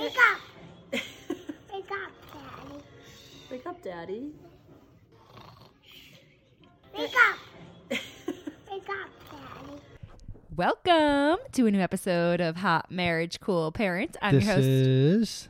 Wake 0.00 0.16
up! 0.16 0.40
Wake 1.70 1.90
up, 1.92 2.12
Daddy. 2.32 2.82
Wake 3.50 3.66
up, 3.66 3.82
Daddy. 3.82 4.32
Wake 6.96 7.14
up! 7.14 7.38
Wake 7.90 8.88
up, 8.88 9.10
Daddy. 9.30 9.82
Welcome 10.56 11.38
to 11.52 11.66
a 11.66 11.70
new 11.70 11.80
episode 11.80 12.40
of 12.40 12.56
Hot 12.56 12.90
Marriage 12.90 13.40
Cool 13.40 13.72
Parents. 13.72 14.16
I'm 14.22 14.36
this 14.36 14.46
your 14.46 14.54
host. 14.54 14.66
is. 14.66 15.48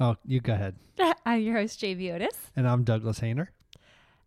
Oh, 0.00 0.16
you 0.26 0.40
go 0.40 0.54
ahead. 0.54 0.74
I'm 1.24 1.42
your 1.42 1.56
host, 1.56 1.78
Jamie 1.78 2.10
Otis. 2.10 2.36
And 2.56 2.68
I'm 2.68 2.82
Douglas 2.82 3.20
Hehner. 3.20 3.46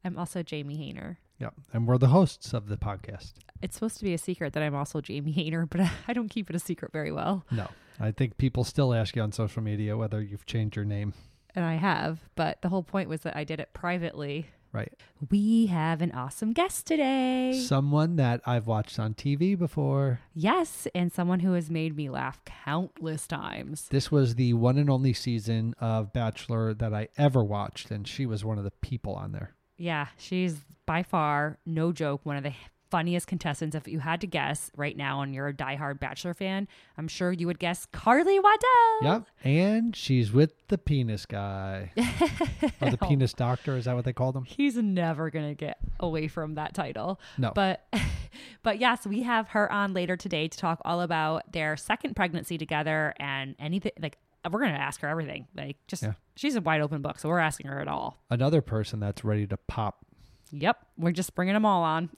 I'm 0.05 0.17
also 0.17 0.43
Jamie 0.43 0.77
Hehner. 0.77 1.17
Yep. 1.39 1.55
And 1.73 1.87
we're 1.87 1.97
the 1.97 2.07
hosts 2.07 2.53
of 2.53 2.69
the 2.69 2.77
podcast. 2.77 3.33
It's 3.61 3.75
supposed 3.75 3.97
to 3.99 4.03
be 4.03 4.13
a 4.13 4.17
secret 4.17 4.53
that 4.53 4.63
I'm 4.63 4.75
also 4.75 5.01
Jamie 5.01 5.33
Hehner, 5.33 5.67
but 5.69 5.81
I 6.07 6.13
don't 6.13 6.29
keep 6.29 6.49
it 6.49 6.55
a 6.55 6.59
secret 6.59 6.91
very 6.91 7.11
well. 7.11 7.45
No, 7.51 7.67
I 7.99 8.11
think 8.11 8.37
people 8.37 8.63
still 8.63 8.93
ask 8.93 9.15
you 9.15 9.21
on 9.21 9.31
social 9.31 9.61
media 9.61 9.97
whether 9.97 10.21
you've 10.21 10.45
changed 10.45 10.75
your 10.75 10.85
name. 10.85 11.13
And 11.55 11.63
I 11.63 11.75
have, 11.75 12.19
but 12.35 12.61
the 12.61 12.69
whole 12.69 12.83
point 12.83 13.07
was 13.09 13.21
that 13.21 13.35
I 13.37 13.45
did 13.45 13.59
it 13.61 13.69
privately. 13.73 14.47
Right. 14.73 14.91
We 15.31 15.67
have 15.67 16.01
an 16.01 16.11
awesome 16.11 16.51
guest 16.51 16.85
today. 16.85 17.53
Someone 17.65 18.17
that 18.17 18.41
I've 18.45 18.67
watched 18.67 18.99
on 18.99 19.13
TV 19.13 19.57
before. 19.57 20.19
yes, 20.33 20.85
and 20.93 21.13
someone 21.13 21.39
who 21.39 21.53
has 21.53 21.69
made 21.71 21.95
me 21.95 22.09
laugh 22.09 22.43
countless 22.43 23.25
times. 23.25 23.87
This 23.89 24.11
was 24.11 24.35
the 24.35 24.51
one 24.51 24.77
and 24.77 24.89
only 24.89 25.13
season 25.13 25.75
of 25.79 26.11
Bachelor 26.11 26.73
that 26.73 26.93
I 26.93 27.07
ever 27.17 27.41
watched, 27.41 27.89
and 27.89 28.05
she 28.05 28.25
was 28.25 28.43
one 28.43 28.57
of 28.57 28.65
the 28.65 28.71
people 28.71 29.13
on 29.15 29.31
there. 29.31 29.55
Yeah, 29.77 30.07
she's 30.17 30.57
by 30.85 31.03
far, 31.03 31.57
no 31.65 31.93
joke, 31.93 32.25
one 32.25 32.35
of 32.35 32.43
the 32.43 32.53
funniest 32.95 33.27
contestants. 33.27 33.75
If 33.75 33.89
you 33.89 33.99
had 33.99 34.21
to 34.21 34.27
guess 34.27 34.71
right 34.77 34.95
now 34.95 35.19
and 35.19 35.35
you're 35.35 35.49
a 35.49 35.53
diehard 35.53 35.99
Bachelor 35.99 36.33
fan, 36.33 36.65
I'm 36.97 37.09
sure 37.09 37.33
you 37.33 37.45
would 37.45 37.59
guess 37.59 37.85
Carly 37.91 38.39
Waddell. 38.39 39.01
Yep. 39.01 39.23
And 39.43 39.93
she's 39.93 40.31
with 40.31 40.53
the 40.69 40.77
penis 40.77 41.25
guy. 41.25 41.91
or 42.79 42.89
the 42.91 42.97
penis 42.97 43.33
doctor. 43.33 43.75
Is 43.75 43.83
that 43.83 43.95
what 43.97 44.05
they 44.05 44.13
called 44.13 44.37
him? 44.37 44.45
He's 44.45 44.77
never 44.77 45.29
going 45.29 45.49
to 45.49 45.55
get 45.55 45.77
away 45.99 46.29
from 46.29 46.55
that 46.55 46.73
title. 46.73 47.19
No. 47.37 47.51
But 47.53 47.85
but 48.63 48.79
yes, 48.79 49.05
we 49.05 49.23
have 49.23 49.49
her 49.49 49.69
on 49.69 49.93
later 49.93 50.15
today 50.15 50.47
to 50.47 50.57
talk 50.57 50.79
all 50.85 51.01
about 51.01 51.51
their 51.51 51.75
second 51.75 52.15
pregnancy 52.15 52.57
together 52.57 53.13
and 53.19 53.55
anything 53.59 53.91
like 53.99 54.17
we're 54.49 54.61
going 54.61 54.73
to 54.73 54.79
ask 54.79 55.01
her 55.01 55.09
everything. 55.09 55.47
Like 55.53 55.75
just 55.89 56.03
Yeah. 56.03 56.13
she's 56.37 56.55
a 56.55 56.61
wide 56.61 56.79
open 56.79 57.01
book, 57.01 57.19
so 57.19 57.27
we're 57.27 57.39
asking 57.39 57.67
her 57.67 57.81
at 57.81 57.89
all. 57.89 58.21
Another 58.29 58.61
person 58.61 59.01
that's 59.01 59.25
ready 59.25 59.45
to 59.47 59.57
pop 59.57 60.05
Yep, 60.51 60.77
we're 60.97 61.11
just 61.11 61.35
bringing 61.35 61.53
them 61.53 61.65
all 61.65 61.83
on. 61.83 62.09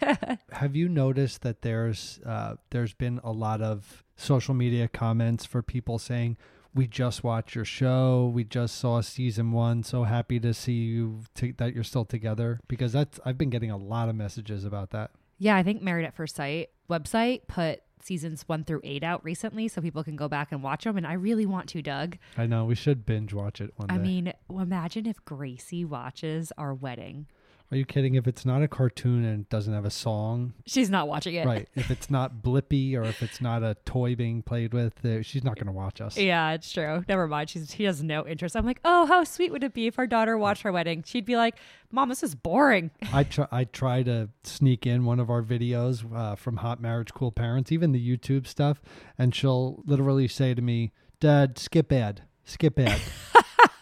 have 0.52 0.76
you 0.76 0.88
noticed 0.88 1.42
that 1.42 1.62
there's 1.62 2.20
uh, 2.24 2.54
there's 2.70 2.92
been 2.94 3.20
a 3.24 3.32
lot 3.32 3.60
of 3.62 4.04
social 4.16 4.54
media 4.54 4.88
comments 4.88 5.44
for 5.46 5.62
people 5.62 5.98
saying 5.98 6.36
we 6.74 6.86
just 6.86 7.24
watched 7.24 7.54
your 7.54 7.64
show 7.64 8.30
we 8.32 8.44
just 8.44 8.76
saw 8.76 9.00
season 9.00 9.50
one 9.50 9.82
so 9.82 10.04
happy 10.04 10.38
to 10.38 10.52
see 10.54 10.74
you 10.74 11.20
t- 11.34 11.52
that 11.52 11.74
you're 11.74 11.82
still 11.82 12.04
together 12.04 12.60
because 12.68 12.92
that's 12.92 13.18
i've 13.24 13.38
been 13.38 13.48
getting 13.50 13.70
a 13.70 13.76
lot 13.76 14.08
of 14.10 14.14
messages 14.14 14.64
about 14.64 14.90
that 14.90 15.10
Yeah, 15.38 15.56
I 15.56 15.62
think 15.62 15.80
Married 15.82 16.04
at 16.04 16.14
First 16.14 16.36
Sight 16.36 16.68
website 16.88 17.46
put 17.48 17.80
seasons 18.02 18.42
one 18.46 18.62
through 18.64 18.82
eight 18.84 19.02
out 19.02 19.24
recently 19.24 19.68
so 19.68 19.80
people 19.80 20.04
can 20.04 20.16
go 20.16 20.28
back 20.28 20.52
and 20.52 20.62
watch 20.62 20.84
them. 20.84 20.96
And 20.96 21.06
I 21.06 21.14
really 21.14 21.46
want 21.46 21.68
to, 21.70 21.82
Doug. 21.82 22.18
i 22.36 22.46
know 22.46 22.64
we 22.66 22.74
should 22.74 23.04
binge 23.06 23.32
watch 23.32 23.60
it 23.60 23.72
one 23.76 23.88
day 23.88 23.94
I 23.94 23.98
mean, 23.98 24.32
imagine 24.50 25.06
if 25.06 25.24
Gracie 25.24 25.84
watches 25.84 26.52
our 26.58 26.74
wedding. 26.74 27.26
Are 27.72 27.76
you 27.76 27.84
kidding 27.84 28.16
if 28.16 28.26
it's 28.26 28.44
not 28.44 28.62
a 28.62 28.68
cartoon 28.68 29.24
and 29.24 29.42
it 29.42 29.48
doesn't 29.48 29.72
have 29.72 29.84
a 29.84 29.90
song 29.90 30.54
She's 30.66 30.90
not 30.90 31.06
watching 31.06 31.34
it. 31.36 31.46
right 31.46 31.68
if 31.76 31.90
it's 31.90 32.10
not 32.10 32.42
Blippi 32.42 32.94
or 32.96 33.04
if 33.04 33.22
it's 33.22 33.40
not 33.40 33.62
a 33.62 33.76
toy 33.84 34.16
being 34.16 34.42
played 34.42 34.72
with 34.74 35.04
uh, 35.04 35.22
she's 35.22 35.44
not 35.44 35.54
going 35.54 35.66
to 35.66 35.72
watch 35.72 36.00
us 36.00 36.16
Yeah, 36.16 36.50
it's 36.52 36.72
true. 36.72 37.04
Never 37.08 37.28
mind. 37.28 37.48
She's 37.50 37.72
she 37.72 37.84
has 37.84 38.02
no 38.02 38.26
interest. 38.26 38.56
I'm 38.56 38.66
like, 38.66 38.80
oh, 38.84 39.06
how 39.06 39.22
sweet 39.24 39.52
would 39.52 39.62
it 39.62 39.72
be 39.74 39.86
if 39.86 39.98
our 39.98 40.06
daughter 40.06 40.36
watched 40.36 40.64
our 40.66 40.72
wedding? 40.72 41.04
She'd 41.06 41.24
be 41.24 41.36
like, 41.36 41.56
Mom, 41.92 42.08
this 42.08 42.22
is 42.22 42.34
boring. 42.34 42.90
I 43.12 43.24
try 43.24 43.46
I 43.52 43.64
try 43.64 44.02
to 44.02 44.28
sneak 44.44 44.86
in 44.86 45.04
one 45.04 45.20
of 45.20 45.30
our 45.30 45.42
videos 45.42 46.04
uh, 46.14 46.34
from 46.34 46.58
Hot 46.58 46.80
Marriage 46.80 47.12
Cool 47.14 47.32
Parents, 47.32 47.70
even 47.72 47.92
the 47.92 48.16
YouTube 48.16 48.46
stuff, 48.46 48.80
and 49.18 49.34
she'll 49.34 49.82
literally 49.86 50.26
say 50.28 50.54
to 50.54 50.62
me, 50.62 50.92
"Dad, 51.20 51.58
skip 51.58 51.92
ad, 51.92 52.22
skip 52.44 52.78
ad." 52.78 53.00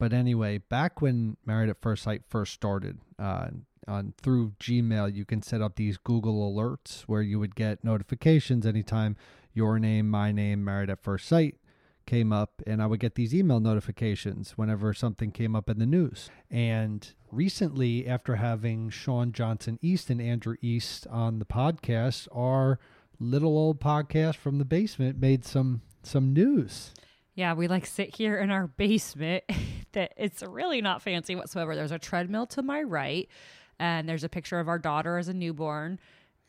but 0.00 0.12
anyway, 0.12 0.58
back 0.58 1.00
when 1.00 1.36
Married 1.46 1.68
at 1.68 1.80
First 1.80 2.02
Sight 2.02 2.22
first 2.26 2.52
started, 2.54 2.98
uh, 3.18 3.48
on 3.86 4.14
through 4.22 4.52
Gmail, 4.60 5.14
you 5.14 5.24
can 5.24 5.42
set 5.42 5.60
up 5.60 5.76
these 5.76 5.96
Google 5.98 6.52
alerts 6.52 7.02
where 7.02 7.22
you 7.22 7.38
would 7.38 7.54
get 7.54 7.84
notifications 7.84 8.66
anytime 8.66 9.16
your 9.52 9.78
name, 9.78 10.08
my 10.08 10.32
name, 10.32 10.64
Married 10.64 10.90
at 10.90 11.02
First 11.02 11.28
Sight 11.28 11.56
came 12.06 12.32
up 12.32 12.62
and 12.66 12.82
I 12.82 12.86
would 12.86 12.98
get 12.98 13.14
these 13.14 13.34
email 13.34 13.60
notifications 13.60 14.52
whenever 14.52 14.92
something 14.94 15.30
came 15.30 15.54
up 15.54 15.68
in 15.68 15.78
the 15.78 15.86
news. 15.86 16.30
And 16.50 17.06
recently, 17.30 18.06
after 18.06 18.36
having 18.36 18.90
Shawn 18.90 19.32
Johnson 19.32 19.78
East 19.82 20.10
and 20.10 20.20
Andrew 20.20 20.56
East 20.62 21.06
on 21.08 21.38
the 21.38 21.44
podcast, 21.44 22.26
our 22.34 22.78
little 23.18 23.56
old 23.56 23.80
podcast 23.80 24.36
from 24.36 24.58
the 24.58 24.64
basement 24.64 25.20
made 25.20 25.44
some 25.44 25.82
some 26.02 26.32
news. 26.32 26.94
Yeah, 27.40 27.54
we 27.54 27.68
like 27.68 27.86
sit 27.86 28.14
here 28.14 28.36
in 28.36 28.50
our 28.50 28.66
basement 28.66 29.44
that 29.92 30.12
it's 30.18 30.42
really 30.42 30.82
not 30.82 31.00
fancy 31.00 31.34
whatsoever. 31.34 31.74
There's 31.74 31.90
a 31.90 31.98
treadmill 31.98 32.44
to 32.48 32.60
my 32.60 32.82
right, 32.82 33.30
and 33.78 34.06
there's 34.06 34.24
a 34.24 34.28
picture 34.28 34.60
of 34.60 34.68
our 34.68 34.78
daughter 34.78 35.16
as 35.16 35.28
a 35.28 35.32
newborn 35.32 35.98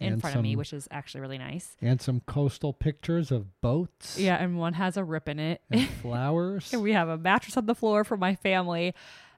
in 0.01 0.19
front 0.19 0.35
of 0.35 0.41
me, 0.41 0.57
which 0.57 0.73
is 0.73 0.89
actually 0.91 1.21
really 1.21 1.37
nice. 1.37 1.77
And 1.81 2.01
some 2.01 2.19
coastal 2.25 2.73
pictures 2.73 3.31
of 3.31 3.61
boats 3.61 4.19
Yeah, 4.19 4.35
and 4.35 4.59
one 4.59 4.73
has 4.73 4.97
a 4.97 5.03
rip 5.05 5.29
in 5.29 5.39
it. 5.39 5.61
and 5.71 5.87
flowers. 6.01 6.73
And 6.73 6.81
we 6.81 6.91
have 6.91 7.07
a 7.07 7.17
mattress 7.17 7.55
on 7.55 7.67
the 7.67 7.75
floor 7.75 8.03
for 8.03 8.17
my 8.17 8.35
family. 8.35 8.93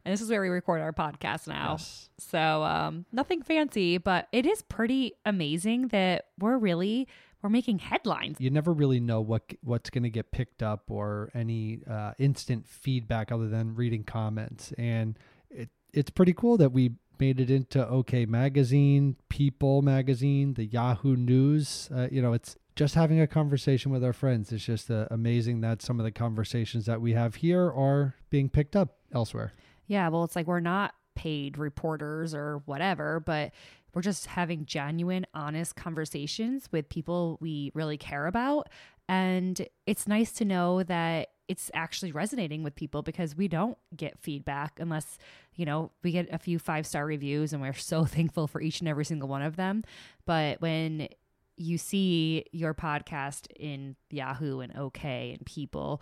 And 0.05 0.11
this 0.11 0.21
is 0.21 0.29
where 0.31 0.41
we 0.41 0.49
record 0.49 0.81
our 0.81 0.91
podcast 0.91 1.47
now. 1.47 1.73
Yes. 1.73 2.09
So 2.17 2.63
um, 2.63 3.05
nothing 3.11 3.43
fancy, 3.43 3.99
but 3.99 4.27
it 4.31 4.47
is 4.47 4.63
pretty 4.63 5.13
amazing 5.23 5.89
that 5.89 6.25
we're 6.39 6.57
really 6.57 7.07
we're 7.43 7.49
making 7.49 7.79
headlines. 7.79 8.37
you 8.39 8.49
never 8.49 8.73
really 8.73 8.99
know 8.99 9.21
what 9.21 9.43
what's 9.61 9.89
going 9.89 10.03
to 10.03 10.09
get 10.09 10.31
picked 10.31 10.63
up 10.63 10.89
or 10.89 11.29
any 11.35 11.81
uh, 11.89 12.13
instant 12.17 12.65
feedback 12.65 13.31
other 13.31 13.49
than 13.49 13.75
reading 13.75 14.03
comments 14.03 14.73
and 14.77 15.19
it 15.51 15.69
it's 15.93 16.09
pretty 16.09 16.33
cool 16.33 16.57
that 16.57 16.71
we 16.71 16.93
made 17.19 17.39
it 17.39 17.51
into 17.51 17.87
OK 17.87 18.25
magazine, 18.25 19.15
People 19.29 19.81
magazine, 19.81 20.55
the 20.55 20.65
Yahoo 20.65 21.15
News. 21.15 21.89
Uh, 21.95 22.07
you 22.11 22.21
know, 22.21 22.33
it's 22.33 22.57
just 22.75 22.95
having 22.95 23.19
a 23.19 23.27
conversation 23.27 23.91
with 23.91 24.03
our 24.03 24.13
friends. 24.13 24.51
It's 24.51 24.65
just 24.65 24.89
uh, 24.89 25.07
amazing 25.11 25.61
that 25.61 25.81
some 25.81 25.99
of 25.99 26.05
the 26.05 26.11
conversations 26.11 26.85
that 26.87 27.01
we 27.01 27.13
have 27.13 27.35
here 27.35 27.71
are 27.71 28.15
being 28.29 28.49
picked 28.49 28.75
up 28.75 28.97
elsewhere. 29.13 29.53
Yeah, 29.85 30.09
well, 30.09 30.23
it's 30.23 30.35
like 30.35 30.47
we're 30.47 30.59
not 30.59 30.95
paid 31.15 31.57
reporters 31.57 32.33
or 32.33 32.63
whatever, 32.65 33.19
but 33.19 33.51
we're 33.93 34.01
just 34.01 34.27
having 34.27 34.65
genuine, 34.65 35.25
honest 35.33 35.75
conversations 35.75 36.69
with 36.71 36.89
people 36.89 37.37
we 37.39 37.71
really 37.73 37.97
care 37.97 38.27
about. 38.27 38.69
And 39.07 39.67
it's 39.85 40.07
nice 40.07 40.31
to 40.33 40.45
know 40.45 40.83
that 40.83 41.29
it's 41.47 41.69
actually 41.73 42.11
resonating 42.11 42.63
with 42.63 42.75
people 42.75 43.01
because 43.01 43.35
we 43.35 43.47
don't 43.47 43.77
get 43.95 44.17
feedback 44.19 44.79
unless, 44.79 45.17
you 45.55 45.65
know, 45.65 45.91
we 46.01 46.11
get 46.11 46.27
a 46.31 46.39
few 46.39 46.57
five 46.57 46.87
star 46.87 47.05
reviews 47.05 47.53
and 47.53 47.61
we're 47.61 47.73
so 47.73 48.05
thankful 48.05 48.47
for 48.47 48.61
each 48.61 48.79
and 48.79 48.87
every 48.87 49.05
single 49.05 49.27
one 49.27 49.41
of 49.41 49.55
them. 49.55 49.83
But 50.25 50.61
when 50.61 51.09
you 51.57 51.77
see 51.77 52.45
your 52.51 52.73
podcast 52.73 53.47
in 53.55 53.95
Yahoo 54.09 54.59
and 54.59 54.75
OK 54.75 55.35
and 55.37 55.45
people, 55.45 56.01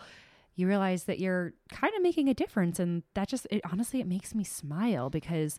you 0.56 0.68
realize 0.68 1.06
that 1.06 1.20
you're 1.20 1.54
kind 1.70 1.94
of 1.96 2.02
making 2.02 2.30
a 2.30 2.34
difference 2.34 2.80
and 2.80 3.04
that 3.16 3.28
just 3.28 3.48
it 3.50 3.62
honestly 3.70 4.00
it 4.00 4.08
makes 4.08 4.36
me 4.36 4.44
smile 4.44 5.10
because 5.10 5.58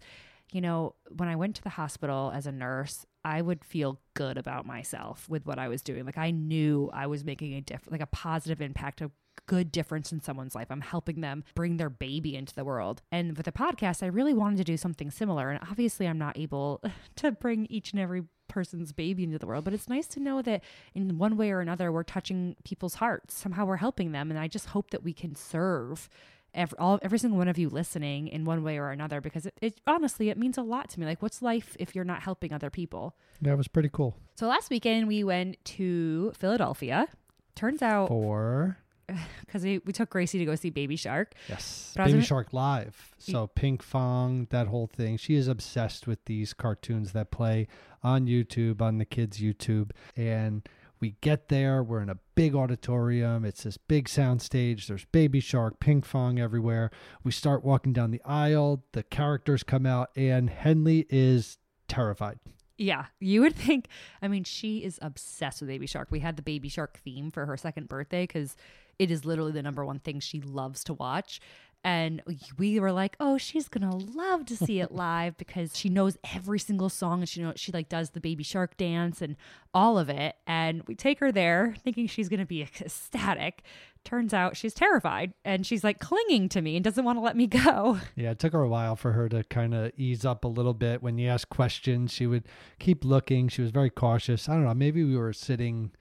you 0.52 0.60
know 0.60 0.94
when 1.16 1.28
i 1.28 1.36
went 1.36 1.56
to 1.56 1.62
the 1.62 1.70
hospital 1.70 2.30
as 2.34 2.46
a 2.46 2.52
nurse 2.52 3.04
i 3.24 3.40
would 3.40 3.64
feel 3.64 4.00
good 4.14 4.36
about 4.36 4.66
myself 4.66 5.28
with 5.28 5.46
what 5.46 5.58
i 5.58 5.68
was 5.68 5.82
doing. 5.82 6.04
Like 6.04 6.18
i 6.18 6.30
knew 6.30 6.90
i 6.92 7.06
was 7.06 7.24
making 7.24 7.54
a 7.54 7.60
diff 7.60 7.82
like 7.90 8.00
a 8.00 8.06
positive 8.06 8.60
impact 8.60 9.00
a 9.00 9.10
good 9.46 9.72
difference 9.72 10.12
in 10.12 10.20
someone's 10.20 10.54
life. 10.54 10.68
I'm 10.70 10.82
helping 10.82 11.22
them 11.22 11.42
bring 11.54 11.78
their 11.78 11.88
baby 11.88 12.36
into 12.36 12.54
the 12.54 12.64
world. 12.64 13.02
And 13.10 13.36
with 13.36 13.46
the 13.46 13.52
podcast 13.52 14.02
i 14.02 14.06
really 14.06 14.34
wanted 14.34 14.58
to 14.58 14.64
do 14.64 14.76
something 14.76 15.10
similar. 15.10 15.50
And 15.50 15.60
obviously 15.68 16.06
i'm 16.06 16.18
not 16.18 16.38
able 16.38 16.82
to 17.16 17.32
bring 17.32 17.66
each 17.66 17.92
and 17.92 18.00
every 18.00 18.24
person's 18.48 18.92
baby 18.92 19.24
into 19.24 19.38
the 19.38 19.46
world 19.46 19.64
but 19.64 19.72
it's 19.72 19.88
nice 19.88 20.06
to 20.06 20.20
know 20.20 20.42
that 20.42 20.62
in 20.92 21.16
one 21.16 21.38
way 21.38 21.50
or 21.50 21.60
another 21.60 21.90
we're 21.90 22.02
touching 22.02 22.56
people's 22.64 22.96
hearts. 22.96 23.34
Somehow 23.34 23.64
we're 23.64 23.76
helping 23.76 24.12
them 24.12 24.30
and 24.30 24.38
i 24.38 24.48
just 24.48 24.66
hope 24.66 24.90
that 24.90 25.02
we 25.02 25.12
can 25.12 25.34
serve 25.34 26.08
every, 26.54 26.78
all, 26.78 26.98
every 27.02 27.18
single 27.18 27.38
one 27.38 27.48
of 27.48 27.56
you 27.58 27.68
listening 27.68 28.28
in 28.28 28.44
one 28.44 28.62
way 28.62 28.78
or 28.78 28.90
another 28.90 29.20
because 29.20 29.46
it, 29.46 29.54
it 29.60 29.80
honestly 29.86 30.28
it 30.30 30.36
means 30.38 30.58
a 30.58 30.62
lot 30.62 30.88
to 30.90 31.00
me 31.00 31.06
like 31.06 31.22
what's 31.22 31.40
life 31.42 31.76
if 31.80 31.94
you're 31.94 32.04
not 32.04 32.22
helping 32.22 32.52
other 32.52 32.70
people 32.70 33.14
Yeah, 33.40 33.52
it 33.52 33.56
was 33.56 33.68
pretty 33.68 33.88
cool. 33.92 34.16
so 34.36 34.46
last 34.48 34.68
weekend 34.70 35.08
we 35.08 35.24
went 35.24 35.62
to 35.64 36.32
philadelphia 36.36 37.08
turns 37.54 37.82
out 37.82 38.08
For 38.08 38.76
because 39.46 39.62
we, 39.62 39.78
we 39.84 39.92
took 39.92 40.10
gracie 40.10 40.38
to 40.38 40.44
go 40.44 40.54
see 40.54 40.70
baby 40.70 40.96
shark 40.96 41.34
Yes. 41.48 41.92
Baby 41.96 42.10
gonna- 42.12 42.22
Shark 42.22 42.52
Live. 42.52 43.14
So 43.18 43.48
Pinkfong, 43.54 44.48
that 44.50 44.66
whole 44.68 44.86
thing. 44.88 45.16
She 45.16 45.34
is 45.36 45.48
obsessed 45.48 46.06
with 46.06 46.24
these 46.24 46.52
cartoons 46.54 47.12
that 47.12 47.30
play 47.30 47.68
on 48.02 48.26
YouTube, 48.26 48.80
on 48.82 48.98
the 48.98 49.04
kids' 49.04 49.38
YouTube. 49.38 49.90
And 50.16 50.68
We 51.02 51.16
get 51.20 51.48
there, 51.48 51.82
we're 51.82 52.00
in 52.00 52.08
a 52.08 52.18
big 52.36 52.54
auditorium. 52.54 53.44
It's 53.44 53.64
this 53.64 53.76
big 53.76 54.08
sound 54.08 54.40
stage. 54.40 54.86
There's 54.86 55.04
Baby 55.06 55.40
Shark, 55.40 55.80
Pinkfong 55.80 56.38
everywhere. 56.38 56.92
We 57.24 57.32
start 57.32 57.64
walking 57.64 57.92
down 57.92 58.12
the 58.12 58.22
aisle. 58.24 58.84
The 58.92 59.02
characters 59.02 59.64
come 59.64 59.84
out, 59.84 60.10
and 60.14 60.48
Henley 60.48 61.04
is 61.10 61.58
terrified. 61.88 62.38
Yeah, 62.78 63.06
you 63.18 63.40
would 63.40 63.56
think. 63.56 63.88
I 64.22 64.28
mean, 64.28 64.44
she 64.44 64.84
is 64.84 65.00
obsessed 65.02 65.60
with 65.60 65.68
Baby 65.68 65.88
Shark. 65.88 66.06
We 66.12 66.20
had 66.20 66.36
the 66.36 66.42
Baby 66.42 66.68
Shark 66.68 67.00
theme 67.04 67.32
for 67.32 67.46
her 67.46 67.56
second 67.56 67.88
birthday 67.88 68.22
because 68.22 68.54
it 69.00 69.10
is 69.10 69.24
literally 69.24 69.50
the 69.50 69.62
number 69.62 69.84
one 69.84 69.98
thing 69.98 70.20
she 70.20 70.40
loves 70.40 70.84
to 70.84 70.94
watch. 70.94 71.40
And 71.84 72.22
we 72.58 72.78
were 72.78 72.92
like, 72.92 73.16
oh, 73.18 73.38
she's 73.38 73.68
gonna 73.68 73.96
love 73.96 74.46
to 74.46 74.56
see 74.56 74.80
it 74.80 74.92
live 74.92 75.36
because 75.36 75.76
she 75.76 75.88
knows 75.88 76.16
every 76.34 76.58
single 76.58 76.88
song 76.88 77.20
and 77.20 77.28
she 77.28 77.42
knows 77.42 77.54
she 77.56 77.72
like 77.72 77.88
does 77.88 78.10
the 78.10 78.20
baby 78.20 78.44
shark 78.44 78.76
dance 78.76 79.20
and 79.20 79.36
all 79.74 79.98
of 79.98 80.08
it. 80.08 80.36
And 80.46 80.82
we 80.86 80.94
take 80.94 81.18
her 81.18 81.32
there 81.32 81.74
thinking 81.82 82.06
she's 82.06 82.28
gonna 82.28 82.46
be 82.46 82.62
ecstatic. 82.80 83.62
Turns 84.04 84.32
out 84.34 84.56
she's 84.56 84.74
terrified 84.74 85.32
and 85.44 85.66
she's 85.66 85.82
like 85.84 85.98
clinging 85.98 86.48
to 86.50 86.60
me 86.60 86.76
and 86.76 86.84
doesn't 86.84 87.04
want 87.04 87.16
to 87.16 87.20
let 87.20 87.36
me 87.36 87.46
go. 87.46 87.98
Yeah, 88.14 88.32
it 88.32 88.38
took 88.38 88.52
her 88.52 88.62
a 88.62 88.68
while 88.68 88.94
for 88.94 89.12
her 89.12 89.28
to 89.30 89.42
kind 89.44 89.74
of 89.74 89.92
ease 89.96 90.24
up 90.24 90.44
a 90.44 90.48
little 90.48 90.74
bit. 90.74 91.02
When 91.02 91.18
you 91.18 91.28
ask 91.28 91.48
questions, 91.48 92.12
she 92.12 92.26
would 92.26 92.44
keep 92.78 93.04
looking. 93.04 93.48
She 93.48 93.62
was 93.62 93.70
very 93.70 93.90
cautious. 93.90 94.48
I 94.48 94.54
don't 94.54 94.64
know. 94.64 94.74
Maybe 94.74 95.02
we 95.02 95.16
were 95.16 95.32
sitting 95.32 95.92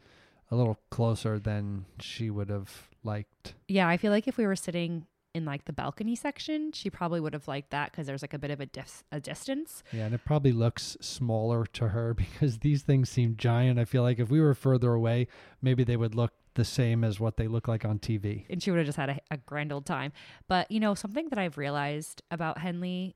a 0.52 0.56
little 0.56 0.78
closer 0.90 1.40
than 1.40 1.86
she 2.00 2.30
would 2.30 2.50
have 2.50 2.90
liked. 3.04 3.54
Yeah, 3.68 3.88
I 3.88 3.98
feel 3.98 4.12
like 4.12 4.28
if 4.28 4.38
we 4.38 4.46
were 4.46 4.56
sitting 4.56 5.06
in 5.34 5.46
like 5.46 5.66
the 5.66 5.74
balcony 5.74 6.16
section, 6.16 6.72
she 6.74 6.90
probably 6.90 7.20
would 7.20 7.34
have 7.34 7.48
liked 7.48 7.72
that 7.72 7.92
because 7.92 8.08
there's 8.08 8.22
like 8.22 8.34
a 8.34 8.40
bit 8.40 8.52
of 8.52 8.60
a, 8.60 8.66
dis- 8.66 9.04
a 9.12 9.20
distance. 9.20 9.84
Yeah, 9.92 10.06
and 10.06 10.16
it 10.16 10.22
probably 10.26 10.52
looks 10.52 10.98
smaller 11.00 11.66
to 11.74 11.90
her 11.90 12.14
because 12.14 12.60
these 12.60 12.82
things 12.84 13.10
seem 13.10 13.36
giant. 13.38 13.80
I 13.80 13.86
feel 13.86 14.04
like 14.04 14.20
if 14.20 14.30
we 14.30 14.42
were 14.42 14.54
further 14.54 14.94
away, 14.94 15.28
maybe 15.62 15.84
they 15.84 15.98
would 15.98 16.16
look 16.16 16.34
the 16.56 16.66
same 16.66 17.04
as 17.04 17.20
what 17.20 17.38
they 17.38 17.48
look 17.48 17.68
like 17.68 17.86
on 17.86 17.98
TV. 18.00 18.46
And 18.50 18.62
she 18.62 18.72
would 18.72 18.78
have 18.78 18.86
just 18.86 18.98
had 18.98 19.10
a, 19.10 19.20
a 19.32 19.38
grand 19.38 19.72
old 19.72 19.86
time. 19.86 20.12
But, 20.48 20.70
you 20.70 20.80
know, 20.80 20.96
something 20.96 21.30
that 21.30 21.40
I've 21.40 21.58
realized 21.58 22.22
about 22.30 22.58
Henley, 22.58 23.16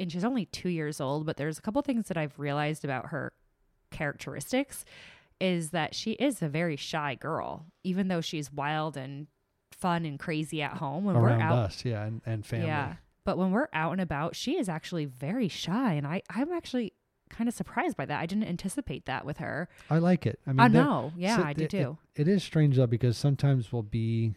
and 0.00 0.10
she's 0.10 0.24
only 0.24 0.46
two 0.46 0.70
years 0.70 1.00
old, 1.00 1.26
but 1.26 1.36
there's 1.36 1.58
a 1.58 1.62
couple 1.62 1.82
things 1.82 2.08
that 2.08 2.16
I've 2.16 2.38
realized 2.38 2.84
about 2.84 3.06
her 3.08 3.32
characteristics 3.90 4.84
is 5.38 5.70
that 5.70 5.94
she 5.94 6.12
is 6.12 6.40
a 6.40 6.48
very 6.48 6.76
shy 6.76 7.14
girl, 7.14 7.66
even 7.84 8.08
though 8.08 8.22
she's 8.22 8.50
wild 8.50 8.96
and 8.96 9.26
fun 9.78 10.04
and 10.04 10.18
crazy 10.18 10.62
at 10.62 10.74
home. 10.78 11.04
When 11.04 11.16
Around 11.16 11.38
we're 11.38 11.44
out, 11.44 11.58
us, 11.58 11.84
yeah, 11.84 12.04
and, 12.04 12.20
and 12.26 12.44
family. 12.44 12.66
yeah. 12.66 12.94
But 13.24 13.38
when 13.38 13.50
we're 13.50 13.68
out 13.72 13.92
and 13.92 14.00
about, 14.00 14.36
she 14.36 14.56
is 14.56 14.68
actually 14.68 15.04
very 15.04 15.48
shy, 15.48 15.94
and 15.94 16.06
I 16.06 16.22
I'm 16.30 16.52
actually 16.52 16.92
kind 17.28 17.48
of 17.48 17.54
surprised 17.54 17.96
by 17.96 18.06
that. 18.06 18.20
I 18.20 18.26
didn't 18.26 18.44
anticipate 18.44 19.06
that 19.06 19.24
with 19.26 19.38
her. 19.38 19.68
I 19.90 19.98
like 19.98 20.26
it. 20.26 20.38
I 20.46 20.50
mean, 20.50 20.60
I 20.60 20.68
know, 20.68 21.12
yeah, 21.16 21.36
so 21.38 21.42
I 21.42 21.52
do 21.52 21.64
it- 21.64 21.70
too. 21.70 21.98
It, 22.14 22.28
it 22.28 22.28
is 22.28 22.44
strange 22.44 22.76
though 22.76 22.86
because 22.86 23.18
sometimes 23.18 23.72
we'll 23.72 23.82
be 23.82 24.34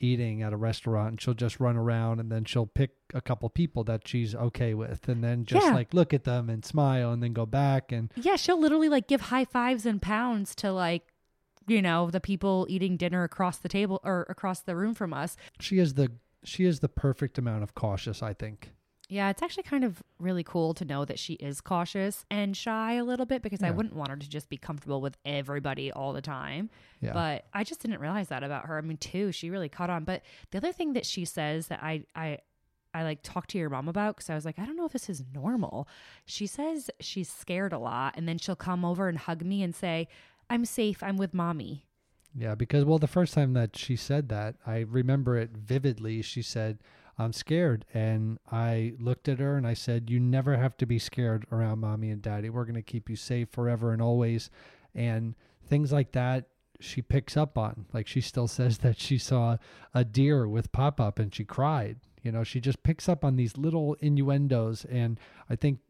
eating 0.00 0.42
at 0.42 0.52
a 0.52 0.56
restaurant 0.56 1.08
and 1.10 1.20
she'll 1.20 1.32
just 1.34 1.60
run 1.60 1.76
around 1.76 2.18
and 2.18 2.32
then 2.32 2.44
she'll 2.44 2.66
pick 2.66 2.90
a 3.14 3.20
couple 3.20 3.48
people 3.48 3.84
that 3.84 4.08
she's 4.08 4.34
okay 4.34 4.74
with 4.74 5.08
and 5.08 5.22
then 5.22 5.44
just 5.44 5.64
Yeah. 5.64 5.74
like 5.74 5.94
look 5.94 6.12
at 6.12 6.24
them 6.24 6.50
and 6.50 6.64
smile 6.64 7.12
and 7.12 7.22
then 7.22 7.32
go 7.32 7.46
back 7.46 7.92
and 7.92 8.10
Yeah, 8.16 8.34
she'll 8.34 8.58
literally 8.60 8.88
like 8.88 9.06
give 9.06 9.20
high 9.20 9.44
fives 9.44 9.86
and 9.86 10.02
pounds 10.02 10.56
to 10.56 10.72
like, 10.72 11.11
you 11.66 11.82
know, 11.82 12.10
the 12.10 12.20
people 12.20 12.66
eating 12.68 12.96
dinner 12.96 13.24
across 13.24 13.58
the 13.58 13.68
table 13.68 14.00
or 14.04 14.26
across 14.28 14.60
the 14.60 14.76
room 14.76 14.94
from 14.94 15.12
us. 15.12 15.36
she 15.60 15.78
is 15.78 15.94
the 15.94 16.12
she 16.44 16.64
is 16.64 16.80
the 16.80 16.88
perfect 16.88 17.38
amount 17.38 17.62
of 17.62 17.74
cautious, 17.74 18.22
I 18.22 18.34
think. 18.34 18.72
Yeah, 19.08 19.28
it's 19.28 19.42
actually 19.42 19.64
kind 19.64 19.84
of 19.84 20.02
really 20.18 20.42
cool 20.42 20.72
to 20.72 20.86
know 20.86 21.04
that 21.04 21.18
she 21.18 21.34
is 21.34 21.60
cautious 21.60 22.24
and 22.30 22.56
shy 22.56 22.94
a 22.94 23.04
little 23.04 23.26
bit 23.26 23.42
because 23.42 23.62
I 23.62 23.70
wouldn't 23.70 23.94
want 23.94 24.08
her 24.08 24.16
to 24.16 24.28
just 24.28 24.48
be 24.48 24.56
comfortable 24.56 25.02
with 25.02 25.18
everybody 25.26 25.92
all 25.92 26.14
the 26.14 26.22
time. 26.22 26.70
Yeah. 27.02 27.12
But 27.12 27.44
I 27.52 27.62
just 27.62 27.82
didn't 27.82 28.00
realize 28.00 28.28
that 28.28 28.42
about 28.42 28.64
her. 28.66 28.78
I 28.78 28.80
mean, 28.80 28.96
too, 28.96 29.30
she 29.30 29.50
really 29.50 29.68
caught 29.68 29.90
on. 29.90 30.04
But 30.04 30.22
the 30.50 30.58
other 30.58 30.72
thing 30.72 30.94
that 30.94 31.04
she 31.04 31.26
says 31.26 31.66
that 31.66 31.80
I 31.82 32.04
I 32.16 32.38
I 32.94 33.02
like 33.02 33.20
talked 33.22 33.50
to 33.50 33.58
your 33.58 33.68
mom 33.68 33.88
about 33.88 34.16
because 34.16 34.30
I 34.30 34.34
was 34.34 34.46
like, 34.46 34.58
I 34.58 34.64
don't 34.64 34.76
know 34.76 34.86
if 34.86 34.92
this 34.92 35.10
is 35.10 35.22
normal. 35.34 35.88
She 36.24 36.46
says 36.46 36.90
she's 37.00 37.30
scared 37.30 37.74
a 37.74 37.78
lot, 37.78 38.14
and 38.16 38.26
then 38.26 38.38
she'll 38.38 38.56
come 38.56 38.84
over 38.84 39.08
and 39.08 39.18
hug 39.18 39.44
me 39.44 39.62
and 39.62 39.74
say, 39.74 40.08
"I'm 40.52 40.66
safe. 40.66 41.02
I'm 41.02 41.16
with 41.16 41.32
mommy." 41.32 41.86
Yeah, 42.34 42.54
because 42.54 42.84
well, 42.84 42.98
the 42.98 43.06
first 43.06 43.34
time 43.34 43.54
that 43.54 43.76
she 43.76 43.96
said 43.96 44.28
that, 44.28 44.56
I 44.66 44.80
remember 44.80 45.36
it 45.36 45.56
vividly. 45.56 46.20
She 46.20 46.42
said, 46.42 46.78
"I'm 47.18 47.32
scared," 47.32 47.84
and 47.94 48.38
I 48.50 48.94
looked 48.98 49.28
at 49.28 49.38
her 49.38 49.56
and 49.56 49.66
I 49.66 49.74
said, 49.74 50.10
"You 50.10 50.20
never 50.20 50.56
have 50.56 50.76
to 50.78 50.86
be 50.86 50.98
scared 50.98 51.46
around 51.50 51.80
mommy 51.80 52.10
and 52.10 52.20
daddy. 52.20 52.50
We're 52.50 52.66
going 52.66 52.74
to 52.74 52.82
keep 52.82 53.08
you 53.08 53.16
safe 53.16 53.48
forever 53.50 53.92
and 53.92 54.02
always." 54.02 54.50
And 54.94 55.34
things 55.66 55.90
like 55.90 56.12
that, 56.12 56.48
she 56.80 57.00
picks 57.00 57.34
up 57.36 57.56
on. 57.56 57.86
Like 57.92 58.06
she 58.06 58.20
still 58.20 58.48
says 58.58 58.78
that 58.78 59.00
she 59.00 59.16
saw 59.16 59.56
a 59.94 60.04
deer 60.04 60.46
with 60.46 60.72
pop 60.72 61.00
up 61.00 61.18
and 61.18 61.34
she 61.34 61.44
cried. 61.44 62.00
You 62.22 62.30
know, 62.30 62.44
she 62.44 62.60
just 62.60 62.82
picks 62.82 63.08
up 63.08 63.24
on 63.24 63.36
these 63.36 63.56
little 63.56 63.94
innuendos, 64.00 64.84
and 64.84 65.18
I 65.50 65.56
think 65.56 65.80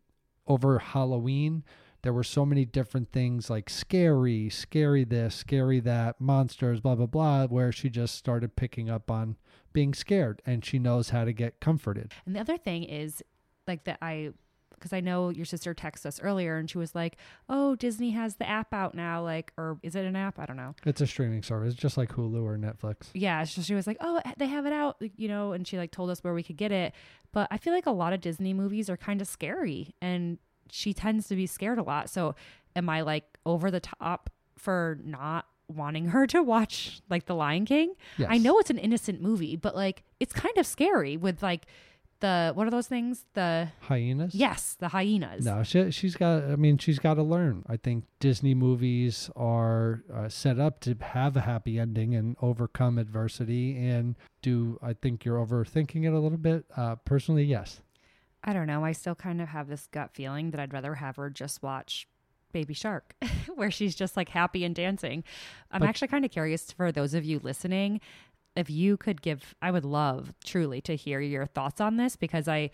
over 0.46 0.78
Halloween 0.78 1.62
there 2.02 2.12
were 2.12 2.24
so 2.24 2.44
many 2.44 2.64
different 2.64 3.12
things 3.12 3.48
like 3.48 3.70
scary, 3.70 4.48
scary 4.48 5.04
this, 5.04 5.34
scary 5.34 5.80
that, 5.80 6.20
monsters, 6.20 6.80
blah, 6.80 6.94
blah, 6.94 7.06
blah, 7.06 7.46
where 7.46 7.70
she 7.72 7.88
just 7.88 8.16
started 8.16 8.56
picking 8.56 8.90
up 8.90 9.10
on 9.10 9.36
being 9.72 9.94
scared 9.94 10.42
and 10.44 10.64
she 10.64 10.78
knows 10.78 11.10
how 11.10 11.24
to 11.24 11.32
get 11.32 11.60
comforted. 11.60 12.12
And 12.26 12.34
the 12.34 12.40
other 12.40 12.58
thing 12.58 12.84
is 12.84 13.22
like 13.66 13.84
that 13.84 13.98
I 14.02 14.32
because 14.74 14.92
I 14.92 14.98
know 14.98 15.28
your 15.28 15.44
sister 15.44 15.76
texted 15.76 16.06
us 16.06 16.20
earlier 16.20 16.56
and 16.56 16.68
she 16.68 16.76
was 16.76 16.92
like, 16.92 17.16
"Oh, 17.48 17.76
Disney 17.76 18.10
has 18.10 18.34
the 18.34 18.48
app 18.48 18.74
out 18.74 18.96
now." 18.96 19.22
Like, 19.22 19.52
or 19.56 19.78
is 19.84 19.94
it 19.94 20.04
an 20.04 20.16
app? 20.16 20.40
I 20.40 20.46
don't 20.46 20.56
know. 20.56 20.74
It's 20.84 21.00
a 21.00 21.06
streaming 21.06 21.44
service, 21.44 21.74
just 21.74 21.96
like 21.96 22.08
Hulu 22.10 22.42
or 22.42 22.58
Netflix. 22.58 23.06
Yeah, 23.14 23.44
so 23.44 23.62
she 23.62 23.74
was 23.74 23.86
like, 23.86 23.96
"Oh, 24.00 24.20
they 24.38 24.48
have 24.48 24.66
it 24.66 24.72
out," 24.72 25.00
you 25.16 25.28
know, 25.28 25.52
and 25.52 25.64
she 25.68 25.78
like 25.78 25.92
told 25.92 26.10
us 26.10 26.24
where 26.24 26.34
we 26.34 26.42
could 26.42 26.56
get 26.56 26.72
it. 26.72 26.94
But 27.30 27.46
I 27.52 27.58
feel 27.58 27.72
like 27.72 27.86
a 27.86 27.92
lot 27.92 28.12
of 28.12 28.20
Disney 28.20 28.52
movies 28.52 28.90
are 28.90 28.96
kind 28.96 29.20
of 29.20 29.28
scary, 29.28 29.94
and 30.02 30.38
she 30.74 30.94
tends 30.94 31.28
to 31.28 31.36
be 31.36 31.46
scared 31.46 31.78
a 31.78 31.82
lot. 31.82 32.08
So, 32.08 32.34
am 32.74 32.88
I 32.88 33.02
like 33.02 33.24
over 33.44 33.70
the 33.70 33.80
top 33.80 34.30
for 34.56 34.98
not 35.04 35.44
wanting 35.68 36.06
her 36.06 36.26
to 36.28 36.42
watch 36.42 37.02
like 37.10 37.26
The 37.26 37.34
Lion 37.34 37.66
King? 37.66 37.94
Yes. 38.16 38.28
I 38.32 38.38
know 38.38 38.58
it's 38.58 38.70
an 38.70 38.78
innocent 38.78 39.20
movie, 39.20 39.54
but 39.54 39.76
like 39.76 40.02
it's 40.18 40.32
kind 40.32 40.56
of 40.56 40.66
scary 40.66 41.18
with 41.18 41.42
like 41.42 41.66
the 42.20 42.52
what 42.54 42.66
are 42.66 42.70
those 42.70 42.86
things? 42.86 43.26
The 43.34 43.68
Hyenas? 43.80 44.34
yes, 44.34 44.76
the 44.78 44.88
hyenas. 44.88 45.44
No, 45.44 45.62
she, 45.62 45.90
she's 45.90 46.16
got, 46.16 46.44
I 46.44 46.56
mean, 46.56 46.78
she's 46.78 46.98
got 47.00 47.14
to 47.14 47.22
learn. 47.22 47.64
I 47.68 47.76
think 47.76 48.04
Disney 48.18 48.54
movies 48.54 49.28
are 49.36 50.04
uh, 50.12 50.28
set 50.30 50.58
up 50.58 50.80
to 50.80 50.96
have 51.02 51.36
a 51.36 51.40
happy 51.42 51.78
ending 51.78 52.14
and 52.14 52.36
overcome 52.40 52.96
adversity. 52.96 53.76
And 53.76 54.14
do 54.40 54.78
I 54.80 54.94
think 54.94 55.24
you're 55.24 55.44
overthinking 55.44 56.04
it 56.06 56.12
a 56.14 56.18
little 56.18 56.38
bit? 56.38 56.64
Uh, 56.76 56.94
personally, 57.04 57.44
yes. 57.44 57.82
I 58.44 58.52
don't 58.52 58.66
know. 58.66 58.84
I 58.84 58.92
still 58.92 59.14
kind 59.14 59.40
of 59.40 59.48
have 59.48 59.68
this 59.68 59.86
gut 59.92 60.10
feeling 60.12 60.50
that 60.50 60.60
I'd 60.60 60.72
rather 60.72 60.94
have 60.96 61.16
her 61.16 61.30
just 61.30 61.62
watch 61.62 62.08
Baby 62.52 62.74
Shark, 62.74 63.14
where 63.54 63.70
she's 63.70 63.94
just 63.94 64.16
like 64.16 64.28
happy 64.30 64.64
and 64.64 64.74
dancing. 64.74 65.24
I'm 65.70 65.80
But- 65.80 65.88
actually 65.88 66.08
kind 66.08 66.24
of 66.24 66.30
curious 66.30 66.70
for 66.72 66.90
those 66.92 67.14
of 67.14 67.24
you 67.24 67.38
listening, 67.42 68.00
if 68.56 68.68
you 68.68 68.96
could 68.96 69.22
give, 69.22 69.54
I 69.62 69.70
would 69.70 69.84
love 69.84 70.34
truly 70.44 70.80
to 70.82 70.94
hear 70.96 71.20
your 71.20 71.46
thoughts 71.46 71.80
on 71.80 71.96
this 71.96 72.16
because 72.16 72.48
I, 72.48 72.70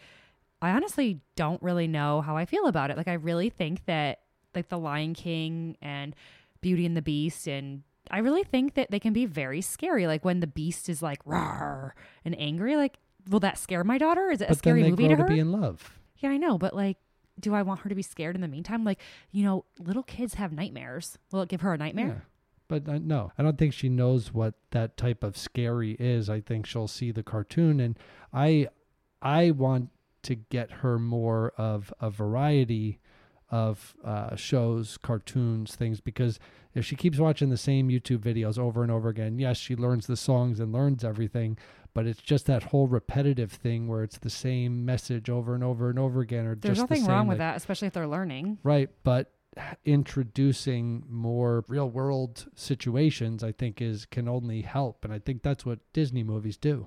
I 0.60 0.70
honestly 0.70 1.20
don't 1.36 1.62
really 1.62 1.86
know 1.86 2.20
how 2.20 2.36
I 2.36 2.46
feel 2.46 2.66
about 2.66 2.90
it. 2.90 2.96
Like, 2.96 3.06
I 3.06 3.12
really 3.12 3.48
think 3.50 3.84
that 3.86 4.20
like 4.54 4.70
The 4.70 4.78
Lion 4.78 5.14
King 5.14 5.76
and 5.80 6.16
Beauty 6.60 6.84
and 6.84 6.96
the 6.96 7.02
Beast 7.02 7.46
and 7.46 7.82
I 8.10 8.18
really 8.20 8.42
think 8.42 8.74
that 8.74 8.90
they 8.90 8.98
can 8.98 9.12
be 9.12 9.26
very 9.26 9.60
scary. 9.60 10.06
Like 10.06 10.24
when 10.24 10.40
the 10.40 10.46
beast 10.46 10.88
is 10.88 11.02
like 11.02 11.22
rawr 11.26 11.92
and 12.24 12.34
angry, 12.40 12.74
like 12.74 12.96
will 13.28 13.40
that 13.40 13.58
scare 13.58 13.84
my 13.84 13.98
daughter? 13.98 14.30
Is 14.30 14.40
it 14.40 14.50
a 14.50 14.54
scary 14.54 14.82
then 14.82 14.96
they 14.96 15.02
movie 15.02 15.08
grow 15.08 15.16
to 15.16 15.16
to 15.16 15.22
her? 15.22 15.28
be 15.28 15.40
in 15.40 15.52
love. 15.52 15.98
Yeah, 16.18 16.30
I 16.30 16.36
know, 16.36 16.58
but 16.58 16.74
like, 16.74 16.96
do 17.38 17.54
I 17.54 17.62
want 17.62 17.80
her 17.80 17.88
to 17.88 17.94
be 17.94 18.02
scared 18.02 18.34
in 18.34 18.40
the 18.40 18.48
meantime? 18.48 18.84
Like, 18.84 19.00
you 19.30 19.44
know, 19.44 19.64
little 19.78 20.02
kids 20.02 20.34
have 20.34 20.52
nightmares. 20.52 21.18
Will 21.30 21.42
it 21.42 21.48
give 21.48 21.60
her 21.60 21.72
a 21.72 21.78
nightmare? 21.78 22.06
Yeah. 22.26 22.34
But 22.68 22.88
uh, 22.88 22.98
no, 22.98 23.32
I 23.38 23.42
don't 23.42 23.56
think 23.56 23.72
she 23.72 23.88
knows 23.88 24.34
what 24.34 24.54
that 24.72 24.96
type 24.96 25.22
of 25.22 25.36
scary 25.36 25.96
is. 25.98 26.28
I 26.28 26.40
think 26.40 26.66
she'll 26.66 26.88
see 26.88 27.10
the 27.12 27.22
cartoon, 27.22 27.80
and 27.80 27.98
I, 28.32 28.68
I 29.22 29.52
want 29.52 29.90
to 30.24 30.34
get 30.34 30.70
her 30.70 30.98
more 30.98 31.52
of 31.56 31.94
a 32.00 32.10
variety 32.10 32.98
of 33.50 33.94
uh, 34.04 34.36
shows, 34.36 34.98
cartoons, 34.98 35.74
things. 35.74 36.00
Because 36.00 36.38
if 36.74 36.84
she 36.84 36.96
keeps 36.96 37.18
watching 37.18 37.50
the 37.50 37.56
same 37.56 37.88
YouTube 37.88 38.18
videos 38.18 38.58
over 38.58 38.82
and 38.82 38.92
over 38.92 39.08
again, 39.08 39.38
yes, 39.38 39.56
she 39.56 39.74
learns 39.76 40.06
the 40.06 40.16
songs 40.16 40.60
and 40.60 40.72
learns 40.72 41.04
everything. 41.04 41.56
But 41.94 42.06
it's 42.06 42.20
just 42.20 42.46
that 42.46 42.64
whole 42.64 42.86
repetitive 42.86 43.50
thing 43.50 43.88
where 43.88 44.02
it's 44.02 44.18
the 44.18 44.30
same 44.30 44.84
message 44.84 45.28
over 45.30 45.54
and 45.54 45.64
over 45.64 45.88
and 45.90 45.98
over 45.98 46.20
again, 46.20 46.46
or 46.46 46.54
There's 46.54 46.76
just 46.76 46.88
the 46.88 46.94
nothing 46.94 47.04
same, 47.04 47.10
wrong 47.14 47.26
with 47.26 47.38
like- 47.38 47.52
that, 47.52 47.56
especially 47.56 47.88
if 47.88 47.94
they're 47.94 48.06
learning. 48.06 48.58
Right, 48.62 48.90
but 49.02 49.32
introducing 49.84 51.02
more 51.08 51.64
real 51.68 51.90
world 51.90 52.46
situations 52.54 53.42
I 53.42 53.50
think 53.50 53.82
is 53.82 54.06
can 54.06 54.28
only 54.28 54.62
help 54.62 55.04
and 55.04 55.12
I 55.12 55.18
think 55.18 55.42
that's 55.42 55.66
what 55.66 55.80
Disney 55.92 56.22
movies 56.22 56.56
do. 56.56 56.86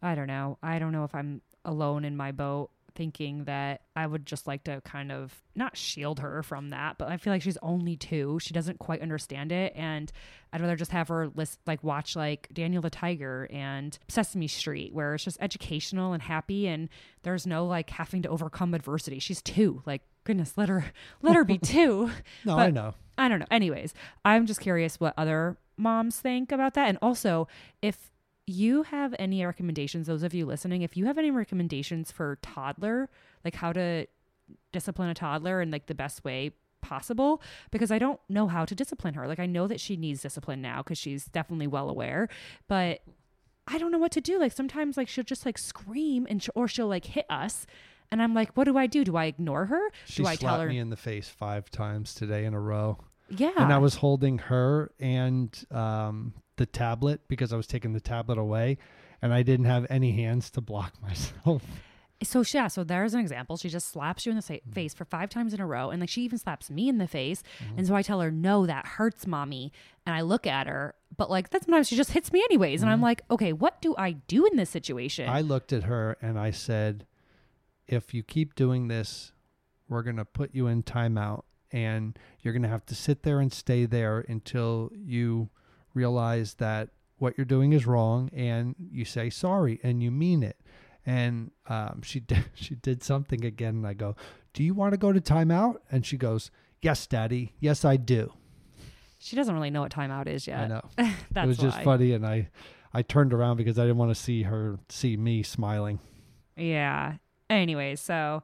I 0.00 0.14
don't 0.14 0.28
know. 0.28 0.58
I 0.62 0.78
don't 0.78 0.92
know 0.92 1.02
if 1.04 1.14
I'm 1.14 1.40
alone 1.64 2.04
in 2.04 2.16
my 2.16 2.30
boat 2.30 2.70
thinking 2.94 3.44
that 3.44 3.82
I 3.96 4.06
would 4.06 4.26
just 4.26 4.46
like 4.46 4.64
to 4.64 4.80
kind 4.82 5.10
of 5.12 5.42
not 5.54 5.76
shield 5.76 6.20
her 6.20 6.42
from 6.42 6.70
that, 6.70 6.98
but 6.98 7.08
I 7.08 7.16
feel 7.16 7.32
like 7.32 7.42
she's 7.42 7.58
only 7.62 7.96
two. 7.96 8.38
She 8.40 8.52
doesn't 8.54 8.78
quite 8.78 9.02
understand 9.02 9.52
it. 9.52 9.72
And 9.76 10.10
I'd 10.52 10.60
rather 10.60 10.76
just 10.76 10.92
have 10.92 11.08
her 11.08 11.28
list, 11.34 11.58
like 11.66 11.82
watch 11.84 12.16
like 12.16 12.48
Daniel 12.52 12.82
the 12.82 12.90
Tiger 12.90 13.48
and 13.52 13.98
Sesame 14.08 14.48
Street, 14.48 14.92
where 14.94 15.14
it's 15.14 15.24
just 15.24 15.38
educational 15.40 16.12
and 16.12 16.22
happy. 16.22 16.66
And 16.68 16.88
there's 17.22 17.46
no 17.46 17.66
like 17.66 17.90
having 17.90 18.22
to 18.22 18.28
overcome 18.28 18.74
adversity. 18.74 19.18
She's 19.18 19.42
two. 19.42 19.82
Like, 19.86 20.02
goodness, 20.24 20.54
let 20.56 20.68
her, 20.68 20.86
let 21.22 21.36
her 21.36 21.44
be 21.44 21.58
two. 21.58 22.10
No, 22.44 22.56
But- 22.56 22.66
I 22.66 22.70
know. 22.70 22.94
I 23.16 23.28
don't 23.28 23.38
know. 23.38 23.46
Anyways, 23.50 23.94
I'm 24.24 24.44
just 24.44 24.60
curious 24.60 24.98
what 24.98 25.14
other 25.16 25.56
moms 25.76 26.18
think 26.18 26.50
about 26.50 26.74
that. 26.74 26.88
And 26.88 26.98
also, 27.00 27.46
if 27.80 28.10
you 28.46 28.82
have 28.84 29.14
any 29.18 29.44
recommendations, 29.44 30.06
those 30.06 30.22
of 30.22 30.34
you 30.34 30.44
listening, 30.46 30.82
if 30.82 30.96
you 30.96 31.06
have 31.06 31.18
any 31.18 31.30
recommendations 31.30 32.10
for 32.12 32.38
toddler, 32.42 33.08
like 33.44 33.54
how 33.54 33.72
to 33.72 34.06
discipline 34.72 35.08
a 35.08 35.14
toddler 35.14 35.60
in 35.62 35.70
like 35.70 35.86
the 35.86 35.94
best 35.94 36.24
way 36.24 36.50
possible, 36.82 37.40
because 37.70 37.90
I 37.90 37.98
don't 37.98 38.20
know 38.28 38.46
how 38.46 38.64
to 38.66 38.74
discipline 38.74 39.14
her. 39.14 39.26
Like 39.26 39.38
I 39.40 39.46
know 39.46 39.66
that 39.66 39.80
she 39.80 39.96
needs 39.96 40.20
discipline 40.20 40.60
now 40.60 40.82
because 40.82 40.98
she's 40.98 41.24
definitely 41.24 41.66
well 41.66 41.88
aware, 41.88 42.28
but 42.68 43.00
I 43.66 43.78
don't 43.78 43.90
know 43.90 43.98
what 43.98 44.12
to 44.12 44.20
do. 44.20 44.38
Like 44.38 44.52
sometimes 44.52 44.98
like 44.98 45.08
she'll 45.08 45.24
just 45.24 45.46
like 45.46 45.56
scream 45.56 46.26
and 46.28 46.42
sh- 46.42 46.50
or 46.54 46.68
she'll 46.68 46.88
like 46.88 47.06
hit 47.06 47.24
us. 47.30 47.66
And 48.12 48.22
I'm 48.22 48.34
like, 48.34 48.54
what 48.54 48.64
do 48.64 48.76
I 48.76 48.86
do? 48.86 49.02
Do 49.02 49.16
I 49.16 49.24
ignore 49.24 49.64
her? 49.64 49.88
She 50.04 50.22
do 50.22 50.28
I 50.28 50.34
slapped 50.34 50.40
tell 50.42 50.60
her? 50.60 50.68
me 50.68 50.78
in 50.78 50.90
the 50.90 50.96
face 50.96 51.28
five 51.30 51.70
times 51.70 52.14
today 52.14 52.44
in 52.44 52.52
a 52.52 52.60
row. 52.60 52.98
yeah. 53.30 53.52
and 53.56 53.72
I 53.72 53.78
was 53.78 53.94
holding 53.94 54.36
her 54.38 54.92
and 55.00 55.58
um, 55.70 56.34
the 56.56 56.66
tablet 56.66 57.20
because 57.28 57.52
I 57.52 57.56
was 57.56 57.66
taking 57.66 57.92
the 57.92 58.00
tablet 58.00 58.38
away, 58.38 58.78
and 59.20 59.32
I 59.32 59.42
didn't 59.42 59.66
have 59.66 59.86
any 59.90 60.12
hands 60.12 60.50
to 60.50 60.60
block 60.60 60.94
myself. 61.02 61.62
So 62.22 62.44
yeah, 62.52 62.68
so 62.68 62.84
there's 62.84 63.12
an 63.14 63.20
example. 63.20 63.56
She 63.56 63.68
just 63.68 63.88
slaps 63.88 64.24
you 64.24 64.30
in 64.30 64.36
the 64.36 64.42
sa- 64.42 64.54
mm. 64.54 64.72
face 64.72 64.94
for 64.94 65.04
five 65.04 65.30
times 65.30 65.52
in 65.52 65.60
a 65.60 65.66
row, 65.66 65.90
and 65.90 66.00
like 66.00 66.08
she 66.08 66.22
even 66.22 66.38
slaps 66.38 66.70
me 66.70 66.88
in 66.88 66.98
the 66.98 67.08
face. 67.08 67.42
Mm-hmm. 67.62 67.78
And 67.78 67.86
so 67.86 67.94
I 67.94 68.02
tell 68.02 68.20
her, 68.20 68.30
"No, 68.30 68.66
that 68.66 68.86
hurts, 68.86 69.26
mommy." 69.26 69.72
And 70.06 70.14
I 70.14 70.22
look 70.22 70.46
at 70.46 70.66
her, 70.66 70.94
but 71.16 71.30
like 71.30 71.50
that 71.50 71.64
sometimes 71.64 71.88
she 71.88 71.96
just 71.96 72.12
hits 72.12 72.32
me 72.32 72.40
anyways, 72.40 72.82
and 72.82 72.90
I'm 72.90 72.98
mm-hmm. 72.98 73.04
like, 73.04 73.22
"Okay, 73.30 73.52
what 73.52 73.82
do 73.82 73.94
I 73.98 74.12
do 74.12 74.46
in 74.46 74.56
this 74.56 74.70
situation?" 74.70 75.28
I 75.28 75.40
looked 75.40 75.72
at 75.72 75.84
her 75.84 76.16
and 76.22 76.38
I 76.38 76.50
said, 76.50 77.06
"If 77.86 78.14
you 78.14 78.22
keep 78.22 78.54
doing 78.54 78.88
this, 78.88 79.32
we're 79.88 80.02
gonna 80.02 80.24
put 80.24 80.54
you 80.54 80.66
in 80.66 80.82
timeout, 80.82 81.42
and 81.72 82.18
you're 82.40 82.54
gonna 82.54 82.68
have 82.68 82.86
to 82.86 82.94
sit 82.94 83.22
there 83.22 83.40
and 83.40 83.52
stay 83.52 83.86
there 83.86 84.24
until 84.28 84.90
you 84.94 85.50
realize 85.94 86.54
that 86.54 86.90
what 87.18 87.38
you're 87.38 87.44
doing 87.44 87.72
is 87.72 87.86
wrong, 87.86 88.30
and 88.32 88.74
you 88.90 89.04
say 89.04 89.30
sorry 89.30 89.80
and 89.82 90.02
you 90.02 90.10
mean 90.10 90.42
it." 90.42 90.58
And 91.06 91.50
um, 91.68 92.02
she 92.02 92.20
did, 92.20 92.46
she 92.54 92.74
did 92.74 93.02
something 93.02 93.44
again, 93.44 93.76
and 93.76 93.86
I 93.86 93.94
go, 93.94 94.16
"Do 94.52 94.62
you 94.62 94.74
want 94.74 94.92
to 94.92 94.98
go 94.98 95.12
to 95.12 95.20
timeout?" 95.20 95.76
And 95.90 96.04
she 96.04 96.16
goes, 96.16 96.50
"Yes, 96.82 97.06
Daddy. 97.06 97.54
Yes, 97.60 97.84
I 97.84 97.96
do." 97.96 98.32
she 99.24 99.36
doesn't 99.36 99.54
really 99.54 99.70
know 99.70 99.80
what 99.80 99.90
timeout 99.90 100.26
is 100.26 100.46
yet. 100.46 100.60
I 100.60 100.66
know. 100.66 100.82
That's 101.32 101.44
it 101.44 101.46
was 101.46 101.56
just 101.56 101.78
why. 101.78 101.84
funny, 101.84 102.12
and 102.12 102.26
I 102.26 102.50
I 102.92 103.00
turned 103.00 103.32
around 103.32 103.56
because 103.56 103.78
I 103.78 103.82
didn't 103.82 103.96
want 103.96 104.10
to 104.10 104.14
see 104.14 104.42
her 104.42 104.78
see 104.90 105.16
me 105.16 105.42
smiling. 105.42 105.98
Yeah. 106.56 107.14
Anyway, 107.48 107.96
so 107.96 108.42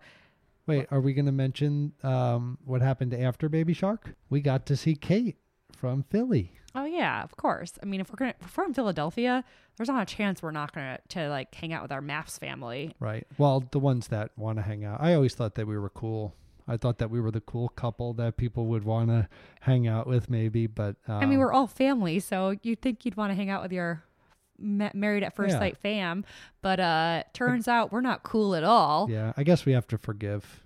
Wait, 0.66 0.86
are 0.90 1.00
we 1.00 1.12
going 1.12 1.26
to 1.26 1.32
mention 1.32 1.92
um, 2.02 2.58
what 2.64 2.80
happened 2.80 3.12
after 3.12 3.48
Baby 3.48 3.74
Shark? 3.74 4.14
We 4.30 4.40
got 4.40 4.66
to 4.66 4.76
see 4.76 4.94
Kate 4.94 5.36
from 5.72 6.04
Philly. 6.04 6.52
Oh 6.74 6.84
yeah, 6.84 7.22
of 7.22 7.36
course. 7.36 7.72
I 7.82 7.86
mean, 7.86 8.00
if 8.00 8.10
we're 8.10 8.16
gonna 8.16 8.34
if 8.40 8.56
we're 8.56 8.64
in 8.64 8.74
Philadelphia, 8.74 9.44
there's 9.76 9.88
not 9.88 10.02
a 10.02 10.14
chance 10.14 10.42
we're 10.42 10.50
not 10.52 10.72
gonna 10.72 10.98
to 11.08 11.28
like 11.28 11.54
hang 11.54 11.72
out 11.72 11.82
with 11.82 11.90
our 11.92 12.00
MAFS 12.00 12.38
family. 12.38 12.94
Right. 13.00 13.26
Well, 13.38 13.64
the 13.70 13.78
ones 13.80 14.08
that 14.08 14.30
want 14.36 14.58
to 14.58 14.62
hang 14.62 14.84
out. 14.84 15.00
I 15.00 15.14
always 15.14 15.34
thought 15.34 15.54
that 15.56 15.66
we 15.66 15.76
were 15.78 15.90
cool. 15.90 16.34
I 16.68 16.76
thought 16.76 16.98
that 16.98 17.10
we 17.10 17.20
were 17.20 17.32
the 17.32 17.40
cool 17.40 17.68
couple 17.70 18.12
that 18.14 18.36
people 18.36 18.66
would 18.66 18.84
want 18.84 19.08
to 19.08 19.28
hang 19.62 19.88
out 19.88 20.06
with, 20.06 20.30
maybe. 20.30 20.68
But 20.68 20.94
um, 21.08 21.16
I 21.22 21.26
mean, 21.26 21.40
we're 21.40 21.52
all 21.52 21.66
family, 21.66 22.20
so 22.20 22.54
you'd 22.62 22.80
think 22.80 23.04
you'd 23.04 23.16
want 23.16 23.30
to 23.32 23.34
hang 23.34 23.50
out 23.50 23.62
with 23.62 23.72
your 23.72 24.04
ma- 24.56 24.90
married 24.94 25.24
at 25.24 25.34
first 25.34 25.54
Yeah. 25.54 25.58
sight 25.58 25.76
fam, 25.78 26.24
but 26.62 26.78
uh 26.78 27.24
turns 27.32 27.66
out 27.66 27.90
we're 27.90 28.00
not 28.02 28.22
cool 28.22 28.54
at 28.54 28.62
all. 28.62 29.08
yeah. 29.10 29.32
I 29.36 29.42
guess 29.42 29.64
we 29.66 29.72
have 29.72 29.88
to 29.88 29.98
forgive. 29.98 30.62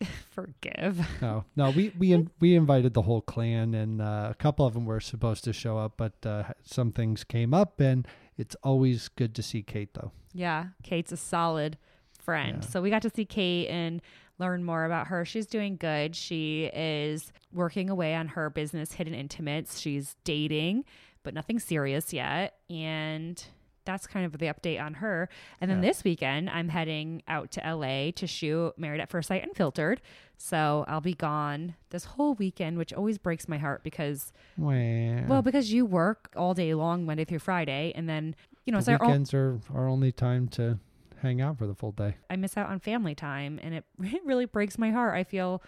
Forgive. 0.30 1.06
No, 1.22 1.44
no. 1.56 1.70
We 1.70 1.92
we 1.98 2.12
in, 2.12 2.30
we 2.40 2.54
invited 2.54 2.94
the 2.94 3.02
whole 3.02 3.22
clan, 3.22 3.74
and 3.74 4.02
uh, 4.02 4.28
a 4.30 4.34
couple 4.34 4.66
of 4.66 4.74
them 4.74 4.84
were 4.84 5.00
supposed 5.00 5.44
to 5.44 5.52
show 5.52 5.78
up, 5.78 5.94
but 5.96 6.14
uh, 6.26 6.44
some 6.62 6.92
things 6.92 7.24
came 7.24 7.54
up, 7.54 7.80
and 7.80 8.06
it's 8.36 8.56
always 8.62 9.08
good 9.08 9.34
to 9.36 9.42
see 9.42 9.62
Kate, 9.62 9.94
though. 9.94 10.12
Yeah, 10.34 10.66
Kate's 10.82 11.12
a 11.12 11.16
solid 11.16 11.78
friend. 12.20 12.58
Yeah. 12.62 12.68
So 12.68 12.82
we 12.82 12.90
got 12.90 13.02
to 13.02 13.10
see 13.10 13.24
Kate 13.24 13.68
and 13.68 14.02
learn 14.38 14.64
more 14.64 14.84
about 14.84 15.06
her. 15.06 15.24
She's 15.24 15.46
doing 15.46 15.76
good. 15.76 16.14
She 16.14 16.70
is 16.74 17.32
working 17.52 17.88
away 17.88 18.14
on 18.14 18.28
her 18.28 18.50
business, 18.50 18.92
Hidden 18.92 19.14
Intimates. 19.14 19.78
She's 19.78 20.16
dating, 20.24 20.84
but 21.22 21.32
nothing 21.32 21.58
serious 21.58 22.12
yet. 22.12 22.58
And 22.68 23.42
that's 23.86 24.06
kind 24.06 24.26
of 24.26 24.32
the 24.38 24.46
update 24.46 24.82
on 24.82 24.94
her. 24.94 25.28
And 25.60 25.70
then 25.70 25.82
Yeah. 25.82 25.88
this 25.88 26.04
weekend, 26.04 26.50
I'm 26.50 26.68
heading 26.68 27.22
out 27.26 27.50
to 27.52 27.60
LA 27.66 28.10
to 28.12 28.26
shoot 28.26 28.74
Married 28.76 29.00
at 29.00 29.08
First 29.08 29.28
Sight 29.28 29.42
Unfiltered. 29.42 30.02
So 30.36 30.84
I'll 30.86 31.00
be 31.00 31.14
gone 31.14 31.74
this 31.90 32.04
whole 32.04 32.34
weekend, 32.34 32.76
which 32.76 32.92
always 32.92 33.16
breaks 33.16 33.48
my 33.48 33.56
heart 33.56 33.82
because, 33.82 34.32
Well, 34.58 35.24
well, 35.28 35.40
because 35.42 35.72
you 35.72 35.86
work 35.86 36.30
all 36.36 36.52
day 36.52 36.74
long, 36.74 37.06
Monday 37.06 37.24
through 37.24 37.38
Friday. 37.38 37.92
And 37.94 38.06
then, 38.08 38.34
you 38.66 38.72
know, 38.72 38.78
the 38.80 38.84
so 38.84 38.92
our- 38.96 39.06
weekends 39.06 39.32
are 39.32 39.58
our 39.72 39.88
only 39.88 40.12
time 40.12 40.48
to 40.48 40.78
hang 41.22 41.40
out 41.40 41.56
for 41.56 41.66
the 41.66 41.74
full 41.74 41.92
day. 41.92 42.16
I 42.28 42.36
miss 42.36 42.56
out 42.58 42.68
on 42.68 42.78
family 42.80 43.14
time, 43.14 43.58
and 43.62 43.72
it, 43.74 43.84
it 44.02 44.22
really 44.26 44.44
breaks 44.44 44.76
my 44.76 44.90
heart. 44.90 45.14
I 45.14 45.24
feel 45.24 45.62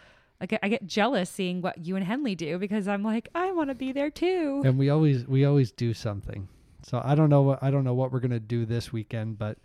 get 0.47 0.61
I 0.63 0.69
get 0.69 0.87
jealous 0.87 1.29
seeing 1.31 1.63
what 1.63 1.79
you 1.85 1.97
and 1.97 2.05
Henley 2.05 2.37
do 2.37 2.59
because 2.59 2.87
I'm 2.87 3.03
like 3.03 3.29
I 3.35 3.51
want 3.51 3.71
to 3.71 3.75
be 3.75 3.91
there 3.91 4.11
too. 4.11 4.63
and 4.65 4.79
we 4.79 4.89
always 4.91 5.27
we 5.27 5.45
always 5.45 5.73
do 5.73 5.93
something. 5.95 6.47
So 6.83 7.01
I 7.05 7.15
don't 7.15 7.31
know 7.31 7.43
what 7.43 7.63
I 7.63 7.71
don't 7.71 7.85
know 7.85 7.95
what 7.95 8.13
we're 8.13 8.21
gonna 8.21 8.41
do 8.41 8.65
this 8.65 8.93
weekend, 8.93 9.39
but 9.39 9.59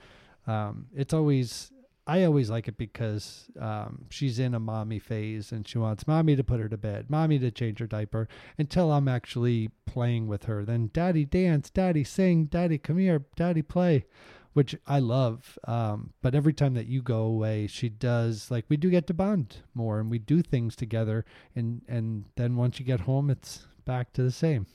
um, 0.48 0.88
it's 0.96 1.14
always 1.14 1.72
I 2.06 2.26
always 2.26 2.50
like 2.50 2.68
it 2.68 2.78
because 2.78 3.46
um, 3.60 4.06
she's 4.10 4.38
in 4.38 4.54
a 4.54 4.60
mommy 4.60 5.00
phase 5.00 5.54
and 5.54 5.66
she 5.66 5.78
wants 5.78 6.06
mommy 6.06 6.36
to 6.36 6.44
put 6.44 6.60
her 6.60 6.68
to 6.68 6.78
bed, 6.78 7.10
mommy 7.10 7.40
to 7.40 7.50
change 7.50 7.80
her 7.80 7.88
diaper 7.88 8.28
until 8.58 8.92
I'm 8.92 9.08
actually 9.08 9.70
playing 9.86 10.28
with 10.28 10.46
her. 10.46 10.66
Then 10.66 10.90
daddy 10.92 11.24
dance, 11.24 11.70
daddy 11.70 12.04
sing, 12.04 12.46
daddy 12.46 12.78
come 12.78 12.98
here, 12.98 13.26
daddy 13.38 13.62
play, 13.62 14.06
which 14.52 14.76
I 14.86 15.00
love. 15.00 15.58
Um, 15.66 16.12
but 16.22 16.36
every 16.36 16.52
time 16.52 16.74
that 16.74 16.88
you 16.88 17.02
go 17.02 17.22
away, 17.22 17.68
she 17.68 17.88
does 17.88 18.52
like 18.52 18.66
we 18.68 18.76
do 18.76 18.90
get 18.90 19.08
to 19.08 19.14
bond 19.14 19.58
more 19.74 20.02
and 20.02 20.12
we 20.12 20.20
do 20.20 20.42
things 20.42 20.76
together. 20.76 21.24
And 21.56 21.84
and 21.88 22.26
then 22.36 22.58
once 22.58 22.80
you 22.80 22.86
get 22.86 23.02
home, 23.02 23.30
it's 23.30 23.66
back 23.86 24.12
to 24.14 24.24
the 24.24 24.32
same. 24.32 24.66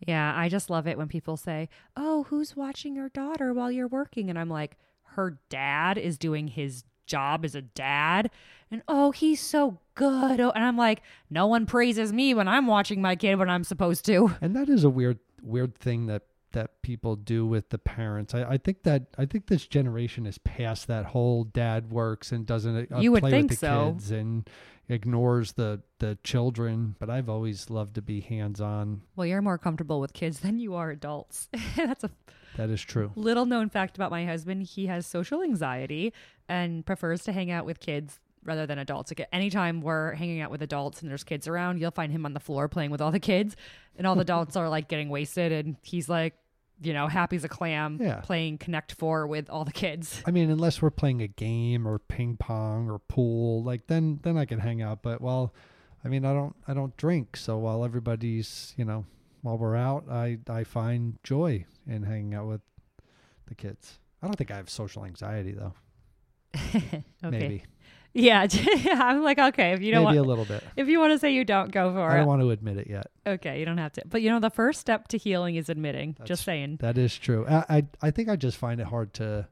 Yeah, 0.00 0.32
I 0.36 0.48
just 0.48 0.70
love 0.70 0.86
it 0.86 0.98
when 0.98 1.08
people 1.08 1.36
say, 1.36 1.68
"Oh, 1.96 2.24
who's 2.24 2.56
watching 2.56 2.94
your 2.96 3.08
daughter 3.08 3.52
while 3.52 3.70
you're 3.70 3.88
working?" 3.88 4.28
And 4.30 4.38
I'm 4.38 4.48
like, 4.50 4.76
"Her 5.02 5.38
dad 5.48 5.98
is 5.98 6.18
doing 6.18 6.48
his 6.48 6.84
job 7.06 7.44
as 7.44 7.54
a 7.54 7.62
dad." 7.62 8.30
And 8.70 8.82
oh, 8.88 9.12
he's 9.12 9.40
so 9.40 9.78
good. 9.94 10.40
Oh, 10.40 10.50
and 10.50 10.64
I'm 10.64 10.76
like, 10.76 11.02
"No 11.30 11.46
one 11.46 11.66
praises 11.66 12.12
me 12.12 12.34
when 12.34 12.48
I'm 12.48 12.66
watching 12.66 13.00
my 13.00 13.16
kid 13.16 13.36
when 13.36 13.50
I'm 13.50 13.64
supposed 13.64 14.04
to." 14.06 14.34
and 14.40 14.54
that 14.56 14.68
is 14.68 14.84
a 14.84 14.90
weird 14.90 15.18
weird 15.42 15.76
thing 15.76 16.06
that 16.06 16.22
that 16.56 16.82
people 16.82 17.16
do 17.16 17.46
with 17.46 17.68
the 17.68 17.78
parents 17.78 18.34
I, 18.34 18.42
I 18.52 18.56
think 18.58 18.82
that 18.84 19.06
i 19.18 19.24
think 19.26 19.46
this 19.46 19.66
generation 19.66 20.26
is 20.26 20.38
past 20.38 20.86
that 20.88 21.04
whole 21.06 21.44
dad 21.44 21.90
works 21.90 22.32
and 22.32 22.44
doesn't 22.46 22.90
uh, 22.92 22.98
You 22.98 23.12
would 23.12 23.20
play 23.20 23.30
think 23.30 23.50
with 23.50 23.60
the 23.60 23.66
so. 23.66 23.92
kids 23.92 24.10
and 24.10 24.48
ignores 24.88 25.52
the 25.52 25.82
the 25.98 26.16
children 26.24 26.96
but 26.98 27.10
i've 27.10 27.28
always 27.28 27.70
loved 27.70 27.94
to 27.96 28.02
be 28.02 28.20
hands 28.20 28.60
on 28.60 29.02
Well, 29.16 29.26
you're 29.26 29.42
more 29.42 29.58
comfortable 29.58 30.00
with 30.00 30.12
kids 30.12 30.40
than 30.40 30.58
you 30.58 30.74
are 30.74 30.90
adults. 30.90 31.48
That's 31.76 32.04
a 32.04 32.10
that 32.56 32.70
is 32.70 32.80
true 32.82 33.12
Little 33.16 33.44
known 33.46 33.68
fact 33.68 33.96
about 33.96 34.10
my 34.10 34.24
husband, 34.24 34.62
he 34.62 34.86
has 34.86 35.06
social 35.06 35.42
anxiety 35.42 36.12
and 36.48 36.86
prefers 36.86 37.22
to 37.24 37.32
hang 37.32 37.50
out 37.50 37.66
with 37.66 37.80
kids 37.80 38.18
rather 38.44 38.64
than 38.64 38.78
adults. 38.78 39.10
Like 39.10 39.26
anytime 39.32 39.80
we're 39.80 40.12
hanging 40.14 40.40
out 40.40 40.52
with 40.52 40.62
adults 40.62 41.02
and 41.02 41.10
there's 41.10 41.24
kids 41.24 41.48
around, 41.48 41.80
you'll 41.80 41.90
find 41.90 42.12
him 42.12 42.24
on 42.24 42.32
the 42.32 42.40
floor 42.40 42.68
playing 42.68 42.92
with 42.92 43.00
all 43.00 43.10
the 43.10 43.18
kids 43.20 43.56
and 43.98 44.06
all 44.06 44.14
the 44.14 44.20
adults 44.30 44.54
are 44.56 44.68
like 44.68 44.86
getting 44.88 45.08
wasted 45.08 45.50
and 45.52 45.76
he's 45.82 46.08
like, 46.08 46.34
you 46.82 46.92
know, 46.92 47.08
happy 47.08 47.36
as 47.36 47.44
a 47.44 47.48
clam 47.48 47.98
Yeah. 48.00 48.20
playing 48.20 48.58
Connect 48.58 48.92
4 48.92 49.26
with 49.26 49.48
all 49.48 49.64
the 49.64 49.72
kids. 49.72 50.22
i 50.26 50.30
mean 50.30 50.50
unless 50.50 50.82
we're 50.82 50.90
playing 50.90 51.22
a 51.22 51.28
game 51.28 51.86
or 51.88 51.98
ping 51.98 52.36
pong 52.36 52.90
or 52.90 52.98
pool 52.98 53.62
like 53.62 53.86
then 53.86 54.20
then 54.22 54.36
i 54.36 54.44
can 54.44 54.58
hang 54.58 54.82
out 54.82 55.00
but 55.02 55.20
while 55.20 55.54
i 56.04 56.08
mean 56.08 56.24
i 56.24 56.32
don't 56.32 56.54
i 56.68 56.74
don't 56.74 56.96
drink 56.96 57.36
so 57.36 57.56
while 57.56 57.84
everybody's 57.84 58.74
you 58.76 58.84
know 58.84 59.04
while 59.42 59.56
we're 59.56 59.76
out 59.76 60.04
i 60.10 60.38
i 60.50 60.62
find 60.64 61.18
joy 61.22 61.64
in 61.86 62.02
hanging 62.02 62.34
out 62.34 62.46
with 62.46 62.60
the 63.46 63.54
kids 63.54 63.98
i 64.22 64.26
don't 64.26 64.36
think 64.36 64.50
i 64.50 64.56
have 64.56 64.68
social 64.68 65.04
anxiety 65.04 65.52
though 65.52 65.72
okay. 66.74 67.04
maybe 67.22 67.62
Yeah. 68.16 68.46
I'm 68.86 69.22
like, 69.22 69.38
okay, 69.38 69.72
if 69.72 69.80
you 69.82 69.92
don't 69.92 70.04
maybe 70.04 70.16
want 70.16 70.26
a 70.26 70.28
little 70.28 70.44
bit 70.44 70.64
if 70.76 70.88
you 70.88 70.98
want 71.00 71.12
to 71.12 71.18
say 71.18 71.32
you 71.32 71.44
don't 71.44 71.70
go 71.70 71.92
for 71.92 72.10
it. 72.10 72.14
i 72.14 72.16
don't 72.18 72.26
want 72.26 72.42
to 72.42 72.50
admit 72.50 72.78
it 72.78 72.88
yet 72.88 73.10
okay, 73.26 73.58
you 73.58 73.64
don't 73.64 73.78
have 73.78 73.92
to. 73.92 74.02
But 74.06 74.22
you 74.22 74.30
know, 74.30 74.40
the 74.40 74.50
first 74.50 74.80
step 74.80 75.08
to 75.08 75.18
healing 75.18 75.56
is 75.56 75.68
admitting. 75.68 76.12
That's- 76.12 76.28
just 76.28 76.44
saying. 76.44 76.78
that 76.80 76.96
is 76.98 77.16
true 77.16 77.46
I, 77.46 77.64
I 77.68 77.86
i 78.02 78.10
think 78.10 78.28
i 78.28 78.36
just 78.36 78.56
find 78.56 78.80
it 78.80 78.86
hard 78.86 79.12
to 79.14 79.48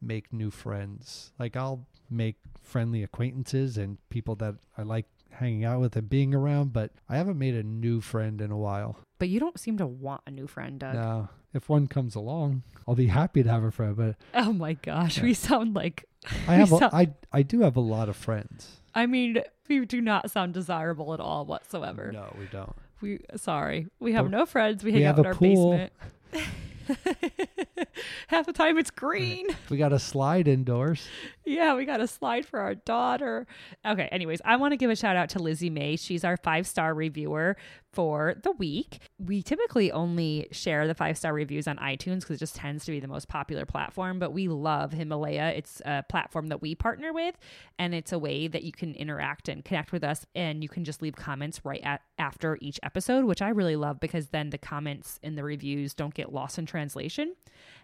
make 0.00 0.32
new 0.32 0.50
friends 0.50 1.32
like 1.38 1.56
i'll 1.56 1.86
make 2.10 2.36
friendly 2.62 3.02
acquaintances 3.02 3.76
and 3.78 3.98
people 4.10 4.34
that 4.36 4.54
I 4.76 4.82
like 4.82 5.06
hanging 5.30 5.64
out 5.64 5.80
with 5.80 5.96
and 5.96 6.08
being 6.08 6.34
around, 6.34 6.72
but 6.72 6.90
I 7.08 7.16
haven't 7.16 7.38
made 7.38 7.54
a 7.54 7.62
new 7.62 8.00
friend 8.00 8.40
in 8.40 8.50
a 8.50 8.56
while. 8.56 8.98
But 9.18 9.28
you 9.28 9.40
don't 9.40 9.58
seem 9.58 9.78
to 9.78 9.86
want 9.86 10.22
a 10.26 10.30
new 10.30 10.46
friend, 10.46 10.78
Doug. 10.78 10.94
Now, 10.94 11.30
if 11.54 11.68
one 11.68 11.86
comes 11.86 12.14
along, 12.14 12.62
I'll 12.86 12.94
be 12.94 13.06
happy 13.06 13.42
to 13.42 13.50
have 13.50 13.62
a 13.62 13.70
friend, 13.70 13.96
but 13.96 14.16
Oh 14.34 14.52
my 14.52 14.74
gosh, 14.74 15.20
we 15.20 15.32
sound 15.34 15.74
like 15.74 16.04
I 16.48 16.54
have 16.54 16.72
a, 16.72 16.78
sound- 16.78 16.94
I 16.94 17.08
I 17.32 17.42
do 17.42 17.60
have 17.60 17.76
a 17.76 17.80
lot 17.80 18.08
of 18.08 18.16
friends. 18.16 18.76
I 18.94 19.06
mean, 19.06 19.42
we 19.68 19.84
do 19.84 20.00
not 20.00 20.30
sound 20.30 20.54
desirable 20.54 21.12
at 21.14 21.20
all 21.20 21.44
whatsoever. 21.44 22.10
No, 22.12 22.34
we 22.38 22.46
don't. 22.46 22.74
We 23.02 23.20
sorry. 23.36 23.88
We 24.00 24.12
have 24.12 24.24
But 24.26 24.30
no 24.38 24.46
friends. 24.46 24.82
We 24.82 24.90
we 24.92 25.02
hang 25.02 25.06
out 25.10 25.18
in 25.18 25.26
our 25.26 25.34
pool. 25.34 25.70
basement. 25.72 25.92
Half 28.28 28.46
the 28.46 28.52
time 28.52 28.78
it's 28.78 28.90
green. 28.90 29.46
We 29.70 29.76
got 29.78 29.92
a 29.92 29.98
slide 29.98 30.46
indoors. 30.46 31.08
Yeah, 31.44 31.74
we 31.74 31.84
got 31.84 32.00
a 32.00 32.06
slide 32.06 32.46
for 32.46 32.60
our 32.60 32.74
daughter. 32.76 33.46
Okay, 33.84 34.04
anyways, 34.12 34.40
I 34.44 34.56
want 34.56 34.72
to 34.72 34.76
give 34.76 34.90
a 34.90 34.96
shout 34.96 35.16
out 35.16 35.28
to 35.30 35.40
Lizzie 35.40 35.70
May. 35.70 35.96
She's 35.96 36.24
our 36.24 36.36
five 36.36 36.66
star 36.68 36.94
reviewer 36.94 37.56
for 37.96 38.34
the 38.42 38.52
week. 38.52 38.98
We 39.18 39.42
typically 39.42 39.90
only 39.90 40.48
share 40.52 40.86
the 40.86 40.94
five 40.94 41.16
star 41.16 41.32
reviews 41.32 41.66
on 41.66 41.78
iTunes 41.78 42.20
because 42.20 42.36
it 42.36 42.40
just 42.40 42.54
tends 42.54 42.84
to 42.84 42.92
be 42.92 43.00
the 43.00 43.08
most 43.08 43.26
popular 43.26 43.64
platform, 43.64 44.18
but 44.18 44.34
we 44.34 44.48
love 44.48 44.92
Himalaya. 44.92 45.54
It's 45.56 45.80
a 45.86 46.04
platform 46.06 46.48
that 46.48 46.60
we 46.60 46.74
partner 46.74 47.14
with, 47.14 47.38
and 47.78 47.94
it's 47.94 48.12
a 48.12 48.18
way 48.18 48.48
that 48.48 48.64
you 48.64 48.72
can 48.72 48.94
interact 48.94 49.48
and 49.48 49.64
connect 49.64 49.92
with 49.92 50.04
us, 50.04 50.26
and 50.34 50.62
you 50.62 50.68
can 50.68 50.84
just 50.84 51.00
leave 51.00 51.16
comments 51.16 51.62
right 51.64 51.80
at, 51.82 52.02
after 52.18 52.58
each 52.60 52.78
episode, 52.82 53.24
which 53.24 53.40
I 53.40 53.48
really 53.48 53.76
love 53.76 53.98
because 53.98 54.28
then 54.28 54.50
the 54.50 54.58
comments 54.58 55.18
in 55.22 55.34
the 55.34 55.42
reviews 55.42 55.94
don't 55.94 56.12
get 56.12 56.34
lost 56.34 56.58
in 56.58 56.66
translation. 56.66 57.34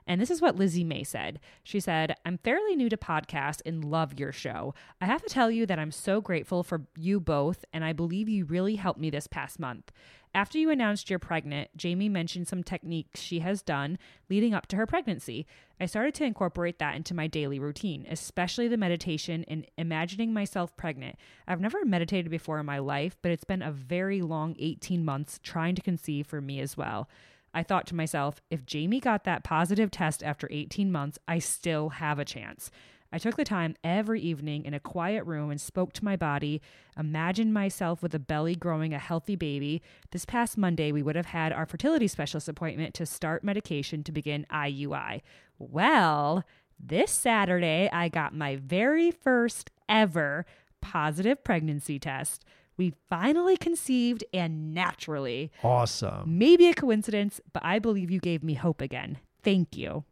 And 0.07 0.21
this 0.21 0.31
is 0.31 0.41
what 0.41 0.57
Lizzie 0.57 0.85
May 0.85 1.05
said. 1.05 1.41
She 1.63 1.81
said, 1.81 2.17
I'm 2.25 2.39
fairly 2.39 2.77
new 2.77 2.89
to 2.89 2.97
podcasts 2.97 3.63
and 3.65 3.85
love 3.85 4.19
your 4.19 4.33
show. 4.33 4.75
I 5.01 5.07
have 5.07 5.23
to 5.23 5.29
tell 5.29 5.51
you 5.51 5.67
that 5.67 5.79
I'm 5.79 5.93
so 5.93 6.21
grateful 6.21 6.63
for 6.63 6.87
you 6.97 7.21
both, 7.21 7.65
and 7.73 7.85
I 7.85 7.93
believe 7.93 8.29
you 8.29 8.45
really 8.45 8.77
helped 8.77 9.01
me 9.01 9.11
this 9.11 9.27
past 9.27 9.59
month. 9.59 9.93
After 10.35 10.57
you 10.57 10.71
announced 10.71 11.11
you're 11.11 11.19
pregnant, 11.19 11.77
Jamie 11.77 12.09
mentioned 12.09 12.49
some 12.49 12.63
techniques 12.63 13.21
she 13.21 13.41
has 13.41 13.61
done 13.61 13.99
leading 14.31 14.55
up 14.55 14.67
to 14.69 14.77
her 14.77 14.87
pregnancy. 14.87 15.47
I 15.79 15.85
started 15.85 16.15
to 16.15 16.25
incorporate 16.25 16.79
that 16.79 16.97
into 16.97 17.13
my 17.13 17.27
daily 17.27 17.59
routine, 17.59 18.07
especially 18.09 18.67
the 18.67 18.79
meditation 18.79 19.45
and 19.47 19.67
imagining 19.77 20.33
myself 20.33 20.75
pregnant. 20.75 21.17
I've 21.47 21.61
never 21.61 21.85
meditated 21.85 22.31
before 22.31 22.59
in 22.59 22.65
my 22.65 22.79
life, 22.79 23.19
but 23.21 23.31
it's 23.31 23.45
been 23.45 23.61
a 23.61 23.73
very 23.73 24.23
long 24.23 24.57
18 24.59 25.05
months 25.05 25.39
trying 25.43 25.75
to 25.75 25.83
conceive 25.83 26.27
for 26.27 26.41
me 26.41 26.61
as 26.61 26.79
well. 26.79 27.11
I 27.55 27.63
thought 27.63 27.87
to 27.89 27.95
myself, 27.95 28.41
if 28.51 28.65
Jamie 28.65 29.01
got 29.01 29.25
that 29.25 29.45
positive 29.45 29.91
test 29.91 30.23
after 30.23 30.49
18 30.51 30.91
months, 30.91 31.19
I 31.29 31.39
still 31.39 31.91
have 31.91 32.19
a 32.19 32.25
chance. 32.25 32.71
I 33.15 33.19
took 33.19 33.37
the 33.37 33.45
time 33.45 33.77
every 33.85 34.23
evening 34.23 34.65
in 34.65 34.73
a 34.73 34.81
quiet 34.81 35.27
room 35.27 35.51
and 35.51 35.61
spoke 35.61 35.93
to 35.95 36.05
my 36.05 36.17
body, 36.17 36.63
imagined 36.97 37.53
myself 37.53 38.03
with 38.03 38.15
a 38.15 38.19
belly 38.19 38.55
growing 38.55 38.95
a 38.95 38.99
healthy 38.99 39.37
baby. 39.37 39.83
This 40.13 40.25
past 40.25 40.57
Monday, 40.57 40.93
we 40.93 41.03
would 41.03 41.17
have 41.17 41.27
had 41.27 41.53
our 41.53 41.67
fertility 41.67 42.09
specialist 42.09 42.49
appointment 42.49 42.95
to 42.95 43.05
start 43.05 43.45
medication 43.45 44.03
to 44.05 44.13
begin 44.13 44.47
IUI. 44.51 45.21
Well, 45.59 46.45
this 46.81 47.11
Saturday, 47.11 47.91
I 47.93 48.09
got 48.09 48.35
my 48.35 48.57
very 48.57 49.11
first 49.11 49.71
ever 49.91 50.47
positive 50.81 51.45
pregnancy 51.45 51.99
test. 51.99 52.47
We 52.83 52.95
finally 53.09 53.57
conceived 53.57 54.25
and 54.35 54.75
naturally. 54.75 55.53
Awesome. 55.63 56.37
Maybe 56.37 56.67
a 56.67 56.75
coincidence, 56.75 57.41
but 57.53 57.65
I 57.65 57.79
believe 57.79 58.11
you 58.11 58.19
gave 58.19 58.43
me 58.43 58.55
hope 58.55 58.81
again. 58.81 59.19
Thank 59.45 59.77
you. 59.77 60.03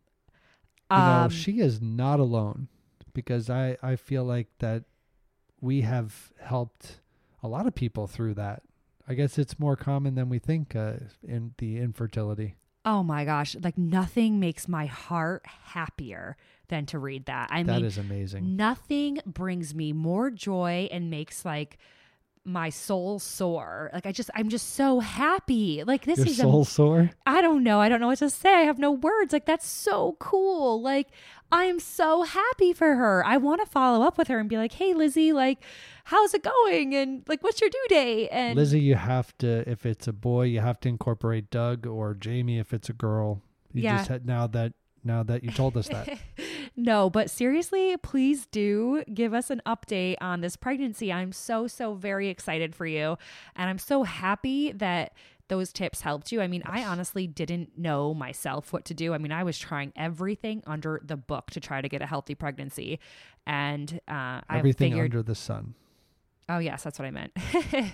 You 0.89 0.97
know, 0.97 1.25
Um, 1.25 1.31
she 1.31 1.59
is 1.59 1.81
not 1.81 2.21
alone 2.21 2.69
because 3.13 3.51
I, 3.51 3.77
I 3.83 3.97
feel 3.97 4.23
like 4.25 4.47
that 4.61 4.85
we 5.61 5.81
have 5.81 6.33
helped 6.41 7.01
a 7.43 7.49
lot 7.49 7.67
of 7.67 7.75
people 7.75 8.07
through 8.07 8.35
that. 8.35 8.63
I 9.09 9.15
guess 9.15 9.37
it's 9.37 9.59
more 9.59 9.75
common 9.75 10.15
than 10.15 10.29
we 10.29 10.39
think 10.39 10.77
uh, 10.77 10.95
in 11.27 11.55
the 11.59 11.79
infertility. 11.79 12.55
oh 12.85 13.03
my 13.03 13.25
gosh, 13.25 13.57
like 13.65 13.77
nothing 13.77 14.39
makes 14.39 14.69
my 14.69 14.87
heart 14.87 15.45
happier 15.75 16.37
than 16.69 16.87
to 16.87 16.99
read 17.01 17.27
that. 17.27 17.49
I 17.51 17.65
That 17.65 17.77
mean, 17.79 17.85
is 17.85 17.99
amazing. 17.99 18.55
nothing 18.57 19.19
brings 19.27 19.75
me 19.75 19.93
more 19.93 20.31
joy 20.31 20.89
and 20.93 21.11
makes 21.11 21.45
like 21.45 21.77
my 22.45 22.71
soul 22.71 23.19
soar. 23.19 23.91
Like 23.93 24.07
I 24.07 24.13
just, 24.13 24.31
I'm 24.35 24.49
just 24.49 24.75
so 24.75 25.01
happy. 25.01 25.85
Like 25.85 26.05
this 26.05 26.19
Your 26.19 26.27
is 26.27 26.37
soul 26.39 26.65
sore? 26.65 27.11
I 27.27 27.43
don't 27.43 27.63
know. 27.63 27.81
I 27.81 27.89
don't 27.89 28.01
know 28.01 28.07
what 28.09 28.19
to 28.19 28.31
say. 28.31 28.55
I 28.55 28.61
have 28.63 28.79
no 28.79 28.91
words. 28.93 29.33
Like, 29.33 29.47
that's 29.47 29.67
so 29.69 30.17
cool. 30.19 30.81
Like, 30.81 31.09
I'm 31.53 31.81
so 31.81 32.23
happy 32.23 32.73
for 32.73 32.95
her. 32.95 33.25
I 33.27 33.37
want 33.37 33.61
to 33.61 33.67
follow 33.67 34.05
up 34.07 34.17
with 34.17 34.29
her 34.29 34.39
and 34.39 34.49
be 34.49 34.57
like, 34.57 34.73
hey, 34.73 34.95
Lizzie, 34.95 35.33
like, 35.33 35.59
how's 36.05 36.33
it 36.33 36.43
going? 36.43 36.95
And, 36.95 37.25
like, 37.29 37.43
what's 37.43 37.61
your 37.61 37.71
due 37.71 37.87
date? 37.89 38.29
And 38.31 38.57
Lizzie, 38.57 38.81
you 38.81 38.95
have 38.95 39.37
to, 39.39 39.69
if 39.69 39.85
it's 39.85 40.07
a 40.09 40.13
boy, 40.13 40.45
you 40.45 40.61
have 40.61 40.81
to 40.81 40.89
incorporate 40.89 41.51
Doug 41.51 41.87
or 41.87 42.15
Jamie 42.15 42.59
if 42.59 42.73
it's 42.73 42.89
a 42.89 42.93
girl. 42.95 43.43
You 43.73 43.83
Yeah. 43.83 43.99
just 43.99 44.09
had, 44.09 44.27
now 44.27 44.47
that, 44.47 44.73
now 45.05 45.23
that 45.23 45.43
you 45.45 45.51
told 45.51 45.77
us 45.77 45.89
that. 45.89 46.19
no, 46.77 47.11
but 47.11 47.31
seriously, 47.31 47.97
please 47.97 48.47
do 48.47 49.05
give 49.13 49.35
us 49.35 49.51
an 49.51 49.63
update 49.67 50.17
on 50.21 50.41
this 50.41 50.57
pregnancy. 50.57 51.13
I'm 51.13 51.33
so, 51.33 51.67
so 51.67 51.95
very 51.95 52.29
excited 52.29 52.75
for 52.75 52.87
you. 52.87 53.17
And 53.57 53.71
I'm 53.71 53.79
so 53.79 54.03
happy 54.03 54.73
that 54.73 55.13
those 55.49 55.73
tips 55.73 56.03
helped 56.03 56.31
you. 56.31 56.41
I 56.41 56.47
mean, 56.47 56.63
I 56.65 56.85
honestly 56.85 57.27
didn't 57.27 57.77
know 57.77 58.15
myself 58.15 58.73
what 58.73 58.85
to 58.87 58.95
do. 58.95 59.13
I 59.13 59.19
mean, 59.19 59.33
I 59.33 59.43
was 59.43 59.59
trying 59.59 59.93
everything 59.97 60.63
under 60.67 61.01
the 61.05 61.17
book 61.17 61.51
to 61.51 61.61
try 61.61 61.81
to 61.81 61.89
get 61.89 62.01
a 62.01 62.07
healthy 62.07 62.35
pregnancy. 62.35 63.01
And 63.47 64.01
uh, 64.07 64.41
I 64.49 64.59
Everything 64.59 64.93
figured 64.93 65.13
under 65.13 65.23
the 65.23 65.35
sun. 65.35 65.75
Oh 66.53 66.59
yes, 66.59 66.83
that's 66.83 66.99
what 66.99 67.07
I 67.07 67.11
meant. 67.13 67.33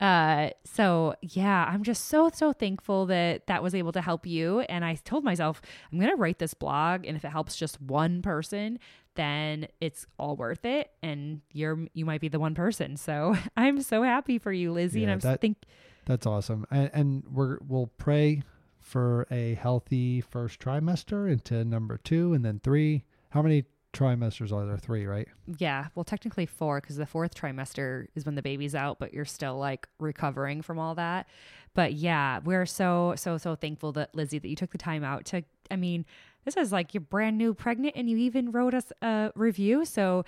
uh, 0.00 0.50
so 0.64 1.14
yeah, 1.22 1.64
I'm 1.68 1.82
just 1.84 2.06
so 2.06 2.28
so 2.34 2.52
thankful 2.52 3.06
that 3.06 3.46
that 3.46 3.62
was 3.62 3.74
able 3.74 3.92
to 3.92 4.00
help 4.00 4.26
you. 4.26 4.60
And 4.60 4.84
I 4.84 4.96
told 4.96 5.22
myself 5.24 5.62
I'm 5.92 5.98
gonna 6.00 6.16
write 6.16 6.38
this 6.38 6.54
blog, 6.54 7.06
and 7.06 7.16
if 7.16 7.24
it 7.24 7.28
helps 7.30 7.56
just 7.56 7.80
one 7.80 8.20
person, 8.20 8.78
then 9.14 9.68
it's 9.80 10.06
all 10.18 10.34
worth 10.36 10.64
it. 10.64 10.90
And 11.02 11.40
you're 11.52 11.86
you 11.94 12.04
might 12.04 12.20
be 12.20 12.28
the 12.28 12.40
one 12.40 12.54
person. 12.54 12.96
So 12.96 13.36
I'm 13.56 13.80
so 13.80 14.02
happy 14.02 14.38
for 14.38 14.52
you, 14.52 14.72
Lizzie. 14.72 15.04
and 15.04 15.08
Yeah, 15.08 15.12
I'm 15.14 15.20
that- 15.20 15.40
think 15.40 15.58
That's 16.06 16.26
awesome. 16.26 16.66
And, 16.70 16.90
and 16.92 17.22
we're, 17.32 17.58
we'll 17.66 17.86
pray 17.96 18.42
for 18.80 19.26
a 19.30 19.54
healthy 19.54 20.20
first 20.20 20.60
trimester 20.60 21.30
into 21.30 21.64
number 21.64 21.96
two 21.96 22.34
and 22.34 22.44
then 22.44 22.60
three. 22.62 23.04
How 23.30 23.40
many 23.40 23.64
trimesters 23.94 24.52
are 24.52 24.66
there? 24.66 24.78
Three, 24.78 25.06
right? 25.06 25.28
yeah, 25.58 25.86
well 25.94 26.04
technically 26.04 26.46
four 26.46 26.80
because 26.80 26.96
the 26.96 27.06
fourth 27.06 27.34
trimester 27.34 28.06
is 28.14 28.24
when 28.24 28.34
the 28.34 28.42
baby's 28.42 28.74
out, 28.74 28.98
but 28.98 29.14
you're 29.14 29.24
still 29.24 29.56
like 29.58 29.88
recovering 29.98 30.62
from 30.62 30.78
all 30.78 30.94
that. 30.96 31.26
But 31.74 31.94
yeah, 31.94 32.40
we're 32.44 32.66
so 32.66 33.14
so 33.16 33.38
so 33.38 33.54
thankful 33.56 33.92
that 33.92 34.14
Lizzie 34.14 34.38
that 34.38 34.48
you 34.48 34.56
took 34.56 34.70
the 34.72 34.78
time 34.78 35.04
out 35.04 35.24
to. 35.26 35.42
I 35.70 35.76
mean, 35.76 36.04
this 36.44 36.56
is 36.56 36.72
like 36.72 36.94
you're 36.94 37.00
brand 37.00 37.38
new 37.38 37.54
pregnant, 37.54 37.94
and 37.96 38.08
you 38.08 38.16
even 38.18 38.50
wrote 38.52 38.74
us 38.74 38.92
a 39.02 39.32
review. 39.34 39.84
So 39.84 40.24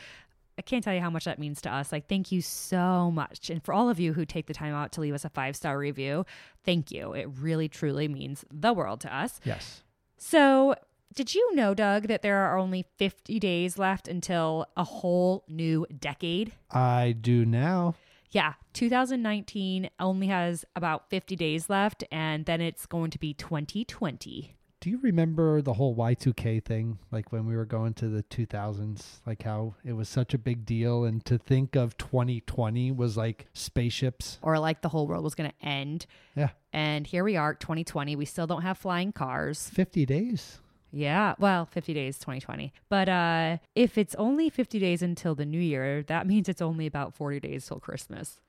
I 0.58 0.62
can't 0.62 0.82
tell 0.82 0.94
you 0.94 1.00
how 1.00 1.10
much 1.10 1.24
that 1.26 1.38
means 1.38 1.60
to 1.62 1.72
us. 1.72 1.92
Like, 1.92 2.08
thank 2.08 2.32
you 2.32 2.40
so 2.40 3.10
much. 3.10 3.50
And 3.50 3.62
for 3.62 3.74
all 3.74 3.90
of 3.90 4.00
you 4.00 4.14
who 4.14 4.24
take 4.24 4.46
the 4.46 4.54
time 4.54 4.74
out 4.74 4.90
to 4.92 5.00
leave 5.02 5.14
us 5.14 5.24
a 5.24 5.28
five 5.28 5.54
star 5.54 5.78
review, 5.78 6.24
thank 6.64 6.90
you. 6.90 7.12
It 7.12 7.28
really, 7.40 7.68
truly 7.68 8.08
means 8.08 8.44
the 8.50 8.72
world 8.72 9.00
to 9.02 9.14
us. 9.14 9.40
Yes. 9.44 9.82
So, 10.16 10.74
did 11.16 11.34
you 11.34 11.54
know, 11.54 11.74
Doug, 11.74 12.06
that 12.08 12.22
there 12.22 12.36
are 12.36 12.58
only 12.58 12.84
50 12.98 13.40
days 13.40 13.78
left 13.78 14.06
until 14.06 14.66
a 14.76 14.84
whole 14.84 15.44
new 15.48 15.86
decade? 15.98 16.52
I 16.70 17.16
do 17.18 17.44
now. 17.44 17.96
Yeah, 18.30 18.52
2019 18.74 19.88
only 19.98 20.26
has 20.26 20.66
about 20.76 21.08
50 21.08 21.34
days 21.34 21.70
left, 21.70 22.04
and 22.12 22.44
then 22.44 22.60
it's 22.60 22.84
going 22.84 23.10
to 23.10 23.18
be 23.18 23.32
2020. 23.32 24.52
Do 24.78 24.90
you 24.90 24.98
remember 24.98 25.62
the 25.62 25.72
whole 25.72 25.96
Y2K 25.96 26.62
thing? 26.62 26.98
Like 27.10 27.32
when 27.32 27.46
we 27.46 27.56
were 27.56 27.64
going 27.64 27.94
to 27.94 28.08
the 28.08 28.22
2000s, 28.22 29.20
like 29.26 29.42
how 29.42 29.74
it 29.84 29.94
was 29.94 30.10
such 30.10 30.34
a 30.34 30.38
big 30.38 30.66
deal. 30.66 31.04
And 31.04 31.24
to 31.24 31.38
think 31.38 31.76
of 31.76 31.96
2020 31.96 32.92
was 32.92 33.16
like 33.16 33.46
spaceships. 33.54 34.38
Or 34.42 34.58
like 34.58 34.82
the 34.82 34.90
whole 34.90 35.06
world 35.06 35.24
was 35.24 35.34
going 35.34 35.50
to 35.50 35.66
end. 35.66 36.04
Yeah. 36.36 36.50
And 36.74 37.06
here 37.06 37.24
we 37.24 37.36
are, 37.36 37.54
2020. 37.54 38.14
We 38.16 38.26
still 38.26 38.46
don't 38.46 38.62
have 38.62 38.76
flying 38.76 39.12
cars. 39.12 39.70
50 39.70 40.04
days. 40.04 40.60
Yeah, 40.92 41.34
well, 41.38 41.66
50 41.66 41.92
days 41.94 42.18
2020. 42.18 42.72
But 42.88 43.08
uh 43.08 43.58
if 43.74 43.98
it's 43.98 44.14
only 44.16 44.48
50 44.48 44.78
days 44.78 45.02
until 45.02 45.34
the 45.34 45.46
new 45.46 45.60
year, 45.60 46.02
that 46.04 46.26
means 46.32 46.48
it's 46.48 46.62
only 46.62 46.86
about 46.86 47.14
40 47.14 47.40
days 47.40 47.66
till 47.66 47.80
Christmas. 47.80 48.40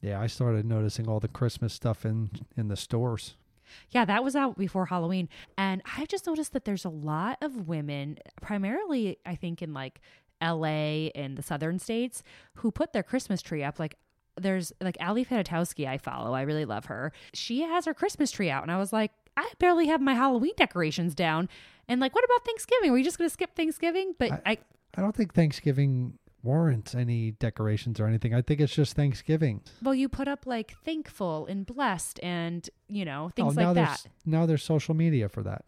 Yeah, 0.00 0.20
I 0.20 0.28
started 0.28 0.64
noticing 0.64 1.08
all 1.08 1.18
the 1.20 1.28
Christmas 1.28 1.74
stuff 1.74 2.04
in 2.04 2.30
in 2.56 2.68
the 2.68 2.76
stores. 2.76 3.34
Yeah, 3.90 4.04
that 4.04 4.24
was 4.24 4.36
out 4.36 4.56
before 4.56 4.86
Halloween. 4.86 5.28
And 5.56 5.82
I've 5.96 6.08
just 6.08 6.26
noticed 6.26 6.52
that 6.52 6.64
there's 6.64 6.84
a 6.84 6.90
lot 6.90 7.38
of 7.42 7.68
women, 7.68 8.18
primarily, 8.40 9.18
I 9.26 9.34
think, 9.34 9.62
in 9.62 9.74
like 9.74 10.00
LA 10.42 11.10
and 11.14 11.36
the 11.36 11.42
southern 11.42 11.78
states, 11.78 12.22
who 12.54 12.70
put 12.70 12.92
their 12.92 13.02
Christmas 13.02 13.42
tree 13.42 13.62
up. 13.62 13.78
Like, 13.78 13.96
there's 14.36 14.72
like 14.80 14.96
Ali 15.00 15.24
Fedotowsky, 15.24 15.86
I 15.86 15.98
follow. 15.98 16.32
I 16.32 16.42
really 16.42 16.64
love 16.64 16.86
her. 16.86 17.12
She 17.34 17.62
has 17.62 17.84
her 17.86 17.94
Christmas 17.94 18.30
tree 18.30 18.50
out. 18.50 18.62
And 18.62 18.70
I 18.70 18.78
was 18.78 18.92
like, 18.92 19.10
I 19.36 19.50
barely 19.58 19.86
have 19.88 20.00
my 20.00 20.14
Halloween 20.14 20.54
decorations 20.56 21.14
down. 21.14 21.48
And 21.88 22.00
like, 22.00 22.14
what 22.14 22.24
about 22.24 22.44
Thanksgiving? 22.44 22.90
Are 22.90 22.98
you 22.98 23.04
just 23.04 23.18
going 23.18 23.28
to 23.28 23.32
skip 23.32 23.56
Thanksgiving? 23.56 24.14
But 24.18 24.42
I, 24.44 24.58
I 24.94 25.00
don't 25.00 25.14
think 25.14 25.34
Thanksgiving 25.34 26.18
warrants 26.42 26.94
any 26.94 27.32
decorations 27.32 27.98
or 27.98 28.06
anything. 28.06 28.34
I 28.34 28.42
think 28.42 28.60
it's 28.60 28.74
just 28.74 28.94
Thanksgiving. 28.94 29.62
Well, 29.82 29.94
you 29.94 30.08
put 30.08 30.28
up 30.28 30.46
like 30.46 30.76
thankful 30.84 31.46
and 31.46 31.66
blessed 31.66 32.20
and, 32.22 32.68
you 32.88 33.04
know, 33.04 33.30
things 33.34 33.56
oh, 33.56 33.62
like 33.62 33.74
that. 33.74 34.06
now 34.24 34.46
there's 34.46 34.62
social 34.62 34.94
media 34.94 35.28
for 35.28 35.42
that. 35.42 35.64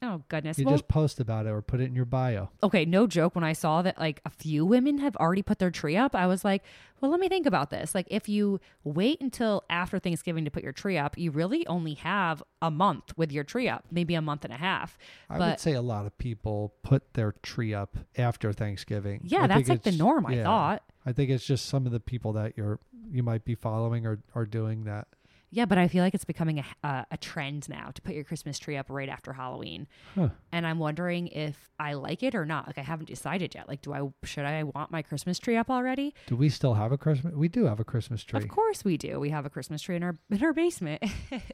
Oh, 0.00 0.22
goodness. 0.28 0.58
You 0.58 0.64
well, 0.64 0.74
just 0.74 0.86
post 0.88 1.18
about 1.18 1.46
it 1.46 1.50
or 1.50 1.60
put 1.60 1.80
it 1.80 1.84
in 1.84 1.94
your 1.94 2.04
bio. 2.04 2.50
okay, 2.62 2.84
no 2.84 3.06
joke. 3.06 3.34
When 3.34 3.44
I 3.44 3.52
saw 3.52 3.82
that 3.82 3.98
like 3.98 4.20
a 4.24 4.30
few 4.30 4.64
women 4.64 4.98
have 4.98 5.16
already 5.16 5.42
put 5.42 5.58
their 5.58 5.70
tree 5.70 5.96
up, 5.96 6.14
I 6.14 6.26
was 6.26 6.44
like, 6.44 6.62
well, 7.00 7.10
let 7.10 7.20
me 7.20 7.28
think 7.28 7.46
about 7.46 7.70
this. 7.70 7.94
Like, 7.94 8.06
if 8.10 8.28
you 8.28 8.60
wait 8.84 9.20
until 9.20 9.64
after 9.70 9.98
Thanksgiving 9.98 10.44
to 10.44 10.50
put 10.50 10.62
your 10.62 10.72
tree 10.72 10.98
up, 10.98 11.16
you 11.18 11.30
really 11.30 11.66
only 11.66 11.94
have 11.94 12.42
a 12.62 12.70
month 12.70 13.12
with 13.16 13.32
your 13.32 13.44
tree 13.44 13.68
up, 13.68 13.84
maybe 13.90 14.14
a 14.14 14.22
month 14.22 14.44
and 14.44 14.52
a 14.52 14.56
half. 14.56 14.96
I 15.28 15.38
But- 15.38 15.50
would 15.50 15.60
say 15.60 15.72
a 15.72 15.82
lot 15.82 16.06
of 16.06 16.16
people 16.18 16.74
put 16.82 17.14
their 17.14 17.32
tree 17.42 17.74
up 17.74 17.96
after 18.16 18.52
Thanksgiving. 18.52 19.20
Yeah, 19.24 19.44
I 19.44 19.46
that's 19.48 19.68
like 19.68 19.82
the 19.82 19.92
norm, 19.92 20.26
I 20.26 20.34
yeah. 20.34 20.44
thought. 20.44 20.82
I 21.06 21.12
think 21.12 21.30
it's 21.30 21.44
just 21.46 21.66
some 21.66 21.86
of 21.86 21.92
the 21.92 22.00
people 22.00 22.32
that 22.34 22.56
you're 22.56 22.78
you 23.10 23.22
might 23.22 23.44
be 23.44 23.54
following 23.54 24.06
or 24.06 24.18
are 24.34 24.44
doing 24.44 24.84
that. 24.84 25.08
Yeah, 25.50 25.64
but 25.64 25.78
I 25.78 25.88
feel 25.88 26.04
like 26.04 26.14
it's 26.14 26.24
becoming 26.24 26.58
a, 26.58 26.64
a, 26.86 27.06
a 27.12 27.16
trend 27.16 27.68
now 27.68 27.90
to 27.94 28.02
put 28.02 28.14
your 28.14 28.24
Christmas 28.24 28.58
tree 28.58 28.76
up 28.76 28.86
right 28.88 29.08
after 29.08 29.32
Halloween. 29.32 29.86
Huh. 30.14 30.28
And 30.52 30.66
I'm 30.66 30.78
wondering 30.78 31.28
if 31.28 31.70
I 31.78 31.94
like 31.94 32.22
it 32.22 32.34
or 32.34 32.44
not. 32.44 32.66
Like, 32.66 32.78
I 32.78 32.82
haven't 32.82 33.06
decided 33.06 33.54
yet. 33.54 33.68
Like, 33.68 33.80
do 33.80 33.92
I, 33.94 34.02
should 34.24 34.44
I 34.44 34.64
want 34.64 34.90
my 34.90 35.00
Christmas 35.02 35.38
tree 35.38 35.56
up 35.56 35.70
already? 35.70 36.14
Do 36.26 36.36
we 36.36 36.48
still 36.50 36.74
have 36.74 36.92
a 36.92 36.98
Christmas? 36.98 37.34
We 37.34 37.48
do 37.48 37.64
have 37.64 37.80
a 37.80 37.84
Christmas 37.84 38.24
tree. 38.24 38.40
Of 38.42 38.48
course 38.48 38.84
we 38.84 38.96
do. 38.96 39.18
We 39.18 39.30
have 39.30 39.46
a 39.46 39.50
Christmas 39.50 39.80
tree 39.82 39.96
in 39.96 40.02
our 40.02 40.18
in 40.30 40.42
our 40.44 40.52
basement, 40.52 41.02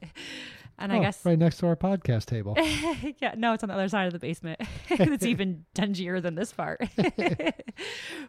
and 0.79 0.93
I 0.93 0.99
Oh, 0.99 1.01
guess 1.03 1.25
right 1.25 1.39
next 1.39 1.59
to 1.59 1.67
our 1.67 1.77
podcast 1.77 2.27
table. 2.27 2.55
yeah, 3.21 3.35
no, 3.37 3.53
it's 3.53 3.63
on 3.63 3.69
the 3.69 3.75
other 3.75 3.89
side 3.89 4.07
of 4.07 4.13
the 4.13 4.19
basement. 4.19 4.61
it's 4.91 5.25
even 5.25 5.65
dingier 5.75 6.21
than 6.23 6.35
this 6.35 6.53
part. 6.53 6.81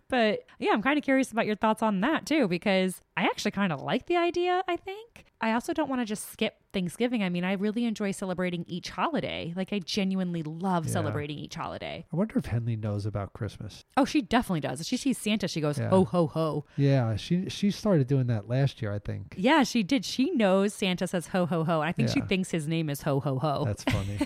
but 0.09 0.39
yeah, 0.59 0.71
I'm 0.71 0.81
kind 0.81 0.97
of 0.97 1.03
curious 1.03 1.31
about 1.31 1.45
your 1.45 1.55
thoughts 1.55 1.81
on 1.81 2.01
that 2.01 2.25
too, 2.25 2.47
because 2.47 3.01
I 3.17 3.23
actually 3.23 3.51
kind 3.51 3.71
of 3.73 3.81
like 3.81 4.07
the 4.07 4.17
idea. 4.17 4.63
I 4.67 4.75
think 4.77 5.25
I 5.41 5.53
also 5.53 5.73
don't 5.73 5.89
want 5.89 6.01
to 6.01 6.05
just 6.05 6.31
skip 6.31 6.55
Thanksgiving. 6.75 7.23
I 7.23 7.29
mean, 7.29 7.43
I 7.43 7.53
really 7.53 7.85
enjoy 7.85 8.11
celebrating 8.11 8.65
each 8.67 8.89
holiday. 8.89 9.53
Like 9.55 9.71
I 9.73 9.79
genuinely 9.79 10.43
love 10.43 10.85
Yeah. 10.85 10.91
celebrating 10.91 11.39
each 11.39 11.55
holiday. 11.55 12.05
I 12.11 12.15
wonder 12.15 12.37
if 12.37 12.45
Henley 12.45 12.75
knows 12.75 13.05
about 13.05 13.33
Christmas. 13.33 13.85
Oh, 13.97 14.05
she 14.05 14.21
definitely 14.21 14.59
does. 14.59 14.85
She 14.85 14.97
sees 14.97 15.17
Santa, 15.17 15.47
she 15.47 15.61
goes 15.61 15.79
Yeah. 15.79 15.89
ho 15.89 16.03
ho 16.05 16.27
ho. 16.27 16.65
Yeah, 16.77 17.15
she 17.15 17.49
she 17.49 17.71
started 17.71 18.07
doing 18.07 18.27
that 18.27 18.47
last 18.49 18.81
year, 18.81 18.91
I 18.93 18.99
think. 18.99 19.33
Yeah, 19.37 19.63
she 19.63 19.81
did. 19.81 20.05
She 20.05 20.29
knows 20.31 20.73
Santa 20.73 21.07
says 21.07 21.27
ho 21.27 21.45
ho 21.45 21.63
ho. 21.63 21.81
I 21.81 21.91
think 21.93 22.09
she 22.09 22.21
thinks 22.21 22.51
his 22.51 22.67
name 22.67 22.89
is 22.89 23.01
ho 23.03 23.19
ho 23.21 23.39
ho. 23.39 23.63
That's 23.65 23.83
funny. 23.85 24.19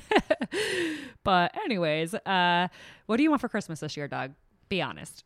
but 1.23 1.55
anyways, 1.63 2.13
uh, 2.15 2.67
what 3.05 3.17
do 3.17 3.23
you 3.23 3.29
want 3.29 3.41
for 3.41 3.49
Christmas 3.49 3.79
this 3.79 3.95
year, 3.95 4.07
Doug? 4.07 4.33
Be 4.69 4.81
honest. 4.81 5.23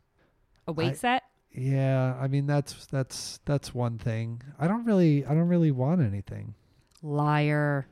A 0.68 0.72
weight 0.72 0.92
I- 0.92 0.96
set? 0.96 1.24
yeah, 1.56 2.16
I 2.20 2.28
mean 2.28 2.48
that's 2.48 2.86
that's 2.88 3.40
that's 3.46 3.74
one 3.74 3.98
thing. 3.98 4.42
I 4.60 4.68
don't 4.68 4.86
really 4.86 5.26
I 5.26 5.30
don't 5.34 5.48
really 5.50 5.72
want 5.72 6.02
anything. 6.02 6.56
Liar. 7.04 7.88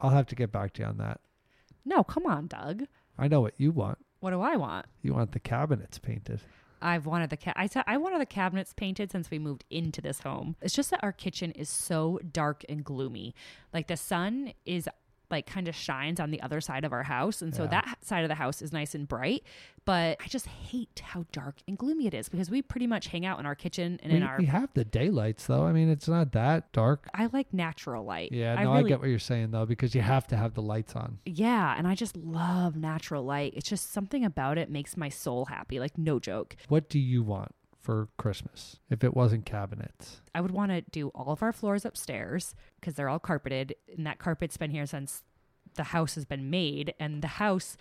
I'll 0.00 0.10
have 0.10 0.26
to 0.26 0.34
get 0.34 0.52
back 0.52 0.74
to 0.74 0.82
you 0.82 0.88
on 0.88 0.98
that. 0.98 1.20
No, 1.84 2.02
come 2.04 2.26
on, 2.26 2.48
Doug. 2.48 2.82
I 3.16 3.28
know 3.28 3.40
what 3.40 3.54
you 3.56 3.70
want. 3.70 3.98
What 4.20 4.30
do 4.30 4.40
I 4.40 4.56
want? 4.56 4.86
You 5.02 5.14
want 5.14 5.32
the 5.32 5.40
cabinets 5.40 5.98
painted. 5.98 6.40
I've 6.82 7.06
wanted 7.06 7.30
the 7.30 7.36
ca- 7.38 7.54
I 7.56 7.68
said 7.68 7.84
I 7.86 7.96
wanted 7.96 8.20
the 8.20 8.26
cabinets 8.26 8.74
painted 8.74 9.10
since 9.10 9.30
we 9.30 9.38
moved 9.38 9.64
into 9.70 10.02
this 10.02 10.20
home. 10.20 10.56
It's 10.60 10.74
just 10.74 10.90
that 10.90 11.02
our 11.02 11.12
kitchen 11.12 11.52
is 11.52 11.70
so 11.70 12.18
dark 12.32 12.64
and 12.68 12.84
gloomy. 12.84 13.34
Like 13.72 13.86
the 13.86 13.96
sun 13.96 14.52
is 14.66 14.88
like 15.30 15.46
kind 15.46 15.68
of 15.68 15.74
shines 15.74 16.20
on 16.20 16.30
the 16.30 16.40
other 16.40 16.60
side 16.60 16.84
of 16.84 16.92
our 16.92 17.02
house 17.02 17.42
and 17.42 17.54
so 17.54 17.64
Yeah. 17.64 17.70
that 17.70 18.04
side 18.04 18.22
of 18.24 18.28
the 18.28 18.34
house 18.36 18.62
is 18.62 18.72
nice 18.72 18.94
and 18.94 19.08
bright 19.08 19.42
but 19.84 20.16
i 20.24 20.26
just 20.28 20.46
hate 20.46 21.00
how 21.04 21.24
dark 21.32 21.56
and 21.66 21.76
gloomy 21.78 22.06
it 22.06 22.14
is 22.14 22.28
because 22.28 22.50
we 22.50 22.62
pretty 22.62 22.86
much 22.86 23.08
hang 23.08 23.26
out 23.26 23.38
in 23.40 23.46
our 23.46 23.54
kitchen 23.54 23.98
and 24.02 24.12
We, 24.12 24.18
in 24.18 24.22
our 24.22 24.36
we 24.38 24.46
have 24.46 24.68
the 24.74 24.84
daylights 24.84 25.46
though. 25.46 25.64
I 25.64 25.72
mean, 25.72 25.88
it's 25.88 26.08
not 26.08 26.32
that 26.32 26.72
dark. 26.72 27.08
i 27.14 27.28
like 27.32 27.52
natural 27.52 28.04
light 28.04 28.30
Yeah, 28.32 28.54
no, 28.62 28.72
I 28.72 28.76
really 28.78 28.88
get 28.88 29.00
what 29.00 29.08
you're 29.08 29.18
saying 29.18 29.50
though 29.50 29.66
because 29.66 29.94
you 29.94 30.00
have 30.02 30.26
to 30.28 30.36
have 30.36 30.54
the 30.54 30.62
lights 30.62 30.94
on. 30.94 31.18
Yeah, 31.24 31.74
and 31.76 31.86
I 31.86 31.94
just 31.94 32.16
love 32.16 32.76
natural 32.76 33.24
light. 33.24 33.54
It's 33.56 33.68
just 33.68 33.92
something 33.92 34.24
about 34.24 34.58
it 34.58 34.70
makes 34.70 34.96
my 34.96 35.08
soul 35.08 35.46
happy, 35.46 35.78
like 35.80 35.96
no 35.98 36.18
joke. 36.18 36.56
What 36.68 36.88
do 36.88 36.98
you 36.98 37.22
want 37.22 37.52
for 37.86 38.08
Christmas 38.18 38.80
if 38.90 39.04
it 39.04 39.14
wasn't 39.14 39.46
cabinets? 39.46 40.20
I 40.34 40.40
would 40.40 40.50
want 40.50 40.72
to 40.72 40.82
do 40.82 41.08
all 41.14 41.32
of 41.32 41.42
our 41.42 41.52
floors 41.52 41.84
upstairs 41.84 42.54
because 42.80 42.94
they're 42.94 43.08
all 43.08 43.20
carpeted, 43.20 43.74
and 43.96 44.06
that 44.06 44.18
carpet's 44.18 44.56
been 44.56 44.72
here 44.72 44.86
since 44.86 45.22
the 45.76 45.84
house 45.84 46.16
has 46.16 46.24
been 46.24 46.50
made, 46.50 46.92
and 46.98 47.22
the 47.22 47.28
house 47.28 47.76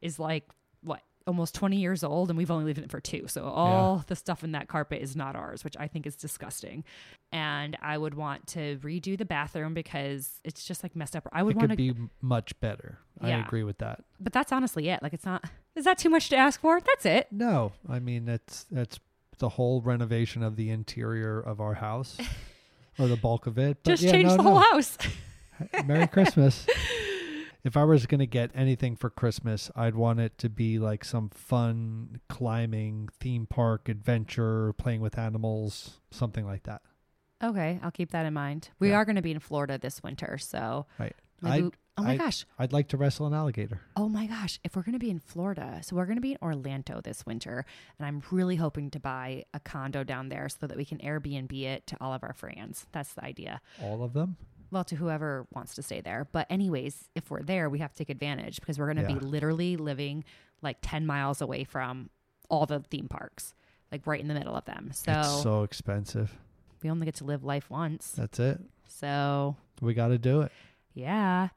is 0.00 0.18
like 0.18 0.44
what 0.82 1.02
almost 1.26 1.54
20 1.54 1.76
years 1.76 2.02
old 2.02 2.30
and 2.30 2.36
we've 2.36 2.50
only 2.50 2.64
lived 2.64 2.78
in 2.78 2.84
it 2.84 2.90
for 2.90 2.98
two 2.98 3.28
so 3.28 3.44
all 3.44 4.02
the 4.08 4.16
stuff 4.16 4.42
in 4.42 4.50
that 4.50 4.66
carpet 4.66 5.00
is 5.00 5.14
not 5.14 5.36
ours 5.36 5.62
which 5.62 5.76
i 5.78 5.86
think 5.86 6.04
is 6.04 6.16
disgusting. 6.16 6.82
And 7.30 7.78
i 7.80 7.96
would 7.96 8.14
want 8.14 8.48
to 8.48 8.78
redo 8.78 9.16
the 9.16 9.24
bathroom 9.24 9.72
because 9.72 10.40
it's 10.42 10.64
just 10.64 10.82
like 10.82 10.96
messed 10.96 11.14
up. 11.14 11.28
I 11.32 11.44
would 11.44 11.54
want 11.54 11.70
to 11.70 11.76
be 11.76 11.94
much 12.20 12.58
better. 12.60 12.98
I 13.20 13.30
agree 13.30 13.62
with 13.62 13.78
that. 13.78 14.02
but 14.18 14.32
that's 14.32 14.50
honestly 14.50 14.88
it. 14.88 15.00
Like 15.00 15.12
it's 15.12 15.24
not 15.24 15.44
is 15.76 15.84
that 15.84 15.96
too 15.96 16.10
much 16.10 16.28
to 16.30 16.36
ask 16.36 16.60
for? 16.60 16.80
That's 16.80 17.06
it. 17.06 17.28
No, 17.30 17.72
I 17.88 18.00
mean 18.00 18.24
that's 18.24 18.64
that's 18.64 18.98
the 19.38 19.50
whole 19.50 19.80
renovation 19.82 20.42
of 20.42 20.56
the 20.56 20.70
interior 20.70 21.40
of 21.40 21.60
our 21.60 21.74
house, 21.74 22.18
or 22.98 23.08
the 23.08 23.16
bulk 23.16 23.46
of 23.46 23.58
it. 23.58 23.78
But 23.82 23.90
just 23.92 24.02
yeah, 24.02 24.12
change 24.12 24.28
no, 24.28 24.36
the 24.36 24.42
no. 24.42 24.50
whole 24.50 24.58
house 24.60 24.98
Merry 25.86 26.06
Christmas. 26.08 26.66
If 27.64 27.76
I 27.76 27.84
was 27.84 28.06
gonna 28.06 28.26
get 28.26 28.50
anything 28.56 28.96
for 28.96 29.08
Christmas, 29.08 29.70
I'd 29.76 29.94
want 29.94 30.18
it 30.18 30.36
to 30.38 30.48
be 30.48 30.80
like 30.80 31.04
some 31.04 31.28
fun 31.30 32.20
climbing 32.28 33.08
theme 33.20 33.46
park 33.46 33.88
adventure, 33.88 34.72
playing 34.72 35.00
with 35.00 35.16
animals, 35.16 36.00
something 36.10 36.44
like 36.44 36.64
that. 36.64 36.82
Okay, 37.40 37.78
I'll 37.80 37.92
keep 37.92 38.10
that 38.10 38.26
in 38.26 38.34
mind. 38.34 38.70
We 38.80 38.88
Yeah. 38.88 38.96
are 38.96 39.04
going 39.04 39.14
to 39.14 39.22
be 39.22 39.30
in 39.30 39.38
Florida 39.38 39.78
this 39.78 40.02
winter, 40.02 40.38
so 40.38 40.86
Right. 40.98 41.14
maybe. 41.40 41.70
Oh 41.98 42.02
my 42.02 42.10
I'd- 42.12 42.18
gosh! 42.18 42.46
I'd 42.58 42.72
like 42.72 42.88
to 42.88 42.96
wrestle 42.96 43.26
an 43.26 43.34
alligator. 43.34 43.80
Oh 43.96 44.08
my 44.08 44.26
gosh! 44.26 44.58
If 44.64 44.74
we're 44.76 44.82
going 44.82 44.94
to 44.94 44.98
be 44.98 45.10
in 45.10 45.18
Florida, 45.18 45.80
so 45.82 45.94
we're 45.94 46.06
going 46.06 46.16
to 46.16 46.22
be 46.22 46.32
in 46.32 46.38
Orlando 46.40 47.00
this 47.02 47.26
winter, 47.26 47.66
and 47.98 48.06
I'm 48.06 48.22
really 48.30 48.56
hoping 48.56 48.90
to 48.92 49.00
buy 49.00 49.44
a 49.52 49.60
condo 49.60 50.02
down 50.02 50.30
there 50.30 50.48
so 50.48 50.66
that 50.66 50.76
we 50.76 50.84
can 50.86 50.98
Airbnb 50.98 51.52
it 51.62 51.86
to 51.88 51.96
all 52.00 52.14
of 52.14 52.22
our 52.22 52.32
friends. 52.32 52.86
That's 52.92 53.12
the 53.12 53.22
idea. 53.24 53.60
All 53.82 54.02
of 54.02 54.14
them. 54.14 54.36
Well, 54.70 54.84
to 54.84 54.96
whoever 54.96 55.46
wants 55.52 55.74
to 55.74 55.82
stay 55.82 56.00
there. 56.00 56.26
But 56.32 56.46
anyways, 56.48 57.10
if 57.14 57.30
we're 57.30 57.42
there, 57.42 57.68
we 57.68 57.80
have 57.80 57.92
to 57.92 57.98
take 57.98 58.08
advantage 58.08 58.58
because 58.58 58.78
we're 58.78 58.86
going 58.92 59.04
to 59.06 59.12
Yeah. 59.12 59.18
be 59.18 59.26
literally 59.26 59.76
living 59.76 60.24
like 60.62 60.78
10 60.80 61.04
miles 61.04 61.42
away 61.42 61.64
from 61.64 62.08
all 62.48 62.64
the 62.64 62.80
theme 62.80 63.06
parks, 63.06 63.52
like 63.90 64.06
right 64.06 64.18
in 64.20 64.28
the 64.28 64.34
middle 64.34 64.56
of 64.56 64.64
them. 64.64 64.90
So, 64.94 65.12
It's 65.12 65.42
so 65.42 65.62
expensive. 65.62 66.38
we 66.82 66.88
only 66.88 67.04
get 67.04 67.16
to 67.16 67.24
live 67.24 67.44
life 67.44 67.68
once. 67.68 68.12
That's 68.12 68.40
it. 68.40 68.60
So 68.88 69.56
We 69.82 69.92
got 69.92 70.08
to 70.08 70.16
do 70.16 70.40
it. 70.40 70.52
Yeah. 70.94 71.48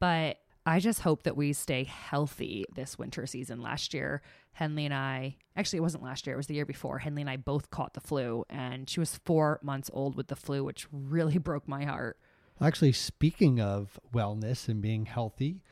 But 0.00 0.38
I 0.66 0.80
just 0.80 1.00
hope 1.00 1.22
that 1.22 1.36
we 1.36 1.52
stay 1.52 1.84
healthy 1.84 2.66
this 2.74 2.98
winter 2.98 3.26
season. 3.26 3.60
Last 3.60 3.94
year, 3.94 4.22
Henley 4.52 4.84
and 4.84 4.94
I, 4.94 5.36
actually, 5.56 5.78
it 5.78 5.82
wasn't 5.82 6.04
last 6.04 6.26
year, 6.26 6.34
it 6.34 6.36
was 6.36 6.46
the 6.46 6.54
year 6.54 6.66
before. 6.66 6.98
Henley 6.98 7.22
and 7.22 7.30
I 7.30 7.36
both 7.36 7.70
caught 7.70 7.94
the 7.94 8.00
flu, 8.00 8.44
and 8.50 8.88
she 8.88 9.00
was 9.00 9.18
four 9.24 9.60
months 9.62 9.90
old 9.92 10.14
with 10.14 10.28
the 10.28 10.36
flu, 10.36 10.64
which 10.64 10.86
really 10.92 11.38
broke 11.38 11.66
my 11.66 11.84
heart. 11.84 12.18
Actually, 12.60 12.92
speaking 12.92 13.60
of 13.60 13.98
wellness 14.12 14.68
and 14.68 14.82
being 14.82 15.06
healthy, 15.06 15.62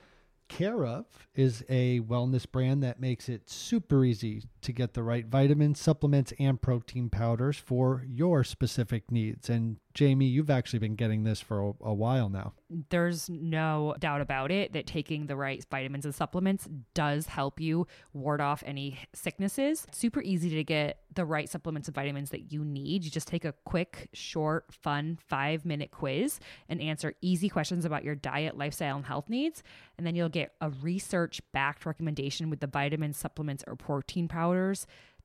Care 0.49 0.87
of 0.87 1.07
is 1.35 1.65
a 1.69 2.01
wellness 2.01 2.51
brand 2.51 2.83
that 2.83 3.01
makes 3.01 3.29
it 3.29 3.51
super 3.51 4.05
easy 4.05 4.45
to 4.67 4.73
get 4.73 4.95
the 4.95 5.03
right 5.03 5.27
vitamins, 5.27 5.81
supplements, 5.81 6.33
and 6.39 6.61
protein 6.61 7.09
powders 7.09 7.57
for 7.57 8.05
your 8.07 8.45
specific 8.45 9.11
needs. 9.11 9.49
And 9.49 9.79
Jamie, 9.95 10.27
you've 10.27 10.51
actually 10.51 10.81
been 10.81 10.95
getting 10.95 11.25
this 11.25 11.41
for 11.41 11.71
a, 11.71 11.73
a 11.81 11.95
while 11.95 12.29
now. 12.29 12.53
There's 12.91 13.31
no 13.31 13.95
doubt 13.99 14.21
about 14.21 14.51
it 14.51 14.75
that 14.75 14.87
taking 14.87 15.27
the 15.27 15.37
right 15.37 15.65
vitamins 15.71 16.05
and 16.05 16.15
supplements 16.15 16.69
does 16.93 17.27
help 17.27 17.61
you 17.61 17.87
ward 18.13 18.43
off 18.43 18.63
any 18.67 18.99
sicknesses. 19.15 19.87
Super 19.93 20.21
easy 20.21 20.51
to 20.51 20.65
get 20.65 20.99
the 21.15 21.25
right 21.25 21.49
supplements 21.49 21.89
and 21.89 21.95
vitamins 21.95 22.31
that 22.31 22.53
you 22.53 22.63
need. 22.63 23.05
You 23.05 23.11
just 23.11 23.29
take 23.29 23.47
a 23.47 23.55
quick, 23.65 24.11
short, 24.13 24.67
fun 24.71 25.19
five 25.27 25.65
minute 25.65 25.91
quiz 25.91 26.41
and 26.69 26.81
answer 26.81 27.15
easy 27.23 27.49
questions 27.49 27.87
about 27.87 28.05
your 28.05 28.15
diet, 28.15 28.59
lifestyle, 28.59 28.97
and 28.97 29.07
health 29.07 29.31
needs. 29.31 29.63
And 29.97 30.07
then 30.07 30.15
you'll 30.15 30.29
get 30.29 30.53
a 30.61 30.69
research 30.69 31.41
backed 31.53 31.87
recommendation 31.87 32.51
with 32.51 32.61
the 32.61 32.67
vitamins, 32.67 33.17
supplements, 33.17 33.65
or 33.67 33.77
protein 33.77 34.29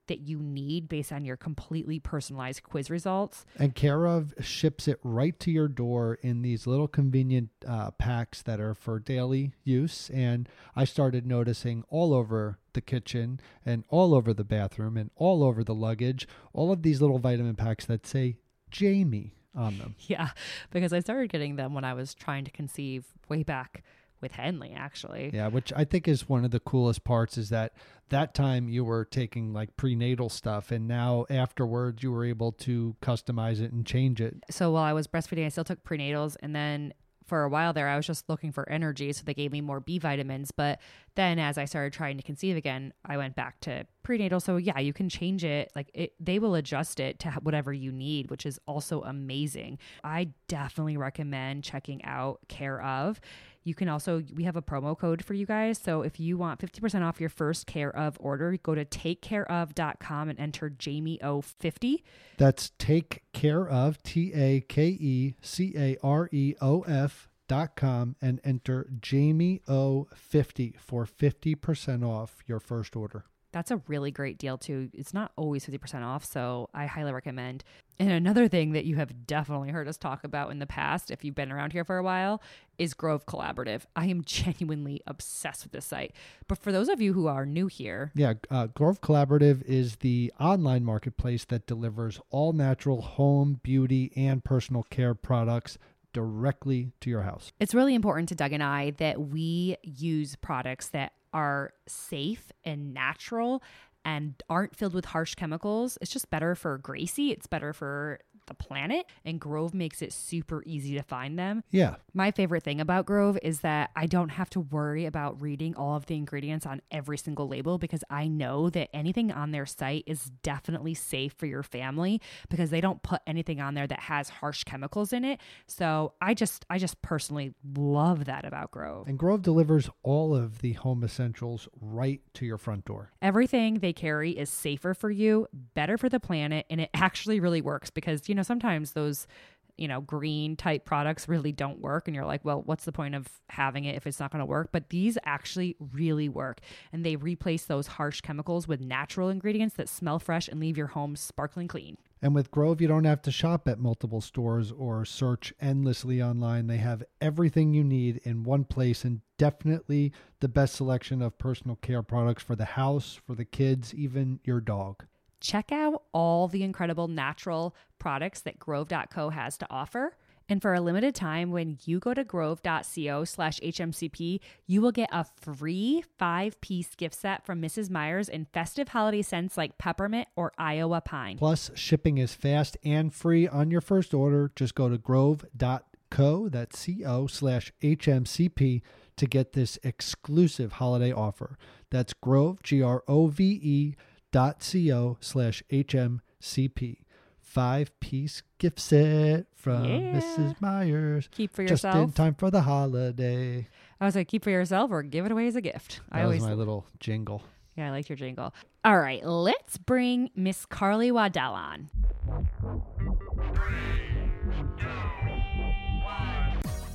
that 0.07 0.19
you 0.19 0.39
need 0.39 0.89
based 0.89 1.11
on 1.11 1.23
your 1.23 1.37
completely 1.37 1.99
personalized 1.99 2.63
quiz 2.63 2.89
results. 2.89 3.45
And 3.57 3.73
Care 3.75 4.05
of 4.05 4.33
ships 4.41 4.87
it 4.87 4.99
right 5.03 5.39
to 5.39 5.51
your 5.51 5.67
door 5.67 6.15
in 6.21 6.41
these 6.41 6.67
little 6.67 6.87
convenient 6.87 7.49
uh, 7.65 7.91
packs 7.91 8.41
that 8.41 8.59
are 8.59 8.73
for 8.73 8.99
daily 8.99 9.53
use. 9.63 10.09
And 10.13 10.49
I 10.75 10.83
started 10.85 11.25
noticing 11.25 11.85
all 11.87 12.13
over 12.13 12.57
the 12.73 12.81
kitchen 12.81 13.39
and 13.65 13.85
all 13.89 14.13
over 14.13 14.33
the 14.33 14.43
bathroom 14.43 14.97
and 14.97 15.11
all 15.15 15.43
over 15.43 15.63
the 15.63 15.75
luggage, 15.75 16.27
all 16.51 16.71
of 16.71 16.81
these 16.81 16.99
little 16.99 17.19
vitamin 17.19 17.55
packs 17.55 17.85
that 17.85 18.05
say 18.05 18.37
Jamie 18.69 19.33
on 19.55 19.77
them. 19.77 19.95
Yeah, 20.07 20.31
because 20.71 20.93
I 20.93 20.99
started 20.99 21.29
getting 21.29 21.55
them 21.55 21.73
when 21.73 21.83
I 21.83 21.93
was 21.93 22.13
trying 22.13 22.43
to 22.45 22.51
conceive 22.51 23.05
way 23.29 23.43
back 23.43 23.83
with 24.21 24.33
Henley, 24.33 24.73
actually. 24.73 25.31
Yeah, 25.33 25.47
which 25.47 25.73
I 25.75 25.83
think 25.83 26.07
is 26.07 26.29
one 26.29 26.45
of 26.45 26.51
the 26.51 26.59
coolest 26.59 27.03
parts 27.03 27.37
is 27.37 27.49
that 27.49 27.73
that 28.09 28.33
time 28.33 28.69
you 28.69 28.83
were 28.83 29.05
taking 29.05 29.53
like 29.53 29.75
prenatal 29.77 30.29
stuff 30.29 30.71
and 30.71 30.87
now 30.87 31.25
afterwards 31.29 32.03
you 32.03 32.11
were 32.11 32.25
able 32.25 32.51
to 32.51 32.95
customize 33.01 33.61
it 33.61 33.71
and 33.71 33.85
change 33.85 34.21
it. 34.21 34.37
So 34.49 34.71
while 34.71 34.83
I 34.83 34.93
was 34.93 35.07
breastfeeding, 35.07 35.45
I 35.45 35.49
still 35.49 35.63
took 35.63 35.83
prenatals 35.83 36.35
and 36.41 36.55
then 36.55 36.93
for 37.31 37.43
a 37.43 37.49
while 37.49 37.71
there, 37.71 37.87
I 37.87 37.95
was 37.95 38.05
just 38.05 38.27
looking 38.27 38.51
for 38.51 38.67
energy. 38.67 39.13
So 39.13 39.23
they 39.23 39.33
gave 39.33 39.53
me 39.53 39.61
more 39.61 39.79
B 39.79 39.99
vitamins. 39.99 40.51
But 40.51 40.79
then 41.15 41.39
as 41.39 41.57
I 41.57 41.63
started 41.63 41.93
trying 41.93 42.17
to 42.17 42.23
conceive 42.23 42.57
again, 42.57 42.91
I 43.05 43.15
went 43.15 43.37
back 43.37 43.61
to 43.61 43.87
prenatal. 44.03 44.41
So 44.41 44.57
yeah, 44.57 44.79
you 44.79 44.91
can 44.91 45.07
change 45.07 45.45
it. 45.45 45.71
Like 45.73 45.89
it, 45.93 46.13
they 46.19 46.39
will 46.39 46.55
adjust 46.55 46.99
it 46.99 47.19
to 47.19 47.31
whatever 47.41 47.71
you 47.71 47.93
need, 47.93 48.29
which 48.29 48.45
is 48.45 48.59
also 48.67 49.01
amazing. 49.03 49.77
I 50.03 50.31
definitely 50.49 50.97
recommend 50.97 51.63
checking 51.63 52.03
out 52.03 52.41
Care 52.49 52.81
of. 52.81 53.21
You 53.63 53.75
can 53.75 53.87
also, 53.89 54.23
we 54.33 54.43
have 54.43 54.55
a 54.55 54.61
promo 54.61 54.97
code 54.97 55.23
for 55.23 55.33
you 55.33 55.45
guys. 55.45 55.77
So 55.77 56.01
if 56.01 56.19
you 56.19 56.37
want 56.37 56.59
50% 56.59 57.01
off 57.03 57.19
your 57.19 57.29
first 57.29 57.67
Care 57.67 57.95
of 57.95 58.17
order, 58.19 58.57
go 58.61 58.75
to 58.75 58.85
takecareof.com 58.85 60.29
and 60.29 60.39
enter 60.39 60.69
Jamie 60.69 61.19
O50. 61.23 62.01
That's 62.37 62.71
take 62.77 63.23
care 63.33 63.67
of, 63.67 64.01
T 64.03 64.33
A 64.33 64.61
K 64.61 64.87
E 64.87 65.35
C 65.41 65.73
A 65.77 65.97
R 66.03 66.27
E 66.31 66.55
O 66.61 66.81
F 66.81 67.29
dot 67.47 67.75
com 67.75 68.15
and 68.21 68.39
enter 68.43 68.89
Jamie 69.01 69.61
O50 69.67 70.79
for 70.79 71.05
50% 71.05 72.07
off 72.07 72.37
your 72.47 72.59
first 72.59 72.95
order. 72.95 73.25
That's 73.51 73.71
a 73.71 73.77
really 73.87 74.11
great 74.11 74.37
deal 74.37 74.57
too. 74.57 74.89
It's 74.93 75.13
not 75.13 75.31
always 75.35 75.65
50% 75.65 76.03
off, 76.03 76.23
so 76.23 76.69
I 76.73 76.85
highly 76.85 77.11
recommend. 77.11 77.63
And 77.99 78.09
another 78.09 78.47
thing 78.47 78.71
that 78.71 78.85
you 78.85 78.95
have 78.95 79.27
definitely 79.27 79.69
heard 79.69 79.87
us 79.87 79.97
talk 79.97 80.23
about 80.23 80.51
in 80.51 80.59
the 80.59 80.65
past, 80.65 81.11
if 81.11 81.23
you've 81.23 81.35
been 81.35 81.51
around 81.51 81.71
here 81.73 81.83
for 81.83 81.97
a 81.97 82.03
while, 82.03 82.41
is 82.77 82.93
Grove 82.93 83.25
Collaborative. 83.25 83.81
I 83.95 84.05
am 84.07 84.23
genuinely 84.25 85.01
obsessed 85.05 85.63
with 85.63 85.73
this 85.73 85.85
site. 85.85 86.15
But 86.47 86.57
for 86.57 86.71
those 86.71 86.89
of 86.89 87.01
you 87.01 87.13
who 87.13 87.27
are 87.27 87.45
new 87.45 87.67
here, 87.67 88.11
Yeah, 88.15 88.33
uh, 88.49 88.67
Grove 88.67 89.01
Collaborative 89.01 89.61
is 89.63 89.97
the 89.97 90.31
online 90.39 90.83
marketplace 90.83 91.45
that 91.45 91.67
delivers 91.67 92.19
all 92.29 92.53
natural 92.53 93.01
home, 93.01 93.59
beauty, 93.61 94.11
and 94.15 94.43
personal 94.43 94.83
care 94.83 95.13
products 95.13 95.77
directly 96.13 96.91
to 96.99 97.09
your 97.09 97.21
house. 97.21 97.53
it's 97.59 97.73
really 97.73 97.95
important 97.95 98.27
to 98.29 98.35
Doug 98.35 98.51
and 98.51 98.61
I 98.61 98.91
that 98.91 99.21
we 99.21 99.77
use 99.81 100.35
products 100.35 100.89
that 100.89 101.13
are 101.33 101.73
safe 101.87 102.51
and 102.63 102.93
natural 102.93 103.63
and 104.03 104.41
aren't 104.49 104.75
filled 104.75 104.93
with 104.93 105.05
harsh 105.05 105.35
chemicals. 105.35 105.97
It's 106.01 106.11
just 106.11 106.29
better 106.29 106.55
for 106.55 106.77
Gracie, 106.77 107.31
it's 107.31 107.47
better 107.47 107.73
for 107.73 108.19
the 108.47 108.53
planet, 108.53 109.05
and 109.25 109.39
Grove 109.39 109.73
makes 109.73 110.01
it 110.01 110.13
super 110.13 110.63
easy 110.65 110.95
to 110.95 111.03
find 111.03 111.37
them. 111.37 111.63
Yeah, 111.71 111.95
My 112.13 112.31
favorite 112.31 112.63
thing 112.63 112.81
about 112.81 113.05
Grove 113.05 113.37
is 113.41 113.61
that 113.61 113.91
I 113.95 114.05
don't 114.05 114.29
have 114.29 114.49
to 114.51 114.59
worry 114.59 115.05
about 115.05 115.41
reading 115.41 115.75
all 115.75 115.95
of 115.95 116.05
the 116.07 116.15
ingredients 116.15 116.65
on 116.65 116.81
every 116.91 117.17
single 117.17 117.47
label 117.47 117.77
because 117.77 118.03
I 118.09 118.27
know 118.27 118.69
that 118.71 118.89
anything 118.93 119.31
on 119.31 119.51
their 119.51 119.65
site 119.65 120.03
is 120.07 120.31
definitely 120.43 120.93
safe 120.93 121.33
for 121.33 121.45
your 121.45 121.63
family 121.63 122.21
because 122.49 122.69
they 122.69 122.81
don't 122.81 123.01
put 123.03 123.21
anything 123.27 123.61
on 123.61 123.73
there 123.73 123.87
that 123.87 123.99
has 124.01 124.29
harsh 124.29 124.63
chemicals 124.63 125.13
in 125.13 125.23
it. 125.25 125.39
So 125.67 126.13
I 126.21 126.33
just 126.33 126.65
I 126.69 126.77
just 126.77 127.01
personally 127.01 127.53
love 127.75 128.25
that 128.25 128.45
about 128.45 128.71
Grove. 128.71 129.07
and 129.07 129.17
Grove 129.17 129.41
delivers 129.41 129.89
all 130.03 130.35
of 130.35 130.59
the 130.59 130.73
home 130.73 131.03
essentials 131.03 131.67
right 131.79 132.21
to 132.33 132.45
your 132.45 132.57
front 132.57 132.85
door. 132.85 133.11
Everything 133.21 133.79
they 133.79 133.93
carry 133.93 134.31
is 134.31 134.49
safer 134.49 134.93
for 134.93 135.09
you, 135.11 135.47
better 135.73 135.97
for 135.97 136.09
the 136.09 136.19
planet, 136.19 136.65
and 136.69 136.81
it 136.81 136.89
actually 136.93 137.39
really 137.39 137.61
works 137.61 137.89
because, 137.89 138.21
you 138.31 138.35
know, 138.35 138.43
sometimes 138.43 138.93
those, 138.93 139.27
you 139.75 139.89
know, 139.89 139.99
green 139.99 140.55
type 140.55 140.85
products 140.85 141.27
really 141.27 141.51
don't 141.51 141.81
work. 141.81 142.07
And 142.07 142.15
you're 142.15 142.25
like, 142.25 142.45
well, 142.45 142.61
what's 142.65 142.85
the 142.85 142.93
point 142.93 143.13
of 143.13 143.27
having 143.49 143.83
it 143.83 143.97
if 143.97 144.07
it's 144.07 144.21
not 144.21 144.31
going 144.31 144.39
to 144.39 144.45
work? 144.45 144.69
But 144.71 144.87
these 144.87 145.17
actually 145.25 145.75
really 145.91 146.29
work. 146.29 146.61
And 146.93 147.05
they 147.05 147.17
replace 147.17 147.65
those 147.65 147.87
harsh 147.87 148.21
chemicals 148.21 148.69
with 148.69 148.79
natural 148.79 149.27
ingredients 149.27 149.75
that 149.75 149.89
smell 149.89 150.17
fresh 150.17 150.47
and 150.47 150.61
leave 150.61 150.77
your 150.77 150.87
home 150.87 151.17
sparkling 151.17 151.67
clean. 151.67 151.97
And 152.21 152.33
with 152.33 152.51
Grove, 152.51 152.79
you 152.79 152.87
don't 152.87 153.03
have 153.03 153.21
to 153.23 153.31
shop 153.31 153.67
at 153.67 153.79
multiple 153.79 154.21
stores 154.21 154.71
or 154.71 155.03
search 155.03 155.53
endlessly 155.59 156.21
online. 156.21 156.67
They 156.67 156.77
have 156.77 157.03
everything 157.19 157.73
you 157.73 157.83
need 157.83 158.21
in 158.23 158.43
one 158.43 158.63
place 158.63 159.03
and 159.03 159.19
definitely 159.37 160.13
the 160.39 160.47
best 160.47 160.75
selection 160.75 161.21
of 161.21 161.37
personal 161.37 161.75
care 161.75 162.01
products 162.01 162.43
for 162.43 162.55
the 162.55 162.63
house, 162.63 163.19
for 163.27 163.35
the 163.35 163.43
kids, 163.43 163.93
even 163.93 164.39
your 164.45 164.61
dog. 164.61 165.03
Check 165.41 165.71
out 165.71 166.03
all 166.13 166.47
the 166.47 166.63
incredible 166.63 167.07
natural 167.07 167.75
products 167.99 168.41
that 168.41 168.59
grove.co 168.59 169.29
has 169.29 169.57
to 169.57 169.67
offer. 169.69 170.15
And 170.47 170.61
for 170.61 170.73
a 170.73 170.81
limited 170.81 171.15
time, 171.15 171.51
when 171.51 171.77
you 171.85 171.99
go 171.99 172.13
to 172.13 172.23
grove.co 172.23 173.23
slash 173.23 173.59
HMCP, 173.61 174.39
you 174.67 174.81
will 174.81 174.91
get 174.91 175.09
a 175.11 175.23
free 175.23 176.03
five 176.17 176.59
piece 176.59 176.93
gift 176.95 177.15
set 177.15 177.45
from 177.45 177.61
Mrs. 177.61 177.89
Meyer's 177.89 178.27
in 178.27 178.45
festive 178.45 178.89
holiday 178.89 179.21
scents 179.21 179.55
like 179.55 179.77
peppermint 179.77 180.27
or 180.35 180.51
Iowa 180.57 180.99
pine. 181.01 181.37
Plus, 181.37 181.71
shipping 181.73 182.17
is 182.17 182.33
fast 182.33 182.77
and 182.83 183.13
free 183.13 183.47
on 183.47 183.71
your 183.71 183.81
first 183.81 184.13
order. 184.13 184.51
Just 184.55 184.75
go 184.75 184.89
to 184.89 184.97
grove.co, 184.97 186.49
that's 186.49 186.79
C-O 186.79 187.27
slash 187.27 187.71
HMCP 187.81 188.81
to 189.15 189.25
get 189.27 189.53
this 189.53 189.79
exclusive 189.83 190.73
holiday 190.73 191.13
offer. 191.13 191.57
That's 191.91 192.13
Grove, 192.13 192.61
G-R-O-V-E 192.63 193.91
dot 193.91 194.10
C-O 194.59 195.17
slash 195.19 195.63
HMCP. 195.71 196.97
Five 197.39 197.99
piece 197.99 198.43
gift 198.59 198.79
set 198.79 199.45
from 199.55 199.83
Yeah. 199.83 200.19
Mrs. 200.19 200.61
Meyer's. 200.61 201.27
Keep 201.31 201.53
for 201.53 201.63
yourself. 201.63 201.95
Just 201.95 202.03
in 202.07 202.11
time 202.13 202.35
for 202.35 202.49
the 202.49 202.61
holiday. 202.61 203.67
I 203.99 204.05
was 204.05 204.15
like, 204.15 204.29
keep 204.29 204.43
for 204.43 204.49
yourself 204.49 204.89
or 204.89 205.03
give 205.03 205.25
it 205.25 205.31
away 205.33 205.47
as 205.47 205.55
a 205.57 205.61
gift. 205.61 205.99
I 206.11 206.19
That 206.19 206.23
always 206.25 206.41
was 206.41 206.49
my 206.49 206.53
little 206.55 206.85
jingle. 206.99 207.43
Yeah, 207.75 207.87
I 207.87 207.91
liked 207.91 208.09
your 208.09 208.15
jingle. 208.15 208.53
All 208.85 208.97
right, 208.97 209.23
let's 209.25 209.77
bring 209.77 210.29
Miss 210.35 210.65
Carly 210.65 211.11
Waddell 211.11 211.53
on. 211.53 211.89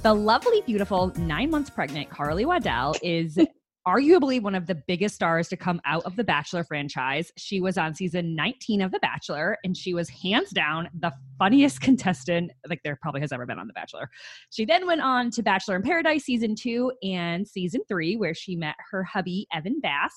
The 0.03 0.15
lovely, 0.15 0.63
beautiful, 0.67 1.13
nine 1.17 1.51
months 1.51 1.69
pregnant 1.71 2.11
Carly 2.11 2.45
Waddell 2.45 2.95
is 3.03 3.39
arguably 3.87 4.43
one 4.43 4.55
of 4.55 4.67
the 4.67 4.75
biggest 4.75 5.15
stars 5.15 5.49
to 5.49 5.57
come 5.57 5.81
out 5.85 6.05
of 6.05 6.17
the 6.17 6.25
Bachelor 6.25 6.65
franchise. 6.65 7.31
She 7.37 7.61
was 7.61 7.79
on 7.79 7.95
season 7.95 8.35
19 8.35 8.83
of 8.83 8.91
The 8.91 8.99
Bachelor, 8.99 9.57
and 9.65 9.77
she 9.77 9.95
was 9.95 10.09
hands 10.09 10.51
down 10.51 10.89
the 10.99 11.13
funniest 11.39 11.81
contestant 11.83 12.51
like 12.69 12.81
there 12.83 12.99
probably 13.01 13.21
has 13.21 13.33
ever 13.33 13.47
been 13.47 13.59
on 13.59 13.69
The 13.69 13.73
Bachelor. 13.73 14.11
She 14.51 14.65
then 14.65 14.87
went 14.87 15.03
on 15.03 15.31
to 15.33 15.43
Bachelor 15.43 15.77
in 15.77 15.83
Paradise 15.83 16.25
season 16.25 16.55
two 16.57 16.93
and 17.03 17.47
season 17.47 17.83
three, 17.89 18.17
where 18.17 18.35
she 18.35 18.57
met 18.57 18.75
her 18.91 19.05
hubby, 19.05 19.47
Evan 19.53 19.81
Bass. 19.81 20.13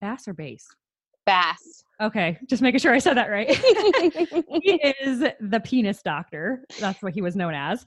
Bass 0.00 0.26
or 0.26 0.32
Bass? 0.32 0.66
Bass. 1.26 1.84
Okay, 2.00 2.38
just 2.48 2.60
making 2.60 2.80
sure 2.80 2.92
I 2.92 2.98
said 2.98 3.16
that 3.16 3.30
right. 3.30 3.48
he 4.62 4.74
is 5.00 5.20
the 5.40 5.60
penis 5.64 6.02
doctor. 6.02 6.64
That's 6.80 7.02
what 7.02 7.14
he 7.14 7.22
was 7.22 7.36
known 7.36 7.54
as. 7.54 7.86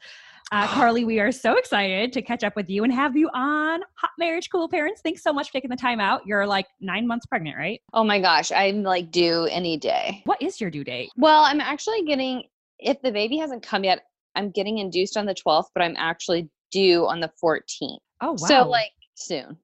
Uh, 0.52 0.68
Carly, 0.74 1.04
we 1.06 1.20
are 1.20 1.32
so 1.32 1.58
excited 1.58 2.14
to 2.14 2.22
catch 2.22 2.44
up 2.44 2.56
with 2.56 2.70
you 2.70 2.84
and 2.84 2.94
have 2.94 3.16
you 3.16 3.30
on 3.34 3.82
Hot 3.96 4.12
Marriage 4.18 4.50
Cool 4.52 4.70
Parents. 4.70 5.02
Thanks 5.02 5.24
so 5.24 5.34
much 5.34 5.48
for 5.48 5.54
taking 5.54 5.70
the 5.70 5.76
time 5.76 6.00
out. 6.00 6.22
You're 6.26 6.46
like 6.46 6.68
nine 6.80 7.08
months 7.08 7.26
pregnant, 7.26 7.58
right? 7.58 7.82
oh 7.94 8.04
my 8.04 8.20
gosh, 8.20 8.52
I'm 8.52 8.84
like 8.84 9.12
due 9.12 9.46
any 9.46 9.78
day. 9.78 10.22
What 10.26 10.42
is 10.42 10.62
your 10.62 10.70
due 10.70 10.84
date? 10.84 11.10
Well, 11.18 11.44
I'm 11.44 11.62
actually 11.62 12.04
getting, 12.04 12.44
if 12.80 13.02
the 13.02 13.12
baby 13.12 13.38
hasn't 13.38 13.64
come 13.64 13.84
yet, 13.84 14.04
I'm 14.36 14.52
getting 14.52 14.78
induced 14.78 15.18
on 15.18 15.26
the 15.26 15.34
12th, 15.34 15.68
but 15.74 15.84
I'm 15.84 15.96
actually 15.98 16.50
due 16.72 17.08
on 17.08 17.20
the 17.20 17.32
14th. 17.44 17.98
Oh, 18.22 18.32
wow. 18.32 18.36
So, 18.36 18.68
like, 18.68 18.92
soon. 19.16 19.58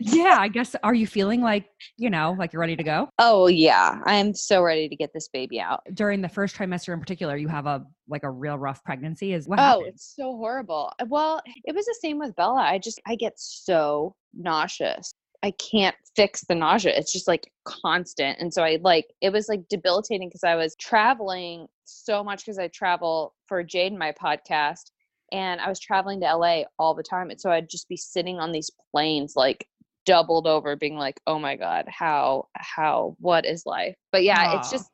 Yeah, 0.00 0.36
I 0.38 0.48
guess. 0.48 0.74
Are 0.82 0.94
you 0.94 1.06
feeling 1.06 1.40
like, 1.40 1.66
you 1.96 2.10
know, 2.10 2.34
like 2.38 2.52
you're 2.52 2.60
ready 2.60 2.76
to 2.76 2.82
go? 2.82 3.08
Oh, 3.18 3.46
yeah. 3.46 4.00
I 4.04 4.16
am 4.16 4.34
so 4.34 4.62
ready 4.62 4.88
to 4.88 4.96
get 4.96 5.12
this 5.12 5.28
baby 5.28 5.60
out. 5.60 5.80
During 5.92 6.20
the 6.20 6.28
first 6.28 6.56
trimester 6.56 6.92
in 6.92 7.00
particular, 7.00 7.36
you 7.36 7.48
have 7.48 7.66
a 7.66 7.84
like 8.08 8.22
a 8.22 8.30
real 8.30 8.58
rough 8.58 8.82
pregnancy. 8.84 9.32
Is 9.32 9.48
what 9.48 9.58
Oh, 9.58 9.62
happened? 9.62 9.86
it's 9.88 10.14
so 10.16 10.36
horrible. 10.36 10.92
Uh, 11.00 11.06
Well, 11.08 11.40
it 11.64 11.74
was 11.74 11.86
the 11.86 11.96
same 12.00 12.18
with 12.18 12.34
Bella. 12.36 12.60
I 12.62 12.78
just, 12.78 13.00
I 13.06 13.16
get 13.16 13.34
so 13.36 14.14
nauseous. 14.34 15.12
I 15.42 15.52
can't 15.52 15.96
fix 16.16 16.42
the 16.46 16.54
nausea. 16.54 16.96
It's 16.96 17.12
just 17.12 17.28
like 17.28 17.50
constant. 17.64 18.38
And 18.40 18.52
so 18.52 18.62
I 18.62 18.78
like, 18.82 19.06
it 19.20 19.30
was 19.30 19.46
like 19.48 19.68
debilitating 19.68 20.28
because 20.30 20.44
I 20.44 20.54
was 20.54 20.74
traveling 20.76 21.66
so 21.84 22.24
much 22.24 22.44
because 22.44 22.58
I 22.58 22.68
travel 22.68 23.34
for 23.46 23.62
Jade 23.62 23.92
my 23.92 24.12
podcast. 24.12 24.84
And 25.32 25.60
I 25.60 25.68
was 25.68 25.80
traveling 25.80 26.20
to 26.20 26.36
LA 26.36 26.62
all 26.78 26.94
the 26.94 27.02
time. 27.02 27.30
And 27.30 27.40
so 27.40 27.50
I'd 27.50 27.68
just 27.68 27.88
be 27.88 27.96
sitting 27.96 28.38
on 28.38 28.52
these 28.52 28.70
planes, 28.92 29.34
like 29.36 29.66
doubled 30.06 30.46
over, 30.46 30.76
being 30.76 30.96
like, 30.96 31.20
oh 31.26 31.38
my 31.38 31.56
God, 31.56 31.86
how, 31.88 32.48
how, 32.56 33.16
what 33.20 33.44
is 33.46 33.64
life? 33.66 33.96
But 34.12 34.22
yeah, 34.22 34.56
it's 34.56 34.70
just, 34.70 34.90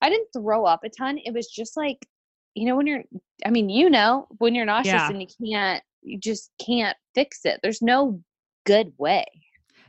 I 0.00 0.08
didn't 0.08 0.28
throw 0.32 0.64
up 0.64 0.80
a 0.84 0.88
ton. 0.88 1.18
It 1.18 1.32
was 1.34 1.48
just 1.48 1.76
like, 1.76 2.06
you 2.54 2.66
know, 2.66 2.76
when 2.76 2.86
you're, 2.86 3.02
I 3.44 3.50
mean, 3.50 3.68
you 3.68 3.90
know, 3.90 4.26
when 4.38 4.54
you're 4.54 4.64
nauseous 4.64 4.94
Yeah. 4.94 5.10
and 5.10 5.20
you 5.20 5.28
can't, 5.44 5.82
you 6.02 6.18
just 6.18 6.50
can't 6.64 6.96
fix 7.14 7.40
it. 7.44 7.60
There's 7.62 7.82
no 7.82 8.22
good 8.64 8.92
way. 8.98 9.24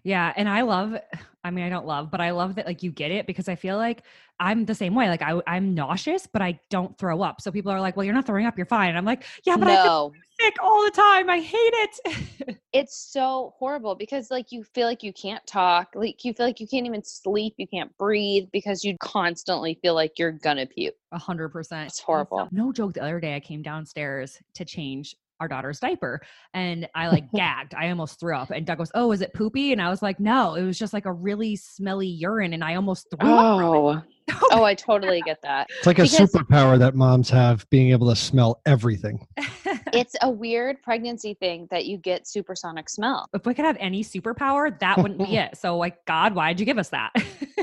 Yeah, 0.03 0.31
and 0.36 0.47
I 0.47 0.62
love 0.62 0.97
I 1.45 1.51
mean, 1.51 1.63
I 1.63 1.69
don't 1.69 1.86
love, 1.86 2.10
but 2.10 2.21
I 2.21 2.31
love 2.31 2.55
that 2.55 2.65
like 2.65 2.81
you 2.81 2.89
get 2.89 3.12
it 3.12 3.27
because 3.27 3.47
I 3.47 3.53
feel 3.53 3.77
like 3.77 4.01
I'm 4.39 4.65
the 4.65 4.73
same 4.73 4.95
way. 4.95 5.10
Like 5.10 5.21
I, 5.21 5.39
I'm 5.45 5.75
nauseous, 5.75 6.25
but 6.25 6.41
I 6.41 6.60
don't 6.71 6.97
throw 6.97 7.21
up. 7.21 7.39
So 7.39 7.51
people 7.51 7.71
are 7.71 7.79
like, 7.79 7.95
"Well, 7.95 8.03
you're 8.03 8.15
not 8.15 8.25
throwing 8.25 8.47
up. 8.47 8.58
You're 8.58 8.65
fine." 8.65 8.89
And 8.89 8.97
I'm 8.97 9.05
like, 9.05 9.25
"Yeah, 9.45 9.55
but 9.55 9.67
I 9.67 9.84
feel 9.84 10.12
sick 10.41 10.55
all 10.60 10.84
the 10.84 10.89
time. 10.89 11.29
I 11.29 11.39
hate 11.39 11.55
it." 11.60 12.58
it's 12.73 12.97
so 12.97 13.53
horrible 13.60 13.93
because 13.93 14.31
like 14.31 14.51
you 14.51 14.63
feel 14.63 14.88
like 14.88 15.03
you 15.03 15.13
can't 15.13 15.45
talk, 15.45 15.89
like 15.93 16.25
you 16.25 16.34
feel 16.34 16.47
like 16.47 16.60
you 16.60 16.67
can't 16.67 16.88
even 16.88 17.03
sleep, 17.03 17.53
you 17.58 17.67
can't 17.67 17.95
breathe 17.99 18.47
because 18.51 18.84
you 18.84 18.97
constantly 18.99 19.77
feel 19.84 19.93
like 19.93 20.17
you're 20.17 20.31
gonna 20.31 20.65
puke. 20.65 20.95
A 21.12 21.19
hundred 21.19 21.49
percent. 21.49 21.89
It's 21.89 21.99
horrible. 21.99 22.49
No 22.51 22.71
joke. 22.71 22.93
The 22.93 23.03
other 23.03 23.19
day 23.19 23.36
I 23.36 23.39
came 23.39 23.62
downstairs 23.62 24.39
to 24.55 24.65
change 24.65 25.15
our 25.39 25.47
daughter's 25.47 25.79
diaper 25.79 26.21
and 26.53 26.87
I 26.95 27.07
like 27.09 27.31
gagged. 27.35 27.73
I 27.75 27.89
almost 27.89 28.19
threw 28.19 28.35
up. 28.35 28.51
And 28.51 28.65
Doug 28.65 28.77
goes, 28.77 28.91
Oh, 28.95 29.11
is 29.11 29.21
it 29.21 29.33
poopy? 29.33 29.71
And 29.71 29.81
I 29.81 29.89
was 29.89 30.01
like, 30.01 30.19
No, 30.19 30.55
it 30.55 30.63
was 30.63 30.77
just 30.77 30.93
like 30.93 31.05
a 31.05 31.11
really 31.11 31.55
smelly 31.55 32.07
urine. 32.07 32.53
And 32.53 32.63
I 32.63 32.75
almost 32.75 33.07
threw 33.09 33.29
up. 33.29 33.59
Oh. 33.65 34.01
Oh, 34.41 34.47
oh, 34.51 34.63
I 34.63 34.73
totally 34.75 35.21
get 35.21 35.41
that. 35.43 35.67
It's 35.77 35.85
like 35.88 35.99
a 35.99 36.03
Because- 36.03 36.31
superpower 36.31 36.77
that 36.79 36.95
moms 36.95 37.29
have, 37.29 37.67
being 37.69 37.91
able 37.91 38.09
to 38.09 38.15
smell 38.15 38.61
everything. 38.65 39.25
It's 39.93 40.15
a 40.21 40.29
weird 40.29 40.81
pregnancy 40.83 41.35
thing 41.35 41.67
that 41.71 41.85
you 41.85 41.97
get 41.97 42.27
supersonic 42.27 42.89
smell. 42.89 43.27
if 43.33 43.45
we 43.45 43.53
could 43.53 43.63
have 43.63 43.77
any 43.79 44.03
superpower, 44.03 44.77
that 44.79 44.97
wouldn't 44.97 45.19
be 45.19 45.38
it. 45.38 45.55
So, 45.57 45.77
like, 45.77 46.03
God, 46.05 46.35
why'd 46.35 46.59
you 46.59 46.65
give 46.65 46.77
us 46.77 46.89
that? 46.89 47.13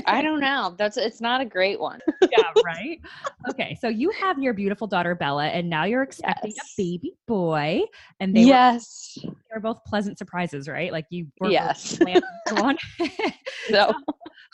I 0.07 0.23
don't 0.23 0.41
know. 0.41 0.75
That's 0.79 0.97
it's 0.97 1.21
not 1.21 1.43
a 1.43 1.45
great 1.45 1.79
one. 1.79 2.01
yeah, 2.31 2.43
right. 2.65 2.99
Okay, 3.51 3.77
so 3.81 3.89
you 3.89 4.11
have 4.13 4.39
your 4.39 4.55
beautiful 4.55 4.87
daughter 4.87 5.15
Bella, 5.15 5.47
and 5.49 5.69
now 5.69 5.85
you're 5.85 6.03
expecting 6.03 6.53
Yes. 6.57 6.75
a 6.79 6.83
baby 6.83 7.13
boy, 7.27 7.83
and 8.21 8.35
they 8.35 8.43
yes. 8.43 9.19
were, 9.23 9.35
they're 9.51 9.61
both 9.61 9.85
pleasant 9.85 10.17
surprises, 10.17 10.69
right? 10.69 10.91
Like 10.91 11.07
you 11.11 11.27
were 11.39 11.51
Yes. 11.51 11.99
planned 11.99 12.25
for 12.49 12.55
one. 12.63 12.79
So 13.69 13.93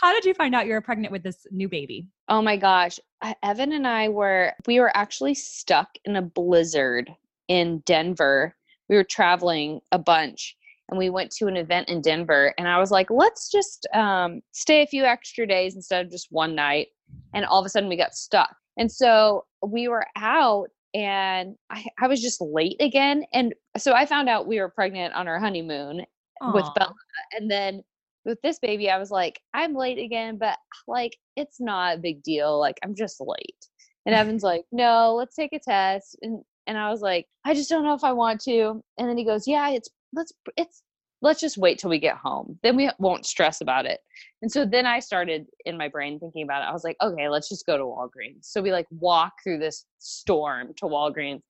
How 0.01 0.13
did 0.13 0.25
you 0.25 0.35
find 0.35 0.55
out 0.55 0.67
you 0.67 0.75
were 0.75 0.81
pregnant 0.81 1.13
with 1.13 1.25
this 1.25 1.47
new 1.51 1.69
baby? 1.69 2.07
Oh 2.29 2.41
my 2.41 2.57
gosh. 2.57 3.01
Evan 3.43 3.73
and 3.73 3.87
I 3.87 4.09
were, 4.09 4.53
we 4.67 4.79
were 4.79 4.97
actually 4.97 5.35
stuck 5.35 5.89
in 6.05 6.15
a 6.15 6.23
blizzard 6.23 7.11
in 7.49 7.81
Denver. 7.81 8.55
We 8.89 8.97
were 8.97 9.05
traveling 9.05 9.81
a 9.91 9.99
bunch 9.99 10.57
and 10.89 10.99
we 10.99 11.11
went 11.11 11.33
to 11.33 11.49
an 11.49 11.57
event 11.57 11.89
in 11.89 12.01
Denver. 12.01 12.55
And 12.59 12.69
I 12.69 12.79
was 12.79 12.93
like, 12.93 13.11
let's 13.11 13.51
just 13.51 13.89
um, 13.93 14.41
stay 14.53 14.83
a 14.83 14.87
few 14.87 15.05
extra 15.05 15.47
days 15.47 15.75
instead 15.75 16.07
of 16.07 16.13
just 16.13 16.29
one 16.31 16.55
night. 16.55 16.89
And 17.35 17.45
all 17.45 17.59
of 17.59 17.67
a 17.67 17.69
sudden 17.69 17.89
we 17.89 17.97
got 17.97 18.15
stuck. 18.15 18.55
And 18.77 18.91
so 18.91 19.47
we 19.67 19.89
were 19.89 20.07
out 20.17 20.69
and 20.95 21.57
I, 21.71 21.85
I 22.01 22.07
was 22.07 22.23
just 22.23 22.41
late 22.41 22.77
again. 22.81 23.25
And 23.33 23.53
so 23.77 23.95
I 23.95 24.07
found 24.07 24.29
out 24.29 24.47
we 24.47 24.61
were 24.61 24.69
pregnant 24.69 25.13
on 25.15 25.27
our 25.27 25.41
honeymoon 25.41 26.07
with 26.55 26.67
Bella. 26.77 26.95
And 27.37 27.51
then 27.51 27.83
with 28.29 28.41
this 28.43 28.59
baby, 28.59 28.91
I 28.91 28.99
was 28.99 29.11
like, 29.11 29.41
I'm 29.55 29.75
late 29.75 29.99
again, 29.99 30.37
but 30.39 30.59
like 30.87 31.17
it's 31.35 31.61
not 31.61 31.97
a 31.97 32.01
big 32.01 32.23
deal. 32.23 32.61
Like 32.61 32.77
I'm 32.85 32.95
just 32.95 33.21
late. 33.21 33.67
And 34.07 34.15
Evan's 34.15 34.45
like, 34.45 34.65
no, 34.71 35.15
let's 35.17 35.35
take 35.35 35.53
a 35.53 35.59
test. 35.59 36.17
And 36.23 36.43
and 36.67 36.77
I 36.77 36.91
was 36.91 37.01
like, 37.01 37.27
I 37.45 37.55
just 37.55 37.71
don't 37.71 37.85
know 37.85 37.95
if 37.95 38.05
I 38.05 38.13
want 38.13 38.43
to. 38.43 38.83
And 38.99 39.09
then 39.09 39.17
he 39.17 39.25
goes, 39.25 39.49
Yeah, 39.49 39.71
it's 39.71 39.89
let's 40.13 40.33
it's 40.57 40.83
let's 41.23 41.41
just 41.41 41.57
wait 41.57 41.79
till 41.79 41.91
we 41.91 41.99
get 41.99 42.17
home. 42.17 42.59
Then 42.63 42.77
we 42.77 42.91
won't 42.99 43.27
stress 43.27 43.61
about 43.61 43.87
it. 43.87 44.01
And 44.43 44.53
so 44.53 44.65
then 44.65 44.87
I 44.87 45.01
started 45.01 45.47
in 45.65 45.77
my 45.77 45.89
brain 45.89 46.21
thinking 46.21 46.45
about 46.45 46.63
it. 46.63 46.67
I 46.67 46.73
was 46.73 46.85
like, 46.85 46.97
okay, 47.03 47.29
let's 47.29 47.49
just 47.49 47.67
go 47.67 47.77
to 47.77 47.83
Walgreens. 47.83 48.43
So 48.45 48.63
we 48.63 48.71
like 48.71 48.87
walk 48.93 49.33
through 49.43 49.59
this 49.59 49.85
storm 49.99 50.75
to 50.77 50.85
Walgreens 50.85 51.41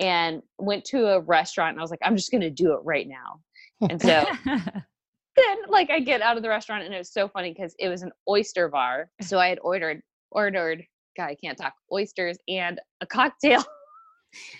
and 0.00 0.42
went 0.58 0.84
to 0.86 1.06
a 1.06 1.20
restaurant 1.20 1.74
and 1.74 1.78
I 1.78 1.82
was 1.82 1.92
like, 1.92 2.00
I'm 2.02 2.16
just 2.16 2.32
gonna 2.32 2.50
do 2.50 2.72
it 2.72 2.80
right 2.82 3.06
now. 3.06 3.40
And 3.88 4.02
so 4.02 4.24
then 5.36 5.56
like 5.68 5.90
I 5.90 6.00
get 6.00 6.22
out 6.22 6.36
of 6.36 6.42
the 6.42 6.48
restaurant 6.48 6.84
and 6.84 6.94
it 6.94 6.98
was 6.98 7.12
so 7.12 7.28
funny 7.28 7.52
because 7.52 7.74
it 7.78 7.88
was 7.88 8.02
an 8.02 8.12
oyster 8.28 8.68
bar. 8.68 9.10
Mm. 9.22 9.26
So 9.26 9.38
I 9.38 9.48
had 9.48 9.58
ordered 9.62 10.00
ordered 10.30 10.84
God, 11.16 11.28
I 11.28 11.36
can't 11.36 11.56
talk 11.56 11.74
oysters 11.92 12.38
and 12.48 12.80
a 13.00 13.06
cocktail. 13.06 13.64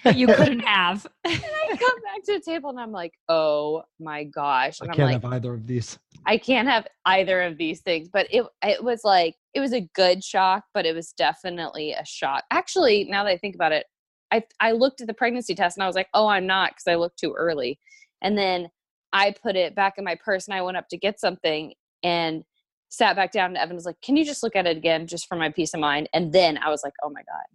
that 0.04 0.16
you 0.16 0.26
couldn't 0.26 0.60
have. 0.60 1.06
and 1.24 1.34
I 1.34 1.68
come 1.68 2.02
back 2.02 2.24
to 2.26 2.34
the 2.34 2.40
table 2.40 2.70
and 2.70 2.78
I'm 2.78 2.92
like, 2.92 3.12
oh 3.28 3.82
my 3.98 4.24
gosh. 4.24 4.80
I 4.80 4.84
And 4.84 4.92
I'm 4.92 4.96
can't 4.96 5.12
like, 5.12 5.22
have 5.22 5.32
either 5.32 5.54
of 5.54 5.66
these. 5.66 5.98
I 6.26 6.38
can't 6.38 6.68
have 6.68 6.86
either 7.06 7.42
of 7.42 7.58
these 7.58 7.80
things. 7.80 8.08
But 8.12 8.28
it 8.30 8.44
it 8.62 8.82
was 8.82 9.00
like 9.04 9.34
it 9.52 9.60
was 9.60 9.72
a 9.72 9.88
good 9.94 10.22
shock, 10.22 10.64
but 10.74 10.86
it 10.86 10.94
was 10.94 11.12
definitely 11.12 11.92
a 11.92 12.04
shock. 12.04 12.44
Actually, 12.50 13.04
now 13.04 13.24
that 13.24 13.30
I 13.30 13.36
think 13.36 13.54
about 13.54 13.72
it, 13.72 13.86
I 14.30 14.42
I 14.60 14.72
looked 14.72 15.00
at 15.00 15.06
the 15.06 15.14
pregnancy 15.14 15.54
test 15.54 15.76
and 15.76 15.84
I 15.84 15.86
was 15.86 15.96
like, 15.96 16.08
oh, 16.14 16.26
I'm 16.28 16.46
not 16.46 16.70
because 16.70 16.86
I 16.86 16.96
looked 16.96 17.18
too 17.18 17.34
early. 17.36 17.78
And 18.22 18.38
then 18.38 18.68
I 19.14 19.32
put 19.42 19.56
it 19.56 19.74
back 19.74 19.94
in 19.96 20.04
my 20.04 20.16
purse 20.16 20.46
and 20.46 20.54
I 20.54 20.60
went 20.60 20.76
up 20.76 20.88
to 20.88 20.98
get 20.98 21.20
something 21.20 21.72
and 22.02 22.44
sat 22.90 23.16
back 23.16 23.32
down 23.32 23.46
and 23.46 23.56
Evan 23.56 23.76
was 23.76 23.86
like, 23.86 24.00
Can 24.02 24.16
you 24.16 24.24
just 24.24 24.42
look 24.42 24.56
at 24.56 24.66
it 24.66 24.76
again 24.76 25.06
just 25.06 25.26
for 25.26 25.36
my 25.36 25.50
peace 25.50 25.72
of 25.72 25.80
mind? 25.80 26.08
And 26.12 26.32
then 26.32 26.58
I 26.58 26.68
was 26.68 26.82
like, 26.84 26.92
Oh 27.02 27.08
my 27.08 27.22
God, 27.22 27.46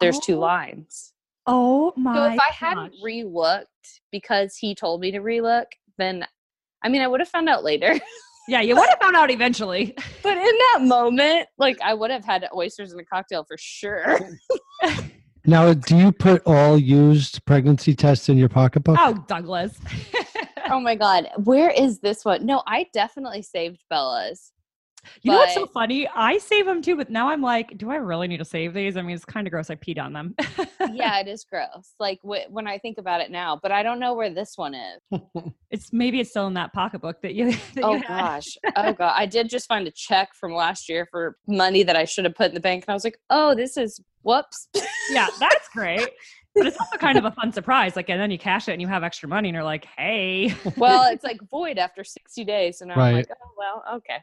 there's 0.00 0.18
two 0.20 0.36
oh. 0.36 0.40
lines. 0.40 1.12
Oh 1.46 1.92
my! 1.94 2.14
So 2.14 2.24
if 2.32 2.40
I 2.40 2.52
hadn't 2.54 2.92
gosh. 2.92 3.00
re-looked 3.02 4.00
because 4.10 4.56
he 4.56 4.74
told 4.74 5.02
me 5.02 5.10
to 5.10 5.20
re-look, 5.20 5.66
then 5.98 6.24
I 6.82 6.88
mean 6.88 7.02
I 7.02 7.06
would 7.06 7.20
have 7.20 7.28
found 7.28 7.50
out 7.50 7.62
later. 7.62 8.00
yeah, 8.48 8.62
you 8.62 8.74
would 8.74 8.88
have 8.88 8.98
found 8.98 9.14
out 9.14 9.30
eventually. 9.30 9.94
but 10.22 10.38
in 10.38 10.42
that 10.44 10.78
moment, 10.82 11.48
like 11.58 11.78
I 11.82 11.92
would 11.92 12.10
have 12.10 12.24
had 12.24 12.48
oysters 12.54 12.94
in 12.94 13.00
a 13.00 13.04
cocktail 13.04 13.44
for 13.44 13.56
sure. 13.58 14.20
Now, 15.46 15.74
do 15.74 15.96
you 15.96 16.10
put 16.10 16.42
all 16.46 16.78
used 16.78 17.44
pregnancy 17.44 17.94
tests 17.94 18.30
in 18.30 18.38
your 18.38 18.48
pocketbook? 18.48 18.96
oh, 18.98 19.22
Douglas. 19.28 19.78
oh 20.70 20.80
my 20.80 20.94
god, 20.94 21.28
where 21.44 21.70
is 21.70 22.00
this 22.00 22.24
one? 22.24 22.44
No, 22.46 22.62
I 22.66 22.86
definitely 22.92 23.42
saved 23.42 23.82
Bella's. 23.90 24.52
You 25.22 25.32
know 25.32 25.38
what's 25.38 25.54
so 25.54 25.66
funny? 25.66 26.08
I 26.14 26.38
save 26.38 26.64
them 26.64 26.80
too, 26.80 26.96
but 26.96 27.10
now 27.10 27.28
I'm 27.28 27.42
like, 27.42 27.76
do 27.76 27.90
I 27.90 27.96
really 27.96 28.26
need 28.26 28.38
to 28.38 28.44
save 28.44 28.72
these? 28.72 28.96
I 28.96 29.02
mean, 29.02 29.14
it's 29.14 29.24
kind 29.24 29.46
of 29.46 29.50
gross. 29.50 29.68
I 29.68 29.74
peed 29.74 29.98
on 30.02 30.12
them. 30.14 30.34
yeah, 30.92 31.18
it 31.20 31.28
is 31.28 31.44
gross. 31.44 31.92
Like 32.00 32.20
wh- 32.22 32.50
when 32.50 32.66
I 32.66 32.78
think 32.78 32.98
about 32.98 33.20
it 33.20 33.30
now, 33.30 33.58
but 33.62 33.70
I 33.70 33.82
don't 33.82 33.98
know 34.00 34.14
where 34.14 34.30
this 34.30 34.54
one 34.56 34.74
is. 34.74 35.20
it's 35.70 35.92
maybe 35.92 36.20
it's 36.20 36.30
still 36.30 36.46
in 36.46 36.54
that 36.54 36.72
pocketbook 36.72 37.20
that 37.22 37.34
you. 37.34 37.52
That 37.74 37.84
Oh 37.84 37.96
you 37.96 38.02
gosh. 38.08 38.56
Oh 38.76 38.92
god. 38.92 39.12
I 39.16 39.26
did 39.26 39.48
just 39.48 39.66
find 39.66 39.86
a 39.86 39.90
check 39.90 40.30
from 40.34 40.54
last 40.54 40.88
year 40.88 41.06
for 41.10 41.36
money 41.46 41.82
that 41.82 41.96
I 41.96 42.04
should 42.04 42.24
have 42.24 42.34
put 42.34 42.48
in 42.48 42.54
the 42.54 42.60
bank 42.60 42.84
and 42.86 42.92
I 42.92 42.94
was 42.94 43.04
like, 43.04 43.18
"Oh, 43.30 43.54
this 43.54 43.76
is 43.76 44.00
whoops." 44.22 44.68
Yeah, 45.10 45.28
that's 45.38 45.68
great. 45.74 46.08
But 46.54 46.66
it's 46.66 46.78
also 46.78 46.96
kind 46.98 47.18
of 47.18 47.24
a 47.24 47.30
fun 47.32 47.52
surprise. 47.52 47.96
Like, 47.96 48.08
and 48.10 48.20
then 48.20 48.30
you 48.30 48.38
cash 48.38 48.68
it 48.68 48.72
and 48.72 48.80
you 48.80 48.86
have 48.88 49.02
extra 49.02 49.28
money, 49.28 49.48
and 49.48 49.54
you're 49.54 49.64
like, 49.64 49.86
hey. 49.96 50.54
well, 50.76 51.10
it's 51.12 51.24
like 51.24 51.40
void 51.50 51.78
after 51.78 52.04
60 52.04 52.44
days 52.44 52.80
and 52.80 52.92
I'm 52.92 52.98
Right. 52.98 53.14
like, 53.14 53.28
"Oh, 53.30 53.50
well, 53.58 53.84
okay." 53.96 54.18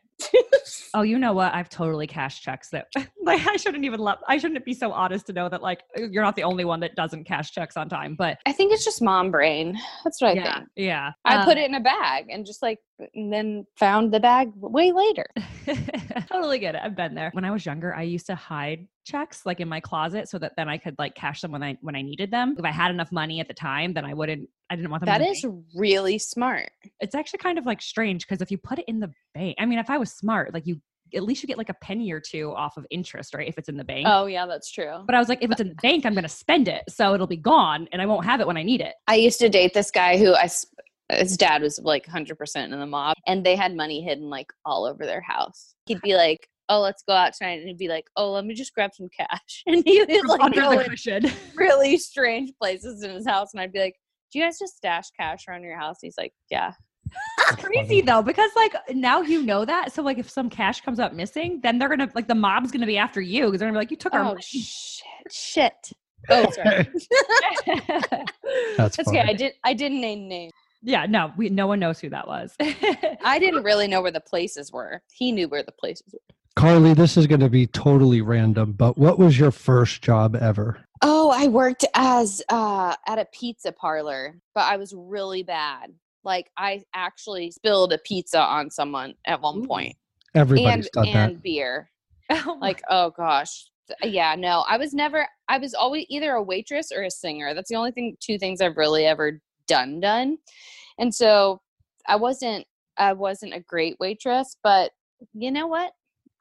Oh, 0.93 1.01
you 1.01 1.17
know 1.19 1.33
what? 1.33 1.53
I've 1.53 1.69
totally 1.69 2.07
cashed 2.07 2.43
checks 2.43 2.69
that 2.69 2.87
like 3.23 3.45
I 3.47 3.55
shouldn't 3.57 3.85
even 3.85 3.99
let 3.99 4.17
I 4.27 4.37
shouldn't 4.37 4.63
be 4.65 4.73
so 4.73 4.91
honest 4.91 5.25
to 5.27 5.33
know 5.33 5.49
that 5.49 5.61
like 5.61 5.83
you're 5.95 6.23
not 6.23 6.35
the 6.35 6.43
only 6.43 6.65
one 6.65 6.79
that 6.81 6.95
doesn't 6.95 7.23
cash 7.25 7.51
checks 7.51 7.75
on 7.77 7.89
time. 7.89 8.15
But 8.15 8.37
I 8.45 8.51
think 8.51 8.71
it's 8.73 8.85
just 8.85 9.01
mom 9.01 9.31
brain. 9.31 9.77
That's 10.03 10.21
what 10.21 10.31
I 10.31 10.33
yeah, 10.33 10.53
think. 10.55 10.67
yeah. 10.75 11.11
I 11.25 11.43
put 11.45 11.57
Um, 11.57 11.63
it 11.63 11.65
in 11.69 11.75
a 11.75 11.79
bag 11.79 12.27
and 12.29 12.45
just 12.45 12.61
like 12.61 12.79
and 13.15 13.31
then 13.31 13.65
found 13.77 14.11
the 14.13 14.19
bag 14.19 14.51
way 14.55 14.91
later. 14.91 15.25
totally 16.31 16.59
get 16.59 16.75
it. 16.75 16.81
I've 16.83 16.95
been 16.95 17.15
there. 17.15 17.29
When 17.33 17.45
I 17.45 17.51
was 17.51 17.65
younger, 17.65 17.93
I 17.95 18.03
used 18.03 18.25
to 18.27 18.35
hide 18.35 18.87
checks 19.05 19.45
like 19.45 19.59
in 19.59 19.67
my 19.67 19.79
closet 19.79 20.29
so 20.29 20.37
that 20.39 20.53
then 20.57 20.69
I 20.69 20.77
could 20.77 20.95
like 20.99 21.15
cash 21.15 21.41
them 21.41 21.51
when 21.51 21.63
I 21.63 21.77
when 21.81 21.95
I 21.95 22.01
needed 22.01 22.31
them. 22.31 22.55
If 22.57 22.65
I 22.65 22.71
had 22.71 22.91
enough 22.91 23.11
money 23.11 23.39
at 23.39 23.47
the 23.47 23.53
time, 23.53 23.93
then 23.93 24.05
I 24.05 24.13
wouldn't 24.13 24.47
I 24.69 24.75
didn't 24.75 24.91
want 24.91 25.01
them. 25.01 25.09
in 25.13 25.19
That 25.19 25.25
the 25.25 25.31
is 25.31 25.41
bank. 25.43 25.63
really 25.75 26.17
smart. 26.19 26.71
it's 26.99 27.15
actually 27.15 27.39
kind 27.39 27.57
of 27.57 27.65
like 27.65 27.81
strange 27.81 28.27
because 28.27 28.41
if 28.41 28.51
you 28.51 28.57
put 28.57 28.79
it 28.79 28.85
in 28.87 28.99
the 28.99 29.11
bank, 29.33 29.55
I 29.59 29.65
mean, 29.65 29.79
if 29.79 29.89
I 29.89 29.97
was 29.97 30.11
smart, 30.11 30.53
like 30.53 30.65
you 30.67 30.79
at 31.13 31.23
least 31.23 31.43
you 31.43 31.47
get 31.47 31.57
like 31.57 31.67
a 31.67 31.73
penny 31.81 32.09
or 32.13 32.21
two 32.21 32.53
off 32.55 32.77
of 32.77 32.85
interest, 32.89 33.33
right? 33.33 33.45
If 33.45 33.57
it's 33.57 33.67
in 33.67 33.75
the 33.75 33.83
bank. 33.83 34.07
Oh, 34.09 34.27
yeah, 34.27 34.45
that's 34.45 34.71
true. 34.71 35.03
But 35.05 35.13
I 35.13 35.19
was 35.19 35.27
like, 35.27 35.39
if 35.43 35.51
it's 35.51 35.59
in 35.59 35.67
the 35.67 35.75
bank, 35.75 36.05
I'm 36.05 36.13
going 36.13 36.23
to 36.23 36.29
spend 36.29 36.69
it. 36.69 36.83
So 36.87 37.13
it'll 37.13 37.27
be 37.27 37.35
gone 37.35 37.89
and 37.91 38.01
I 38.01 38.05
won't 38.05 38.23
have 38.23 38.39
it 38.39 38.47
when 38.47 38.55
I 38.55 38.63
need 38.63 38.79
it. 38.79 38.93
I 39.09 39.15
used 39.15 39.37
to 39.39 39.49
date 39.49 39.73
this 39.73 39.91
guy 39.91 40.17
who 40.17 40.31
I 40.33 40.43
s- 40.43 40.65
his 41.17 41.37
dad 41.37 41.61
was 41.61 41.79
like 41.83 42.05
100% 42.05 42.63
in 42.63 42.71
the 42.71 42.85
mob 42.85 43.15
and 43.27 43.45
they 43.45 43.55
had 43.55 43.75
money 43.75 44.01
hidden 44.01 44.29
like 44.29 44.51
all 44.65 44.85
over 44.85 45.05
their 45.05 45.21
house. 45.21 45.75
He'd 45.85 46.01
be 46.01 46.15
like, 46.15 46.47
"Oh, 46.69 46.79
let's 46.81 47.03
go 47.03 47.13
out 47.13 47.33
tonight." 47.33 47.59
And 47.59 47.67
he'd 47.67 47.77
be 47.77 47.87
like, 47.87 48.05
"Oh, 48.15 48.31
let 48.31 48.45
me 48.45 48.53
just 48.53 48.73
grab 48.73 48.91
some 48.93 49.09
cash." 49.17 49.63
And 49.67 49.83
he 49.85 49.99
would 49.99 50.27
like 50.27 50.41
under 50.41 50.61
go 50.61 50.71
the 50.75 50.83
in 50.85 50.89
cushion. 50.89 51.25
really 51.55 51.97
strange 51.97 52.51
places 52.61 53.03
in 53.03 53.11
his 53.11 53.27
house 53.27 53.49
and 53.53 53.61
I'd 53.61 53.73
be 53.73 53.79
like, 53.79 53.95
"Do 54.31 54.39
you 54.39 54.45
guys 54.45 54.57
just 54.59 54.77
stash 54.77 55.09
cash 55.19 55.45
around 55.47 55.63
your 55.63 55.77
house?" 55.77 55.97
He's 56.01 56.15
like, 56.17 56.33
"Yeah." 56.49 56.73
crazy 57.57 57.99
though 57.99 58.21
because 58.21 58.49
like 58.55 58.73
now 58.93 59.21
you 59.21 59.43
know 59.43 59.65
that 59.65 59.91
so 59.91 60.01
like 60.01 60.17
if 60.17 60.29
some 60.29 60.49
cash 60.49 60.79
comes 60.79 60.97
up 60.97 61.11
missing 61.13 61.59
then 61.61 61.77
they're 61.77 61.89
gonna 61.89 62.09
like 62.15 62.27
the 62.27 62.35
mob's 62.35 62.71
gonna 62.71 62.85
be 62.85 62.97
after 62.97 63.19
you 63.19 63.47
because 63.47 63.59
they're 63.59 63.67
gonna 63.67 63.77
be 63.77 63.81
like 63.81 63.91
you 63.91 63.97
took 63.97 64.13
our 64.13 64.21
Oh 64.21 64.25
money. 64.27 64.41
shit. 64.41 65.03
Shit. 65.29 65.91
Oh, 66.29 66.49
sorry. 66.51 66.87
That's 67.65 68.95
That's 68.95 68.99
okay. 69.09 69.19
I 69.19 69.25
funny. 69.25 69.33
did 69.37 69.53
I 69.63 69.73
didn't 69.73 69.99
name 69.99 70.27
names. 70.29 70.53
Yeah 70.81 71.05
no 71.05 71.31
we 71.37 71.49
no 71.49 71.67
one 71.67 71.79
knows 71.79 71.99
who 71.99 72.09
that 72.09 72.27
was 72.27 72.55
I 73.23 73.39
didn't 73.39 73.63
really 73.63 73.87
know 73.87 74.01
where 74.01 74.11
the 74.11 74.21
places 74.21 74.71
were. 74.71 75.01
He 75.11 75.31
knew 75.31 75.47
where 75.47 75.63
the 75.63 75.71
places 75.71 76.13
were. 76.13 76.35
Carly, 76.55 76.93
this 76.93 77.17
is 77.17 77.27
going 77.27 77.39
to 77.39 77.49
be 77.49 77.65
totally 77.65 78.21
random, 78.21 78.73
but 78.73 78.97
what 78.97 79.17
was 79.17 79.39
your 79.39 79.51
first 79.51 80.01
job 80.01 80.35
ever? 80.35 80.83
Oh, 81.01 81.31
I 81.33 81.47
worked 81.47 81.85
as 81.95 82.41
uh 82.49 82.95
at 83.07 83.19
a 83.19 83.25
pizza 83.31 83.71
parlor, 83.71 84.35
but 84.53 84.61
I 84.61 84.77
was 84.77 84.93
really 84.95 85.43
bad. 85.43 85.93
Like 86.23 86.51
I 86.57 86.83
actually 86.93 87.51
spilled 87.51 87.93
a 87.93 87.97
pizza 87.99 88.39
on 88.39 88.69
someone 88.69 89.15
at 89.25 89.41
one 89.41 89.65
point. 89.65 89.95
Everybody's 90.35 90.89
and 90.93 91.05
done 91.05 91.07
and 91.07 91.35
that. 91.35 91.43
beer. 91.43 91.89
Oh 92.29 92.57
Like, 92.61 92.81
oh 92.89 93.11
gosh. 93.11 93.67
Yeah, 94.03 94.35
no. 94.37 94.63
I 94.69 94.77
was 94.77 94.93
never 94.93 95.27
I 95.49 95.57
was 95.57 95.73
always 95.73 96.05
either 96.09 96.33
a 96.33 96.43
waitress 96.43 96.91
or 96.91 97.03
a 97.03 97.11
singer. 97.11 97.53
That's 97.53 97.69
the 97.69 97.75
only 97.75 97.91
thing 97.91 98.15
two 98.21 98.37
things 98.37 98.61
I've 98.61 98.77
really 98.77 99.05
ever 99.05 99.41
done 99.71 99.99
done. 99.99 100.37
And 100.99 101.13
so 101.13 101.61
I 102.07 102.15
wasn't 102.15 102.65
I 102.97 103.13
wasn't 103.13 103.53
a 103.53 103.59
great 103.59 103.95
waitress, 103.99 104.57
but 104.63 104.91
you 105.33 105.51
know 105.51 105.67
what? 105.67 105.91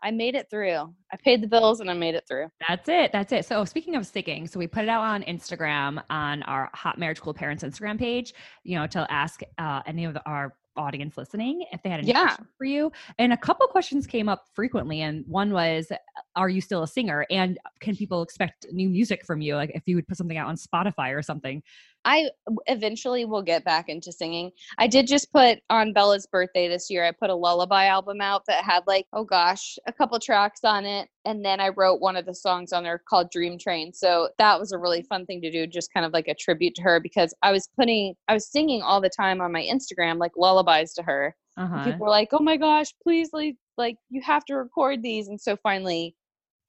I 0.02 0.10
made 0.10 0.34
it 0.34 0.48
through. 0.50 0.94
I 1.12 1.16
paid 1.22 1.42
the 1.42 1.46
bills 1.46 1.80
and 1.80 1.90
I 1.90 1.94
made 1.94 2.14
it 2.14 2.24
through. 2.26 2.48
That's 2.66 2.88
it. 2.88 3.12
That's 3.12 3.32
it. 3.32 3.44
So 3.44 3.64
speaking 3.66 3.96
of 3.96 4.06
sticking, 4.06 4.46
so 4.46 4.58
we 4.58 4.66
put 4.66 4.82
it 4.84 4.88
out 4.88 5.02
on 5.02 5.22
Instagram 5.24 6.02
on 6.08 6.42
our 6.44 6.70
Hot 6.72 6.98
Marriage 6.98 7.20
Cool 7.20 7.34
Parents 7.34 7.62
Instagram 7.62 7.98
page, 7.98 8.32
you 8.64 8.78
know, 8.78 8.86
to 8.88 9.06
ask 9.12 9.42
uh, 9.58 9.82
any 9.86 10.06
of 10.06 10.14
the, 10.14 10.22
our 10.26 10.54
audience 10.76 11.18
listening 11.18 11.66
if 11.72 11.82
they 11.82 11.90
had 11.90 12.00
any 12.00 12.08
Yeah. 12.08 12.22
questions 12.28 12.48
for 12.56 12.64
you. 12.64 12.90
And 13.18 13.32
a 13.34 13.36
couple 13.36 13.66
questions 13.66 14.06
came 14.06 14.28
up 14.28 14.44
frequently. 14.54 15.02
And 15.02 15.24
one 15.26 15.52
was, 15.52 15.92
are 16.40 16.48
you 16.48 16.62
still 16.62 16.82
a 16.82 16.88
singer? 16.88 17.26
And 17.30 17.58
can 17.80 17.94
people 17.94 18.22
expect 18.22 18.66
new 18.72 18.88
music 18.88 19.26
from 19.26 19.42
you? 19.42 19.56
Like 19.56 19.72
if 19.74 19.82
you 19.84 19.94
would 19.96 20.08
put 20.08 20.16
something 20.16 20.38
out 20.38 20.48
on 20.48 20.56
Spotify 20.56 21.14
or 21.14 21.22
something. 21.22 21.62
I 22.06 22.30
eventually 22.64 23.26
will 23.26 23.42
get 23.42 23.62
back 23.62 23.90
into 23.90 24.10
singing. 24.10 24.52
I 24.78 24.86
did 24.86 25.06
just 25.06 25.30
put 25.34 25.58
on 25.68 25.92
Bella's 25.92 26.26
birthday 26.26 26.66
this 26.66 26.88
year. 26.88 27.04
I 27.04 27.12
put 27.12 27.28
a 27.28 27.34
lullaby 27.34 27.86
album 27.86 28.22
out 28.22 28.46
that 28.46 28.64
had 28.64 28.84
like, 28.86 29.04
oh 29.12 29.24
gosh, 29.24 29.78
a 29.86 29.92
couple 29.92 30.18
tracks 30.18 30.60
on 30.64 30.86
it. 30.86 31.10
And 31.26 31.44
then 31.44 31.60
I 31.60 31.68
wrote 31.68 32.00
one 32.00 32.16
of 32.16 32.24
the 32.24 32.34
songs 32.34 32.72
on 32.72 32.84
there 32.84 33.02
called 33.06 33.30
Dream 33.30 33.58
Train. 33.58 33.92
So 33.92 34.30
that 34.38 34.58
was 34.58 34.72
a 34.72 34.78
really 34.78 35.02
fun 35.02 35.26
thing 35.26 35.42
to 35.42 35.50
do, 35.50 35.66
just 35.66 35.92
kind 35.92 36.06
of 36.06 36.14
like 36.14 36.28
a 36.28 36.34
tribute 36.34 36.74
to 36.76 36.82
her 36.82 37.00
because 37.00 37.34
I 37.42 37.52
was 37.52 37.68
putting, 37.78 38.14
I 38.28 38.32
was 38.32 38.50
singing 38.50 38.80
all 38.80 39.02
the 39.02 39.10
time 39.10 39.42
on 39.42 39.52
my 39.52 39.62
Instagram, 39.70 40.18
like 40.18 40.32
lullabies 40.38 40.94
to 40.94 41.02
her. 41.02 41.36
Uh-huh. 41.58 41.84
people 41.84 42.06
were 42.06 42.08
like, 42.08 42.28
oh 42.32 42.42
my 42.42 42.56
gosh, 42.56 42.94
please, 43.02 43.30
like, 43.34 43.56
like 43.76 43.96
you 44.08 44.22
have 44.22 44.46
to 44.46 44.54
record 44.54 45.02
these. 45.02 45.28
And 45.28 45.38
so 45.38 45.56
finally 45.62 46.14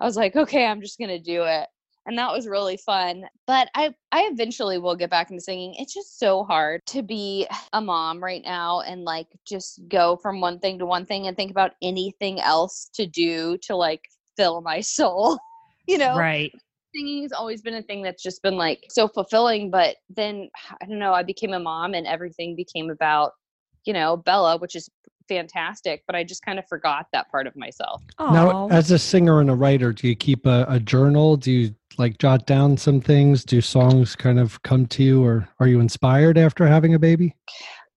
I 0.02 0.06
was 0.06 0.18
like, 0.18 0.36
okay, 0.36 0.66
I'm 0.66 0.82
just 0.82 0.98
going 0.98 1.10
to 1.10 1.20
do 1.20 1.44
it. 1.44 1.68
And 2.08 2.18
that 2.18 2.32
was 2.32 2.48
really 2.48 2.78
fun 2.78 3.26
but 3.52 3.68
i 3.76 3.94
i 4.12 4.30
eventually 4.32 4.78
will 4.80 4.96
get 4.96 5.10
back 5.10 5.30
into 5.30 5.44
singing. 5.44 5.76
It's 5.78 5.94
just 5.94 6.18
so 6.18 6.44
hard 6.46 6.82
to 6.88 7.04
be 7.04 7.46
a 7.74 7.82
mom 7.82 8.24
right 8.24 8.42
now 8.44 8.80
and 8.82 9.04
like 9.04 9.28
just 9.46 9.82
go 9.90 10.16
from 10.16 10.40
one 10.42 10.58
thing 10.58 10.80
to 10.80 10.86
one 10.86 11.06
thing 11.06 11.28
and 11.28 11.36
think 11.36 11.52
about 11.52 11.74
anything 11.82 12.40
else 12.40 12.90
to 12.94 13.06
do 13.06 13.58
to 13.64 13.76
like 13.76 14.02
fill 14.38 14.62
my 14.62 14.80
soul 14.98 15.38
you 15.88 15.98
know? 15.98 16.18
Right. 16.18 16.52
singing 16.96 17.24
has 17.24 17.34
always 17.34 17.62
been 17.62 17.74
a 17.74 17.84
thing 17.84 18.02
that's 18.02 18.24
just 18.24 18.42
been 18.42 18.56
like 18.56 18.80
so 18.90 19.08
fulfilling 19.08 19.70
but 19.70 19.98
then 20.10 20.50
i 20.82 20.86
don't 20.86 21.00
know 21.00 21.14
i 21.14 21.24
became 21.24 21.54
a 21.54 21.60
mom 21.60 21.94
and 21.94 22.08
everything 22.08 22.56
became 22.56 22.90
about 22.90 23.32
you 23.86 23.94
know 23.94 24.18
bella 24.18 24.58
which 24.58 24.76
is 24.76 24.90
fantastic 25.36 26.04
but 26.08 26.16
i 26.16 26.24
just 26.24 26.44
kind 26.44 26.60
of 26.60 26.66
forgot 26.68 27.06
that 27.14 27.30
part 27.32 27.48
of 27.48 27.56
myself 27.56 28.02
Now, 28.20 28.68
as 28.70 28.92
a 28.92 29.00
singer 29.00 29.40
and 29.40 29.50
a 29.50 29.56
writer, 29.56 29.94
do 29.94 30.08
you 30.10 30.16
keep 30.16 30.46
a, 30.46 30.66
a 30.68 30.80
journal? 30.80 31.38
Do 31.38 31.52
you 31.52 31.76
like 31.98 32.18
jot 32.18 32.46
down 32.46 32.76
some 32.78 33.00
things? 33.00 33.44
Do 33.46 33.62
songs 33.62 34.16
kind 34.16 34.40
of 34.40 34.62
come 34.64 34.86
to 34.88 35.04
you, 35.04 35.24
or 35.24 35.48
are 35.60 35.68
you 35.68 35.80
inspired 35.80 36.38
after 36.38 36.66
having 36.68 36.94
a 36.96 37.00
baby? 37.00 37.36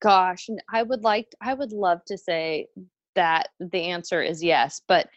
gosh 0.02 0.48
I 0.70 0.82
would 0.82 1.02
like 1.02 1.28
i 1.40 1.54
would 1.54 1.72
love 1.72 2.00
to 2.06 2.16
say 2.18 2.66
that 3.14 3.48
the 3.58 3.82
answer 3.94 4.22
is 4.22 4.42
yes 4.42 4.82
but 4.86 5.08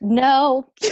no 0.00 0.66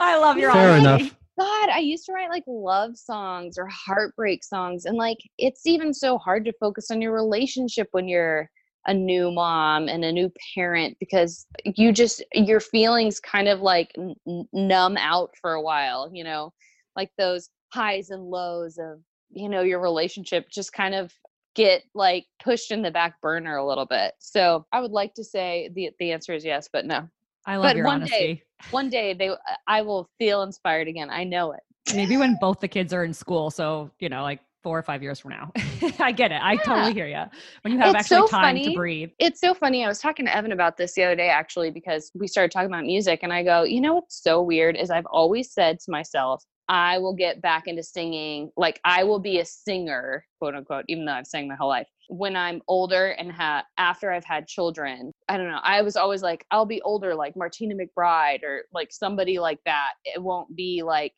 I 0.00 0.16
love 0.20 0.36
your 0.38 0.52
Fair 0.52 0.70
honesty. 0.78 1.04
enough. 1.06 1.16
god 1.38 1.68
i 1.70 1.78
used 1.80 2.06
to 2.06 2.12
write 2.12 2.30
like 2.30 2.44
love 2.46 2.96
songs 2.96 3.58
or 3.58 3.66
heartbreak 3.66 4.44
songs 4.44 4.84
and 4.86 4.96
like 4.96 5.18
it's 5.38 5.66
even 5.66 5.92
so 5.92 6.18
hard 6.18 6.44
to 6.44 6.52
focus 6.60 6.90
on 6.90 7.02
your 7.02 7.12
relationship 7.12 7.88
when 7.92 8.06
you're 8.08 8.48
a 8.86 8.94
new 8.94 9.30
mom 9.30 9.88
and 9.88 10.04
a 10.04 10.12
new 10.12 10.30
parent 10.54 10.96
because 11.00 11.46
you 11.64 11.92
just 11.92 12.24
your 12.32 12.60
feelings 12.60 13.20
kind 13.20 13.48
of 13.48 13.60
like 13.60 13.92
n- 13.98 14.46
numb 14.52 14.96
out 14.96 15.30
for 15.40 15.52
a 15.54 15.62
while 15.62 16.10
you 16.12 16.22
know 16.24 16.52
like 16.94 17.10
those 17.18 17.50
highs 17.72 18.10
and 18.10 18.22
lows 18.22 18.78
of 18.78 19.00
you 19.30 19.48
know 19.48 19.62
your 19.62 19.80
relationship 19.80 20.48
just 20.50 20.72
kind 20.72 20.94
of 20.94 21.12
get 21.54 21.82
like 21.94 22.24
pushed 22.42 22.70
in 22.70 22.82
the 22.82 22.90
back 22.90 23.20
burner 23.20 23.56
a 23.56 23.66
little 23.66 23.86
bit 23.86 24.12
so 24.18 24.64
i 24.72 24.80
would 24.80 24.92
like 24.92 25.14
to 25.14 25.24
say 25.24 25.70
the 25.74 25.90
the 25.98 26.12
answer 26.12 26.32
is 26.32 26.44
yes 26.44 26.68
but 26.72 26.84
no 26.86 27.08
I 27.48 27.56
love 27.56 27.66
But 27.68 27.76
your 27.76 27.86
one 27.86 27.96
honesty. 27.96 28.16
day- 28.16 28.42
one 28.70 28.90
day 28.90 29.14
they 29.14 29.30
i 29.68 29.82
will 29.82 30.08
feel 30.18 30.42
inspired 30.42 30.88
again 30.88 31.08
i 31.10 31.22
know 31.24 31.52
it 31.52 31.60
Maybe 31.94 32.16
when 32.16 32.34
both 32.34 32.58
the 32.60 32.66
kids 32.68 32.92
are 32.92 33.04
in 33.04 33.14
school. 33.14 33.50
So, 33.50 33.92
you 34.00 34.08
know, 34.08 34.22
like 34.22 34.40
four 34.66 34.76
or 34.76 34.82
five 34.82 35.00
years 35.00 35.20
from 35.20 35.30
now. 35.30 35.52
I 36.00 36.10
get 36.10 36.32
it. 36.32 36.40
I 36.42 36.56
totally 36.56 36.92
hear 36.92 37.06
you. 37.06 37.22
When 37.62 37.72
you 37.72 37.78
have 37.78 37.94
It's 37.94 38.00
actually 38.00 38.26
so 38.26 38.26
time 38.26 38.60
to 38.60 38.72
breathe. 38.74 39.10
it's 39.20 39.40
so 39.40 39.54
funny. 39.54 39.84
I 39.84 39.86
was 39.86 40.00
talking 40.00 40.26
to 40.26 40.36
Evan 40.36 40.50
about 40.50 40.76
this 40.76 40.94
the 40.94 41.04
other 41.04 41.14
day, 41.14 41.28
actually, 41.28 41.70
because 41.70 42.10
we 42.16 42.26
started 42.26 42.50
talking 42.50 42.66
about 42.66 42.82
music, 42.84 43.20
and 43.22 43.32
I 43.32 43.44
go, 43.44 43.62
you 43.62 43.80
know 43.80 43.94
what's 43.94 44.20
so 44.20 44.42
weird 44.42 44.76
is 44.76 44.90
I've 44.90 45.06
always 45.06 45.52
said 45.52 45.78
to 45.84 45.92
myself, 45.92 46.42
I 46.68 46.98
will 46.98 47.14
get 47.14 47.40
back 47.40 47.68
into 47.68 47.84
singing. 47.84 48.50
Like 48.56 48.80
I 48.84 49.04
will 49.04 49.20
be 49.20 49.38
a 49.38 49.44
singer, 49.44 50.26
quote 50.40 50.56
unquote, 50.56 50.84
even 50.88 51.04
though 51.04 51.12
I've 51.12 51.28
sang 51.28 51.46
my 51.46 51.54
whole 51.54 51.68
life. 51.68 51.86
When 52.08 52.34
I'm 52.34 52.60
older 52.66 53.10
and 53.10 53.30
ha- 53.30 53.62
after 53.78 54.10
I've 54.10 54.24
had 54.24 54.48
children, 54.48 55.12
I 55.28 55.36
don't 55.36 55.48
know. 55.48 55.60
I 55.62 55.82
was 55.82 55.94
always 55.94 56.22
like, 56.22 56.44
I'll 56.50 56.66
be 56.66 56.82
older, 56.82 57.14
like 57.14 57.36
Martina 57.36 57.76
McBride 57.76 58.42
or 58.42 58.64
like 58.74 58.88
somebody 58.90 59.38
like 59.38 59.60
that. 59.64 59.90
It 60.04 60.20
won't 60.20 60.56
be 60.56 60.82
like 60.84 61.12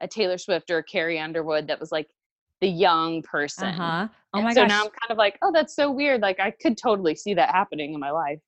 a 0.00 0.08
Taylor 0.08 0.38
Swift 0.38 0.68
or 0.72 0.78
a 0.78 0.82
Carrie 0.82 1.20
Underwood 1.20 1.68
that 1.68 1.78
was 1.78 1.92
like 1.92 2.08
the 2.60 2.68
young 2.68 3.22
person. 3.22 3.68
Uh 3.68 3.72
huh. 3.72 4.08
Oh 4.34 4.38
And 4.38 4.44
my 4.44 4.54
so 4.54 4.62
gosh. 4.62 4.68
now 4.68 4.80
I'm 4.82 4.90
kind 4.90 5.10
of 5.10 5.16
like, 5.16 5.38
oh, 5.42 5.52
that's 5.52 5.74
so 5.74 5.90
weird. 5.90 6.20
Like 6.20 6.40
I 6.40 6.50
could 6.50 6.76
totally 6.76 7.14
see 7.14 7.34
that 7.34 7.50
happening 7.50 7.94
in 7.94 8.00
my 8.00 8.10
life. 8.10 8.38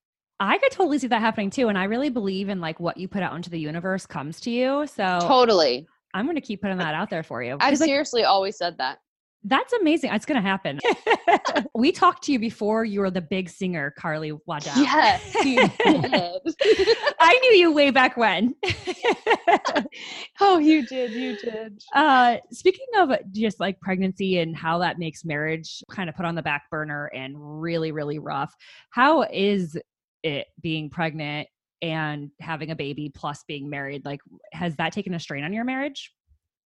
I 0.40 0.58
could 0.58 0.72
totally 0.72 0.98
see 0.98 1.06
that 1.08 1.20
happening 1.20 1.50
too. 1.50 1.68
And 1.68 1.76
I 1.76 1.84
really 1.84 2.08
believe 2.08 2.48
in 2.48 2.60
like 2.60 2.80
what 2.80 2.96
you 2.96 3.08
put 3.08 3.22
out 3.22 3.34
into 3.36 3.50
the 3.50 3.58
universe 3.60 4.06
comes 4.06 4.40
to 4.40 4.50
you. 4.50 4.86
So 4.86 5.18
Totally. 5.20 5.86
I'm 6.14 6.24
going 6.24 6.36
to 6.36 6.40
keep 6.40 6.62
putting 6.62 6.78
that 6.78 6.94
out 6.94 7.10
there 7.10 7.22
for 7.22 7.42
you. 7.42 7.56
I've 7.60 7.78
like, 7.78 7.86
seriously 7.86 8.24
always 8.24 8.56
said 8.56 8.78
that. 8.78 8.98
That's 9.44 9.72
amazing. 9.72 10.12
It's 10.12 10.26
going 10.26 10.40
to 10.42 10.46
happen. 10.46 10.80
we 11.74 11.92
talked 11.92 12.24
to 12.24 12.32
you 12.32 12.38
before 12.38 12.84
you 12.84 13.00
were 13.00 13.10
the 13.10 13.22
big 13.22 13.48
singer, 13.48 13.92
Carly 13.96 14.32
Waddell. 14.32 14.76
Yes. 14.76 15.34
I 17.20 17.38
knew 17.42 17.52
you 17.52 17.72
way 17.72 17.90
back 17.90 18.16
when. 18.16 18.54
oh, 20.40 20.58
you 20.58 20.86
did. 20.86 21.12
You 21.12 21.36
did. 21.38 21.82
Uh, 21.94 22.36
speaking 22.52 22.86
of 22.98 23.10
just 23.32 23.60
like 23.60 23.80
pregnancy 23.80 24.38
and 24.38 24.54
how 24.54 24.78
that 24.78 24.98
makes 24.98 25.24
marriage 25.24 25.82
kind 25.90 26.10
of 26.10 26.16
put 26.16 26.26
on 26.26 26.34
the 26.34 26.42
back 26.42 26.68
burner 26.70 27.06
and 27.14 27.34
really, 27.38 27.92
really 27.92 28.18
rough, 28.18 28.54
how 28.90 29.22
is 29.22 29.76
it 30.22 30.48
being 30.60 30.90
pregnant 30.90 31.48
and 31.80 32.30
having 32.40 32.70
a 32.70 32.76
baby 32.76 33.10
plus 33.14 33.42
being 33.48 33.70
married? 33.70 34.04
Like, 34.04 34.20
has 34.52 34.76
that 34.76 34.92
taken 34.92 35.14
a 35.14 35.20
strain 35.20 35.44
on 35.44 35.52
your 35.54 35.64
marriage? 35.64 36.12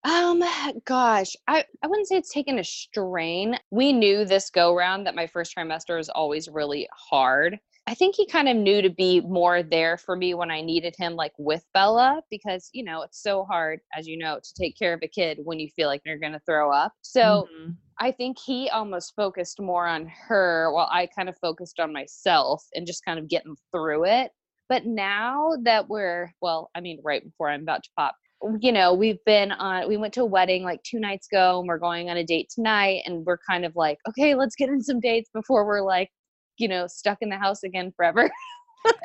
Um, 0.05 0.43
gosh, 0.85 1.35
I, 1.49 1.65
I 1.83 1.87
wouldn't 1.87 2.09
say 2.09 2.17
it's 2.17 2.33
taken 2.33 2.59
a 2.59 2.65
strain. 2.65 3.59
We 3.71 3.93
knew 3.93 4.25
this 4.27 4.51
go 4.51 4.75
round 4.77 5.07
that 5.07 5.15
my 5.15 5.27
first 5.27 5.57
trimester 5.57 5.99
is 5.99 6.11
always 6.11 6.47
really 6.49 6.89
hard. 6.93 7.59
I 7.87 7.95
think 7.95 8.15
he 8.15 8.27
kind 8.27 8.49
of 8.49 8.57
knew 8.57 8.83
to 8.83 8.91
be 8.91 9.21
more 9.23 9.63
there 9.63 9.97
for 9.97 10.17
me 10.17 10.35
when 10.35 10.51
I 10.51 10.61
needed 10.61 10.95
him, 10.97 11.15
like 11.15 11.33
with 11.39 11.65
Bella, 11.73 12.23
because, 12.31 12.69
you 12.73 12.85
know, 12.85 13.03
it's 13.03 13.23
so 13.23 13.45
hard, 13.45 13.81
as 13.95 14.07
you 14.07 14.19
know, 14.19 14.41
to 14.43 14.55
take 14.59 14.77
care 14.79 14.93
of 14.95 15.01
a 15.03 15.09
kid 15.09 15.41
when 15.45 15.59
you 15.59 15.69
feel 15.75 15.89
like 15.89 16.03
you're 16.05 16.19
going 16.19 16.33
to 16.33 16.41
throw 16.47 16.71
up. 16.71 16.93
So, 17.03 17.51
Mhm. 17.51 17.79
I 17.99 18.11
think 18.11 18.39
he 18.45 18.69
almost 18.71 19.15
focused 19.15 19.61
more 19.61 19.87
on 19.87 20.07
her 20.07 20.73
while 20.73 20.89
I 20.91 21.07
kind 21.07 21.29
of 21.29 21.39
focused 21.39 21.79
on 21.79 21.93
myself 21.93 22.65
and 22.75 22.87
just 22.87 23.05
kind 23.05 23.19
of 23.21 23.29
getting 23.29 23.57
through 23.73 24.05
it. 24.07 24.33
But 24.69 24.85
now 24.87 25.51
that 25.63 25.89
we're, 25.89 26.33
well, 26.41 26.71
I 26.75 26.81
mean, 26.81 27.01
right 27.05 27.23
before 27.23 27.51
I'm 27.51 27.63
about 27.63 27.85
to 27.85 27.91
pop, 27.97 28.17
you 28.61 28.72
know, 28.72 28.95
we've 28.95 29.22
been 29.24 29.53
on, 29.53 29.88
we 29.88 29.97
went 29.97 30.14
to 30.14 30.22
a 30.22 30.26
wedding 30.26 30.64
like 30.64 30.82
two 30.82 30.99
nights 30.99 31.28
ago 31.30 31.59
and 31.59 31.68
we're 31.68 31.78
going 31.78 32.11
on 32.11 32.16
a 32.16 32.24
date 32.24 32.51
tonight. 32.55 33.03
And 33.07 33.24
we're 33.24 33.38
kind 33.38 33.64
of 33.64 33.74
like, 33.76 33.99
okay, 34.09 34.34
let's 34.34 34.57
get 34.57 34.68
in 34.68 34.82
some 34.82 35.01
dates 35.01 35.30
before 35.32 35.64
we're 35.64 35.82
like, 35.82 36.11
you 36.59 36.68
know, 36.68 36.86
stuck 36.86 37.18
in 37.20 37.28
the 37.28 37.38
house 37.38 37.62
again 37.62 37.92
forever. 37.97 38.30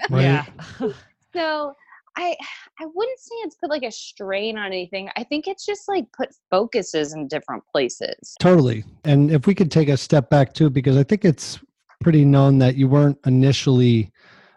Right? 0.09 0.23
Yeah. 0.23 0.45
So 1.33 1.73
I 2.17 2.35
I 2.79 2.85
wouldn't 2.93 3.19
say 3.19 3.35
it's 3.43 3.55
put 3.55 3.69
like 3.69 3.83
a 3.83 3.91
strain 3.91 4.57
on 4.57 4.65
anything. 4.67 5.09
I 5.15 5.23
think 5.23 5.47
it's 5.47 5.65
just 5.65 5.87
like 5.87 6.05
put 6.11 6.29
focuses 6.49 7.13
in 7.13 7.27
different 7.27 7.63
places. 7.71 8.35
Totally. 8.41 8.83
And 9.05 9.31
if 9.31 9.47
we 9.47 9.55
could 9.55 9.71
take 9.71 9.89
a 9.89 9.95
step 9.95 10.29
back 10.29 10.53
too, 10.53 10.69
because 10.69 10.97
I 10.97 11.03
think 11.03 11.23
it's 11.23 11.59
pretty 12.01 12.25
known 12.25 12.57
that 12.59 12.75
you 12.75 12.87
weren't 12.87 13.17
initially 13.25 14.11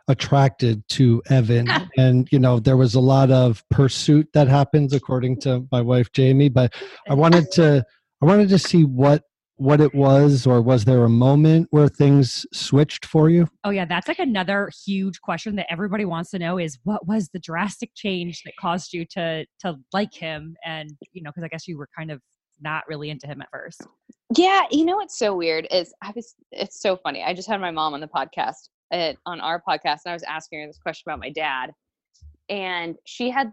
attracted 0.09 0.87
to 0.91 1.23
Evan. 1.29 1.69
and, 1.97 2.29
you 2.31 2.39
know, 2.39 2.59
there 2.59 2.77
was 2.77 2.95
a 2.95 3.01
lot 3.01 3.31
of 3.31 3.63
pursuit 3.71 4.29
that 4.35 4.49
happens 4.49 4.93
according 4.93 5.41
to 5.41 5.67
my 5.71 5.81
wife 5.81 6.13
Jamie. 6.13 6.49
But 6.49 6.75
I 7.09 7.15
wanted 7.15 7.51
to 7.53 7.85
I 8.23 8.27
wanted 8.27 8.49
to 8.51 8.59
see 8.59 8.85
what 8.85 9.25
what 9.57 9.81
it 9.81 9.95
was 9.95 10.47
or 10.47 10.61
was 10.61 10.85
there 10.85 11.05
a 11.05 11.09
moment 11.09 11.69
where 11.71 11.87
things 11.87 12.45
switched 12.53 13.07
for 13.07 13.31
you? 13.31 13.47
Oh 13.65 13.71
yeah, 13.71 13.85
that's 13.85 14.09
like 14.09 14.19
another 14.19 14.71
huge 14.85 15.21
question 15.21 15.57
that 15.57 15.71
everybody 15.71 16.05
wants 16.05 16.31
to 16.31 16.39
know 16.39 16.59
is 16.59 16.79
what 16.85 17.07
was 17.07 17.29
the 17.33 17.39
drastic 17.39 17.91
change 17.95 18.43
that 18.45 18.55
caused 18.59 18.93
you 18.93 19.05
to 19.11 19.45
to 19.61 19.77
like 19.93 20.15
him 20.15 20.57
and 20.65 20.91
you 21.13 21.23
know 21.23 21.31
because 21.31 21.45
I 21.45 21.49
guess 21.49 21.69
you 21.69 21.79
were 21.79 21.89
kind 21.97 22.11
of 22.11 22.21
not 22.61 22.85
really 22.89 23.11
into 23.11 23.27
him 23.27 23.43
at 23.43 23.49
first. 23.51 23.83
Yeah, 24.37 24.63
you 24.71 24.85
know 24.85 24.97
what's 24.97 25.19
so 25.19 25.37
weird 25.37 25.67
is 25.71 25.93
I 26.03 26.13
was 26.15 26.35
it's 26.51 26.81
so 26.81 26.97
funny. 26.97 27.23
I 27.23 27.35
just 27.35 27.49
had 27.49 27.61
my 27.61 27.71
mom 27.71 27.95
on 27.95 28.01
the 28.01 28.09
podcast 28.09 28.69
it 28.93 29.19
on 29.27 29.41
our 29.41 29.61
podcast 29.61 30.01
and 30.05 30.11
I 30.11 30.13
was 30.13 30.23
asking 30.23 30.61
her 30.61 30.67
this 30.67 30.79
question 30.79 31.05
about 31.09 31.21
my 31.21 31.31
dad. 31.31 31.73
And 32.49 32.97
she 33.05 33.31
had 33.31 33.53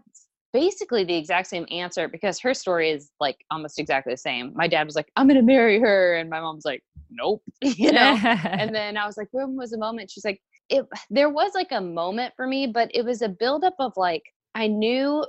basically 0.52 1.04
the 1.04 1.14
exact 1.14 1.48
same 1.48 1.66
answer 1.70 2.08
because 2.08 2.40
her 2.40 2.54
story 2.54 2.90
is 2.90 3.10
like 3.20 3.36
almost 3.50 3.78
exactly 3.78 4.12
the 4.12 4.18
same. 4.18 4.52
My 4.54 4.68
dad 4.68 4.86
was 4.86 4.96
like, 4.96 5.10
I'm 5.16 5.28
gonna 5.28 5.42
marry 5.42 5.78
her, 5.80 6.16
and 6.16 6.28
my 6.28 6.40
mom's 6.40 6.64
like, 6.64 6.82
Nope, 7.10 7.42
you 7.62 7.92
know. 7.92 8.18
and 8.24 8.74
then 8.74 8.96
I 8.96 9.06
was 9.06 9.16
like, 9.16 9.28
when 9.32 9.56
was 9.56 9.70
the 9.70 9.78
moment? 9.78 10.10
She's 10.10 10.24
like, 10.24 10.40
it 10.68 10.86
there 11.10 11.30
was 11.30 11.52
like 11.54 11.72
a 11.72 11.80
moment 11.80 12.34
for 12.36 12.46
me, 12.46 12.66
but 12.66 12.90
it 12.94 13.04
was 13.04 13.22
a 13.22 13.28
buildup 13.28 13.74
of 13.78 13.92
like 13.96 14.22
I 14.54 14.66
knew 14.66 15.24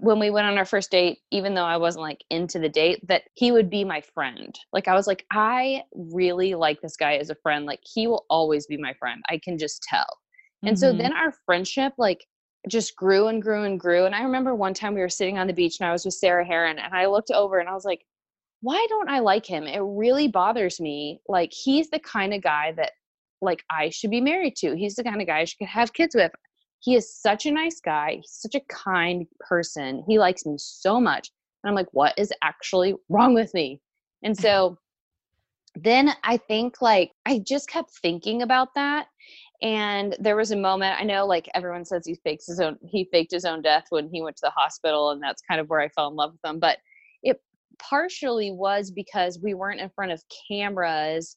when 0.00 0.18
we 0.18 0.30
went 0.30 0.46
on 0.46 0.56
our 0.56 0.64
first 0.64 0.90
date, 0.90 1.18
even 1.30 1.54
though 1.54 1.64
I 1.64 1.76
wasn't 1.76 2.02
like 2.02 2.24
into 2.30 2.58
the 2.58 2.68
date, 2.68 3.06
that 3.08 3.24
he 3.34 3.52
would 3.52 3.68
be 3.68 3.84
my 3.84 4.00
friend. 4.00 4.54
Like 4.72 4.88
I 4.88 4.94
was 4.94 5.06
like, 5.06 5.26
I 5.30 5.82
really 5.94 6.54
like 6.54 6.80
this 6.80 6.96
guy 6.96 7.16
as 7.16 7.28
a 7.30 7.34
friend. 7.36 7.66
Like 7.66 7.80
he 7.84 8.06
will 8.06 8.24
always 8.30 8.66
be 8.66 8.78
my 8.78 8.94
friend. 8.94 9.22
I 9.28 9.38
can 9.38 9.58
just 9.58 9.82
tell. 9.82 10.06
And 10.64 10.78
so 10.78 10.92
Mhm. 10.92 10.98
then 10.98 11.12
our 11.12 11.32
friendship 11.44 11.92
like 11.98 12.26
just 12.68 12.96
grew 12.96 13.28
and 13.28 13.42
grew 13.42 13.64
and 13.64 13.78
grew. 13.78 14.06
And 14.06 14.14
I 14.14 14.22
remember 14.22 14.54
one 14.54 14.74
time 14.74 14.94
we 14.94 15.00
were 15.00 15.08
sitting 15.08 15.38
on 15.38 15.46
the 15.46 15.52
beach 15.52 15.76
and 15.78 15.88
I 15.88 15.92
was 15.92 16.04
with 16.04 16.14
Sarah 16.14 16.44
Herron 16.44 16.78
and 16.78 16.94
I 16.94 17.06
looked 17.06 17.30
over 17.30 17.58
and 17.58 17.68
I 17.68 17.74
was 17.74 17.84
like, 17.84 18.04
why 18.62 18.84
don't 18.88 19.10
I 19.10 19.20
like 19.20 19.46
him? 19.46 19.64
It 19.64 19.80
really 19.82 20.28
bothers 20.28 20.80
me. 20.80 21.20
Like 21.28 21.52
he's 21.52 21.90
the 21.90 22.00
kind 22.00 22.34
of 22.34 22.42
guy 22.42 22.72
that 22.72 22.92
like 23.42 23.62
I 23.70 23.90
should 23.90 24.10
be 24.10 24.20
married 24.20 24.56
to. 24.56 24.74
He's 24.76 24.96
the 24.96 25.04
kind 25.04 25.20
of 25.20 25.26
guy 25.26 25.40
I 25.40 25.44
should 25.44 25.66
have 25.68 25.92
kids 25.92 26.14
with. 26.14 26.32
He 26.86 26.94
is 26.94 27.12
such 27.12 27.46
a 27.46 27.50
nice 27.50 27.80
guy. 27.80 28.18
He's 28.22 28.30
such 28.30 28.54
a 28.54 28.64
kind 28.72 29.26
person. 29.40 30.04
He 30.06 30.20
likes 30.20 30.46
me 30.46 30.54
so 30.56 31.00
much. 31.00 31.32
And 31.62 31.68
I'm 31.68 31.74
like, 31.74 31.88
what 31.90 32.16
is 32.16 32.32
actually 32.44 32.94
wrong 33.08 33.34
with 33.34 33.52
me? 33.54 33.80
And 34.22 34.36
so 34.40 34.78
then 35.74 36.12
I 36.22 36.36
think 36.36 36.80
like 36.80 37.10
I 37.26 37.40
just 37.40 37.68
kept 37.68 37.90
thinking 38.00 38.40
about 38.42 38.68
that. 38.76 39.08
And 39.62 40.14
there 40.20 40.36
was 40.36 40.52
a 40.52 40.56
moment 40.56 41.00
I 41.00 41.02
know 41.02 41.26
like 41.26 41.50
everyone 41.54 41.84
says 41.84 42.06
he 42.06 42.14
fakes 42.22 42.46
his 42.46 42.60
own 42.60 42.78
he 42.88 43.08
faked 43.10 43.32
his 43.32 43.44
own 43.44 43.62
death 43.62 43.86
when 43.88 44.08
he 44.08 44.22
went 44.22 44.36
to 44.36 44.42
the 44.44 44.50
hospital 44.50 45.10
and 45.10 45.20
that's 45.20 45.42
kind 45.42 45.60
of 45.60 45.68
where 45.68 45.80
I 45.80 45.88
fell 45.88 46.06
in 46.06 46.14
love 46.14 46.34
with 46.34 46.48
him. 46.48 46.60
But 46.60 46.78
it 47.24 47.40
partially 47.80 48.52
was 48.52 48.92
because 48.92 49.40
we 49.42 49.54
weren't 49.54 49.80
in 49.80 49.90
front 49.90 50.12
of 50.12 50.22
cameras 50.48 51.36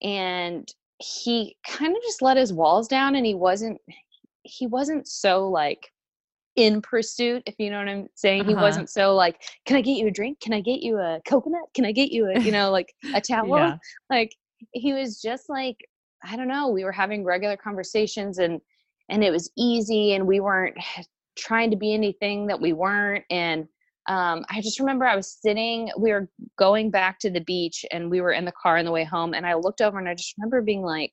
and 0.00 0.72
he 0.98 1.56
kind 1.66 1.96
of 1.96 2.02
just 2.04 2.22
let 2.22 2.36
his 2.36 2.52
walls 2.52 2.86
down 2.86 3.16
and 3.16 3.26
he 3.26 3.34
wasn't 3.34 3.80
he 4.48 4.66
wasn't 4.66 5.06
so 5.06 5.48
like 5.48 5.90
in 6.56 6.80
pursuit 6.80 7.42
if 7.46 7.54
you 7.58 7.70
know 7.70 7.78
what 7.78 7.88
i'm 7.88 8.06
saying 8.14 8.44
he 8.44 8.54
Uh-huh. 8.54 8.62
wasn't 8.62 8.88
so 8.90 9.14
like 9.14 9.42
can 9.66 9.76
i 9.76 9.80
get 9.82 9.98
you 9.98 10.06
a 10.06 10.10
drink 10.10 10.40
can 10.40 10.52
i 10.54 10.60
get 10.60 10.80
you 10.82 10.96
a 10.98 11.20
coconut 11.26 11.68
can 11.74 11.84
i 11.84 11.92
get 11.92 12.10
you 12.10 12.26
a 12.30 12.40
you 12.40 12.50
know 12.50 12.70
like 12.70 12.92
a 13.14 13.20
towel 13.30 13.56
Yeah. 13.56 13.76
like 14.10 14.34
he 14.72 14.92
was 14.94 15.20
just 15.20 15.48
like 15.50 15.76
i 16.24 16.34
don't 16.36 16.48
know 16.48 16.68
we 16.68 16.84
were 16.84 16.92
having 16.92 17.24
regular 17.24 17.56
conversations 17.56 18.38
and 18.38 18.60
and 19.10 19.22
it 19.22 19.30
was 19.30 19.50
easy 19.56 20.14
and 20.14 20.26
we 20.26 20.40
weren't 20.40 20.76
trying 21.38 21.70
to 21.70 21.76
be 21.76 21.92
anything 21.92 22.46
that 22.46 22.58
we 22.60 22.72
weren't 22.72 23.24
and 23.30 23.68
um, 24.08 24.42
i 24.48 24.60
just 24.62 24.80
remember 24.80 25.04
i 25.04 25.14
was 25.16 25.36
sitting 25.42 25.90
we 25.98 26.10
were 26.10 26.26
going 26.58 26.90
back 26.90 27.18
to 27.18 27.28
the 27.28 27.40
beach 27.40 27.84
and 27.92 28.10
we 28.10 28.22
were 28.22 28.32
in 28.32 28.46
the 28.46 28.52
car 28.52 28.78
on 28.78 28.86
the 28.86 28.90
way 28.92 29.04
home 29.04 29.34
and 29.34 29.44
i 29.46 29.52
looked 29.52 29.82
over 29.82 29.98
and 29.98 30.08
i 30.08 30.14
just 30.14 30.32
remember 30.38 30.62
being 30.62 30.82
like 30.82 31.12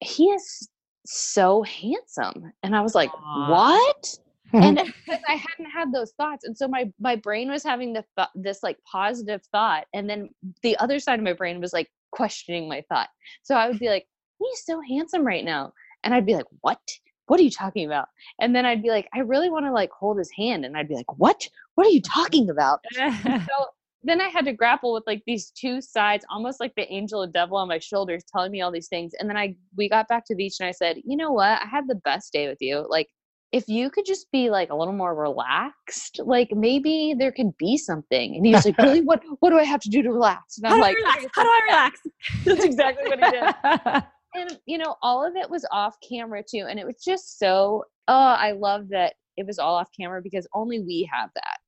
he 0.00 0.24
is 0.30 0.68
so 1.12 1.62
handsome 1.62 2.52
and 2.62 2.76
i 2.76 2.80
was 2.80 2.94
like 2.94 3.10
Aw. 3.14 3.50
what 3.50 4.18
and 4.52 4.76
because 5.06 5.20
I 5.28 5.34
hadn't 5.34 5.70
had 5.70 5.92
those 5.92 6.12
thoughts, 6.12 6.44
and 6.44 6.56
so 6.56 6.66
my 6.68 6.90
my 6.98 7.16
brain 7.16 7.50
was 7.50 7.62
having 7.62 7.92
the 7.92 8.04
th- 8.16 8.28
this 8.34 8.62
like 8.62 8.78
positive 8.90 9.42
thought, 9.52 9.86
and 9.94 10.08
then 10.08 10.30
the 10.62 10.76
other 10.78 10.98
side 10.98 11.18
of 11.18 11.24
my 11.24 11.32
brain 11.32 11.60
was 11.60 11.72
like 11.72 11.88
questioning 12.10 12.68
my 12.68 12.82
thought. 12.88 13.08
So 13.42 13.54
I 13.54 13.68
would 13.68 13.78
be 13.78 13.88
like, 13.88 14.06
"He's 14.38 14.64
so 14.64 14.80
handsome 14.80 15.26
right 15.26 15.44
now," 15.44 15.72
and 16.04 16.14
I'd 16.14 16.26
be 16.26 16.34
like, 16.34 16.46
"What? 16.60 16.80
What 17.26 17.38
are 17.38 17.44
you 17.44 17.50
talking 17.50 17.86
about?" 17.86 18.08
And 18.40 18.54
then 18.54 18.66
I'd 18.66 18.82
be 18.82 18.90
like, 18.90 19.08
"I 19.14 19.20
really 19.20 19.50
want 19.50 19.66
to 19.66 19.72
like 19.72 19.90
hold 19.90 20.18
his 20.18 20.30
hand," 20.36 20.64
and 20.64 20.76
I'd 20.76 20.88
be 20.88 20.96
like, 20.96 21.18
"What? 21.18 21.48
What 21.74 21.86
are 21.86 21.90
you 21.90 22.02
talking 22.02 22.50
about?" 22.50 22.80
so 22.94 23.66
then 24.02 24.20
I 24.20 24.28
had 24.28 24.44
to 24.46 24.52
grapple 24.52 24.92
with 24.92 25.04
like 25.06 25.22
these 25.26 25.50
two 25.50 25.80
sides, 25.80 26.24
almost 26.30 26.60
like 26.60 26.74
the 26.76 26.90
angel 26.92 27.22
and 27.22 27.32
devil 27.32 27.56
on 27.58 27.68
my 27.68 27.78
shoulders, 27.78 28.24
telling 28.32 28.50
me 28.50 28.60
all 28.62 28.72
these 28.72 28.88
things. 28.88 29.12
And 29.18 29.28
then 29.28 29.36
I 29.36 29.56
we 29.76 29.88
got 29.88 30.08
back 30.08 30.24
to 30.26 30.34
the 30.34 30.38
beach, 30.38 30.56
and 30.60 30.68
I 30.68 30.72
said, 30.72 30.98
"You 31.04 31.16
know 31.16 31.32
what? 31.32 31.60
I 31.60 31.66
had 31.70 31.86
the 31.88 31.96
best 31.96 32.32
day 32.32 32.48
with 32.48 32.58
you. 32.60 32.86
Like." 32.88 33.08
if 33.52 33.66
you 33.66 33.90
could 33.90 34.04
just 34.06 34.30
be 34.30 34.48
like 34.48 34.70
a 34.70 34.76
little 34.76 34.94
more 34.94 35.14
relaxed, 35.14 36.20
like 36.24 36.50
maybe 36.52 37.14
there 37.18 37.32
could 37.32 37.56
be 37.58 37.76
something. 37.76 38.36
And 38.36 38.46
he 38.46 38.54
was 38.54 38.64
like, 38.64 38.78
Really? 38.78 39.00
What 39.04 39.22
what 39.40 39.50
do 39.50 39.58
I 39.58 39.64
have 39.64 39.80
to 39.80 39.88
do 39.88 40.02
to 40.02 40.12
relax? 40.12 40.58
And 40.58 40.66
How 40.66 40.74
I'm 40.74 40.78
do 40.80 40.84
I 40.84 40.88
like, 40.88 40.96
relax? 40.96 41.26
How 41.34 41.42
do 41.42 41.48
I 41.48 41.60
relax? 41.64 42.00
That's 42.44 42.64
exactly 42.64 43.08
what 43.08 43.24
he 43.24 43.30
did. 43.30 44.02
And 44.32 44.60
you 44.64 44.78
know, 44.78 44.94
all 45.02 45.26
of 45.26 45.34
it 45.34 45.50
was 45.50 45.66
off 45.72 45.96
camera 46.08 46.44
too. 46.48 46.66
And 46.68 46.78
it 46.78 46.86
was 46.86 47.02
just 47.04 47.40
so 47.40 47.84
oh, 48.06 48.14
I 48.14 48.52
love 48.52 48.88
that 48.90 49.14
it 49.36 49.44
was 49.44 49.58
all 49.58 49.74
off 49.74 49.88
camera 49.98 50.20
because 50.22 50.46
only 50.54 50.78
we 50.78 51.08
have 51.12 51.30
that. 51.34 51.58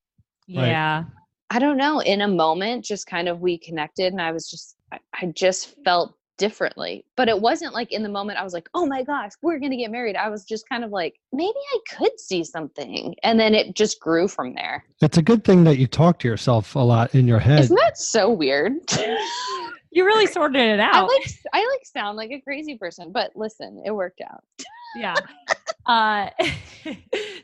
Right. 0.47 0.67
yeah. 0.67 1.03
I 1.53 1.59
don't 1.59 1.77
know, 1.77 1.99
in 1.99 2.21
a 2.21 2.27
moment, 2.27 2.83
just 2.83 3.05
kind 3.05 3.29
of 3.29 3.39
we 3.39 3.59
connected 3.59 4.11
and 4.11 4.19
I 4.19 4.31
was 4.31 4.49
just 4.49 4.75
I, 4.91 4.97
I 5.13 5.25
just 5.27 5.75
felt 5.85 6.15
differently. 6.39 7.05
But 7.15 7.29
it 7.29 7.39
wasn't 7.39 7.75
like 7.75 7.91
in 7.91 8.01
the 8.01 8.09
moment 8.09 8.39
I 8.39 8.43
was 8.43 8.53
like, 8.53 8.67
oh 8.73 8.87
my 8.87 9.03
gosh, 9.03 9.33
we're 9.43 9.59
gonna 9.59 9.77
get 9.77 9.91
married. 9.91 10.15
I 10.15 10.29
was 10.29 10.45
just 10.45 10.67
kind 10.67 10.83
of 10.83 10.89
like, 10.89 11.13
maybe 11.31 11.53
I 11.53 11.77
could 11.95 12.19
see 12.19 12.43
something. 12.43 13.13
And 13.21 13.39
then 13.39 13.53
it 13.53 13.75
just 13.75 13.99
grew 13.99 14.27
from 14.27 14.55
there. 14.55 14.83
It's 15.03 15.19
a 15.19 15.21
good 15.21 15.43
thing 15.43 15.63
that 15.65 15.77
you 15.77 15.85
talk 15.85 16.17
to 16.19 16.27
yourself 16.27 16.73
a 16.73 16.79
lot 16.79 17.13
in 17.13 17.27
your 17.27 17.39
head. 17.39 17.59
Isn't 17.59 17.75
that 17.75 17.99
so 17.99 18.31
weird? 18.31 18.73
You 19.95 20.05
really 20.05 20.25
sorted 20.25 20.59
it 20.59 20.79
I 20.79 20.89
out. 20.89 21.07
like 21.07 21.31
I 21.53 21.59
like 21.59 21.85
sound 21.85 22.17
like 22.17 22.31
a 22.31 22.41
crazy 22.41 22.75
person, 22.79 23.11
but 23.11 23.29
listen, 23.35 23.83
it 23.85 23.91
worked 23.91 24.21
out. 24.21 24.43
yeah. 24.95 25.13
Uh, 25.85 26.29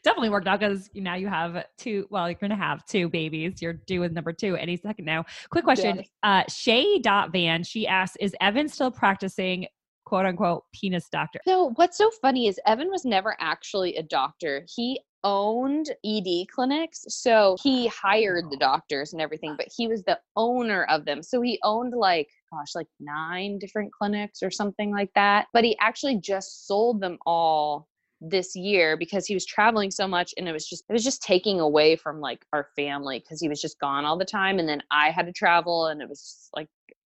definitely 0.04 0.30
worked 0.30 0.48
out 0.48 0.60
because 0.60 0.90
now 0.94 1.16
you 1.16 1.28
have 1.28 1.66
two. 1.78 2.08
Well, 2.10 2.30
you're 2.30 2.40
going 2.40 2.50
to 2.52 2.56
have 2.56 2.86
two 2.86 3.10
babies. 3.10 3.62
You're 3.62 3.74
due 3.74 4.00
with 4.00 4.12
number 4.12 4.34
two 4.34 4.56
any 4.56 4.78
second 4.78 5.06
now. 5.06 5.26
Quick 5.50 5.64
question. 5.64 5.98
Yes. 5.98 6.10
Uh, 6.24 6.44
Shay 6.50 7.00
Dot 7.00 7.32
Van, 7.32 7.64
she 7.64 7.88
asks, 7.88 8.18
is 8.20 8.36
Evan 8.42 8.70
still 8.70 8.92
practicing 8.92 9.68
quote 10.06 10.26
unquote 10.26 10.64
penis 10.74 11.08
doctor? 11.10 11.40
So 11.46 11.72
what's 11.76 11.98
so 11.98 12.10
funny 12.22 12.48
is 12.48 12.60
Evan 12.66 12.90
was 12.90 13.06
never 13.06 13.36
actually 13.40 13.96
a 13.96 14.04
doctor. 14.04 14.66
He 14.76 15.00
owned 15.24 15.92
ED 16.06 16.48
clinics. 16.54 17.06
So 17.10 17.58
he 17.62 17.88
hired 17.88 18.50
the 18.50 18.58
doctors 18.58 19.14
and 19.14 19.22
everything, 19.22 19.56
but 19.58 19.68
he 19.76 19.88
was 19.88 20.04
the 20.04 20.20
owner 20.36 20.86
of 20.86 21.06
them. 21.06 21.22
So 21.22 21.42
he 21.42 21.60
owned 21.64 21.94
like, 21.94 22.30
gosh, 22.52 22.76
like 22.76 22.88
nine 23.00 23.60
different 23.60 23.92
clinics 23.92 24.42
or 24.42 24.50
something 24.50 24.92
like 24.92 25.12
that. 25.16 25.48
But 25.54 25.64
he 25.64 25.78
actually 25.80 26.20
just 26.22 26.68
sold 26.68 27.02
them 27.02 27.18
all 27.26 27.88
this 28.22 28.56
year 28.56 28.98
because 28.98 29.26
he 29.26 29.34
was 29.34 29.46
traveling 29.46 29.92
so 29.92 30.08
much 30.08 30.34
and 30.38 30.48
it 30.48 30.52
was 30.52 30.68
just 30.68 30.84
it 30.90 30.94
was 30.94 31.04
just 31.04 31.22
taking 31.22 31.60
away 31.60 31.96
from 31.96 32.20
like 32.20 32.46
our 32.52 32.68
family 32.76 33.20
because 33.20 33.40
he 33.40 33.48
was 33.48 33.62
just 33.62 33.80
gone 33.80 34.06
all 34.06 34.18
the 34.18 34.26
time 34.26 34.60
and 34.60 34.68
then 34.68 34.82
I 34.92 35.12
had 35.12 35.26
to 35.26 35.32
travel 35.32 35.88
and 35.88 36.02
it 36.02 36.10
was 36.10 36.50
like 36.56 36.68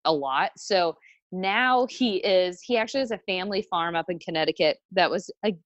a 0.05 0.13
lot. 0.13 0.53
So 0.57 0.97
now 1.33 1.87
he 1.91 2.17
is 2.19 2.61
he 2.63 2.77
actually 2.77 3.01
has 3.01 3.11
a 3.11 3.19
family 3.19 3.63
farm 3.63 3.97
up 3.97 4.07
in 4.09 4.19
Connecticut 4.19 4.79
that 4.93 5.11
was 5.11 5.31
a 5.45 5.57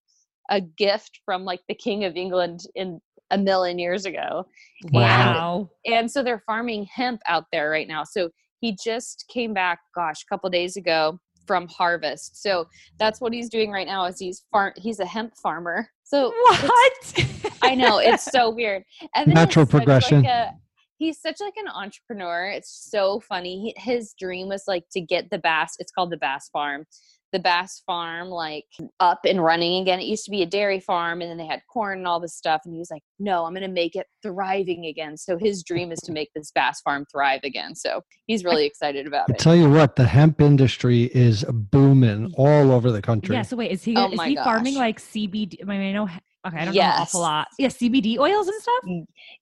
a 0.49 0.61
gift 0.61 1.21
from 1.25 1.45
like 1.45 1.61
the 1.69 1.75
king 1.75 2.05
of 2.05 2.17
England 2.17 2.61
in 2.75 3.01
a 3.31 3.39
million 3.39 3.79
years 3.79 4.07
ago. 4.07 4.47
Wow. 4.93 5.69
And 5.85 6.11
so 6.11 6.23
they're 6.23 6.43
farming 6.47 6.87
hemp 6.95 7.21
out 7.27 7.47
there 7.53 7.69
right 7.69 7.89
now. 7.89 8.05
So 8.05 8.31
he 8.61 8.77
just 8.83 9.25
came 9.29 9.53
back 9.53 9.81
gosh 9.95 10.23
a 10.23 10.33
couple 10.33 10.49
days 10.51 10.77
ago 10.77 11.19
from 11.47 11.69
harvest. 11.69 12.43
So 12.43 12.67
that's 12.99 13.21
what 13.21 13.33
he's 13.33 13.49
doing 13.49 13.71
right 13.71 13.87
now 13.87 14.05
is 14.07 14.19
he's 14.19 14.45
farm 14.51 14.73
he's 14.77 15.01
a 15.01 15.07
hemp 15.07 15.35
farmer. 15.37 15.89
So 16.05 16.33
What? 16.43 17.25
I 17.63 17.75
know 17.75 17.99
it's 17.99 18.25
so 18.25 18.51
weird. 18.51 18.85
And 19.15 19.33
Natural 19.35 19.63
it's 19.65 19.73
such, 19.73 19.75
like, 19.75 19.85
progression. 19.85 20.25
a- 20.27 20.53
he's 20.99 21.21
such 21.21 21.37
like 21.41 21.55
an 21.57 21.69
entrepreneur. 21.69 22.47
It's 22.47 22.89
so 22.91 23.21
funny. 23.21 23.75
He, 23.77 23.91
his 23.93 24.15
dream 24.19 24.49
was 24.49 24.65
like 24.67 24.85
to 24.93 25.01
get 25.01 25.31
the 25.31 25.39
bass. 25.39 25.75
It's 25.79 25.93
called 25.93 26.11
the 26.11 26.17
Bass 26.17 26.49
Farm. 26.53 26.85
The 27.33 27.39
Bass 27.41 27.83
Farm 27.87 28.29
like 28.29 28.65
up 29.01 29.21
and 29.27 29.43
running 29.43 29.83
again. 29.83 29.99
It 30.01 30.07
used 30.07 30.25
to 30.27 30.31
be 30.31 30.43
a 30.43 30.47
dairy 30.47 30.81
farm, 30.81 31.21
and 31.21 31.31
then 31.31 31.37
they 31.37 31.47
had 31.47 31.61
corn 31.71 31.99
and 31.99 32.07
all 32.07 32.21
this 32.21 32.35
stuff. 32.37 32.63
And 32.65 32.73
he 32.73 32.79
was 32.79 32.91
like, 32.91 33.03
"No, 33.19 33.45
I'm 33.45 33.53
going 33.53 33.63
to 33.63 33.69
make 33.69 33.97
it 33.97 34.07
thriving 34.23 34.87
again." 34.87 35.17
So 35.17 35.37
his 35.37 35.63
dream 35.63 35.93
is 35.93 35.99
to 36.01 36.13
make 36.13 36.31
this 36.35 36.51
Bass 36.53 36.81
Farm 36.83 37.05
thrive 37.11 37.41
again. 37.43 37.75
So 37.75 38.03
he's 38.27 38.45
really 38.45 38.65
excited 38.65 39.07
about 39.07 39.31
I 39.31 39.35
it. 39.35 39.39
tell 39.41 39.57
you 39.57 39.69
what, 39.69 39.97
the 39.97 40.07
hemp 40.07 40.41
industry 40.41 41.05
is 41.15 41.45
booming 41.49 42.33
all 42.37 42.71
over 42.73 42.91
the 42.93 43.03
country. 43.03 43.35
yeah. 43.35 43.43
So 43.43 43.57
wait, 43.57 43.73
is 43.73 43.83
he 43.85 43.97
Oh 43.97 44.11
is 44.11 44.17
my 44.17 44.29
he 44.29 44.37
farming 44.37 44.75
like 44.77 45.01
CBD? 45.01 45.61
I 45.63 45.65
mean, 45.65 45.81
I 45.81 45.93
know. 45.93 46.09
Okay, 46.47 46.59
I 46.59 46.65
don't 46.65 46.75
know 46.77 46.81
an 46.81 46.91
awful 46.91 47.21
Yes. 47.21 47.25
lot. 47.27 47.49
Yeah, 47.59 47.69
CBD 47.69 48.19
oils 48.19 48.47
and 48.47 48.63
stuff. 48.63 48.85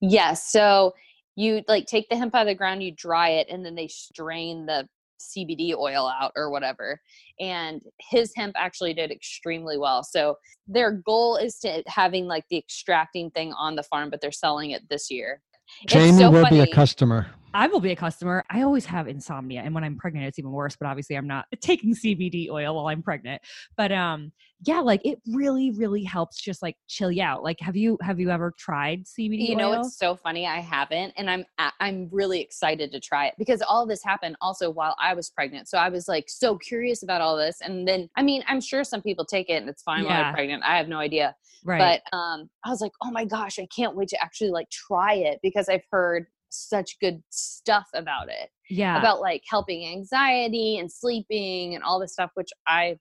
Yes. 0.01 0.51
So 0.51 0.95
you 1.37 1.63
like 1.69 1.87
take 1.87 2.09
the 2.09 2.17
hemp 2.17 2.35
out 2.35 2.43
of 2.43 2.47
the 2.47 2.55
ground, 2.55 2.83
you 2.83 2.93
dry 2.93 3.31
it, 3.31 3.49
and 3.51 3.65
then 3.65 3.75
they 3.75 3.89
strain 3.89 4.67
the 4.67 4.89
CBD 5.19 5.75
oil 5.75 6.07
out 6.07 6.33
or 6.37 6.51
whatever. 6.51 7.01
And 7.41 7.83
his 8.01 8.33
hemp 8.37 8.55
actually 8.59 8.95
did 8.95 9.11
extremely 9.11 9.79
well. 9.79 10.03
So 10.03 10.37
their 10.67 10.93
goal 10.93 11.37
is 11.37 11.59
to 11.61 11.83
having 11.87 12.27
like 12.27 12.45
the 12.51 12.59
extracting 12.59 13.31
thing 13.31 13.53
on 13.53 13.77
the 13.77 13.83
farm, 13.83 14.11
but 14.11 14.21
they're 14.21 14.33
selling 14.33 14.71
it 14.71 14.89
this 14.89 15.11
year. 15.11 15.41
Jamie 15.87 16.19
so 16.19 16.31
will 16.31 16.49
be 16.49 16.61
a 16.61 16.67
customer. 16.67 17.27
I 17.55 17.69
will 17.69 17.81
be 17.81 17.93
a 17.93 17.97
customer. 17.97 18.45
I 18.51 18.63
always 18.63 18.85
have 18.87 19.07
insomnia, 19.07 19.63
and 19.63 19.73
when 19.73 19.85
I'm 19.85 19.97
pregnant, 19.97 20.27
it's 20.27 20.41
even 20.41 20.51
worse. 20.51 20.75
But 20.75 20.89
obviously, 20.89 21.17
I'm 21.17 21.29
not 21.29 21.47
taking 21.61 21.95
CBD 21.95 22.51
oil 22.51 22.75
while 22.75 22.89
I'm 22.89 23.03
pregnant. 23.03 23.41
But 23.77 23.93
um, 23.93 24.33
yeah, 24.67 24.81
like 24.81 25.01
it 25.05 25.21
really, 25.33 25.71
really 25.71 26.03
helps 26.03 26.41
just 26.41 26.63
like 26.63 26.77
chill 26.89 27.13
you 27.13 27.23
out. 27.23 27.45
Like, 27.45 27.61
have 27.61 27.77
you 27.77 27.97
have 28.03 28.19
you 28.19 28.31
ever 28.31 28.53
tried 28.59 29.05
CBD? 29.05 29.49
You 29.49 29.57
know, 29.57 29.73
it's 29.73 29.97
so 29.97 30.17
funny. 30.17 30.47
I 30.47 30.59
haven't, 30.59 31.15
and 31.17 31.31
I'm 31.31 31.45
I'm 31.81 32.09
really 32.11 32.41
excited 32.41 32.91
to 32.91 32.99
try 32.99 33.27
it 33.27 33.35
because 33.39 33.63
all 33.63 33.87
this 33.87 34.03
happened 34.03 34.37
also 34.41 34.69
while 34.69 34.97
I 35.01 35.15
was 35.15 35.31
pregnant. 35.31 35.69
So 35.69 35.79
I 35.79 35.89
was 35.91 36.09
like 36.09 36.25
so 36.29 36.59
curious 36.59 37.05
about 37.05 37.21
all 37.21 37.37
this, 37.37 37.61
and 37.61 37.87
then 37.87 38.11
I 38.17 38.23
mean, 38.23 38.43
I'm 38.49 38.61
sure 38.61 38.83
some 38.83 39.01
people 39.01 39.25
take 39.25 39.49
it 39.49 39.55
and 39.55 39.69
it's 39.69 39.83
fine 39.83 40.05
while 40.05 40.25
I'm 40.25 40.35
pregnant. 40.35 40.65
I 40.65 40.77
have 40.77 40.89
no 40.89 40.99
idea, 40.99 41.37
right. 41.65 42.03
but 42.13 42.17
um, 42.17 42.51
I 42.65 42.71
was 42.71 42.81
like, 42.81 42.93
oh 43.01 43.13
my 43.13 43.25
gosh, 43.25 43.61
I 43.61 43.67
can't 43.75 43.95
wait 43.95 44.09
to 44.09 44.21
actually 44.21 44.51
like 44.51 44.69
try 44.71 45.15
it 45.15 45.39
because 45.41 45.69
I've 45.69 45.85
heard 45.93 46.27
such 46.55 46.99
good 47.01 47.23
stuff 47.31 47.89
about 47.95 48.29
it 48.29 48.51
yeah. 48.71 48.99
about 48.99 49.21
like 49.21 49.43
helping 49.49 49.87
anxiety 49.87 50.79
and 50.79 50.91
sleeping 50.91 51.75
and 51.75 51.85
all 51.85 52.01
this 52.01 52.13
stuff, 52.13 52.31
which 52.35 52.51
I 52.67 52.97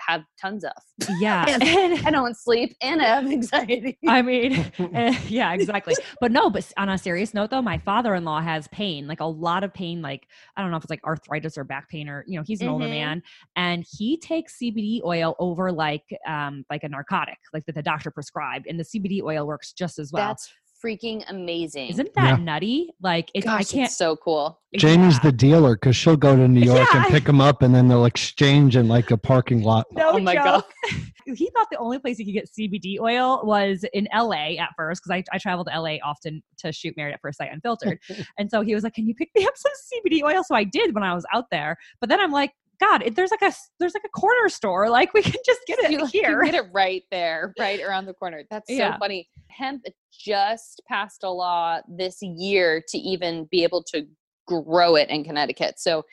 have 0.00 0.22
tons 0.40 0.64
of. 0.64 0.72
yeah. 1.18 1.44
And 1.60 2.06
I 2.06 2.10
don't 2.12 2.36
sleep 2.36 2.76
and 2.80 3.02
I 3.02 3.06
have 3.06 3.26
anxiety. 3.26 3.98
I 4.06 4.22
mean, 4.22 4.52
eh, 4.94 5.18
yeah, 5.26 5.52
exactly. 5.54 5.94
But 6.20 6.30
no, 6.30 6.50
but 6.50 6.70
on 6.76 6.88
a 6.88 6.96
serious 6.96 7.34
note 7.34 7.50
though, 7.50 7.62
my 7.62 7.78
father-in-law 7.78 8.40
has 8.42 8.68
pain, 8.68 9.08
like 9.08 9.18
a 9.20 9.24
lot 9.26 9.64
of 9.64 9.74
pain, 9.74 10.00
like 10.00 10.28
I 10.56 10.62
don't 10.62 10.70
know 10.70 10.76
if 10.76 10.84
it's 10.84 10.90
like 10.90 11.02
arthritis 11.04 11.58
or 11.58 11.64
back 11.64 11.88
pain 11.88 12.08
or 12.08 12.24
you 12.28 12.38
know, 12.38 12.44
he's 12.46 12.60
an 12.60 12.68
older 12.68 12.86
Mhm. 12.86 12.90
man 12.90 13.22
and 13.56 13.84
he 13.90 14.16
takes 14.18 14.56
CBD 14.58 15.00
oil 15.04 15.34
over 15.40 15.72
like 15.72 16.04
um 16.28 16.64
like 16.70 16.84
a 16.84 16.88
narcotic, 16.88 17.38
like 17.52 17.66
that 17.66 17.74
the 17.74 17.82
doctor 17.82 18.10
prescribed 18.12 18.66
and 18.68 18.78
the 18.78 18.84
CBD 18.84 19.20
oil 19.22 19.46
works 19.46 19.72
just 19.72 19.98
as 19.98 20.12
well. 20.12 20.28
That's 20.28 20.52
freaking 20.84 21.24
amazing. 21.28 21.88
Isn't 21.88 22.12
that 22.14 22.38
Yeah. 22.38 22.44
nutty? 22.44 22.90
Like 23.00 23.30
it, 23.34 23.44
Gosh, 23.44 23.60
I 23.60 23.64
can't 23.64 23.84
it's 23.86 23.96
so 23.96 24.16
cool. 24.16 24.60
Jamie's 24.76 25.14
yeah. 25.14 25.20
the 25.24 25.32
dealer 25.32 25.74
because 25.74 25.96
she'll 25.96 26.16
go 26.16 26.36
to 26.36 26.46
New 26.46 26.60
York 26.64 26.88
Yeah. 26.92 27.04
and 27.04 27.12
pick 27.12 27.24
them 27.24 27.40
up, 27.40 27.62
and 27.62 27.74
then 27.74 27.88
they'll 27.88 28.04
exchange 28.04 28.76
in 28.76 28.88
like 28.88 29.10
a 29.10 29.16
parking 29.16 29.62
lot. 29.62 29.86
no 29.92 30.10
Oh 30.12 30.18
my 30.18 30.34
joke. 30.34 30.70
he 31.26 31.50
thought 31.54 31.66
the 31.70 31.78
only 31.78 31.98
place 31.98 32.16
he 32.18 32.24
could 32.24 32.32
get 32.34 32.48
CBD 32.50 32.98
oil 33.00 33.40
was 33.44 33.84
in 33.92 34.08
LA 34.14 34.56
at 34.58 34.70
first 34.76 35.02
because 35.02 35.10
I, 35.14 35.34
I 35.34 35.38
travel 35.38 35.64
to 35.64 35.70
LA 35.80 35.96
often 36.04 36.42
to 36.58 36.72
shoot 36.72 36.96
Married 36.96 37.14
at 37.14 37.20
First 37.20 37.38
Sight 37.38 37.50
Unfiltered. 37.52 37.98
and 38.38 38.50
so 38.50 38.62
he 38.62 38.74
was 38.74 38.84
like, 38.84 38.94
Can 38.94 39.06
you 39.06 39.14
pick 39.14 39.30
me 39.36 39.44
up 39.46 39.54
some 39.56 39.72
CBD 40.06 40.22
oil? 40.22 40.42
So 40.44 40.54
I 40.54 40.64
did 40.64 40.94
when 40.94 41.04
I 41.04 41.14
was 41.14 41.26
out 41.32 41.46
there. 41.50 41.76
But 42.00 42.08
then 42.08 42.20
I'm 42.20 42.32
like, 42.32 42.52
God, 42.80 43.02
it, 43.02 43.16
there's 43.16 43.30
like 43.30 43.42
a 43.42 43.52
there's 43.80 43.94
like 43.94 44.04
a 44.04 44.08
corner 44.20 44.48
store. 44.48 44.88
Like 44.98 45.12
we 45.14 45.22
can 45.22 45.34
just 45.44 45.60
get 45.66 45.78
it 45.80 45.90
You, 45.90 45.98
you 46.00 46.06
here. 46.06 46.42
get 46.44 46.54
it 46.54 46.66
right 46.72 47.02
there, 47.10 47.52
right 47.58 47.80
around 47.80 48.06
the 48.06 48.14
corner. 48.14 48.42
That's 48.50 48.68
so 48.68 48.74
Yeah. 48.74 48.98
funny. 48.98 49.28
Hemp 49.50 49.84
just 50.12 50.80
passed 50.88 51.22
a 51.24 51.30
law 51.30 51.80
this 51.88 52.18
year 52.22 52.82
to 52.88 52.98
even 52.98 53.46
be 53.50 53.62
able 53.64 53.82
to 53.94 54.06
grow 54.46 54.96
it 54.96 55.08
in 55.10 55.24
Connecticut. 55.24 55.74
So 55.78 56.04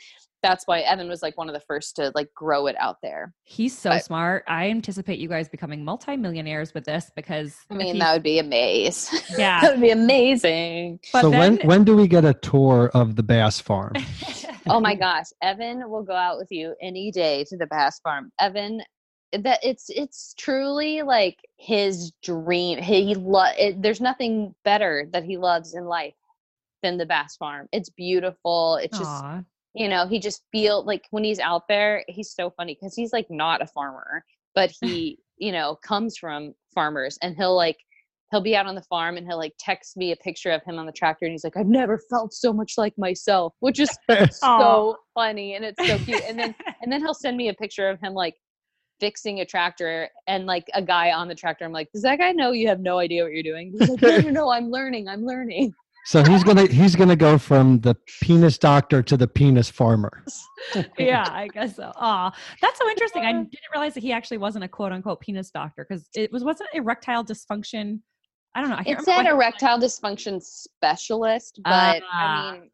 that's 0.44 0.68
why 0.68 0.82
Evan 0.82 1.08
was 1.10 1.24
like 1.24 1.36
one 1.40 1.48
of 1.50 1.54
the 1.56 1.62
first 1.62 1.96
to 1.96 2.12
like 2.14 2.28
grow 2.36 2.68
it 2.68 2.76
out 2.80 2.98
there. 3.02 3.34
He's 3.44 3.76
so 3.76 3.90
But- 3.92 4.04
smart. 4.04 4.44
I 4.48 4.70
anticipate 4.70 5.18
you 5.18 5.28
guys 5.28 5.50
becoming 5.50 5.84
multimillionaires 5.84 6.74
with 6.76 6.84
this 6.86 7.12
because 7.16 7.56
I 7.72 7.76
mean, 7.76 7.98
that 8.00 8.14
would 8.14 8.22
be 8.24 8.38
amazing. 8.40 9.20
Yeah. 9.38 9.62
that 9.62 9.72
would 9.72 9.82
be 9.82 9.90
amazing. 9.90 11.00
but 11.12 11.22
so 11.22 11.30
when 11.32 11.58
when 11.64 11.84
do 11.84 11.96
we 11.96 12.08
get 12.08 12.26
a 12.26 12.34
tour 12.36 12.92
of 12.94 13.16
the 13.16 13.24
Bass 13.24 13.60
Farm? 13.60 13.94
Oh 14.70 14.80
my 14.80 14.96
gosh, 15.08 15.28
Evan 15.42 15.90
will 15.90 16.04
go 16.04 16.16
out 16.16 16.38
with 16.38 16.52
you 16.52 16.76
any 16.82 17.12
day 17.12 17.44
to 17.46 17.58
the 17.58 17.68
Bass 17.68 18.00
Farm. 18.00 18.32
Evan, 18.40 18.82
that 19.32 19.60
it's 19.64 19.90
it's 19.90 20.34
truly 20.38 21.02
like 21.02 21.40
his 21.58 22.12
dream. 22.24 22.82
He 22.82 23.16
lo- 23.16 23.54
it, 23.58 23.82
there's 23.82 24.02
nothing 24.02 24.56
better 24.64 25.08
that 25.12 25.24
he 25.24 25.38
loves 25.38 25.74
in 25.74 25.86
life 25.86 26.16
than 26.84 26.98
the 26.98 27.06
Bass 27.06 27.36
Farm. 27.38 27.68
It's 27.72 27.90
beautiful. 27.90 28.78
It's 28.82 28.98
just 28.98 29.24
Aw. 29.24 29.44
you 29.74 29.90
know 29.90 30.08
he 30.08 30.20
just 30.20 30.44
feel 30.52 30.84
like 30.86 31.06
when 31.12 31.24
he's 31.24 31.40
out 31.40 31.68
there, 31.68 32.04
he's 32.08 32.32
so 32.32 32.50
funny 32.50 32.78
because 32.80 32.96
he's 32.96 33.14
like 33.14 33.28
not 33.30 33.62
a 33.62 33.68
farmer, 33.68 34.24
but 34.54 34.72
he 34.82 35.20
you 35.38 35.52
know 35.52 35.76
comes 35.76 36.18
from 36.18 36.54
farmers, 36.74 37.18
and 37.22 37.36
he'll 37.36 37.56
like 37.56 37.78
he'll 38.36 38.42
be 38.42 38.56
out 38.56 38.68
on 38.68 38.76
the 38.76 38.82
farm 38.82 39.16
and 39.16 39.26
he'll 39.26 39.38
like 39.38 39.54
text 39.58 39.96
me 39.96 40.12
a 40.12 40.16
picture 40.18 40.52
of 40.52 40.62
him 40.64 40.78
on 40.78 40.86
the 40.86 40.92
tractor 40.92 41.26
and 41.26 41.32
he's 41.32 41.46
like 41.46 41.56
i've 41.56 41.68
never 41.68 41.98
felt 42.10 42.34
so 42.34 42.52
much 42.52 42.74
like 42.78 42.94
myself 42.98 43.54
which 43.62 43.80
is 43.80 43.90
so 44.32 44.98
funny 45.14 45.56
and 45.56 45.64
it's 45.64 45.88
so 45.88 45.98
cute 46.00 46.22
and 46.28 46.38
then 46.38 46.54
and 46.82 46.92
then 46.92 47.00
he'll 47.00 47.14
send 47.14 47.38
me 47.38 47.48
a 47.48 47.54
picture 47.54 47.90
of 47.90 47.98
him 48.02 48.14
like 48.14 48.36
fixing 49.00 49.40
a 49.40 49.46
tractor 49.46 50.10
and 50.28 50.46
like 50.46 50.66
a 50.74 50.82
guy 50.82 51.14
on 51.14 51.30
the 51.30 51.36
tractor 51.36 51.64
i'm 51.64 51.72
like 51.72 51.90
does 51.94 52.02
that 52.02 52.20
guy 52.20 52.34
know 52.34 52.52
you 52.52 52.68
have 52.68 52.82
no 52.82 53.00
idea 53.00 53.24
what 53.24 53.32
you're 53.32 53.42
doing 53.42 53.74
he's 53.78 53.90
like 53.90 54.02
no 54.02 54.18
no 54.18 54.30
no 54.30 54.52
i'm 54.52 54.70
learning 54.70 55.08
i'm 55.08 55.26
learning 55.26 55.74
So 56.08 56.24
he's 56.24 56.44
gonna 56.44 56.68
he's 56.68 56.96
gonna 56.96 57.16
go 57.16 57.40
from 57.40 57.80
the 57.80 57.96
penis 58.22 58.60
doctor 58.60 59.02
to 59.02 59.18
the 59.18 59.28
penis 59.28 59.72
farmer. 59.72 60.24
yeah, 61.00 61.26
I 61.32 61.48
guess 61.48 61.78
so. 61.78 61.92
Aw, 61.96 62.32
that's 62.62 62.78
so 62.78 62.88
interesting. 62.88 63.24
I 63.26 63.32
uh. 63.32 63.38
didn't 63.38 63.72
realize 63.74 63.96
that 63.96 64.04
he 64.04 64.12
actually 64.12 64.38
wasn't 64.38 64.66
a 64.66 64.68
quote 64.68 64.92
unquote 64.92 65.20
penis 65.20 65.50
doctor 65.50 65.84
because 65.84 66.08
it 66.14 66.32
was 66.32 66.44
wasn't 66.44 66.70
erectile 66.76 67.26
dysfunction. 67.26 68.02
I 68.56 68.62
don't 68.62 68.70
know. 68.70 68.78
I 68.78 68.84
can't 68.84 69.00
it 69.00 69.08
remember 69.08 69.30
said 69.30 69.34
erectile 69.36 69.80
dysfunction 69.80 70.42
specialist 70.42 71.60
but 71.64 72.02
Ah. 72.12 72.50
i 72.50 72.52
mean 72.54 72.70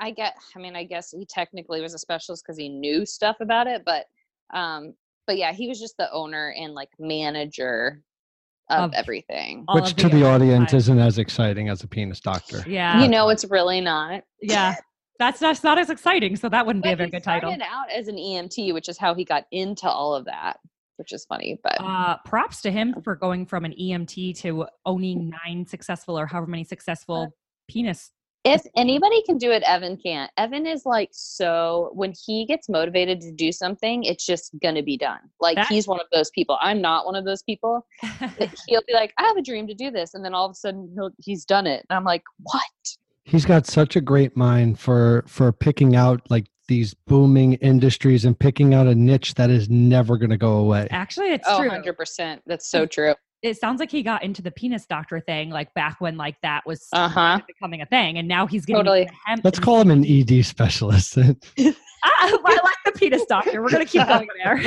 i 0.00 0.10
get 0.10 0.36
i 0.56 0.58
mean 0.58 0.74
i 0.76 0.84
guess 0.84 1.10
he 1.10 1.26
technically 1.26 1.80
was 1.82 1.92
a 1.94 1.98
specialist 1.98 2.44
because 2.44 2.56
he 2.56 2.68
knew 2.68 3.04
stuff 3.04 3.36
about 3.40 3.66
it 3.66 3.82
but 3.84 4.06
um 4.54 4.94
but 5.26 5.36
yeah 5.36 5.52
he 5.52 5.68
was 5.68 5.78
just 5.80 5.96
the 5.98 6.10
owner 6.12 6.54
and 6.58 6.72
like 6.74 6.88
manager 6.98 8.02
of, 8.70 8.90
Of 8.90 8.94
everything 8.94 9.64
which 9.72 9.90
of 9.92 9.96
to 9.96 10.08
the 10.10 10.24
audience 10.26 10.70
side. 10.72 10.76
isn't 10.78 10.98
as 10.98 11.18
exciting 11.18 11.68
as 11.70 11.82
a 11.82 11.88
penis 11.88 12.20
doctor. 12.20 12.62
Yeah, 12.66 13.00
you 13.02 13.08
know 13.08 13.30
it's 13.30 13.44
really 13.46 13.80
not 13.80 14.24
yeah. 14.42 14.74
That's 15.18 15.40
that's 15.40 15.64
not 15.64 15.78
as 15.78 15.88
exciting. 15.90 16.36
So 16.36 16.48
that 16.50 16.64
wouldn't 16.66 16.84
be 16.84 16.92
a 16.92 16.96
very 16.96 17.08
he 17.08 17.12
good 17.12 17.24
title. 17.24 17.50
started 17.50 17.64
out 17.68 17.90
as 17.90 18.06
an 18.08 18.16
EMT, 18.16 18.72
which 18.74 18.88
is 18.90 18.96
how 18.98 19.14
he 19.14 19.24
got 19.24 19.46
into 19.50 19.88
all 19.88 20.14
of 20.14 20.26
that, 20.26 20.60
which 20.98 21.12
is 21.12 21.24
funny. 21.24 21.58
But 21.62 21.76
Uh, 21.80 22.16
props 22.24 22.60
to 22.62 22.70
him 22.70 22.94
for 23.02 23.14
going 23.16 23.46
from 23.46 23.64
an 23.64 23.72
EMT 23.80 24.34
to 24.42 24.66
owning 24.84 25.30
nine 25.46 25.66
successful 25.66 26.18
or 26.18 26.26
however 26.26 26.46
many 26.48 26.64
successful 26.64 27.34
penis. 27.68 28.10
if 28.44 28.62
anybody 28.76 29.20
can 29.22 29.36
do 29.36 29.50
it, 29.50 29.62
Evan 29.64 29.96
can't. 29.96 30.30
Evan 30.38 30.66
is 30.66 30.86
like 30.86 31.10
so 31.12 31.90
when 31.92 32.14
he 32.26 32.46
gets 32.46 32.68
motivated 32.68 33.20
to 33.20 33.32
do 33.32 33.52
something, 33.52 34.04
it's 34.04 34.24
just 34.24 34.52
gonna 34.62 34.82
be 34.82 34.96
done. 34.96 35.18
Like 35.40 35.56
That- 35.56 35.66
he's 35.68 35.86
one 35.86 36.00
of 36.00 36.06
those 36.12 36.30
people. 36.30 36.56
I'm 36.60 36.80
not 36.80 37.04
one 37.04 37.14
of 37.16 37.24
those 37.24 37.42
people. 37.42 37.86
He'll 38.68 38.82
be 38.86 38.94
like, 38.94 39.12
I 39.18 39.24
have 39.24 39.36
a 39.36 39.42
dream 39.42 39.66
to 39.66 39.74
do 39.74 39.90
this, 39.90 40.14
and 40.14 40.24
then 40.24 40.34
all 40.34 40.46
of 40.46 40.52
a 40.52 40.54
sudden 40.54 40.90
he'll 40.94 41.10
he's 41.22 41.44
done 41.44 41.66
it. 41.66 41.84
And 41.90 41.96
I'm 41.96 42.04
like, 42.04 42.22
what? 42.42 42.62
He's 43.24 43.44
got 43.44 43.66
such 43.66 43.96
a 43.96 44.00
great 44.00 44.36
mind 44.36 44.78
for 44.78 45.24
for 45.26 45.52
picking 45.52 45.94
out 45.96 46.22
like 46.30 46.46
these 46.68 46.94
booming 46.94 47.54
industries 47.54 48.24
and 48.24 48.38
picking 48.38 48.74
out 48.74 48.86
a 48.86 48.94
niche 48.94 49.34
that 49.34 49.50
is 49.50 49.68
never 49.68 50.16
going 50.16 50.30
to 50.30 50.36
go 50.36 50.58
away. 50.58 50.86
Actually, 50.90 51.30
it's 51.32 51.46
Oh, 51.48 51.58
true. 51.58 51.68
100 51.68 51.96
percent. 51.96 52.42
That's 52.46 52.68
so 52.70 52.86
true. 52.86 53.14
It 53.42 53.56
sounds 53.56 53.78
like 53.78 53.90
he 53.90 54.02
got 54.02 54.22
into 54.24 54.42
the 54.42 54.50
penis 54.50 54.84
doctor 54.86 55.20
thing 55.20 55.50
like 55.50 55.72
back 55.74 56.00
when 56.00 56.16
like 56.16 56.36
that 56.42 56.66
was 56.66 56.86
Uh 56.92 57.08
huh. 57.08 57.40
becoming 57.46 57.82
a 57.82 57.86
thing, 57.86 58.18
and 58.18 58.26
now 58.28 58.46
he's 58.46 58.64
getting 58.66 58.80
Totally. 58.80 59.02
into 59.02 59.14
hemp. 59.26 59.40
Let's 59.44 59.58
call 59.58 59.80
him 59.80 59.90
an 59.90 60.04
ED 60.06 60.44
specialist. 60.44 61.18
Ah, 62.04 62.10
I 62.44 62.60
like 62.62 62.76
the 62.84 62.92
penis 62.92 63.24
doctor. 63.28 63.60
We're 63.60 63.70
gonna 63.70 63.84
keep 63.84 64.06
going 64.06 64.28
there. 64.44 64.62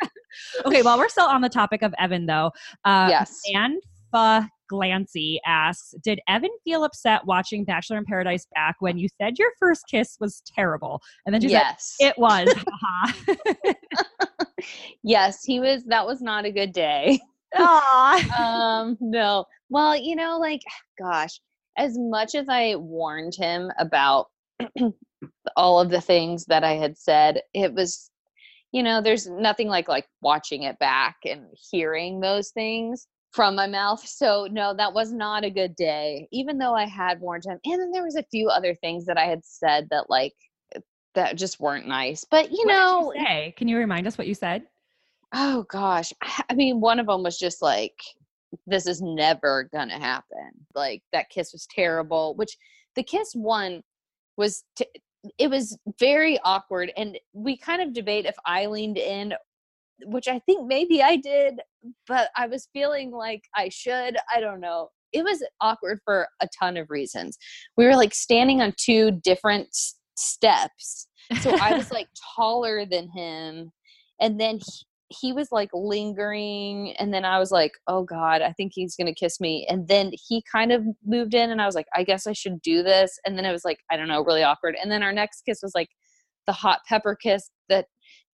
okay, 0.64 0.80
well, 0.80 0.96
we're 0.96 1.10
still 1.10 1.26
on 1.26 1.42
the 1.42 1.48
topic 1.50 1.82
of 1.82 1.94
Evan, 1.98 2.24
though. 2.24 2.52
Uh, 2.86 3.08
yes. 3.10 3.42
Anfa 3.54 4.48
Glancy 4.72 5.38
asks, 5.46 5.94
"Did 6.02 6.20
Evan 6.28 6.50
feel 6.64 6.84
upset 6.84 7.24
watching 7.26 7.64
Bachelor 7.64 7.98
in 7.98 8.04
Paradise 8.04 8.46
back 8.54 8.76
when 8.80 8.98
you 8.98 9.08
said 9.20 9.38
your 9.38 9.50
first 9.58 9.84
kiss 9.90 10.16
was 10.20 10.42
terrible?" 10.46 11.00
And 11.26 11.34
then 11.34 11.40
she 11.40 11.48
Yes. 11.48 11.96
said, 12.00 12.08
"It 12.08 12.18
was." 12.18 12.48
yes. 15.02 15.44
He 15.44 15.60
was. 15.60 15.84
That 15.84 16.06
was 16.06 16.20
not 16.22 16.44
a 16.44 16.50
good 16.52 16.72
day. 16.72 17.20
Um 18.36 18.98
no 19.00 19.44
well 19.70 19.96
you 19.96 20.16
know 20.16 20.38
like 20.38 20.60
gosh 20.98 21.40
as 21.78 21.96
much 21.96 22.34
as 22.34 22.46
i 22.48 22.74
warned 22.74 23.34
him 23.34 23.70
about 23.78 24.26
all 25.56 25.78
of 25.80 25.88
the 25.90 26.00
things 26.00 26.44
that 26.46 26.64
i 26.64 26.72
had 26.72 26.98
said 26.98 27.40
it 27.52 27.72
was 27.72 28.10
you 28.72 28.82
know 28.82 29.00
there's 29.00 29.28
nothing 29.28 29.68
like 29.68 29.88
like 29.88 30.06
watching 30.20 30.64
it 30.64 30.78
back 30.80 31.16
and 31.24 31.46
hearing 31.70 32.20
those 32.20 32.50
things 32.50 33.06
from 33.34 33.56
my 33.56 33.66
mouth 33.66 34.06
so 34.06 34.46
no 34.50 34.72
that 34.72 34.94
was 34.94 35.12
not 35.12 35.44
a 35.44 35.50
good 35.50 35.74
day 35.76 36.28
even 36.32 36.56
though 36.56 36.74
i 36.74 36.86
had 36.86 37.20
warned 37.20 37.44
him 37.44 37.58
and 37.64 37.80
then 37.80 37.90
there 37.90 38.04
was 38.04 38.16
a 38.16 38.24
few 38.30 38.48
other 38.48 38.74
things 38.74 39.04
that 39.04 39.18
i 39.18 39.24
had 39.24 39.44
said 39.44 39.88
that 39.90 40.08
like 40.08 40.34
eh, 40.74 40.80
that 41.14 41.36
just 41.36 41.58
weren't 41.58 41.88
nice 41.88 42.24
but 42.30 42.50
you 42.52 42.64
What 42.64 42.72
know 42.72 43.12
say? 43.16 43.54
Can 43.56 43.68
you 43.68 43.76
remind 43.76 44.06
us 44.06 44.16
what 44.16 44.28
you 44.28 44.34
said? 44.34 44.64
Oh 45.34 45.64
gosh. 45.68 46.12
I 46.48 46.54
mean, 46.54 46.80
one 46.80 47.00
of 47.00 47.06
them 47.06 47.24
was 47.24 47.38
just 47.38 47.60
like, 47.60 47.98
this 48.66 48.86
is 48.86 49.02
never 49.02 49.68
gonna 49.72 49.98
happen. 49.98 50.50
Like 50.74 51.02
that 51.12 51.28
kiss 51.28 51.52
was 51.52 51.66
terrible, 51.68 52.34
which 52.36 52.56
the 52.94 53.02
kiss 53.02 53.32
one 53.34 53.82
was, 54.36 54.62
t- 54.76 54.86
it 55.38 55.50
was 55.50 55.76
very 55.98 56.38
awkward. 56.44 56.92
And 56.96 57.18
we 57.32 57.56
kind 57.56 57.82
of 57.82 57.92
debate 57.92 58.26
if 58.26 58.36
I 58.46 58.66
leaned 58.66 58.96
in, 58.98 59.34
which 60.06 60.28
I 60.28 60.38
think 60.40 60.66
maybe 60.66 61.02
I 61.02 61.16
did, 61.16 61.60
but 62.06 62.30
I 62.36 62.46
was 62.46 62.68
feeling 62.72 63.10
like 63.12 63.42
I 63.54 63.68
should. 63.68 64.16
I 64.34 64.40
don't 64.40 64.60
know. 64.60 64.88
it 65.12 65.22
was 65.24 65.42
awkward 65.60 66.00
for 66.04 66.28
a 66.42 66.48
ton 66.58 66.76
of 66.76 66.90
reasons. 66.90 67.38
We 67.76 67.84
were 67.86 67.94
like 67.96 68.14
standing 68.14 68.60
on 68.60 68.74
two 68.76 69.12
different 69.22 69.68
s- 69.68 69.94
steps. 70.16 71.06
So 71.40 71.56
I 71.60 71.74
was 71.76 71.90
like 71.92 72.08
taller 72.36 72.84
than 72.84 73.08
him. 73.14 73.70
And 74.20 74.40
then 74.40 74.58
he, 74.58 74.84
he 75.20 75.32
was 75.32 75.48
like 75.52 75.70
lingering. 75.72 76.94
And 76.98 77.14
then 77.14 77.24
I 77.24 77.38
was 77.38 77.52
like, 77.52 77.72
oh 77.86 78.02
God, 78.02 78.42
I 78.42 78.52
think 78.52 78.72
he's 78.74 78.96
going 78.96 79.06
to 79.06 79.14
kiss 79.14 79.40
me. 79.40 79.66
And 79.70 79.86
then 79.86 80.10
he 80.12 80.42
kind 80.50 80.72
of 80.72 80.82
moved 81.04 81.34
in. 81.34 81.50
And 81.50 81.62
I 81.62 81.66
was 81.66 81.76
like, 81.76 81.86
I 81.94 82.02
guess 82.02 82.26
I 82.26 82.32
should 82.32 82.60
do 82.62 82.82
this. 82.82 83.16
And 83.24 83.38
then 83.38 83.44
it 83.44 83.52
was 83.52 83.64
like, 83.64 83.78
I 83.90 83.96
don't 83.96 84.08
know, 84.08 84.24
really 84.24 84.42
awkward. 84.42 84.76
And 84.82 84.90
then 84.90 85.02
our 85.04 85.12
next 85.12 85.42
kiss 85.42 85.60
was 85.62 85.72
like 85.74 85.88
the 86.46 86.52
hot 86.52 86.80
pepper 86.88 87.14
kiss 87.14 87.50
that 87.68 87.86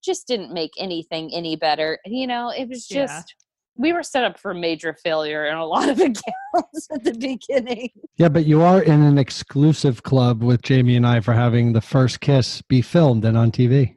just 0.03 0.27
didn't 0.27 0.53
make 0.53 0.71
anything 0.77 1.31
any 1.33 1.55
better. 1.55 1.99
You 2.05 2.27
know, 2.27 2.49
it 2.49 2.67
was 2.69 2.89
Yeah. 2.89 3.05
just. 3.05 3.35
We 3.77 3.93
were 3.93 4.03
set 4.03 4.25
up 4.25 4.37
for 4.37 4.53
major 4.53 4.93
failure 5.01 5.45
in 5.45 5.55
a 5.55 5.65
lot 5.65 5.87
of 5.89 5.97
accounts 5.99 6.87
at 6.93 7.03
the 7.03 7.13
beginning. 7.13 7.89
Yeah, 8.17 8.27
but 8.29 8.45
you 8.45 8.61
are 8.61 8.81
in 8.83 9.01
an 9.01 9.17
exclusive 9.17 10.03
club 10.03 10.43
with 10.43 10.61
Jamie 10.61 10.97
and 10.97 11.07
I 11.07 11.21
for 11.21 11.33
having 11.33 11.71
the 11.73 11.81
first 11.81 12.19
kiss 12.19 12.61
be 12.61 12.81
filmed 12.81 13.23
and 13.25 13.37
on 13.37 13.49
TV. 13.51 13.95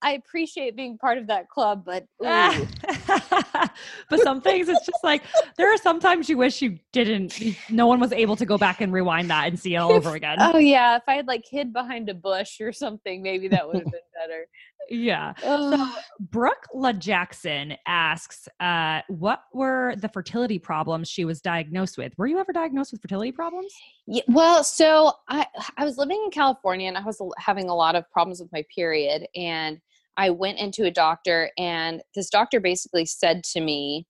I 0.00 0.12
appreciate 0.12 0.76
being 0.76 0.96
part 0.98 1.18
of 1.18 1.26
that 1.26 1.48
club, 1.48 1.82
but 1.84 2.04
Ah. 2.24 2.56
but 4.10 4.20
some 4.20 4.40
things 4.40 4.68
it's 4.68 4.84
just 4.86 5.02
like 5.02 5.22
there 5.56 5.72
are 5.72 5.76
sometimes 5.78 6.28
you 6.28 6.36
wish 6.36 6.62
you 6.62 6.78
didn't 6.92 7.40
no 7.70 7.86
one 7.86 7.98
was 7.98 8.12
able 8.12 8.36
to 8.36 8.46
go 8.46 8.56
back 8.58 8.80
and 8.80 8.92
rewind 8.92 9.30
that 9.30 9.48
and 9.48 9.58
see 9.58 9.74
it 9.74 9.78
all 9.78 9.92
over 9.92 10.14
again 10.14 10.36
oh 10.40 10.58
yeah, 10.58 10.96
if 10.96 11.02
I 11.08 11.14
had 11.14 11.26
like 11.26 11.44
hid 11.50 11.72
behind 11.72 12.08
a 12.08 12.14
bush 12.14 12.60
or 12.60 12.72
something, 12.72 13.22
maybe 13.22 13.48
that 13.48 13.66
would 13.66 13.76
have 13.76 13.84
been 13.84 14.00
better. 14.14 14.46
Yeah 14.88 15.32
Ugh. 15.44 15.88
brooke 16.20 16.66
la 16.74 16.92
jackson 16.92 17.74
asks 17.86 18.48
uh 18.60 19.00
what 19.08 19.42
were 19.52 19.94
the 19.96 20.08
fertility 20.08 20.58
problems 20.58 21.08
she 21.08 21.24
was 21.24 21.40
diagnosed 21.40 21.98
with 21.98 22.12
were 22.18 22.26
you 22.26 22.38
ever 22.38 22.52
diagnosed 22.52 22.92
with 22.92 23.00
fertility 23.00 23.32
problems 23.32 23.72
Yeah, 24.06 24.22
well, 24.28 24.62
so 24.62 25.12
I 25.28 25.46
I 25.76 25.84
was 25.84 25.98
living 25.98 26.20
in 26.24 26.30
California 26.30 26.88
and 26.88 26.96
I 26.96 27.02
was 27.02 27.20
having 27.38 27.68
a 27.68 27.74
lot 27.74 27.96
of 27.96 28.08
problems 28.10 28.40
with 28.40 28.52
my 28.52 28.64
period 28.74 29.26
and 29.34 29.80
I 30.16 30.30
went 30.30 30.58
into 30.58 30.84
a 30.84 30.90
doctor 30.90 31.50
and 31.58 32.02
this 32.14 32.30
doctor 32.30 32.60
basically 32.60 33.04
said 33.06 33.42
to 33.52 33.60
me 33.60 34.06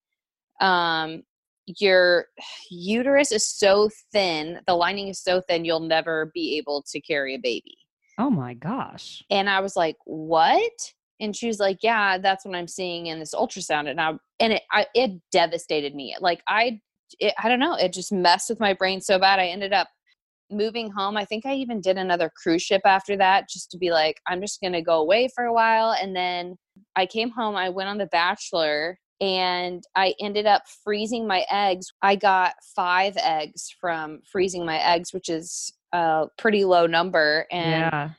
um 0.61 1.23
your 1.67 2.27
uterus 2.71 3.33
is 3.33 3.47
so 3.47 3.91
thin, 4.13 4.61
the 4.67 4.75
lining 4.75 5.09
is 5.09 5.21
so 5.21 5.41
thin 5.41 5.65
you'll 5.65 5.81
never 5.81 6.31
be 6.33 6.59
able 6.59 6.85
to 6.93 7.01
carry 7.01 7.35
a 7.35 7.39
baby. 7.39 7.77
Oh 8.19 8.31
my 8.31 8.55
gosh 8.55 9.23
And 9.31 9.49
I 9.49 9.61
was 9.61 9.77
like, 9.77 9.97
"What?" 10.05 10.93
And 11.21 11.35
she 11.35 11.47
was 11.47 11.59
like, 11.59 11.79
"Yeah, 11.83 12.19
that's 12.19 12.45
what 12.45 12.55
I'm 12.55 12.69
seeing 12.69 13.07
in 13.07 13.19
this 13.19 13.35
ultrasound." 13.35 13.89
And 13.89 14.01
I 14.01 14.13
and 14.41 14.55
it 14.55 14.63
I, 14.73 14.87
it 14.95 15.21
devastated 15.33 15.95
me. 15.95 16.17
Like 16.21 16.43
I 16.49 16.81
it, 17.21 17.35
I 17.43 17.49
don't 17.49 17.61
know, 17.61 17.75
it 17.75 17.93
just 17.93 18.13
messed 18.13 18.51
with 18.51 18.61
my 18.61 18.75
brain 18.75 19.01
so 19.01 19.19
bad. 19.19 19.39
I 19.39 19.47
ended 19.47 19.73
up 19.73 19.89
moving 20.51 20.91
home. 20.91 21.17
I 21.17 21.25
think 21.25 21.45
I 21.47 21.55
even 21.55 21.81
did 21.81 21.97
another 21.97 22.31
cruise 22.43 22.63
ship 22.63 22.83
after 22.85 23.17
that 23.17 23.49
just 23.49 23.71
to 23.73 23.79
be 23.79 23.91
like, 23.91 24.21
I'm 24.27 24.41
just 24.41 24.61
going 24.61 24.73
to 24.75 24.83
go 24.83 25.01
away 25.01 25.29
for 25.35 25.45
a 25.45 25.53
while 25.53 25.95
and 26.01 26.15
then 26.15 26.57
I 26.95 27.07
came 27.07 27.31
home, 27.31 27.57
I 27.57 27.71
went 27.71 27.89
on 27.89 27.99
The 27.99 28.07
Bachelor 28.07 28.99
and 29.21 29.83
I 29.95 30.15
ended 30.21 30.47
up 30.47 30.63
freezing 30.85 31.27
my 31.27 31.45
eggs. 31.51 31.87
I 32.03 32.17
got 32.17 32.55
5 32.75 33.17
eggs 33.17 33.75
from 33.81 34.21
freezing 34.31 34.67
my 34.67 34.79
eggs, 34.79 35.13
which 35.13 35.29
is 35.29 35.73
a 35.93 36.27
pretty 36.37 36.65
low 36.65 36.87
number 36.87 37.47
and 37.51 37.71
yeah 37.71 38.11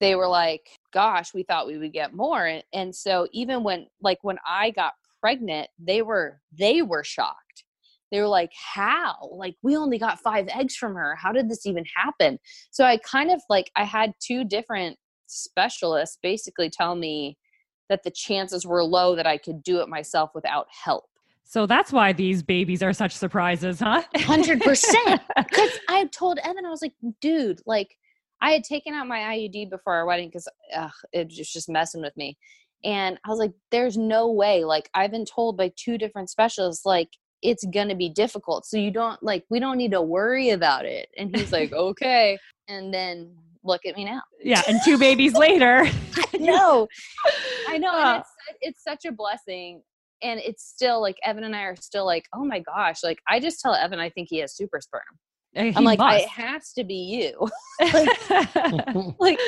they 0.00 0.14
were 0.14 0.26
like, 0.28 0.70
gosh, 0.92 1.32
we 1.34 1.42
thought 1.42 1.66
we 1.66 1.78
would 1.78 1.92
get 1.92 2.14
more. 2.14 2.46
And, 2.46 2.64
and 2.72 2.94
so 2.94 3.28
even 3.32 3.62
when 3.62 3.86
like 4.02 4.18
when 4.22 4.38
I 4.48 4.70
got 4.70 4.94
pregnant, 5.20 5.68
they 5.78 6.02
were 6.02 6.40
they 6.58 6.82
were 6.82 7.04
shocked. 7.04 7.64
They 8.10 8.20
were 8.20 8.26
like, 8.26 8.50
how? 8.54 9.14
Like 9.30 9.54
we 9.62 9.76
only 9.76 9.98
got 9.98 10.18
5 10.18 10.48
eggs 10.48 10.74
from 10.74 10.94
her. 10.94 11.14
How 11.14 11.30
did 11.30 11.48
this 11.48 11.66
even 11.66 11.84
happen? 11.94 12.38
So 12.70 12.84
I 12.84 12.96
kind 12.96 13.30
of 13.30 13.40
like 13.48 13.70
I 13.76 13.84
had 13.84 14.14
two 14.20 14.44
different 14.44 14.96
specialists 15.26 16.18
basically 16.20 16.70
tell 16.70 16.96
me 16.96 17.36
that 17.88 18.02
the 18.02 18.10
chances 18.10 18.66
were 18.66 18.82
low 18.82 19.14
that 19.14 19.26
I 19.26 19.36
could 19.36 19.62
do 19.62 19.80
it 19.80 19.88
myself 19.88 20.30
without 20.34 20.66
help. 20.84 21.04
So 21.50 21.66
that's 21.66 21.92
why 21.92 22.12
these 22.12 22.44
babies 22.44 22.80
are 22.80 22.92
such 22.92 23.12
surprises 23.12 23.80
huh 23.80 24.02
100%. 24.14 25.20
Because 25.36 25.70
I 25.88 26.06
told 26.12 26.38
Evan, 26.44 26.64
I 26.64 26.70
was 26.70 26.80
like, 26.80 26.94
dude, 27.20 27.60
like 27.66 27.96
I 28.40 28.52
had 28.52 28.62
taken 28.62 28.94
out 28.94 29.08
my 29.08 29.18
IUD 29.18 29.68
before 29.68 29.94
our 29.94 30.06
wedding 30.06 30.28
because 30.28 30.48
it 31.12 31.26
was 31.26 31.52
just 31.52 31.68
messing 31.68 32.02
with 32.02 32.16
me. 32.16 32.38
And 32.84 33.18
I 33.26 33.30
was 33.30 33.40
like, 33.40 33.52
there's 33.70 33.96
no 33.98 34.30
way. 34.30 34.64
Like, 34.64 34.88
I've 34.94 35.10
been 35.10 35.26
told 35.26 35.56
by 35.56 35.72
two 35.76 35.98
different 35.98 36.30
specialists, 36.30 36.86
like, 36.86 37.08
it's 37.42 37.64
going 37.64 37.88
to 37.88 37.94
be 37.94 38.08
difficult. 38.08 38.64
So 38.64 38.76
you 38.76 38.90
don't, 38.90 39.22
like, 39.22 39.44
we 39.50 39.60
don't 39.60 39.76
need 39.76 39.90
to 39.90 40.02
worry 40.02 40.50
about 40.50 40.84
it. 40.84 41.08
And 41.18 41.36
he's 41.36 41.52
like, 41.52 41.72
okay. 41.88 42.38
And 42.68 42.94
then 42.94 43.34
look 43.62 43.84
at 43.84 43.94
me 43.94 44.06
now. 44.06 44.22
yeah 44.42 44.62
and 44.66 44.80
two 44.86 44.96
babies 44.96 45.34
later 45.34 45.86
No, 46.38 46.88
I 47.68 47.76
know. 47.76 47.92
Uh, 47.92 48.14
And 48.14 48.22
it's, 48.22 48.30
it's 48.62 48.82
such 48.82 49.04
a 49.04 49.12
blessing. 49.12 49.82
And 50.22 50.40
it's 50.40 50.64
still 50.64 51.00
like, 51.00 51.16
Evan 51.24 51.44
and 51.44 51.56
I 51.56 51.62
are 51.62 51.76
still 51.76 52.06
like, 52.06 52.26
oh 52.34 52.44
my 52.44 52.60
gosh. 52.60 53.02
Like, 53.02 53.18
I 53.28 53.40
just 53.40 53.60
tell 53.60 53.74
Evan, 53.74 53.98
I 53.98 54.10
think 54.10 54.28
he 54.30 54.38
has 54.38 54.54
super 54.54 54.80
sperm. 54.80 55.02
He 55.52 55.72
I'm 55.74 55.82
like, 55.82 55.98
must. 55.98 56.24
it 56.24 56.28
has 56.28 56.72
to 56.74 56.84
be 56.84 56.94
you. 56.94 57.48
like 59.18 59.38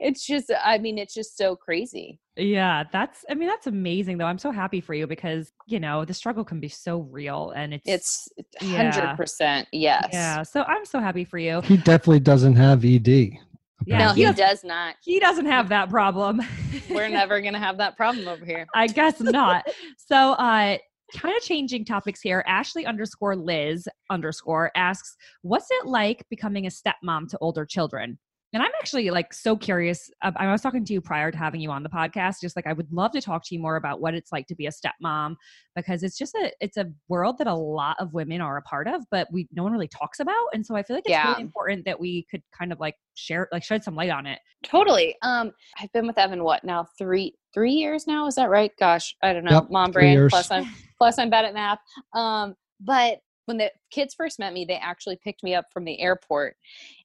it's 0.00 0.26
just 0.26 0.50
i 0.64 0.78
mean 0.78 0.98
it's 0.98 1.14
just 1.14 1.36
so 1.36 1.54
crazy 1.54 2.18
Yeah, 2.36 2.84
that's 2.90 3.24
I 3.28 3.34
mean 3.34 3.48
that's 3.48 3.66
amazing 3.66 4.16
though. 4.16 4.24
I'm 4.24 4.38
so 4.38 4.50
happy 4.50 4.80
for 4.80 4.94
you 4.94 5.06
because, 5.06 5.52
you 5.66 5.78
know, 5.78 6.06
the 6.06 6.14
struggle 6.14 6.42
can 6.42 6.58
be 6.58 6.68
so 6.68 7.00
real 7.00 7.52
and 7.54 7.74
it's 7.74 7.86
it's 7.86 8.28
100% 8.62 9.66
yes 9.72 10.08
Yeah, 10.12 10.42
so 10.42 10.62
I'm 10.62 10.86
so 10.86 11.00
happy 11.00 11.24
for 11.24 11.38
you. 11.38 11.60
He 11.60 11.76
definitely 11.76 12.20
doesn't 12.20 12.56
have 12.56 12.84
ED. 12.84 13.38
Yeah, 13.86 13.98
no 13.98 14.12
he 14.12 14.20
he 14.20 14.26
does- 14.26 14.36
does 14.36 14.64
not 14.64 14.96
He 15.02 15.18
doesn't 15.20 15.46
have 15.46 15.68
that 15.70 15.88
problem. 15.90 16.40
we're 16.90 17.08
never 17.08 17.40
gonna 17.40 17.58
have 17.58 17.78
that 17.78 17.96
problem 17.96 18.28
over 18.28 18.44
here 18.44 18.66
I 18.74 18.86
guess 18.86 19.20
not. 19.20 19.66
So, 19.96 20.32
uh, 20.32 20.78
kind 21.16 21.36
of 21.36 21.42
changing 21.42 21.84
topics 21.84 22.20
here. 22.20 22.44
Ashley 22.46 22.86
underscore 22.86 23.34
Liz 23.34 23.88
underscore 24.10 24.70
asks, 24.76 25.16
"What's 25.42 25.66
it 25.70 25.86
like 25.86 26.24
becoming 26.30 26.66
a 26.66 26.70
stepmom 26.70 27.28
to 27.30 27.38
older 27.40 27.64
children?" 27.66 28.18
And 28.52 28.62
I'm 28.62 28.70
actually 28.80 29.10
like 29.10 29.32
so 29.32 29.56
curious. 29.56 30.10
uh, 30.22 30.32
I 30.36 30.50
was 30.50 30.60
talking 30.60 30.84
to 30.84 30.92
you 30.92 31.00
prior 31.00 31.30
to 31.30 31.38
having 31.38 31.60
you 31.60 31.70
on 31.70 31.82
the 31.84 31.88
podcast. 31.88 32.40
Just 32.40 32.56
like 32.56 32.66
I 32.66 32.72
would 32.72 32.92
love 32.92 33.12
to 33.12 33.20
talk 33.20 33.44
to 33.46 33.54
you 33.54 33.60
more 33.60 33.76
about 33.76 34.00
what 34.00 34.14
it's 34.14 34.32
like 34.32 34.46
to 34.48 34.54
be 34.56 34.66
a 34.66 34.70
stepmom 34.70 35.36
because 35.76 36.02
it's 36.02 36.18
just 36.18 36.34
a 36.34 36.50
it's 36.60 36.76
a 36.76 36.90
world 37.08 37.38
that 37.38 37.46
a 37.46 37.54
lot 37.54 37.96
of 38.00 38.12
women 38.12 38.40
are 38.40 38.56
a 38.56 38.62
part 38.62 38.88
of, 38.88 39.02
but 39.10 39.28
we 39.32 39.48
no 39.52 39.62
one 39.62 39.72
really 39.72 39.88
talks 39.88 40.18
about. 40.18 40.46
And 40.52 40.66
so 40.66 40.74
I 40.74 40.82
feel 40.82 40.96
like 40.96 41.04
it's 41.06 41.10
Yeah. 41.10 41.30
really 41.30 41.42
important 41.42 41.84
that 41.84 42.00
we 42.00 42.26
could 42.30 42.42
kind 42.56 42.72
of 42.72 42.80
like 42.80 42.96
share 43.14 43.48
like 43.52 43.62
shed 43.62 43.84
some 43.84 43.94
light 43.94 44.10
on 44.10 44.26
it. 44.26 44.38
totally 44.64 45.14
um 45.22 45.52
i've 45.78 45.92
been 45.92 46.06
with 46.06 46.18
evan 46.18 46.42
what 46.44 46.62
now 46.64 46.86
three 46.98 47.34
three 47.54 47.72
years 47.72 48.06
now 48.06 48.26
is 48.26 48.34
that 48.34 48.50
right 48.50 48.72
gosh 48.78 49.14
i 49.22 49.32
don't 49.32 49.44
know 49.44 49.52
Yep, 49.62 49.70
mom 49.70 49.92
three 49.92 50.02
brain 50.02 50.12
years. 50.12 50.30
plus 50.30 50.50
i'm 50.50 50.66
plus 50.98 51.18
i'm 51.18 51.30
bad 51.30 51.44
at 51.44 51.54
math 51.54 51.78
um 52.14 52.54
but 52.80 53.18
when 53.46 53.56
the 53.58 53.70
kids 53.90 54.14
first 54.14 54.38
met 54.38 54.52
me 54.52 54.64
they 54.64 54.76
actually 54.76 55.18
picked 55.24 55.42
me 55.42 55.54
up 55.54 55.64
from 55.72 55.84
the 55.84 55.98
airport 56.00 56.56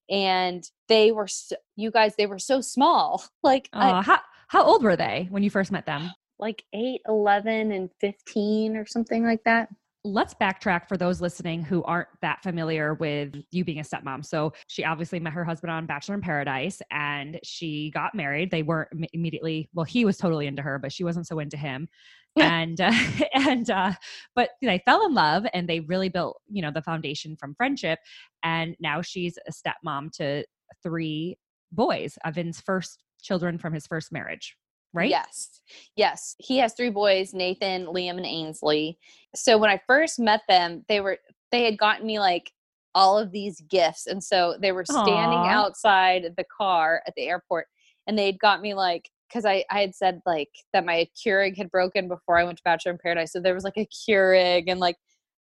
and 0.10 0.64
they 0.88 1.12
were 1.12 1.28
so, 1.28 1.56
you 1.76 1.92
guys 1.92 2.16
they 2.16 2.26
were 2.28 2.40
so 2.40 2.62
small 2.62 3.24
like 3.44 3.70
I, 3.74 3.92
Uh, 3.92 4.02
how 4.02 4.20
how 4.48 4.64
old 4.64 4.84
were 4.84 4.96
they 4.96 5.28
when 5.32 5.44
you 5.44 5.50
first 5.50 5.72
met 5.72 5.86
them? 5.86 6.12
like 6.38 6.64
8 6.74 7.02
11 7.08 7.72
and 7.72 7.90
15 8.02 8.76
or 8.76 8.86
something 8.86 9.24
like 9.24 9.44
that 9.46 9.70
let's 10.06 10.36
backtrack 10.36 10.88
for 10.88 10.98
those 10.98 11.20
listening 11.20 11.64
who 11.64 11.84
aren't 11.84 12.08
that 12.22 12.44
familiar 12.44 12.94
with 12.94 13.36
you 13.52 13.66
being 13.66 13.80
a 13.80 13.82
stepmom. 13.82 14.24
So 14.24 14.54
she 14.68 14.86
obviously 14.86 15.20
met 15.20 15.34
her 15.34 15.44
husband 15.44 15.72
on 15.72 15.88
Bachelor 15.88 16.14
in 16.14 16.22
Paradise 16.22 16.80
and 16.92 17.40
she 17.44 17.90
got 17.92 18.14
married. 18.14 18.52
They 18.52 18.62
weren't 18.62 18.90
immediately, 19.14 19.68
well, 19.74 19.84
he 19.84 20.06
was 20.06 20.18
totally 20.18 20.46
into 20.46 20.62
her, 20.62 20.78
but 20.78 20.94
she 20.94 21.04
wasn't 21.04 21.26
so 21.26 21.40
into 21.40 21.58
him. 21.58 21.90
and, 22.40 22.80
uh, 22.80 22.92
and, 23.34 23.70
uh, 23.70 23.94
but 24.36 24.52
they 24.62 24.82
fell 24.86 25.06
in 25.06 25.14
love 25.14 25.46
and 25.54 25.68
they 25.68 25.80
really 25.80 26.10
built, 26.10 26.40
you 26.48 26.62
know, 26.62 26.72
the 26.72 26.82
foundation 26.82 27.36
from 27.36 27.56
friendship. 27.56 27.98
And 28.44 28.76
now 28.80 29.02
she's 29.02 29.40
a 29.48 29.52
stepmom 29.52 30.12
to 30.18 30.46
three 30.84 31.38
boys, 31.72 32.18
Evan's 32.24 32.62
first 32.62 33.04
children 33.22 33.58
from 33.58 33.74
his 33.74 33.88
first 33.88 34.12
marriage. 34.12 34.56
Right? 34.96 35.10
Yes. 35.10 35.62
Yes. 35.96 36.36
He 36.40 36.58
has 36.60 36.74
three 36.74 36.90
boys, 36.90 37.34
Nathan, 37.34 37.86
Liam, 37.86 38.18
and 38.18 38.26
Ainsley. 38.26 38.98
So 39.36 39.58
when 39.58 39.70
I 39.70 39.82
first 39.86 40.20
met 40.20 40.42
them, 40.48 40.86
they 40.88 41.02
were 41.02 41.18
they 41.52 41.64
had 41.66 41.78
gotten 41.78 42.08
me 42.08 42.20
like 42.20 42.52
all 42.96 43.18
of 43.18 43.32
these 43.32 43.62
gifts. 43.70 44.08
And 44.08 44.24
so 44.24 44.56
they 44.60 44.72
were 44.72 44.86
standing 44.86 45.40
Aw. 45.40 45.50
outside 45.50 46.34
the 46.38 46.46
car 46.58 47.02
at 47.06 47.14
the 47.16 47.28
airport 47.28 47.68
and 48.08 48.18
they'd 48.18 48.40
got 48.40 48.62
me 48.62 48.74
like 48.74 49.10
because 49.28 49.46
I, 49.46 49.66
I 49.70 49.82
had 49.82 49.96
said 49.96 50.22
like 50.26 50.50
that 50.72 50.86
my 50.86 51.08
Keurig 51.18 51.58
had 51.58 51.72
broken 51.72 52.08
before 52.08 52.38
I 52.38 52.44
went 52.44 52.58
to 52.58 52.64
Bachelor 52.64 52.94
in 52.94 52.98
Paradise. 52.98 53.34
So 53.34 53.42
there 53.42 53.54
was 53.54 53.64
like 53.64 53.78
a 53.78 53.88
Keurig 53.88 54.66
and 54.68 54.80
like 54.80 54.96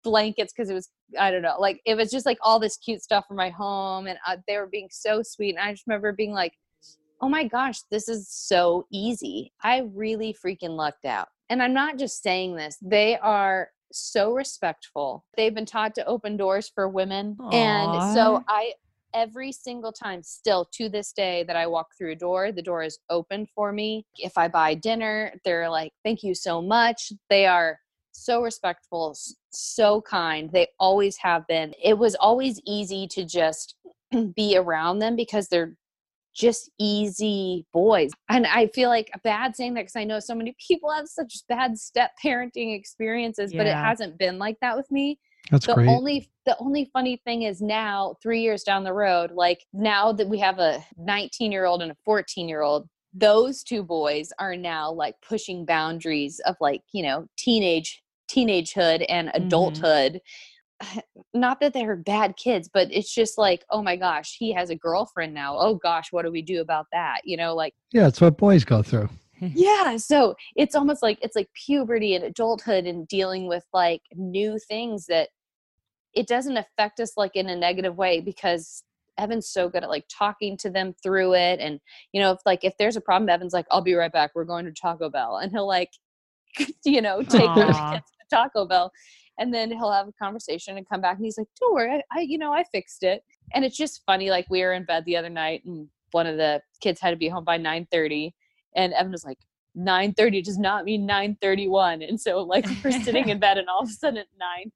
blankets 0.04 0.52
because 0.54 0.70
it 0.70 0.74
was 0.74 0.88
I 1.18 1.30
don't 1.30 1.42
know 1.42 1.56
like 1.58 1.80
it 1.86 1.94
was 1.96 2.10
just 2.10 2.26
like 2.26 2.38
all 2.42 2.58
this 2.58 2.76
cute 2.76 3.02
stuff 3.02 3.24
for 3.26 3.34
my 3.34 3.50
home 3.50 4.06
and 4.06 4.18
uh, 4.26 4.36
they 4.46 4.58
were 4.58 4.66
being 4.66 4.88
so 4.90 5.22
sweet 5.22 5.56
and 5.56 5.58
I 5.58 5.72
just 5.72 5.86
remember 5.86 6.12
being 6.12 6.32
like 6.32 6.52
oh 7.20 7.28
my 7.28 7.44
gosh, 7.44 7.82
this 7.90 8.08
is 8.08 8.28
so 8.28 8.86
easy. 8.90 9.52
I 9.62 9.88
really 9.94 10.34
freaking 10.44 10.76
lucked 10.76 11.04
out. 11.04 11.28
And 11.50 11.62
I'm 11.62 11.74
not 11.74 11.98
just 11.98 12.22
saying 12.22 12.56
this, 12.56 12.78
they 12.82 13.18
are 13.18 13.68
so 13.92 14.32
respectful. 14.32 15.24
They've 15.36 15.54
been 15.54 15.66
taught 15.66 15.94
to 15.96 16.06
open 16.06 16.36
doors 16.36 16.70
for 16.74 16.88
women. 16.88 17.36
And 17.52 18.14
so 18.14 18.42
I 18.48 18.72
every 19.14 19.52
single 19.52 19.92
time 19.92 20.22
still 20.24 20.68
to 20.72 20.88
this 20.88 21.12
day 21.12 21.44
that 21.44 21.54
I 21.54 21.68
walk 21.68 21.86
through 21.96 22.12
a 22.12 22.16
door, 22.16 22.50
the 22.50 22.62
door 22.62 22.82
is 22.82 22.98
open 23.08 23.46
for 23.54 23.72
me. 23.72 24.04
If 24.16 24.36
I 24.36 24.48
buy 24.48 24.74
dinner, 24.74 25.32
they're 25.44 25.70
like, 25.70 25.92
"Thank 26.04 26.24
you 26.24 26.34
so 26.34 26.60
much." 26.60 27.12
They 27.30 27.46
are 27.46 27.78
so 28.10 28.42
respectful, 28.42 29.16
so 29.50 30.00
kind. 30.02 30.50
They 30.52 30.68
always 30.78 31.16
have 31.18 31.46
been. 31.46 31.74
It 31.82 31.98
was 31.98 32.14
always 32.16 32.60
easy 32.66 33.06
to 33.08 33.24
just 33.24 33.76
be 34.36 34.56
around 34.56 34.98
them 34.98 35.16
because 35.16 35.48
they're 35.48 35.76
just 36.34 36.70
easy 36.78 37.64
boys. 37.72 38.10
And 38.28 38.46
I 38.46 38.66
feel 38.68 38.88
like 38.88 39.10
a 39.14 39.18
bad 39.20 39.54
saying 39.56 39.74
that 39.74 39.82
because 39.82 39.96
I 39.96 40.04
know 40.04 40.20
so 40.20 40.34
many 40.34 40.54
people 40.66 40.90
have 40.92 41.08
such 41.08 41.32
bad 41.48 41.78
step 41.78 42.10
parenting 42.24 42.76
experiences, 42.76 43.52
but 43.52 43.66
it 43.66 43.76
hasn't 43.84 44.18
been 44.18 44.38
like 44.38 44.58
that 44.60 44.76
with 44.76 44.90
me. 44.90 45.18
That's 45.50 45.66
the 45.66 45.74
great. 45.74 45.88
only 45.88 46.30
the 46.46 46.56
only 46.58 46.90
funny 46.92 47.20
thing 47.24 47.42
is 47.42 47.62
now, 47.62 48.16
three 48.22 48.40
years 48.40 48.62
down 48.64 48.84
the 48.84 48.92
road, 48.92 49.30
like 49.32 49.64
now 49.72 50.12
that 50.12 50.28
we 50.28 50.38
have 50.40 50.58
a 50.58 50.84
19 50.98 51.52
year 51.52 51.64
old 51.64 51.82
and 51.82 51.92
a 51.92 51.96
14 52.04 52.48
year 52.48 52.62
old, 52.62 52.88
those 53.12 53.62
two 53.62 53.82
boys 53.82 54.32
are 54.38 54.56
now 54.56 54.90
like 54.90 55.14
pushing 55.26 55.64
boundaries 55.64 56.40
of 56.46 56.56
like, 56.60 56.82
you 56.92 57.02
know, 57.02 57.26
teenage 57.36 58.02
teenagehood 58.30 59.04
and 59.08 59.28
Mhm. 59.28 59.46
adulthood 59.46 60.20
not 61.34 61.60
that 61.60 61.72
they're 61.72 61.96
bad 61.96 62.36
kids, 62.36 62.68
but 62.72 62.88
it's 62.90 63.12
just 63.12 63.38
like, 63.38 63.64
oh 63.70 63.82
my 63.82 63.96
gosh, 63.96 64.36
he 64.38 64.52
has 64.52 64.70
a 64.70 64.76
girlfriend 64.76 65.34
now. 65.34 65.56
Oh 65.58 65.76
gosh, 65.76 66.08
what 66.10 66.24
do 66.24 66.30
we 66.30 66.42
do 66.42 66.60
about 66.60 66.86
that? 66.92 67.20
You 67.24 67.36
know, 67.36 67.54
like, 67.54 67.74
yeah, 67.92 68.06
it's 68.06 68.20
what 68.20 68.36
boys 68.36 68.64
go 68.64 68.82
through. 68.82 69.08
yeah. 69.40 69.96
So 69.98 70.34
it's 70.56 70.74
almost 70.74 71.02
like 71.02 71.18
it's 71.22 71.36
like 71.36 71.48
puberty 71.66 72.14
and 72.14 72.24
adulthood 72.24 72.86
and 72.86 73.06
dealing 73.08 73.48
with 73.48 73.64
like 73.72 74.02
new 74.14 74.58
things 74.58 75.06
that 75.06 75.28
it 76.14 76.28
doesn't 76.28 76.56
affect 76.56 77.00
us 77.00 77.16
like 77.16 77.34
in 77.34 77.48
a 77.48 77.56
negative 77.56 77.96
way 77.96 78.20
because 78.20 78.84
Evan's 79.18 79.48
so 79.48 79.68
good 79.68 79.82
at 79.82 79.88
like 79.88 80.04
talking 80.08 80.56
to 80.58 80.70
them 80.70 80.94
through 81.02 81.34
it. 81.34 81.60
And, 81.60 81.80
you 82.12 82.20
know, 82.20 82.32
if 82.32 82.40
like 82.46 82.64
if 82.64 82.74
there's 82.78 82.96
a 82.96 83.00
problem, 83.00 83.28
Evan's 83.28 83.52
like, 83.52 83.66
I'll 83.70 83.82
be 83.82 83.94
right 83.94 84.12
back. 84.12 84.32
We're 84.34 84.44
going 84.44 84.64
to 84.64 84.72
Taco 84.72 85.10
Bell. 85.10 85.38
And 85.38 85.52
he'll 85.52 85.66
like, 85.66 85.90
you 86.84 87.00
know, 87.00 87.22
take 87.22 87.52
the 87.54 87.90
kids 87.92 88.10
to 88.10 88.36
Taco 88.36 88.66
Bell 88.66 88.92
and 89.38 89.52
then 89.52 89.70
he'll 89.70 89.92
have 89.92 90.08
a 90.08 90.12
conversation 90.12 90.76
and 90.76 90.88
come 90.88 91.00
back 91.00 91.16
and 91.16 91.24
he's 91.24 91.38
like 91.38 91.48
don't 91.60 91.74
worry 91.74 91.90
I, 91.90 92.18
I 92.18 92.20
you 92.20 92.38
know 92.38 92.52
i 92.52 92.64
fixed 92.64 93.02
it 93.02 93.22
and 93.54 93.64
it's 93.64 93.76
just 93.76 94.02
funny 94.06 94.30
like 94.30 94.46
we 94.50 94.62
were 94.62 94.72
in 94.72 94.84
bed 94.84 95.04
the 95.06 95.16
other 95.16 95.30
night 95.30 95.62
and 95.64 95.88
one 96.12 96.26
of 96.26 96.36
the 96.36 96.60
kids 96.80 97.00
had 97.00 97.10
to 97.10 97.16
be 97.16 97.28
home 97.28 97.44
by 97.44 97.58
9.30 97.58 98.32
and 98.76 98.92
evan 98.92 99.12
was 99.12 99.24
like 99.24 99.38
9.30 99.76 100.44
does 100.44 100.58
not 100.58 100.84
mean 100.84 101.06
9.31 101.08 102.08
and 102.08 102.20
so 102.20 102.40
like 102.42 102.66
we're 102.84 102.92
sitting 102.92 103.28
in 103.28 103.38
bed 103.40 103.58
and 103.58 103.68
all 103.68 103.82
of 103.82 103.88
a 103.88 103.92
sudden 103.92 104.18
at 104.18 104.26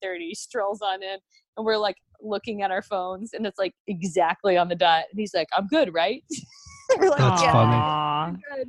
9.30 0.04 0.32
strolls 0.32 0.82
on 0.82 1.02
in 1.02 1.18
and 1.56 1.64
we're 1.64 1.76
like 1.76 1.96
looking 2.20 2.62
at 2.62 2.72
our 2.72 2.82
phones 2.82 3.32
and 3.32 3.46
it's 3.46 3.58
like 3.58 3.74
exactly 3.86 4.56
on 4.56 4.68
the 4.68 4.74
dot 4.74 5.04
and 5.10 5.20
he's 5.20 5.34
like 5.34 5.46
i'm 5.56 5.68
good 5.68 5.94
right 5.94 6.24
we're 6.98 7.10
like 7.10 7.18
That's 7.18 7.42
"Yeah, 7.42 7.52
funny. 7.52 7.76
Aw. 7.76 8.30
good. 8.56 8.68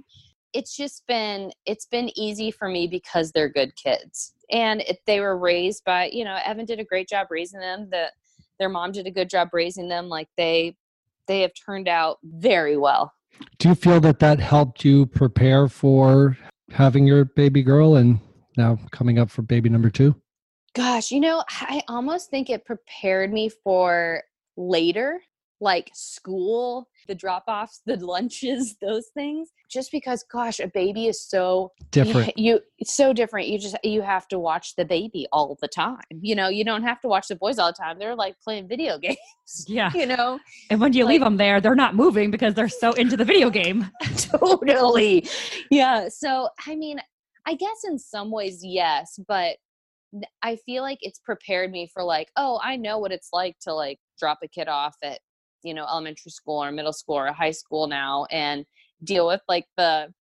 It's 0.53 0.75
just 0.75 1.05
been 1.07 1.51
it's 1.65 1.85
been 1.85 2.11
easy 2.17 2.51
for 2.51 2.67
me 2.67 2.87
because 2.87 3.31
they're 3.31 3.49
good 3.49 3.75
kids, 3.75 4.33
and 4.51 4.81
it, 4.81 4.99
they 5.05 5.19
were 5.19 5.37
raised 5.37 5.83
by 5.83 6.09
you 6.11 6.23
know 6.23 6.37
Evan 6.45 6.65
did 6.65 6.79
a 6.79 6.83
great 6.83 7.07
job 7.07 7.27
raising 7.29 7.59
them. 7.59 7.89
The 7.91 8.11
their 8.59 8.69
mom 8.69 8.91
did 8.91 9.07
a 9.07 9.11
good 9.11 9.29
job 9.29 9.49
raising 9.53 9.87
them. 9.87 10.09
Like 10.09 10.27
they 10.37 10.75
they 11.27 11.41
have 11.41 11.51
turned 11.53 11.87
out 11.87 12.17
very 12.23 12.77
well. 12.77 13.13
Do 13.59 13.69
you 13.69 13.75
feel 13.75 13.99
that 14.01 14.19
that 14.19 14.39
helped 14.39 14.83
you 14.83 15.05
prepare 15.05 15.67
for 15.67 16.37
having 16.71 17.07
your 17.07 17.25
baby 17.25 17.63
girl 17.63 17.95
and 17.95 18.19
now 18.57 18.77
coming 18.91 19.19
up 19.19 19.29
for 19.29 19.41
baby 19.41 19.69
number 19.69 19.89
two? 19.89 20.15
Gosh, 20.73 21.11
you 21.11 21.19
know 21.19 21.43
I 21.49 21.81
almost 21.87 22.29
think 22.29 22.49
it 22.49 22.65
prepared 22.65 23.31
me 23.31 23.49
for 23.49 24.23
later 24.57 25.21
like 25.61 25.89
school 25.93 26.87
the 27.07 27.15
drop-offs 27.15 27.81
the 27.85 27.95
lunches 28.05 28.75
those 28.81 29.07
things 29.13 29.49
just 29.69 29.91
because 29.91 30.23
gosh 30.31 30.59
a 30.59 30.67
baby 30.67 31.07
is 31.07 31.21
so 31.21 31.71
Different. 31.91 32.33
you, 32.37 32.59
it's 32.77 32.93
so 32.93 33.11
different 33.13 33.47
you 33.47 33.59
just 33.59 33.75
you 33.83 34.01
have 34.01 34.27
to 34.29 34.39
watch 34.39 34.75
the 34.75 34.85
baby 34.85 35.27
all 35.31 35.57
the 35.61 35.67
time 35.67 35.99
you 36.21 36.35
know 36.35 36.47
you 36.47 36.63
don't 36.63 36.83
have 36.83 37.01
to 37.01 37.07
watch 37.07 37.27
the 37.27 37.35
boys 37.35 37.59
all 37.59 37.67
the 37.71 37.73
time 37.73 37.99
they're 37.99 38.15
like 38.15 38.35
playing 38.43 38.67
video 38.67 38.97
games 39.07 39.17
Yeah. 39.67 39.91
you 39.93 40.05
know 40.05 40.39
And 40.69 40.79
when 40.79 40.93
you 40.93 41.05
leave 41.05 41.21
them 41.21 41.37
there, 41.37 41.59
they're 41.61 41.75
not 41.75 41.95
moving 41.95 42.31
because 42.31 42.53
they're 42.53 42.69
so 42.69 42.93
into 42.93 43.17
the 43.17 43.25
video 43.25 43.49
game. 43.49 43.89
totally 44.17 45.27
yeah 45.71 46.07
so 46.09 46.49
i 46.67 46.75
mean 46.75 46.99
i 47.45 47.53
guess 47.53 47.83
in 47.87 47.97
some 47.99 48.31
ways 48.31 48.61
yes 48.63 49.19
but 49.27 49.57
I 50.41 50.55
feel 50.65 50.81
like 50.81 50.97
it's 51.01 51.19
prepared 51.19 51.69
me 51.71 51.87
for 51.93 52.03
like 52.03 52.29
oh 52.35 52.59
i 52.63 52.75
know 52.75 52.97
what 52.97 53.11
it's 53.11 53.29
like 53.31 53.55
to 53.61 53.73
like 53.73 53.99
drop 54.19 54.39
a 54.43 54.47
kid 54.47 54.67
off 54.67 54.95
at 55.03 55.19
you 55.63 55.73
know 55.73 55.85
elementary 55.85 56.31
school 56.31 56.63
or 56.63 56.71
middle 56.71 56.93
school 56.93 57.17
or 57.17 57.31
high 57.31 57.51
school 57.51 57.87
now 57.87 58.25
and 58.31 58.65
deal 59.03 59.27
with 59.27 59.41
like 59.47 59.65
the 59.77 60.11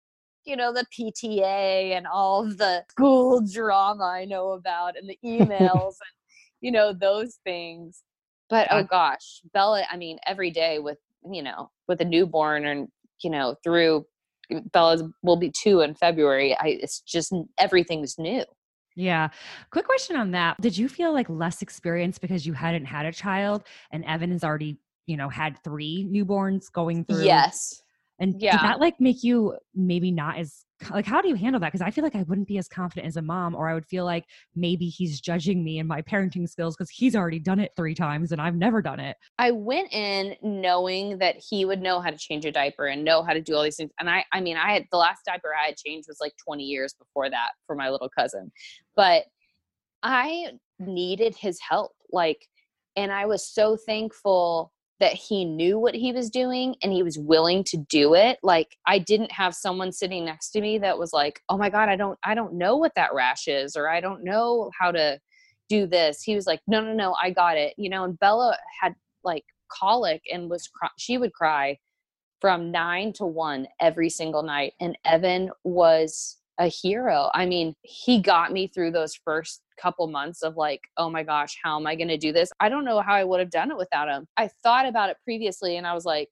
you 0.44 0.56
know 0.56 0.72
the 0.72 0.84
pta 0.96 1.96
and 1.96 2.06
all 2.06 2.44
the 2.44 2.82
school 2.90 3.42
drama 3.52 4.04
i 4.04 4.24
know 4.24 4.52
about 4.52 4.96
and 4.96 5.08
the 5.08 5.18
emails 5.24 5.94
and 6.00 6.14
you 6.60 6.70
know 6.72 6.92
those 6.92 7.38
things 7.44 8.02
but 8.48 8.68
oh 8.70 8.82
gosh 8.82 9.40
bella 9.52 9.84
i 9.90 9.96
mean 9.96 10.18
every 10.26 10.50
day 10.50 10.78
with 10.78 10.98
you 11.30 11.42
know 11.42 11.70
with 11.86 12.00
a 12.00 12.04
newborn 12.04 12.66
and 12.66 12.88
you 13.22 13.30
know 13.30 13.54
through 13.62 14.04
eh, 14.50 14.60
bella's 14.72 15.02
will 15.22 15.36
be 15.36 15.50
two 15.50 15.80
in 15.80 15.94
february 15.94 16.56
i 16.56 16.78
it's 16.80 17.00
just 17.00 17.32
everything's 17.58 18.18
new 18.18 18.44
Yeah. 18.98 19.28
Quick 19.70 19.86
question 19.86 20.16
on 20.16 20.32
that. 20.32 20.60
Did 20.60 20.76
you 20.76 20.88
feel 20.88 21.12
like 21.12 21.28
less 21.30 21.62
experience 21.62 22.18
because 22.18 22.44
you 22.44 22.52
hadn't 22.52 22.84
had 22.84 23.06
a 23.06 23.12
child 23.12 23.62
and 23.92 24.04
Evan 24.04 24.32
has 24.32 24.42
already, 24.42 24.76
you 25.08 25.16
know, 25.16 25.28
had 25.28 25.58
three 25.64 26.06
newborns 26.08 26.70
going 26.72 27.04
through? 27.04 27.24
yes 27.24 27.82
And 28.20 28.38
Yeah. 28.38 28.52
did 28.52 28.62
that 28.62 28.80
like 28.80 29.00
make 29.00 29.24
you 29.24 29.56
maybe 29.74 30.10
not 30.12 30.38
as 30.38 30.64
like 30.90 31.06
how 31.06 31.20
do 31.20 31.28
you 31.28 31.34
handle 31.34 31.58
that? 31.60 31.68
Because 31.72 31.82
I 31.82 31.90
feel 31.90 32.04
like 32.04 32.14
I 32.14 32.22
wouldn't 32.22 32.46
be 32.46 32.58
as 32.58 32.68
confident 32.68 33.06
as 33.08 33.16
a 33.16 33.22
mom, 33.22 33.54
or 33.54 33.68
I 33.68 33.74
would 33.74 33.86
feel 33.86 34.04
like 34.04 34.24
maybe 34.54 34.86
he's 34.88 35.20
judging 35.20 35.64
me 35.64 35.78
and 35.78 35.88
my 35.88 36.02
parenting 36.02 36.48
skills 36.48 36.76
because 36.76 36.90
he's 36.90 37.16
already 37.16 37.40
done 37.40 37.58
it 37.58 37.72
three 37.76 37.94
times 37.94 38.30
and 38.30 38.40
I've 38.40 38.54
never 38.54 38.80
done 38.82 39.00
it. 39.00 39.16
I 39.38 39.50
went 39.50 39.92
in 39.92 40.36
knowing 40.42 41.18
that 41.18 41.36
he 41.36 41.64
would 41.64 41.80
know 41.80 42.00
how 42.00 42.10
to 42.10 42.16
change 42.18 42.44
a 42.44 42.52
diaper 42.52 42.86
and 42.86 43.04
know 43.04 43.22
how 43.22 43.32
to 43.32 43.40
do 43.40 43.54
all 43.56 43.62
these 43.62 43.76
things. 43.76 43.90
And 43.98 44.08
I, 44.08 44.24
I 44.32 44.40
mean, 44.40 44.56
I 44.56 44.72
had 44.72 44.84
the 44.92 44.98
last 44.98 45.22
diaper 45.26 45.50
I 45.54 45.66
had 45.68 45.76
changed 45.76 46.06
was 46.08 46.18
like 46.20 46.34
20 46.46 46.62
years 46.62 46.94
before 46.94 47.30
that 47.30 47.50
for 47.66 47.74
my 47.74 47.88
little 47.88 48.10
cousin, 48.16 48.52
but 48.94 49.24
I 50.02 50.52
needed 50.78 51.34
his 51.34 51.58
help. 51.66 51.92
Like, 52.12 52.46
and 52.94 53.12
I 53.12 53.26
was 53.26 53.46
so 53.46 53.76
thankful 53.76 54.72
that 55.00 55.12
he 55.12 55.44
knew 55.44 55.78
what 55.78 55.94
he 55.94 56.12
was 56.12 56.30
doing 56.30 56.74
and 56.82 56.92
he 56.92 57.02
was 57.02 57.18
willing 57.18 57.62
to 57.64 57.76
do 57.76 58.14
it. 58.14 58.38
Like, 58.42 58.76
I 58.86 58.98
didn't 58.98 59.32
have 59.32 59.54
someone 59.54 59.92
sitting 59.92 60.24
next 60.24 60.50
to 60.50 60.60
me 60.60 60.78
that 60.78 60.98
was 60.98 61.12
like, 61.12 61.40
"Oh 61.48 61.56
my 61.56 61.70
god, 61.70 61.88
I 61.88 61.96
don't, 61.96 62.18
I 62.24 62.34
don't 62.34 62.54
know 62.54 62.76
what 62.76 62.94
that 62.96 63.14
rash 63.14 63.48
is, 63.48 63.76
or 63.76 63.88
I 63.88 64.00
don't 64.00 64.24
know 64.24 64.70
how 64.78 64.92
to." 64.92 65.20
do 65.68 65.86
this 65.86 66.22
he 66.22 66.34
was 66.34 66.46
like 66.46 66.60
no 66.66 66.80
no 66.80 66.92
no 66.92 67.14
i 67.22 67.30
got 67.30 67.56
it 67.56 67.74
you 67.76 67.88
know 67.90 68.04
and 68.04 68.18
bella 68.18 68.56
had 68.80 68.94
like 69.22 69.44
colic 69.70 70.22
and 70.32 70.48
was 70.48 70.68
cry- 70.68 70.88
she 70.96 71.18
would 71.18 71.32
cry 71.32 71.76
from 72.40 72.70
9 72.70 73.12
to 73.14 73.26
1 73.26 73.66
every 73.80 74.08
single 74.08 74.42
night 74.42 74.72
and 74.80 74.96
evan 75.04 75.50
was 75.64 76.38
a 76.58 76.66
hero 76.66 77.30
i 77.34 77.46
mean 77.46 77.74
he 77.82 78.20
got 78.20 78.52
me 78.52 78.66
through 78.66 78.90
those 78.90 79.14
first 79.24 79.62
couple 79.80 80.06
months 80.08 80.42
of 80.42 80.56
like 80.56 80.80
oh 80.96 81.08
my 81.08 81.22
gosh 81.22 81.56
how 81.62 81.78
am 81.78 81.86
i 81.86 81.94
going 81.94 82.08
to 82.08 82.18
do 82.18 82.32
this 82.32 82.50
i 82.60 82.68
don't 82.68 82.84
know 82.84 83.00
how 83.00 83.14
i 83.14 83.24
would 83.24 83.40
have 83.40 83.50
done 83.50 83.70
it 83.70 83.76
without 83.76 84.08
him 84.08 84.26
i 84.36 84.48
thought 84.62 84.86
about 84.86 85.10
it 85.10 85.16
previously 85.24 85.76
and 85.76 85.86
i 85.86 85.94
was 85.94 86.04
like 86.04 86.28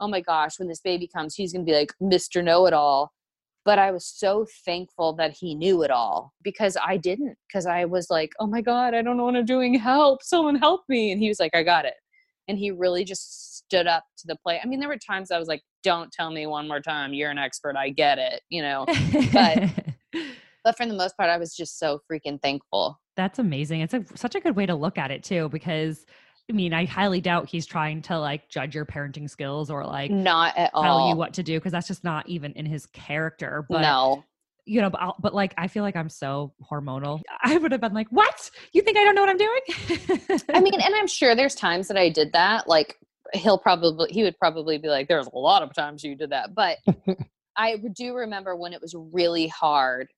oh 0.00 0.08
my 0.08 0.20
gosh 0.20 0.58
when 0.58 0.68
this 0.68 0.80
baby 0.80 1.08
comes 1.08 1.34
he's 1.34 1.52
going 1.52 1.64
to 1.64 1.70
be 1.70 1.76
like 1.76 1.92
mr 2.00 2.42
know-it-all 2.42 3.10
but 3.64 3.78
I 3.78 3.90
was 3.90 4.04
so 4.04 4.46
thankful 4.64 5.14
that 5.14 5.32
he 5.32 5.54
knew 5.54 5.82
it 5.82 5.90
all 5.90 6.34
because 6.42 6.76
I 6.84 6.98
didn't. 6.98 7.36
Because 7.48 7.66
I 7.66 7.86
was 7.86 8.10
like, 8.10 8.32
oh 8.38 8.46
my 8.46 8.60
God, 8.60 8.94
I 8.94 9.02
don't 9.02 9.16
know 9.16 9.24
what 9.24 9.36
I'm 9.36 9.46
doing. 9.46 9.74
Help, 9.74 10.22
someone 10.22 10.56
help 10.56 10.82
me. 10.88 11.12
And 11.12 11.20
he 11.20 11.28
was 11.28 11.40
like, 11.40 11.54
I 11.54 11.62
got 11.62 11.86
it. 11.86 11.94
And 12.46 12.58
he 12.58 12.70
really 12.70 13.04
just 13.04 13.53
stood 13.74 13.86
up 13.86 14.04
to 14.18 14.26
the 14.26 14.36
plate. 14.36 14.60
I 14.62 14.66
mean, 14.66 14.80
there 14.80 14.88
were 14.88 14.96
times 14.98 15.30
I 15.30 15.38
was 15.38 15.48
like, 15.48 15.62
don't 15.82 16.12
tell 16.12 16.30
me 16.30 16.46
one 16.46 16.68
more 16.68 16.80
time. 16.80 17.12
You're 17.12 17.30
an 17.30 17.38
expert. 17.38 17.76
I 17.76 17.90
get 17.90 18.18
it, 18.18 18.40
you 18.48 18.62
know. 18.62 18.86
But- 19.32 19.70
But 20.62 20.78
for 20.78 20.86
the 20.86 20.94
most 20.94 21.14
part, 21.18 21.28
I 21.28 21.36
was 21.36 21.54
just 21.54 21.78
so 21.78 22.00
freaking 22.10 22.40
thankful. 22.40 22.98
That's 23.16 23.38
amazing. 23.38 23.82
It's 23.82 23.92
a, 23.92 24.02
such 24.14 24.34
a 24.34 24.40
good 24.40 24.56
way 24.56 24.64
to 24.64 24.74
look 24.74 24.96
at 24.96 25.10
it 25.10 25.22
too, 25.22 25.50
because 25.50 26.06
I 26.50 26.54
mean, 26.54 26.72
I 26.72 26.86
highly 26.86 27.20
doubt 27.20 27.50
he's 27.50 27.66
trying 27.66 28.00
to 28.02 28.18
like 28.18 28.48
judge 28.48 28.74
your 28.74 28.86
parenting 28.86 29.28
skills 29.28 29.70
or 29.70 29.84
like 29.84 30.10
Not 30.10 30.56
at 30.56 30.70
all 30.72 30.82
tell 30.82 31.08
you 31.10 31.16
what 31.16 31.34
to 31.34 31.42
do 31.42 31.58
because 31.58 31.72
that's 31.72 31.86
just 31.86 32.02
not 32.02 32.26
even 32.30 32.52
in 32.54 32.64
his 32.64 32.86
character. 32.86 33.66
But 33.68 33.82
no. 33.82 34.24
you 34.64 34.80
know, 34.80 34.88
but, 34.88 35.02
I'll- 35.02 35.16
but 35.20 35.34
like 35.34 35.52
I 35.58 35.68
feel 35.68 35.82
like 35.82 35.96
I'm 35.96 36.08
so 36.08 36.54
hormonal. 36.72 37.20
I 37.42 37.58
would 37.58 37.72
have 37.72 37.82
been 37.82 37.92
like, 37.92 38.08
"What? 38.08 38.50
You 38.72 38.80
think 38.80 38.96
I 38.96 39.04
don't 39.04 39.14
know 39.14 39.20
what 39.20 39.28
I'm 39.28 39.36
doing?" 39.36 40.40
I 40.48 40.60
mean, 40.60 40.72
and 40.80 40.94
I'm 40.94 41.08
sure 41.08 41.34
there's 41.34 41.54
times 41.54 41.88
that 41.88 41.98
I 41.98 42.08
did 42.08 42.32
that. 42.32 42.68
Like 42.68 42.96
he'll 43.34 43.58
probably 43.58 44.10
he 44.10 44.22
would 44.22 44.38
probably 44.38 44.78
be 44.78 44.88
like, 44.88 45.08
"There's 45.08 45.26
a 45.26 45.38
lot 45.38 45.62
of 45.62 45.74
times 45.74 46.02
you 46.04 46.14
did 46.16 46.30
that," 46.30 46.54
but 46.54 46.78
I 47.56 47.76
do 47.94 48.14
remember 48.14 48.56
when 48.56 48.72
it 48.72 48.80
was 48.80 48.94
really 49.12 49.48
hard. 49.48 50.08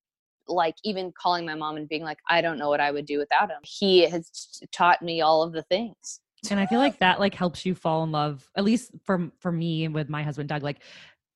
like 0.49 0.77
even 0.85 1.13
calling 1.21 1.45
my 1.45 1.55
mom 1.57 1.77
and 1.77 1.89
being 1.89 2.05
like, 2.05 2.19
I 2.31 2.41
don't 2.41 2.57
know 2.59 2.69
what 2.69 2.81
I 2.81 2.93
would 2.93 3.05
do 3.07 3.19
without 3.19 3.51
him. 3.51 3.59
He 3.65 4.09
has 4.09 4.31
taught 4.73 5.03
me 5.03 5.21
all 5.21 5.43
of 5.43 5.53
the 5.53 5.63
things. 5.65 6.21
and 6.51 6.61
i 6.61 6.67
feel 6.67 6.79
like 6.79 6.99
that 7.01 7.19
like 7.19 7.35
helps 7.35 7.67
you 7.67 7.75
fall 7.75 8.05
in 8.05 8.13
love 8.13 8.49
at 8.57 8.63
least 8.63 8.93
for 9.05 9.31
for 9.41 9.51
me 9.51 9.85
and 9.85 9.93
with 9.95 10.09
my 10.09 10.23
husband 10.23 10.49
doug 10.49 10.63
like 10.63 10.79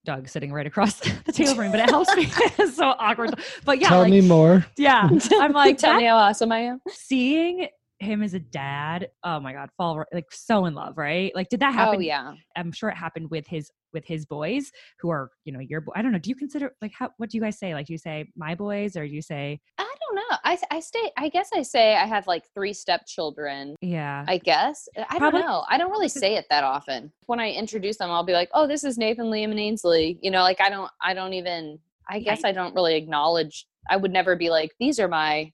doug 0.04 0.28
sitting 0.28 0.52
right 0.52 0.66
across 0.66 1.00
the 1.26 1.32
table 1.32 1.54
from 1.56 1.64
me 1.64 1.70
but 1.72 1.80
it 1.80 1.90
helps 1.90 2.14
me 2.14 2.26
it's 2.58 2.76
so 2.76 2.94
awkward 2.98 3.34
but 3.64 3.80
yeah 3.80 3.88
Tell 3.88 4.00
like, 4.02 4.10
me 4.10 4.20
more. 4.20 4.64
yeah 4.76 5.08
i'm 5.40 5.52
like 5.52 5.78
tell 5.78 5.92
that- 5.94 5.98
me 5.98 6.04
how 6.04 6.16
awesome 6.16 6.52
I 6.52 6.60
am. 6.60 6.80
seeing 6.88 7.66
him 8.00 8.22
as 8.22 8.34
a 8.34 8.38
dad 8.38 9.08
oh 9.24 9.38
my 9.38 9.52
god 9.52 9.68
fall 9.76 10.02
like 10.12 10.24
so 10.32 10.64
in 10.66 10.74
love 10.74 10.96
right 10.96 11.32
like 11.34 11.48
did 11.48 11.60
that 11.60 11.70
oh, 11.70 11.76
happen 11.76 11.96
Oh 11.96 12.00
yeah. 12.00 12.32
i'm 12.56 12.72
sure 12.72 12.88
it 12.88 12.96
happened 12.96 13.30
with 13.30 13.46
his 13.46 13.70
with 13.92 14.04
his 14.06 14.24
boys 14.24 14.70
who 15.00 15.10
are 15.10 15.30
you 15.44 15.52
know 15.52 15.60
your 15.60 15.80
bo- 15.82 15.92
i 15.94 16.02
don't 16.02 16.12
know 16.12 16.18
do 16.18 16.30
you 16.30 16.36
consider 16.36 16.72
like 16.80 16.92
how 16.98 17.10
what 17.18 17.28
do 17.30 17.36
you 17.36 17.42
guys 17.42 17.58
say 17.58 17.74
like 17.74 17.86
do 17.86 17.92
you 17.92 17.98
say 17.98 18.24
my 18.36 18.54
boys 18.54 18.96
or 18.96 19.06
do 19.06 19.12
you 19.12 19.22
say 19.22 19.60
I 19.78 20.14
don't 20.14 20.16
know. 20.30 20.36
I 20.44 20.58
I 20.72 20.80
stay. 20.80 21.10
I 21.16 21.28
guess 21.28 21.50
I 21.54 21.62
say 21.62 21.94
I 21.94 22.04
have 22.06 22.26
like 22.26 22.44
three 22.54 22.72
stepchildren. 22.72 23.76
yeah 23.80 24.24
I 24.26 24.38
guess 24.38 24.88
uh, 24.96 25.04
I 25.08 25.18
Probably- 25.18 25.40
don't 25.40 25.48
know. 25.48 25.64
I 25.68 25.78
don't 25.78 25.90
really 25.90 26.08
say 26.08 26.34
it 26.36 26.46
that 26.50 26.64
often. 26.64 27.12
When 27.26 27.38
I 27.38 27.50
introduce 27.50 27.98
them, 27.98 28.10
I'll 28.10 28.24
be 28.24 28.32
like, 28.32 28.48
"Oh, 28.54 28.66
this 28.66 28.82
is 28.82 28.98
Nathan, 28.98 29.26
Liam, 29.26 29.50
and 29.50 29.60
Ainsley." 29.60 30.18
You 30.22 30.30
know, 30.32 30.42
like 30.42 30.60
I 30.60 30.68
don't. 30.70 30.90
I 31.02 31.14
don't 31.14 31.34
even. 31.34 31.78
I 32.08 32.18
guess 32.18 32.42
I 32.44 32.50
don't 32.52 32.74
really 32.74 32.96
acknowledge. 32.96 33.66
I 33.88 33.96
would 33.96 34.10
never 34.10 34.34
be 34.36 34.50
like, 34.50 34.72
"These 34.80 34.98
are 34.98 35.06
my 35.08 35.52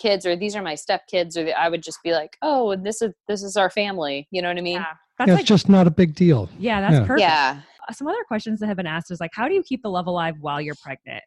kids," 0.00 0.26
or 0.26 0.34
"These 0.34 0.56
are 0.56 0.62
my 0.62 0.74
stepkids," 0.74 1.36
or 1.36 1.44
the, 1.44 1.52
I 1.52 1.68
would 1.68 1.82
just 1.82 1.98
be 2.02 2.12
like, 2.12 2.36
"Oh, 2.42 2.74
this 2.74 3.00
is 3.02 3.12
this 3.28 3.42
is 3.44 3.56
our 3.56 3.70
family." 3.70 4.26
You 4.32 4.42
know 4.42 4.48
what 4.48 4.58
I 4.58 4.62
mean? 4.62 4.76
yeah 4.76 4.94
that's 5.18 5.28
Yeah, 5.28 5.34
like 5.34 5.40
it's 5.42 5.48
just 5.48 5.68
not 5.68 5.86
a 5.86 5.90
big 5.90 6.14
deal. 6.14 6.48
yeah 6.58 6.80
that's 6.80 6.94
yeah. 6.94 7.06
perfect 7.06 7.20
Yeah. 7.20 7.60
Uh, 7.88 7.92
some 7.92 8.06
other 8.08 8.24
questions 8.26 8.58
that 8.60 8.66
have 8.68 8.76
been 8.78 8.86
asked 8.86 9.10
is 9.10 9.20
like 9.20 9.30
how 9.34 9.46
do 9.48 9.54
you 9.54 9.62
keep 9.62 9.82
the 9.82 9.90
love 9.90 10.06
alive 10.06 10.34
while 10.40 10.60
you're 10.60 10.74
pregnant 10.82 11.22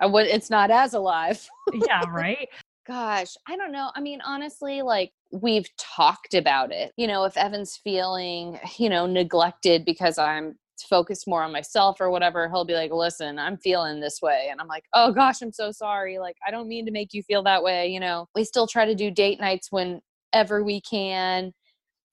I 0.00 0.06
would. 0.06 0.26
It's 0.26 0.50
not 0.50 0.72
as 0.72 0.92
alive. 0.94 1.48
yeah 1.72 2.02
right 2.10 2.48
Gosh, 2.86 3.34
I 3.46 3.54
don't 3.58 3.70
know. 3.70 3.90
I 3.94 4.00
mean, 4.00 4.20
honestly, 4.24 4.80
like 4.80 5.12
we've 5.30 5.68
talked 5.76 6.32
about 6.32 6.72
it. 6.72 6.90
You 6.96 7.06
know, 7.06 7.24
if 7.24 7.36
Evan's 7.36 7.76
feeling, 7.76 8.58
you 8.78 8.88
know, 8.88 9.04
neglected 9.04 9.84
because 9.84 10.16
I'm 10.16 10.56
focused 10.82 11.26
more 11.26 11.42
on 11.42 11.52
myself 11.52 12.00
or 12.00 12.10
whatever, 12.10 12.48
he'll 12.48 12.64
be 12.64 12.74
like, 12.74 12.92
listen, 12.92 13.38
I'm 13.38 13.56
feeling 13.58 14.00
this 14.00 14.20
way. 14.22 14.48
And 14.50 14.60
I'm 14.60 14.68
like, 14.68 14.84
oh 14.94 15.12
gosh, 15.12 15.42
I'm 15.42 15.52
so 15.52 15.72
sorry. 15.72 16.18
Like, 16.18 16.36
I 16.46 16.50
don't 16.50 16.68
mean 16.68 16.86
to 16.86 16.92
make 16.92 17.12
you 17.12 17.22
feel 17.22 17.42
that 17.44 17.62
way. 17.62 17.88
You 17.88 18.00
know, 18.00 18.26
we 18.34 18.44
still 18.44 18.66
try 18.66 18.84
to 18.84 18.94
do 18.94 19.10
date 19.10 19.40
nights 19.40 19.68
whenever 19.70 20.62
we 20.64 20.80
can. 20.80 21.52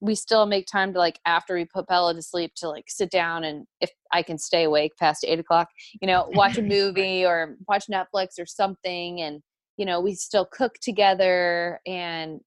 We 0.01 0.15
still 0.15 0.45
make 0.45 0.67
time 0.67 0.93
to 0.93 0.99
like 0.99 1.19
after 1.25 1.55
we 1.55 1.65
put 1.65 1.87
Bella 1.87 2.13
to 2.13 2.21
sleep 2.21 2.51
to 2.57 2.69
like 2.69 2.85
sit 2.87 3.09
down 3.09 3.43
and 3.43 3.65
if 3.81 3.91
I 4.11 4.21
can 4.23 4.37
stay 4.37 4.63
awake 4.63 4.91
past 4.99 5.25
eight 5.25 5.39
o'clock, 5.39 5.69
you 6.01 6.07
know, 6.07 6.27
watch 6.33 6.57
a 6.57 6.61
movie 6.61 7.25
or 7.25 7.55
watch 7.67 7.85
Netflix 7.89 8.39
or 8.39 8.45
something. 8.45 9.21
And 9.21 9.41
you 9.77 9.85
know 9.85 9.99
we 9.99 10.13
still 10.15 10.45
cook 10.45 10.75
together 10.81 11.79
and 11.85 12.39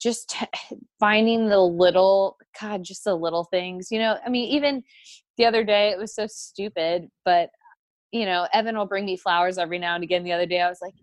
just 0.00 0.36
finding 1.00 1.48
the 1.48 1.60
little 1.60 2.36
god 2.60 2.82
just 2.82 3.04
the 3.04 3.14
little 3.14 3.44
things 3.44 3.88
you 3.90 3.98
know 3.98 4.16
i 4.24 4.28
mean 4.28 4.48
even 4.48 4.82
the 5.38 5.46
other 5.46 5.64
day 5.64 5.88
it 5.90 5.98
was 5.98 6.14
so 6.14 6.26
stupid 6.26 7.08
but 7.24 7.48
you 8.12 8.26
know 8.26 8.46
evan 8.52 8.76
will 8.76 8.86
bring 8.86 9.06
me 9.06 9.16
flowers 9.16 9.56
every 9.56 9.78
now 9.78 9.94
and 9.94 10.04
again 10.04 10.24
the 10.24 10.32
other 10.32 10.46
day 10.46 10.60
i 10.60 10.68
was 10.68 10.80
like 10.82 10.94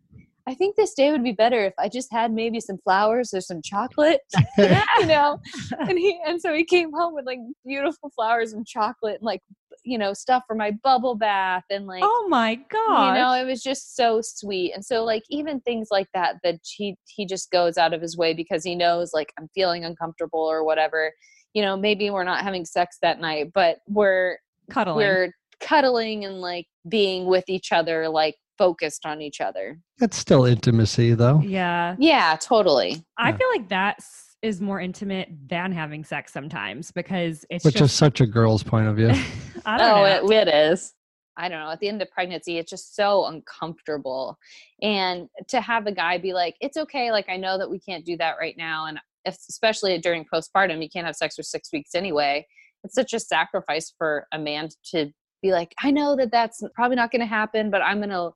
i 0.47 0.53
think 0.53 0.75
this 0.75 0.93
day 0.93 1.11
would 1.11 1.23
be 1.23 1.31
better 1.31 1.63
if 1.65 1.73
i 1.79 1.89
just 1.89 2.11
had 2.11 2.31
maybe 2.31 2.59
some 2.59 2.77
flowers 2.83 3.33
or 3.33 3.41
some 3.41 3.61
chocolate 3.63 4.21
you 4.57 5.05
know? 5.05 5.39
And 5.79 5.97
he 5.97 6.19
and 6.25 6.39
so 6.39 6.53
he 6.53 6.63
came 6.63 6.91
home 6.93 7.15
with 7.15 7.25
like 7.25 7.39
beautiful 7.65 8.11
flowers 8.15 8.53
and 8.53 8.65
chocolate 8.65 9.15
and 9.15 9.23
like 9.25 9.41
you 9.83 9.97
know 9.97 10.13
stuff 10.13 10.43
for 10.47 10.55
my 10.55 10.71
bubble 10.83 11.15
bath 11.15 11.63
and 11.69 11.85
like 11.85 12.01
oh 12.03 12.27
my 12.27 12.55
god 12.69 13.07
you 13.07 13.21
know 13.21 13.33
it 13.33 13.45
was 13.45 13.61
just 13.61 13.95
so 13.95 14.19
sweet 14.21 14.73
and 14.73 14.83
so 14.83 15.03
like 15.03 15.23
even 15.29 15.59
things 15.61 15.89
like 15.91 16.07
that 16.13 16.37
that 16.43 16.59
he 16.63 16.97
he 17.07 17.25
just 17.25 17.51
goes 17.51 17.77
out 17.77 17.93
of 17.93 18.01
his 18.01 18.17
way 18.17 18.33
because 18.33 18.63
he 18.63 18.75
knows 18.75 19.11
like 19.13 19.31
i'm 19.37 19.47
feeling 19.53 19.85
uncomfortable 19.85 20.39
or 20.39 20.63
whatever 20.63 21.11
you 21.55 21.63
know 21.63 21.75
maybe 21.75 22.11
we're 22.11 22.23
not 22.23 22.43
having 22.43 22.63
sex 22.65 22.97
that 23.01 23.19
night 23.19 23.51
but 23.55 23.77
we're 23.87 24.37
cuddling 24.69 24.97
we're 24.97 25.31
cuddling 25.59 26.25
and 26.25 26.39
like 26.41 26.67
being 26.89 27.25
with 27.25 27.45
each 27.47 27.71
other 27.71 28.07
like 28.07 28.35
focused 28.57 29.05
on 29.05 29.21
each 29.21 29.41
other 29.41 29.79
It's 29.99 30.17
still 30.17 30.45
intimacy, 30.45 31.13
though. 31.15 31.39
yeah 31.43 31.95
yeah 31.97 32.37
totally 32.39 33.03
I 33.17 33.29
Yeah. 33.29 33.37
feel 33.37 33.47
like 33.55 33.67
that's 33.69 34.21
is 34.41 34.61
more 34.61 34.79
intimate 34.79 35.29
than 35.47 35.71
having 35.71 36.03
sex 36.03 36.31
sometimes 36.31 36.91
because 36.91 37.45
it's 37.49 37.65
Which 37.65 37.75
is 37.75 37.81
just 37.81 37.95
such 37.97 38.21
a 38.21 38.27
girl's 38.27 38.61
point 38.61 38.87
of 38.87 38.95
view. 38.95 39.09
I 39.65 39.77
don't 39.77 39.89
oh 39.89 40.03
know. 40.03 40.29
It, 40.37 40.47
it 40.47 40.53
is 40.53 40.93
i 41.37 41.49
don't 41.49 41.59
know 41.59 41.69
at 41.71 41.79
the 41.81 41.89
end 41.89 42.01
of 42.01 42.09
pregnancy 42.11 42.57
it's 42.59 42.69
just 42.69 42.95
so 42.95 43.25
uncomfortable 43.25 44.37
and 44.81 45.27
to 45.47 45.59
have 45.59 45.85
a 45.87 45.91
guy 45.91 46.17
be 46.17 46.31
like 46.33 46.55
it's 46.61 46.77
okay 46.77 47.11
like 47.11 47.27
i 47.27 47.35
know 47.37 47.57
that 47.57 47.69
we 47.69 47.79
can't 47.79 48.05
do 48.05 48.15
that 48.17 48.35
right 48.39 48.55
now 48.57 48.85
and 48.85 48.97
if, 48.97 49.03
especially 49.25 49.97
during 49.97 50.25
postpartum 50.33 50.81
you 50.81 50.89
can't 50.89 51.05
have 51.05 51.15
sex 51.15 51.35
for 51.35 51.43
six 51.43 51.69
weeks 51.73 51.95
anyway 51.95 52.45
it's 52.83 52.95
such 52.95 53.13
a 53.13 53.19
sacrifice 53.19 53.93
for 53.97 54.27
a 54.31 54.39
man 54.39 54.69
to 54.83 55.09
be 55.41 55.51
like 55.51 55.73
i 55.83 55.91
know 55.91 56.15
that 56.15 56.31
that's 56.31 56.61
probably 56.73 56.95
not 56.95 57.11
going 57.11 57.19
to 57.21 57.25
happen 57.25 57.69
but 57.69 57.81
i'm 57.81 57.97
going 57.97 58.09
to 58.09 58.29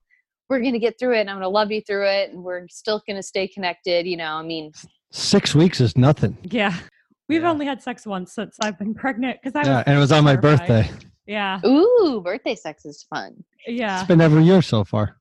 we're 0.49 0.59
going 0.59 0.73
to 0.73 0.79
get 0.79 0.97
through 0.99 1.15
it 1.15 1.21
and 1.21 1.29
i'm 1.29 1.35
going 1.35 1.43
to 1.43 1.49
love 1.49 1.71
you 1.71 1.81
through 1.81 2.05
it 2.07 2.31
and 2.31 2.43
we're 2.43 2.67
still 2.69 3.01
going 3.07 3.15
to 3.15 3.23
stay 3.23 3.47
connected 3.47 4.05
you 4.07 4.17
know 4.17 4.33
i 4.33 4.41
mean 4.43 4.71
Six 5.11 5.55
weeks 5.55 5.81
is 5.81 5.97
nothing. 5.97 6.37
yeah. 6.43 6.75
We've 7.27 7.41
Yeah. 7.41 7.49
only 7.49 7.65
had 7.65 7.81
sex 7.81 8.05
once 8.05 8.33
since 8.35 8.57
I've 8.61 8.77
been 8.77 8.93
pregnant 8.93 9.39
because 9.41 9.55
I 9.55 9.67
Yeah, 9.67 9.77
was 9.77 9.83
and 9.87 9.95
it 9.97 9.99
was 9.99 10.11
on 10.11 10.23
my 10.23 10.35
birthday. 10.35 10.87
Yeah. 11.25 11.59
ooh 11.65 12.21
birthday 12.23 12.53
sex 12.53 12.85
is 12.85 13.07
fun 13.09 13.43
Yeah. 13.65 13.99
It's 13.99 14.07
been 14.07 14.21
every 14.21 14.43
year 14.43 14.61
so 14.61 14.83
far. 14.83 15.17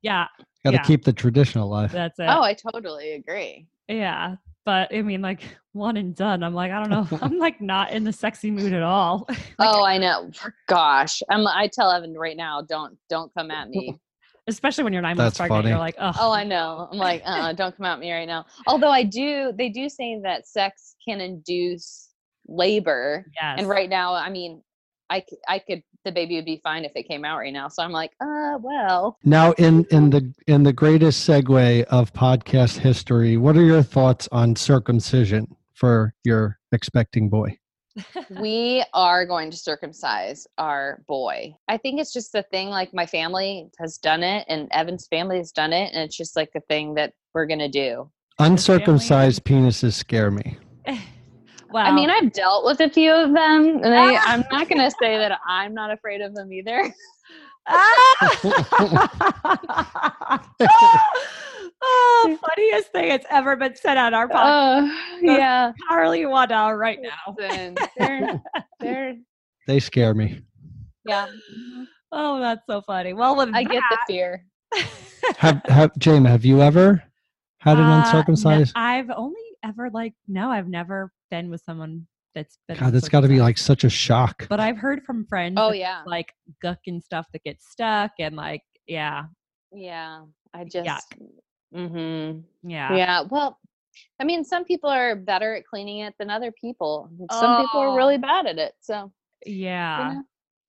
Yeah. 0.00 0.28
Got 0.64 0.70
to 0.70 0.76
Yeah. 0.76 0.82
keep 0.82 1.04
the 1.04 1.12
tradition 1.12 1.60
alive. 1.60 1.92
That's 1.92 2.18
it. 2.18 2.26
oh 2.26 2.40
i 2.42 2.54
totally 2.54 3.12
agree 3.12 3.66
Yeah. 3.86 4.36
But 4.68 4.94
I 4.94 5.00
mean, 5.00 5.22
like 5.22 5.40
one 5.72 5.96
and 5.96 6.14
done. 6.14 6.42
I'm 6.42 6.52
like, 6.52 6.70
I 6.70 6.84
don't 6.84 6.90
know. 6.90 7.18
I'm 7.22 7.38
like 7.38 7.58
not 7.58 7.90
in 7.90 8.04
the 8.04 8.12
sexy 8.12 8.50
mood 8.50 8.74
at 8.74 8.82
all. 8.82 9.26
Like, 9.30 9.40
oh, 9.60 9.82
I 9.82 9.96
know. 9.96 10.30
Gosh, 10.68 11.22
I'm. 11.30 11.46
I 11.46 11.70
tell 11.72 11.90
Evan 11.90 12.12
right 12.12 12.36
now, 12.36 12.60
don't 12.60 12.98
don't 13.08 13.32
come 13.32 13.50
at 13.50 13.70
me. 13.70 13.98
especially 14.46 14.84
when 14.84 14.92
you're 14.92 15.00
nine 15.00 15.16
months 15.16 15.38
That's 15.38 15.48
pregnant. 15.48 15.68
You're 15.68 15.78
like, 15.78 15.94
oh, 15.98 16.12
Oh, 16.20 16.32
I 16.32 16.44
know. 16.44 16.86
I'm 16.92 16.98
like, 16.98 17.22
uh, 17.24 17.54
don't 17.54 17.74
come 17.74 17.86
at 17.86 17.98
me 17.98 18.12
right 18.12 18.26
now. 18.26 18.44
Although 18.66 18.90
I 18.90 19.04
do, 19.04 19.54
they 19.56 19.70
do 19.70 19.88
say 19.88 20.20
that 20.22 20.46
sex 20.46 20.96
can 21.02 21.22
induce 21.22 22.10
labor, 22.46 23.24
yes. 23.40 23.54
and 23.58 23.66
right 23.70 23.88
now, 23.88 24.12
I 24.12 24.28
mean, 24.28 24.62
I 25.10 25.20
c- 25.20 25.38
I 25.48 25.58
could 25.58 25.82
the 26.04 26.12
baby 26.12 26.36
would 26.36 26.44
be 26.44 26.60
fine 26.62 26.84
if 26.84 26.92
it 26.94 27.08
came 27.08 27.24
out 27.24 27.38
right 27.38 27.52
now. 27.52 27.68
So 27.68 27.82
I'm 27.82 27.92
like, 27.92 28.12
uh, 28.20 28.58
well, 28.60 29.18
Now, 29.24 29.52
in 29.52 29.84
in 29.90 30.10
the 30.10 30.32
in 30.46 30.62
the 30.62 30.72
greatest 30.72 31.28
segue 31.28 31.84
of 31.84 32.12
podcast 32.12 32.78
history, 32.78 33.36
what 33.36 33.56
are 33.56 33.64
your 33.64 33.82
thoughts 33.82 34.28
on 34.32 34.56
circumcision 34.56 35.54
for 35.74 36.14
your 36.24 36.58
expecting 36.72 37.28
boy? 37.28 37.58
we 38.40 38.84
are 38.94 39.26
going 39.26 39.50
to 39.50 39.56
circumcise 39.56 40.46
our 40.56 41.02
boy. 41.08 41.54
I 41.66 41.76
think 41.78 42.00
it's 42.00 42.12
just 42.12 42.34
a 42.34 42.44
thing. 42.44 42.68
Like 42.68 42.94
my 42.94 43.06
family 43.06 43.70
has 43.78 43.98
done 43.98 44.22
it, 44.22 44.46
and 44.48 44.68
Evan's 44.72 45.06
family 45.08 45.38
has 45.38 45.52
done 45.52 45.72
it, 45.72 45.92
and 45.92 46.02
it's 46.02 46.16
just 46.16 46.36
like 46.36 46.50
a 46.54 46.60
thing 46.60 46.94
that 46.94 47.12
we're 47.34 47.46
gonna 47.46 47.68
do. 47.68 48.10
Uncircumcised 48.38 49.44
penises 49.44 49.94
scare 49.94 50.30
me. 50.30 50.58
well, 51.70 51.86
I 51.86 51.92
mean, 51.92 52.10
I've 52.10 52.32
dealt 52.32 52.64
with 52.64 52.80
a 52.80 52.88
few 52.88 53.12
of 53.12 53.32
them, 53.32 53.80
and 53.82 53.94
I, 53.94 54.16
I'm 54.16 54.44
not 54.50 54.68
going 54.68 54.80
to 54.80 54.90
say 55.00 55.18
that 55.18 55.38
I'm 55.46 55.74
not 55.74 55.90
afraid 55.90 56.20
of 56.20 56.34
them 56.34 56.52
either. 56.52 56.92
oh, 61.82 62.38
funniest 62.48 62.92
thing 62.92 63.08
that's 63.08 63.26
ever 63.30 63.56
been 63.56 63.76
said 63.76 63.96
on 63.96 64.14
our 64.14 64.28
podcast. 64.28 64.88
Oh, 64.90 65.18
yeah. 65.20 65.72
Carly 65.88 66.26
Waddell 66.26 66.72
right 66.74 66.98
now. 67.00 67.34
Listen, 67.38 67.76
they're, 67.98 68.42
they're, 68.80 69.16
They 69.66 69.80
scare 69.80 70.14
me. 70.14 70.40
yeah. 71.04 71.26
Oh, 72.10 72.40
that's 72.40 72.62
so 72.66 72.80
funny. 72.80 73.12
Well, 73.12 73.36
with 73.36 73.50
I 73.54 73.64
get 73.64 73.82
the 73.90 73.98
fear. 74.06 74.46
Have 75.36 75.60
have 75.66 75.98
Jane? 75.98 76.24
Have 76.24 76.46
you 76.46 76.62
ever 76.62 77.02
had 77.58 77.76
an 77.76 77.84
Uh, 77.84 77.98
no, 78.00 78.06
uncircumcised? 78.06 78.72
I've 78.76 79.10
only 79.10 79.42
ever 79.62 79.90
like 79.90 80.14
no, 80.26 80.50
I've 80.50 80.68
never 80.68 81.12
been 81.30 81.50
with 81.50 81.62
someone 81.64 82.06
that's 82.34 82.58
been. 82.68 82.78
God, 82.78 82.92
that's 82.92 83.08
got 83.08 83.20
to 83.20 83.28
be 83.28 83.40
like 83.40 83.58
such 83.58 83.84
a 83.84 83.90
shock. 83.90 84.46
But 84.48 84.60
I've 84.60 84.78
heard 84.78 85.02
from 85.04 85.26
friends. 85.26 85.54
Oh, 85.58 85.72
yeah. 85.72 86.02
like 86.06 86.32
guck 86.62 86.78
and 86.86 87.02
stuff 87.02 87.26
that 87.32 87.42
gets 87.44 87.70
stuck 87.70 88.12
and 88.18 88.36
like 88.36 88.62
yeah, 88.86 89.24
Yeah. 89.72 90.22
I 90.54 90.64
just, 90.64 90.88
Yuck. 90.88 91.28
hmm 91.74 92.40
yeah, 92.68 92.94
Yeah. 92.96 93.22
Well, 93.28 93.58
I 94.20 94.24
mean, 94.24 94.44
some 94.44 94.64
people 94.64 94.88
are 94.90 95.14
better 95.16 95.54
at 95.56 95.66
cleaning 95.66 96.00
it 96.00 96.14
than 96.18 96.30
other 96.30 96.52
people. 96.52 97.10
Some 97.32 97.60
people 97.62 97.80
Oh. 97.80 97.90
are 97.90 97.96
really 97.96 98.18
bad 98.18 98.46
at 98.46 98.58
it. 98.58 98.72
So, 98.80 99.12
you 99.44 99.54
yeah. 99.66 100.14
know. 100.14 100.22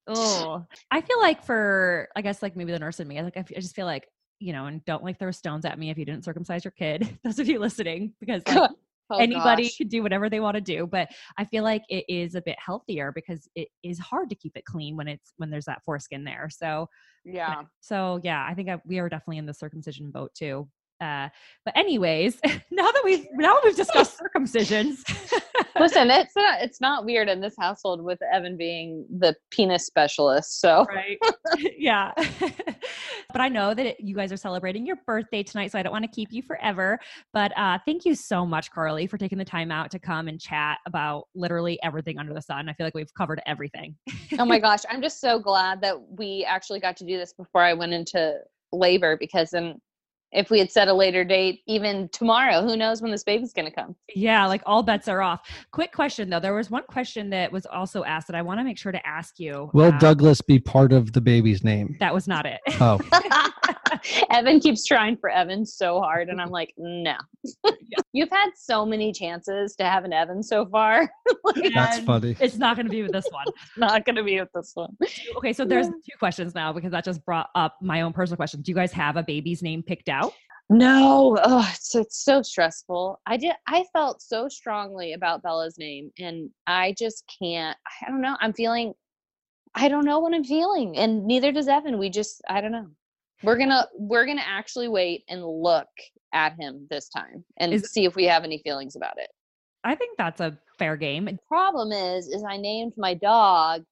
Oh, 0.08 0.64
I 0.90 1.00
feel 1.02 1.20
like 1.20 1.44
for 1.44 2.08
I 2.16 2.22
guess 2.22 2.42
like 2.42 2.56
maybe 2.56 2.72
the 2.72 2.78
nurse 2.78 2.98
in 3.00 3.06
me, 3.06 3.18
I 3.18 3.22
like 3.22 3.36
I, 3.36 3.40
f- 3.40 3.52
I 3.56 3.60
just 3.60 3.76
feel 3.76 3.86
like 3.86 4.08
you 4.40 4.52
know, 4.52 4.66
and 4.66 4.84
don't 4.86 5.04
like 5.04 5.18
throw 5.18 5.30
stones 5.30 5.64
at 5.66 5.78
me 5.78 5.90
if 5.90 5.98
you 5.98 6.04
didn't 6.04 6.24
circumcise 6.24 6.64
your 6.64 6.72
kid. 6.72 7.18
Those 7.24 7.38
of 7.38 7.46
you 7.48 7.58
listening, 7.60 8.14
because 8.20 8.42
like, 8.48 8.70
Oh, 9.10 9.24
Anybody 9.24 9.70
gosh. 9.70 9.78
could 9.78 9.88
do 9.88 10.02
whatever 10.02 10.28
they 10.30 10.40
want 10.40 10.56
to 10.56 10.60
do, 10.60 10.86
but 10.86 11.10
I 11.36 11.44
feel 11.44 11.64
like 11.64 11.82
it 11.88 12.04
is 12.08 12.34
a 12.34 12.42
bit 12.42 12.56
healthier 12.64 13.12
because 13.12 13.48
it 13.54 13.68
is 13.82 13.98
hard 13.98 14.30
to 14.30 14.36
keep 14.36 14.56
it 14.56 14.64
clean 14.64 14.96
when 14.96 15.08
it's 15.08 15.32
when 15.36 15.50
there's 15.50 15.66
that 15.66 15.82
foreskin 15.84 16.24
there. 16.24 16.48
So 16.50 16.88
Yeah. 17.24 17.64
so 17.80 18.20
yeah, 18.22 18.44
I 18.48 18.54
think 18.54 18.68
I, 18.68 18.80
we 18.84 18.98
are 18.98 19.08
definitely 19.08 19.38
in 19.38 19.46
the 19.46 19.54
circumcision 19.54 20.10
boat 20.10 20.34
too. 20.34 20.68
Uh, 21.00 21.28
but 21.64 21.76
anyways, 21.76 22.40
now 22.70 22.90
that 22.90 23.02
we've 23.04 23.26
now 23.32 23.54
that 23.54 23.62
we've 23.64 23.76
discussed 23.76 24.18
circumcisions, 24.18 24.98
Listen, 25.80 26.10
it's 26.10 26.36
not 26.36 26.60
it's 26.60 26.80
not 26.80 27.04
weird 27.04 27.28
in 27.28 27.40
this 27.40 27.54
household 27.58 28.02
with 28.02 28.18
Evan 28.22 28.56
being 28.56 29.06
the 29.18 29.34
penis 29.50 29.86
specialist. 29.86 30.60
So 30.60 30.86
right? 30.88 31.18
yeah. 31.78 32.12
but 33.32 33.40
I 33.40 33.48
know 33.48 33.72
that 33.72 33.86
it, 33.86 33.96
you 34.00 34.14
guys 34.14 34.32
are 34.32 34.36
celebrating 34.36 34.84
your 34.84 34.96
birthday 35.06 35.42
tonight, 35.42 35.72
so 35.72 35.78
I 35.78 35.82
don't 35.82 35.92
want 35.92 36.04
to 36.04 36.10
keep 36.10 36.32
you 36.32 36.42
forever. 36.42 36.98
But 37.32 37.56
uh, 37.56 37.78
thank 37.86 38.04
you 38.04 38.14
so 38.14 38.44
much, 38.44 38.70
Carly, 38.70 39.06
for 39.06 39.16
taking 39.16 39.38
the 39.38 39.44
time 39.44 39.70
out 39.70 39.90
to 39.92 39.98
come 39.98 40.28
and 40.28 40.40
chat 40.40 40.78
about 40.86 41.28
literally 41.34 41.78
everything 41.82 42.18
under 42.18 42.34
the 42.34 42.42
sun. 42.42 42.68
I 42.68 42.74
feel 42.74 42.86
like 42.86 42.94
we've 42.94 43.14
covered 43.14 43.40
everything. 43.46 43.96
oh 44.38 44.44
my 44.44 44.58
gosh, 44.58 44.82
I'm 44.90 45.00
just 45.00 45.20
so 45.20 45.38
glad 45.38 45.80
that 45.80 45.96
we 46.10 46.44
actually 46.46 46.80
got 46.80 46.96
to 46.98 47.04
do 47.04 47.16
this 47.16 47.32
before 47.32 47.62
I 47.62 47.72
went 47.72 47.92
into 47.92 48.38
labor 48.72 49.16
because 49.16 49.50
then 49.50 49.80
if 50.32 50.50
we 50.50 50.58
had 50.58 50.70
set 50.70 50.88
a 50.88 50.94
later 50.94 51.24
date, 51.24 51.62
even 51.66 52.08
tomorrow, 52.10 52.62
who 52.62 52.76
knows 52.76 53.02
when 53.02 53.10
this 53.10 53.24
baby's 53.24 53.52
gonna 53.52 53.70
come? 53.70 53.96
Yeah, 54.14 54.46
like 54.46 54.62
all 54.66 54.82
bets 54.82 55.08
are 55.08 55.22
off. 55.22 55.40
Quick 55.72 55.92
question 55.92 56.30
though. 56.30 56.40
There 56.40 56.54
was 56.54 56.70
one 56.70 56.84
question 56.84 57.30
that 57.30 57.50
was 57.50 57.66
also 57.66 58.04
asked 58.04 58.26
that 58.28 58.36
I 58.36 58.42
want 58.42 58.60
to 58.60 58.64
make 58.64 58.78
sure 58.78 58.92
to 58.92 59.06
ask 59.06 59.38
you. 59.40 59.70
Will 59.72 59.92
Uh, 59.92 59.98
Douglas 59.98 60.40
be 60.40 60.58
part 60.58 60.92
of 60.92 61.12
the 61.12 61.20
baby's 61.20 61.64
name? 61.64 61.96
That 62.00 62.14
was 62.14 62.28
not 62.28 62.46
it. 62.46 62.60
Oh, 62.80 62.98
Evan 64.30 64.60
keeps 64.60 64.84
trying 64.84 65.16
for 65.16 65.30
Evan 65.30 65.64
so 65.64 66.00
hard, 66.00 66.28
and 66.28 66.40
I'm 66.40 66.50
like, 66.50 66.74
no. 66.76 67.16
You've 68.12 68.30
had 68.30 68.50
so 68.56 68.84
many 68.84 69.12
chances 69.12 69.76
to 69.76 69.84
have 69.84 70.04
an 70.04 70.12
Evan 70.12 70.42
so 70.42 70.66
far. 70.66 71.10
like, 71.44 71.72
that's 71.74 72.00
funny. 72.00 72.36
It's 72.40 72.56
not 72.56 72.76
going 72.76 72.86
to 72.86 72.92
be 72.92 73.02
with 73.02 73.12
this 73.12 73.28
one. 73.30 73.46
not 73.76 74.04
gonna 74.04 74.24
be 74.24 74.40
with 74.40 74.50
this 74.54 74.72
one. 74.74 74.96
Okay, 75.36 75.52
so 75.52 75.64
there's 75.64 75.86
two 75.88 76.16
questions 76.18 76.54
now 76.54 76.72
because 76.72 76.90
that 76.90 77.04
just 77.04 77.24
brought 77.24 77.48
up 77.54 77.76
my 77.80 78.02
own 78.02 78.12
personal 78.12 78.36
question. 78.36 78.62
Do 78.62 78.70
you 78.70 78.76
guys 78.76 78.92
have 78.92 79.16
a 79.16 79.22
baby's 79.22 79.62
name 79.62 79.82
picked 79.82 80.08
out? 80.08 80.32
No, 80.72 81.36
oh, 81.42 81.68
it's 81.74 81.96
it's 81.96 82.24
so 82.24 82.42
stressful. 82.42 83.20
I 83.26 83.36
did. 83.36 83.54
I 83.66 83.84
felt 83.92 84.22
so 84.22 84.48
strongly 84.48 85.14
about 85.14 85.42
Bella's 85.42 85.76
name, 85.78 86.12
and 86.16 86.48
I 86.64 86.94
just 86.96 87.24
can't. 87.40 87.76
I 88.00 88.08
don't 88.08 88.20
know. 88.20 88.36
I'm 88.40 88.52
feeling. 88.52 88.94
I 89.74 89.88
don't 89.88 90.04
know 90.04 90.20
what 90.20 90.32
I'm 90.32 90.44
feeling, 90.44 90.96
and 90.96 91.26
neither 91.26 91.50
does 91.50 91.66
Evan. 91.66 91.98
We 91.98 92.08
just. 92.08 92.40
I 92.48 92.60
don't 92.60 92.70
know. 92.70 92.86
We're 93.42 93.56
gonna 93.56 93.86
we're 93.96 94.26
gonna 94.26 94.42
actually 94.46 94.88
wait 94.88 95.24
and 95.28 95.44
look 95.44 95.88
at 96.32 96.54
him 96.58 96.86
this 96.90 97.08
time 97.08 97.44
and 97.58 97.72
Is- 97.72 97.90
see 97.90 98.04
if 98.04 98.14
we 98.14 98.24
have 98.24 98.44
any 98.44 98.58
feelings 98.58 98.96
about 98.96 99.18
it. 99.18 99.30
I 99.82 99.94
think 99.94 100.18
that's 100.18 100.40
a 100.40 100.58
fair 100.78 100.96
game. 100.96 101.24
The 101.24 101.38
problem 101.48 101.90
is, 101.90 102.28
is 102.28 102.44
I 102.46 102.58
named 102.58 102.92
my 102.98 103.14
dog 103.14 103.82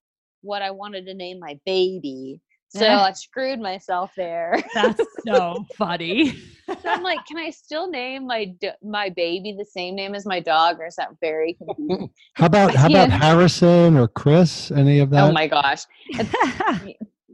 what 0.43 0.61
I 0.61 0.71
wanted 0.71 1.07
to 1.07 1.15
name 1.15 1.41
my 1.41 1.59
baby, 1.65 2.41
so 2.69 2.85
Eh. 2.85 2.95
I 2.95 3.13
screwed 3.13 3.59
myself 3.59 4.13
there. 4.15 4.63
That's 4.75 5.01
so 5.27 5.65
funny. 5.77 6.33
So 6.67 6.77
I'm 6.85 7.03
like, 7.03 7.25
can 7.27 7.39
I 7.39 7.49
still 7.49 7.89
name 7.89 8.27
my 8.27 8.55
my 8.83 9.09
baby 9.09 9.57
the 9.59 9.65
same 9.65 9.95
name 9.97 10.15
as 10.15 10.27
my 10.27 10.41
dog, 10.41 10.79
or 10.79 10.87
is 10.87 10.97
that 10.97 11.09
very 11.23 11.55
confusing? 11.55 12.11
How 12.35 12.47
about 12.47 12.75
how 12.75 12.89
about 12.89 13.11
Harrison 13.11 13.97
or 13.97 14.09
Chris? 14.09 14.71
Any 14.71 14.99
of 14.99 15.09
that? 15.11 15.25
oh 15.25 15.33
my 15.33 15.47
gosh, 15.47 15.85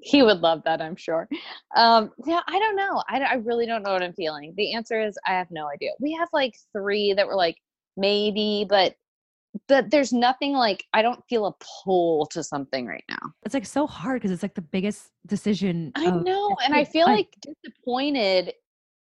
he 0.04 0.22
would 0.22 0.40
love 0.40 0.62
that, 0.64 0.82
I'm 0.82 0.96
sure. 0.96 1.28
Um, 1.76 2.10
yeah, 2.26 2.40
I 2.46 2.58
don't 2.58 2.76
know. 2.76 3.02
I, 3.08 3.20
I 3.20 3.34
really 3.34 3.66
don't 3.66 3.82
know 3.82 3.92
what 3.92 4.02
I'm 4.02 4.12
feeling. 4.12 4.52
The 4.56 4.74
answer 4.74 5.00
is 5.00 5.16
I 5.26 5.32
have 5.32 5.50
no 5.50 5.68
idea. 5.68 5.90
We 5.98 6.12
have 6.12 6.28
like 6.32 6.54
three 6.72 7.14
that 7.14 7.26
were 7.26 7.36
like 7.36 7.56
maybe, 7.96 8.66
but 8.68 8.94
but 9.68 9.90
there's 9.90 10.12
nothing 10.12 10.52
like 10.52 10.84
I 10.92 11.00
don't 11.02 11.22
feel 11.28 11.46
a 11.46 11.54
pull 11.84 12.26
to 12.26 12.42
something 12.42 12.86
right 12.86 13.04
now. 13.08 13.32
it's 13.44 13.54
like 13.54 13.66
so 13.66 13.86
hard 13.86 14.16
because 14.20 14.30
it's 14.30 14.42
like 14.42 14.54
the 14.54 14.60
biggest 14.60 15.10
decision. 15.26 15.92
I 15.94 16.06
of 16.06 16.24
know, 16.24 16.56
and 16.64 16.74
I 16.74 16.84
feel 16.84 17.06
life. 17.06 17.18
like 17.18 17.36
disappointed 17.40 18.52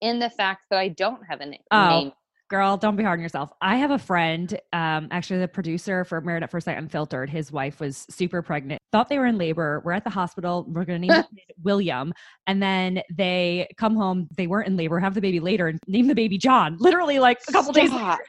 in 0.01 0.19
the 0.19 0.29
fact 0.29 0.65
that 0.69 0.79
I 0.79 0.89
don't 0.89 1.21
have 1.27 1.41
a 1.41 1.45
Oh, 1.45 1.57
name. 1.71 2.11
Girl, 2.49 2.77
don't 2.77 2.95
be 2.95 3.03
hard 3.03 3.19
on 3.19 3.23
yourself. 3.23 3.51
I 3.61 3.77
have 3.77 3.91
a 3.91 3.97
friend, 3.97 4.59
um, 4.73 5.07
actually 5.11 5.39
the 5.39 5.47
producer 5.47 6.03
for 6.05 6.21
Married 6.21 6.43
at 6.43 6.51
First 6.51 6.65
Sight 6.65 6.77
Unfiltered. 6.77 7.29
His 7.29 7.51
wife 7.51 7.79
was 7.79 8.05
super 8.09 8.41
pregnant, 8.41 8.79
thought 8.91 9.09
they 9.09 9.17
were 9.17 9.25
in 9.25 9.37
labor. 9.37 9.81
We're 9.83 9.93
at 9.93 10.03
the 10.03 10.09
hospital. 10.09 10.65
We're 10.67 10.85
going 10.85 11.01
to 11.01 11.07
name 11.13 11.23
William. 11.63 12.13
And 12.45 12.61
then 12.61 13.01
they 13.11 13.67
come 13.77 13.95
home. 13.95 14.27
They 14.35 14.47
weren't 14.47 14.67
in 14.67 14.77
labor, 14.77 14.99
have 14.99 15.13
the 15.13 15.21
baby 15.21 15.39
later 15.39 15.67
and 15.67 15.79
name 15.87 16.07
the 16.07 16.15
baby 16.15 16.37
John, 16.37 16.77
literally 16.79 17.19
like 17.19 17.39
a 17.47 17.51
couple 17.51 17.71
days 17.71 17.89
Stop. 17.89 18.19
later. 18.19 18.23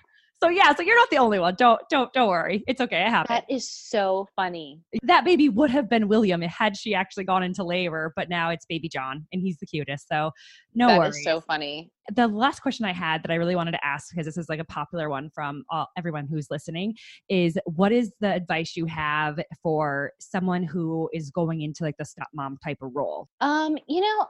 So 0.45 0.51
yeah, 0.51 0.75
so 0.75 0.83
you're 0.83 0.97
not 0.97 1.09
the 1.09 1.17
only 1.17 1.39
one. 1.39 1.55
Don't, 1.57 1.81
don't, 1.89 2.13
don't 2.13 2.29
worry. 2.29 2.63
It's 2.67 2.79
okay. 2.79 3.01
It 3.01 3.09
happened. 3.09 3.35
That 3.35 3.51
is 3.51 3.67
so 3.71 4.29
funny. 4.37 4.83
that 5.05 5.25
baby 5.25 5.49
would 5.49 5.71
have 5.71 5.89
been 5.89 6.07
William 6.07 6.43
had 6.43 6.77
she 6.77 6.95
actually 6.95 7.25
gone 7.25 7.43
into 7.43 7.65
labor, 7.65 8.13
but 8.15 8.29
now 8.29 8.51
it's 8.51 8.67
baby 8.67 8.87
John 8.91 9.27
and 9.33 9.41
he's 9.41 9.57
the 9.57 9.65
cutest. 9.65 10.07
So 10.07 10.33
no 10.75 10.89
That 10.89 10.99
worries 10.99 11.17
is 11.17 11.25
so 11.25 11.41
funny. 11.41 11.91
the 12.15 12.29
last 12.29 12.61
question 12.61 12.85
I 12.85 12.93
had 12.93 13.23
that 13.23 13.31
I 13.31 13.37
really 13.37 13.57
wanted 13.57 13.73
to 13.73 13.83
ask 13.83 14.11
because 14.11 14.27
this 14.27 14.37
is 14.37 14.51
like 14.51 14.61
a 14.61 14.65
popular 14.65 15.09
one 15.09 15.31
from 15.35 15.65
all, 15.71 15.89
everyone 15.97 16.27
who's 16.27 16.49
listening 16.51 16.95
is 17.31 17.57
what 17.65 17.91
is 17.91 18.13
the 18.21 18.35
advice 18.35 18.77
you 18.77 18.85
have 18.85 19.41
for 19.63 20.13
someone 20.21 20.63
who 20.63 21.09
is 21.15 21.31
going 21.31 21.63
into 21.63 21.85
like 21.85 21.97
the 21.97 22.05
stepmom 22.05 22.57
type 22.63 22.79
of 22.83 22.91
role? 22.95 23.29
Um, 23.41 23.79
you 23.89 24.03
know, 24.03 24.27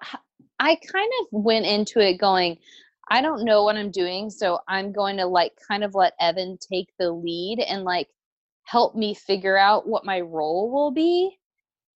I 0.60 0.76
kind 0.76 1.10
of 1.22 1.26
went 1.32 1.66
into 1.66 1.98
it 1.98 2.18
going, 2.18 2.58
I 3.08 3.20
don't 3.20 3.44
know 3.44 3.64
what 3.64 3.76
I'm 3.76 3.90
doing, 3.90 4.30
so 4.30 4.60
I'm 4.68 4.92
going 4.92 5.16
to 5.18 5.26
like 5.26 5.52
kind 5.68 5.84
of 5.84 5.94
let 5.94 6.14
Evan 6.20 6.58
take 6.58 6.88
the 6.98 7.10
lead 7.10 7.60
and 7.60 7.84
like 7.84 8.08
help 8.64 8.94
me 8.94 9.14
figure 9.14 9.58
out 9.58 9.86
what 9.86 10.04
my 10.04 10.20
role 10.20 10.70
will 10.70 10.90
be. 10.90 11.38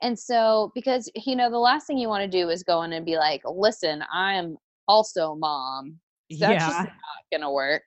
And 0.02 0.18
so, 0.18 0.70
because 0.74 1.10
you 1.26 1.34
know, 1.34 1.50
the 1.50 1.58
last 1.58 1.86
thing 1.86 1.98
you 1.98 2.08
want 2.08 2.22
to 2.22 2.38
do 2.38 2.50
is 2.50 2.62
go 2.62 2.82
in 2.82 2.92
and 2.92 3.06
be 3.06 3.16
like, 3.16 3.42
listen, 3.44 4.04
I'm 4.12 4.56
also 4.86 5.34
mom. 5.34 5.98
So 6.30 6.38
that's 6.40 6.64
just 6.66 6.78
not 6.78 6.90
gonna 7.32 7.52
work. 7.52 7.82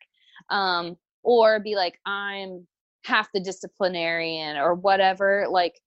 Um, 0.50 0.98
or 1.24 1.60
be 1.60 1.76
like, 1.76 2.00
I'm 2.06 2.68
half 3.06 3.30
the 3.34 3.40
disciplinarian 3.40 4.58
or 4.58 4.74
whatever. 4.74 5.46
Like 5.50 5.80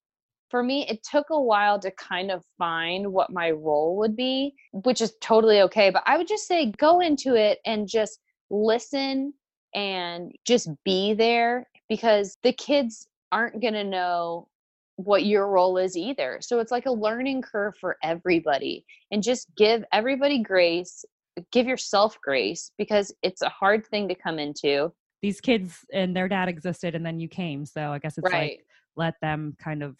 for 0.51 0.63
me, 0.63 0.87
it 0.89 1.03
took 1.03 1.27
a 1.31 1.41
while 1.41 1.79
to 1.81 1.91
kind 1.93 2.31
of 2.31 2.45
find 2.59 3.13
what 3.13 3.33
my 3.33 3.51
role 3.51 3.97
would 3.99 4.17
be, 4.17 4.55
which 4.73 5.01
is 5.01 5.15
totally 5.21 5.61
okay. 5.63 5.91
But 5.91 6.03
I 6.07 6.17
would 6.17 6.29
just 6.29 6.47
say 6.47 6.73
go 6.79 7.01
into 7.01 7.35
it 7.35 7.59
and 7.65 7.89
just 7.89 8.21
listen 8.51 9.35
and 9.75 10.33
just 10.47 10.69
be 10.85 11.15
there 11.15 11.67
because 11.89 12.37
the 12.43 12.53
kids 12.53 13.07
aren't 13.33 13.61
going 13.61 13.75
to 13.75 13.85
know 13.85 14.49
what 14.97 15.25
your 15.25 15.49
role 15.49 15.77
is 15.77 15.97
either. 15.97 16.39
So 16.41 16.61
it's 16.61 16.71
like 16.71 16.87
a 16.87 16.93
learning 16.93 17.43
curve 17.43 17.75
for 17.81 17.97
everybody 18.03 18.85
and 19.11 19.23
just 19.23 19.49
give 19.57 19.85
everybody 19.93 20.43
grace, 20.43 21.05
give 21.51 21.67
yourself 21.67 22.17
grace 22.23 22.71
because 22.79 23.13
it's 23.23 23.43
a 23.43 23.49
hard 23.49 23.85
thing 23.87 24.09
to 24.09 24.15
come 24.15 24.39
into. 24.39 24.93
These 25.21 25.41
kids 25.41 25.85
and 25.93 26.15
their 26.15 26.29
dad 26.29 26.49
existed 26.49 26.95
and 26.95 27.05
then 27.05 27.19
you 27.19 27.29
came. 27.29 27.67
So 27.67 27.91
I 27.91 27.99
guess 27.99 28.19
it's 28.19 28.31
right. 28.31 28.53
like 28.53 28.67
let 28.97 29.15
them 29.21 29.57
kind 29.59 29.83
of 29.83 29.97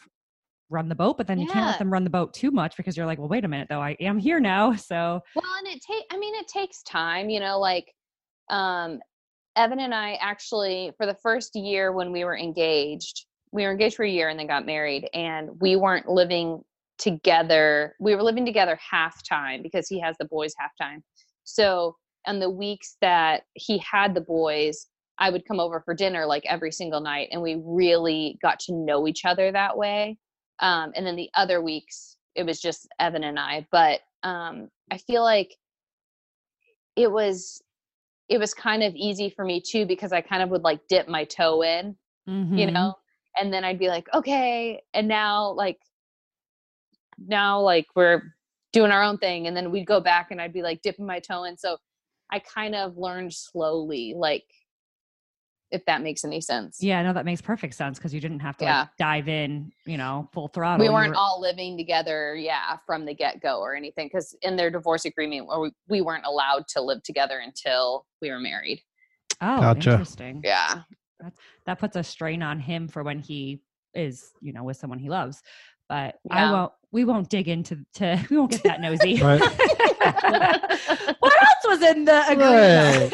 run 0.75 0.89
the 0.89 0.95
boat, 0.95 1.17
but 1.17 1.27
then 1.27 1.39
you 1.39 1.47
can't 1.47 1.67
let 1.67 1.79
them 1.79 1.93
run 1.93 2.05
the 2.05 2.11
boat 2.11 2.35
too 2.35 2.51
much 2.51 2.77
because 2.77 2.97
you're 2.97 3.07
like, 3.07 3.19
well, 3.19 3.29
wait 3.29 3.45
a 3.45 3.49
minute 3.49 3.69
though, 3.71 3.81
I 3.81 3.97
am 4.01 4.19
here 4.19 4.41
now. 4.41 4.75
So 4.85 5.23
Well, 5.35 5.55
and 5.59 5.67
it 5.69 5.81
take 5.81 6.05
I 6.11 6.19
mean 6.19 6.35
it 6.35 6.47
takes 6.49 6.83
time, 6.83 7.31
you 7.31 7.41
know, 7.41 7.59
like 7.59 7.93
um 8.51 9.01
Evan 9.57 9.81
and 9.81 9.95
I 9.95 10.15
actually 10.21 10.93
for 10.97 11.07
the 11.07 11.17
first 11.23 11.55
year 11.55 11.93
when 11.93 12.13
we 12.13 12.25
were 12.25 12.37
engaged, 12.37 13.25
we 13.53 13.65
were 13.65 13.71
engaged 13.71 13.97
for 13.97 14.05
a 14.05 14.11
year 14.11 14.29
and 14.29 14.39
then 14.39 14.47
got 14.47 14.67
married 14.67 15.09
and 15.15 15.49
we 15.61 15.77
weren't 15.77 16.09
living 16.09 16.63
together. 16.99 17.95
We 18.01 18.15
were 18.15 18.23
living 18.23 18.45
together 18.45 18.79
half 18.91 19.27
time 19.27 19.63
because 19.63 19.89
he 19.89 20.01
has 20.01 20.17
the 20.19 20.27
boys 20.27 20.53
half 20.59 20.73
time. 20.81 21.03
So, 21.45 21.97
on 22.27 22.41
the 22.41 22.51
weeks 22.51 22.97
that 23.03 23.43
he 23.55 23.79
had 23.79 24.15
the 24.15 24.21
boys, 24.21 24.87
I 25.19 25.31
would 25.31 25.47
come 25.47 25.61
over 25.61 25.81
for 25.85 25.95
dinner 25.95 26.27
like 26.27 26.45
every 26.47 26.73
single 26.73 27.01
night 27.01 27.29
and 27.31 27.43
we 27.43 27.61
really 27.63 28.39
got 28.43 28.59
to 28.61 28.73
know 28.73 29.07
each 29.07 29.25
other 29.25 29.53
that 29.53 29.77
way. 29.77 30.19
Um 30.61 30.93
and 30.95 31.07
then 31.07 31.17
the 31.17 31.31
other 31.35 31.61
weeks 31.61 32.17
it 32.35 32.45
was 32.45 32.61
just 32.61 32.89
Evan 32.99 33.25
and 33.25 33.39
I, 33.39 33.67
but 33.71 34.01
um 34.23 34.69
I 34.91 34.99
feel 34.99 35.23
like 35.23 35.57
it 36.97 37.11
was 37.11 37.63
it 38.29 38.39
was 38.39 38.55
kind 38.55 38.83
of 38.83 38.95
easy 38.95 39.29
for 39.29 39.45
me 39.45 39.61
too 39.61 39.87
because 39.87 40.13
I 40.13 40.21
kind 40.21 40.43
of 40.43 40.49
would 40.51 40.63
like 40.63 40.81
dip 40.89 41.09
my 41.09 41.25
toe 41.25 41.63
in, 41.63 41.97
you 42.27 42.33
mhm. 42.33 42.73
know, 42.73 42.95
and 43.39 43.53
then 43.53 43.65
I'd 43.65 43.79
be 43.79 43.89
like, 43.89 44.07
okay, 44.15 44.83
and 44.95 45.09
now 45.09 45.51
like 45.53 45.79
now 47.19 47.61
like 47.61 47.87
we're 47.95 48.23
doing 48.73 48.91
our 48.91 49.03
own 49.03 49.19
thing, 49.19 49.47
and 49.47 49.57
then 49.57 49.71
we'd 49.71 49.87
go 49.87 50.01
back 50.01 50.31
and 50.31 50.41
I'd 50.41 50.53
be 50.53 50.63
like 50.63 50.83
dipping 50.83 51.07
my 51.07 51.21
toe 51.21 51.45
in. 51.45 51.57
So 51.59 51.77
I 52.33 52.39
kind 52.39 52.75
of 52.75 52.97
learned 52.97 53.33
slowly, 53.35 54.15
like 54.17 54.45
if 55.75 55.85
that 55.85 56.01
makes 56.03 56.25
any 56.25 56.41
sense. 56.41 56.79
yeah, 56.81 57.03
no, 57.03 57.13
that 57.13 57.25
makes 57.27 57.43
perfect 57.43 57.75
sense 57.75 57.99
because 57.99 58.15
you 58.15 58.21
didn't 58.21 58.41
have 58.41 58.57
to 58.57 58.65
like, 58.65 58.89
dive 58.99 59.29
in, 59.29 59.73
you 59.85 59.99
know, 59.99 60.29
full 60.33 60.49
throttle. 60.49 60.85
we 60.87 60.91
weren't 60.91 61.11
were- 61.11 61.17
all 61.17 61.41
living 61.41 61.77
together 61.77 62.35
yeah 62.37 62.77
from 62.87 63.05
the 63.05 63.13
get-go 63.15 63.59
or 63.61 63.75
anything 63.75 64.07
because 64.07 64.35
in 64.43 64.57
their 64.57 64.71
divorce 64.71 65.05
agreement 65.05 65.49
we, 65.61 65.71
we 65.89 66.01
weren't 66.01 66.25
allowed 66.25 66.67
to 66.69 66.81
live 66.81 67.03
together 67.03 67.41
until 67.45 68.07
we 68.23 68.31
were 68.31 68.41
married 68.41 68.81
Oh, 69.41 69.61
Gotcha. 69.61 69.91
interesting. 69.91 70.41
Yeah. 70.45 70.83
That 71.21 71.33
that 71.67 71.79
puts 71.81 71.97
a 71.97 72.03
strain 72.05 72.43
on 72.43 72.61
him 72.61 72.87
for 72.89 73.03
when 73.03 73.19
he 73.19 73.61
is, 73.93 74.31
you 74.41 74.53
know, 74.53 74.63
with 74.63 74.77
someone 74.77 74.99
he 75.01 75.11
loves. 75.11 75.43
But 75.89 76.15
I 76.31 76.51
won't. 76.51 76.73
We 76.93 77.05
won't 77.05 77.29
dig 77.29 77.49
into. 77.49 77.85
To 77.95 78.19
we 78.31 78.39
won't 78.39 78.53
get 78.53 78.63
that 78.63 78.81
nosy. 78.81 79.19
What 81.19 81.33
else 81.43 81.65
was 81.67 81.83
in 81.83 82.05
the 82.05 82.23
agreement? 82.29 83.13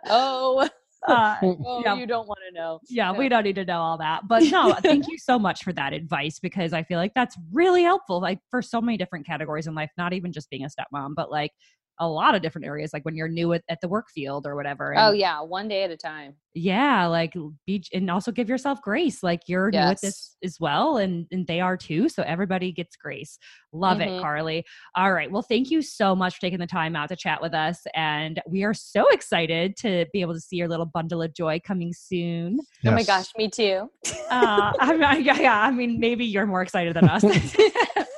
oh, 0.08 0.68
uh, 1.08 1.36
oh 1.42 1.82
Yeah. 1.84 1.94
you 1.94 2.06
don't 2.06 2.26
want 2.28 2.38
to 2.48 2.54
know. 2.54 2.80
yeah, 2.88 3.12
Yeah. 3.12 3.18
we 3.18 3.28
don't 3.28 3.44
need 3.44 3.56
to 3.56 3.64
know 3.64 3.80
all 3.80 3.98
that. 3.98 4.28
But 4.28 4.44
no, 4.44 4.74
thank 4.82 5.06
you 5.08 5.18
so 5.18 5.38
much 5.38 5.62
for 5.64 5.72
that 5.74 5.92
advice 5.92 6.38
because 6.38 6.72
I 6.72 6.82
feel 6.82 6.98
like 6.98 7.12
that's 7.14 7.36
really 7.52 7.82
helpful, 7.82 8.20
like 8.20 8.38
for 8.50 8.62
so 8.62 8.80
many 8.80 8.96
different 8.98 9.26
categories 9.26 9.66
in 9.66 9.74
life, 9.74 9.90
not 9.96 10.12
even 10.12 10.32
just 10.32 10.50
being 10.50 10.64
a 10.64 10.68
stepmom, 10.68 11.14
but 11.14 11.30
like 11.30 11.52
a 12.00 12.08
lot 12.08 12.34
of 12.34 12.42
different 12.42 12.66
areas, 12.66 12.90
like 12.92 13.04
when 13.04 13.14
you're 13.14 13.28
new 13.28 13.52
at, 13.52 13.62
at 13.68 13.78
the 13.80 13.88
work 13.88 14.06
field 14.10 14.46
or 14.46 14.56
whatever. 14.56 14.94
Oh 14.96 15.12
yeah, 15.12 15.40
one 15.40 15.68
day 15.68 15.82
at 15.84 15.90
a 15.90 15.96
time. 15.96 16.34
yeah, 16.54 17.06
like 17.06 17.34
be 17.66 17.84
and 17.92 18.10
also 18.10 18.32
give 18.32 18.48
yourself 18.48 18.80
grace. 18.82 19.22
Like 19.22 19.42
you're 19.46 19.70
new 19.70 19.78
at 19.78 20.00
this 20.00 20.36
as 20.42 20.56
well, 20.58 20.96
and 20.96 21.26
and 21.30 21.46
they 21.46 21.60
are 21.60 21.76
too. 21.76 22.08
So 22.08 22.22
everybody 22.24 22.72
gets 22.72 22.96
grace. 22.96 23.38
Love 23.72 24.00
it, 24.00 24.08
Mhm. 24.08 24.20
Carly. 24.20 24.64
All 24.96 25.12
right. 25.12 25.30
Well, 25.30 25.42
thank 25.42 25.70
you 25.70 25.80
so 25.82 26.16
much 26.16 26.34
for 26.34 26.40
taking 26.40 26.58
the 26.58 26.66
time 26.66 26.96
out 26.96 27.08
to 27.10 27.16
chat 27.16 27.40
with 27.40 27.54
us, 27.54 27.80
and 27.94 28.40
we 28.48 28.64
are 28.64 28.74
so 28.74 29.06
excited 29.10 29.76
to 29.78 30.06
be 30.12 30.22
able 30.22 30.34
to 30.34 30.40
see 30.40 30.56
your 30.56 30.68
little 30.68 30.86
bundle 30.86 31.22
of 31.22 31.32
joy 31.34 31.60
coming 31.64 31.92
soon. 31.92 32.58
Oh 32.84 32.90
my 32.92 33.04
gosh, 33.04 33.26
me 33.38 33.48
too. 33.48 33.88
Uh, 34.30 34.72
I 34.80 34.92
mean, 34.92 35.24
yeah, 35.24 35.38
yeah, 35.40 35.60
I 35.60 35.70
mean, 35.70 36.00
maybe 36.00 36.24
you're 36.24 36.46
more 36.46 36.62
excited 36.62 36.94
than 36.96 37.08
us. 37.08 37.22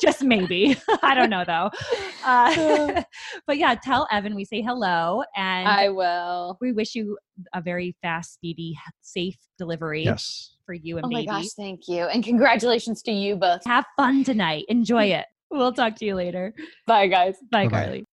Just 0.00 0.22
maybe. 0.22 0.76
I 1.02 1.14
don't 1.14 1.30
know 1.30 1.44
though. 1.44 1.70
Uh, 2.24 3.02
but 3.46 3.56
yeah, 3.58 3.74
tell 3.74 4.06
Evan 4.10 4.34
we 4.34 4.44
say 4.44 4.62
hello 4.62 5.22
and 5.36 5.68
I 5.68 5.88
will. 5.88 6.58
we 6.60 6.72
wish 6.72 6.94
you 6.94 7.18
a 7.54 7.60
very 7.60 7.96
fast, 8.02 8.34
speedy, 8.34 8.78
safe 9.00 9.36
delivery 9.58 10.04
Yes. 10.04 10.56
for 10.66 10.74
you 10.74 10.96
and 10.98 11.06
Oh 11.06 11.10
my 11.10 11.24
gosh, 11.24 11.48
thank 11.56 11.88
you. 11.88 12.04
And 12.04 12.22
congratulations 12.24 13.02
to 13.02 13.12
you 13.12 13.36
both. 13.36 13.64
Have 13.66 13.84
fun 13.96 14.24
tonight. 14.24 14.64
Enjoy 14.68 15.04
it. 15.12 15.26
We'll 15.50 15.72
talk 15.72 15.96
to 15.96 16.04
you 16.04 16.14
later. 16.14 16.54
Bye 16.86 17.08
guys. 17.08 17.36
Bye, 17.50 17.66
Bye-bye. 17.68 17.84
Carly. 17.84 18.06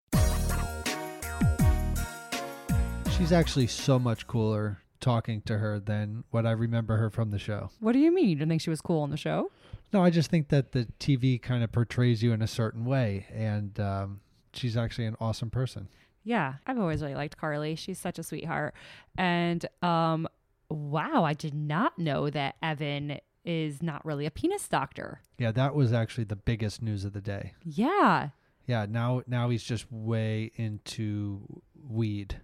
She's 3.17 3.31
actually 3.31 3.67
so 3.67 3.97
much 3.97 4.27
cooler 4.27 4.79
talking 4.99 5.41
to 5.43 5.57
her 5.57 5.79
than 5.79 6.23
what 6.29 6.45
I 6.45 6.51
remember 6.51 6.97
her 6.97 7.09
from 7.09 7.31
the 7.31 7.39
show. 7.39 7.71
What 7.79 7.93
do 7.93 7.99
you 7.99 8.11
mean? 8.13 8.29
You 8.29 8.35
didn't 8.35 8.49
think 8.49 8.61
she 8.61 8.69
was 8.69 8.79
cool 8.81 9.01
on 9.01 9.09
the 9.09 9.17
show? 9.17 9.51
No, 9.93 10.03
I 10.03 10.09
just 10.09 10.29
think 10.29 10.49
that 10.49 10.73
the 10.73 10.87
TV 10.99 11.41
kind 11.41 11.63
of 11.63 11.71
portrays 11.71 12.21
you 12.21 12.33
in 12.33 12.41
a 12.41 12.47
certain 12.47 12.83
way, 12.85 13.25
and 13.33 13.79
um, 13.79 14.19
she's 14.53 14.75
actually 14.75 15.05
an 15.05 15.15
awesome 15.19 15.49
person. 15.49 15.87
Yeah, 16.23 16.55
I've 16.65 16.77
always 16.77 17.01
really 17.01 17.15
liked 17.15 17.37
Carly. 17.37 17.75
She's 17.75 17.97
such 17.97 18.19
a 18.19 18.23
sweetheart. 18.23 18.75
And 19.17 19.65
um 19.81 20.27
wow, 20.69 21.23
I 21.23 21.33
did 21.33 21.53
not 21.53 21.97
know 21.97 22.29
that 22.29 22.55
Evan 22.61 23.19
is 23.45 23.81
not 23.81 24.03
really 24.03 24.25
a 24.25 24.31
penis 24.31 24.67
doctor. 24.67 25.21
Yeah, 25.37 25.53
that 25.53 25.73
was 25.73 25.93
actually 25.93 26.25
the 26.25 26.35
biggest 26.35 26.81
news 26.81 27.05
of 27.05 27.13
the 27.13 27.21
day. 27.21 27.53
Yeah. 27.63 28.29
Yeah, 28.65 28.85
now 28.89 29.21
now 29.25 29.47
he's 29.47 29.63
just 29.63 29.89
way 29.89 30.51
into 30.55 31.61
weed 31.81 32.41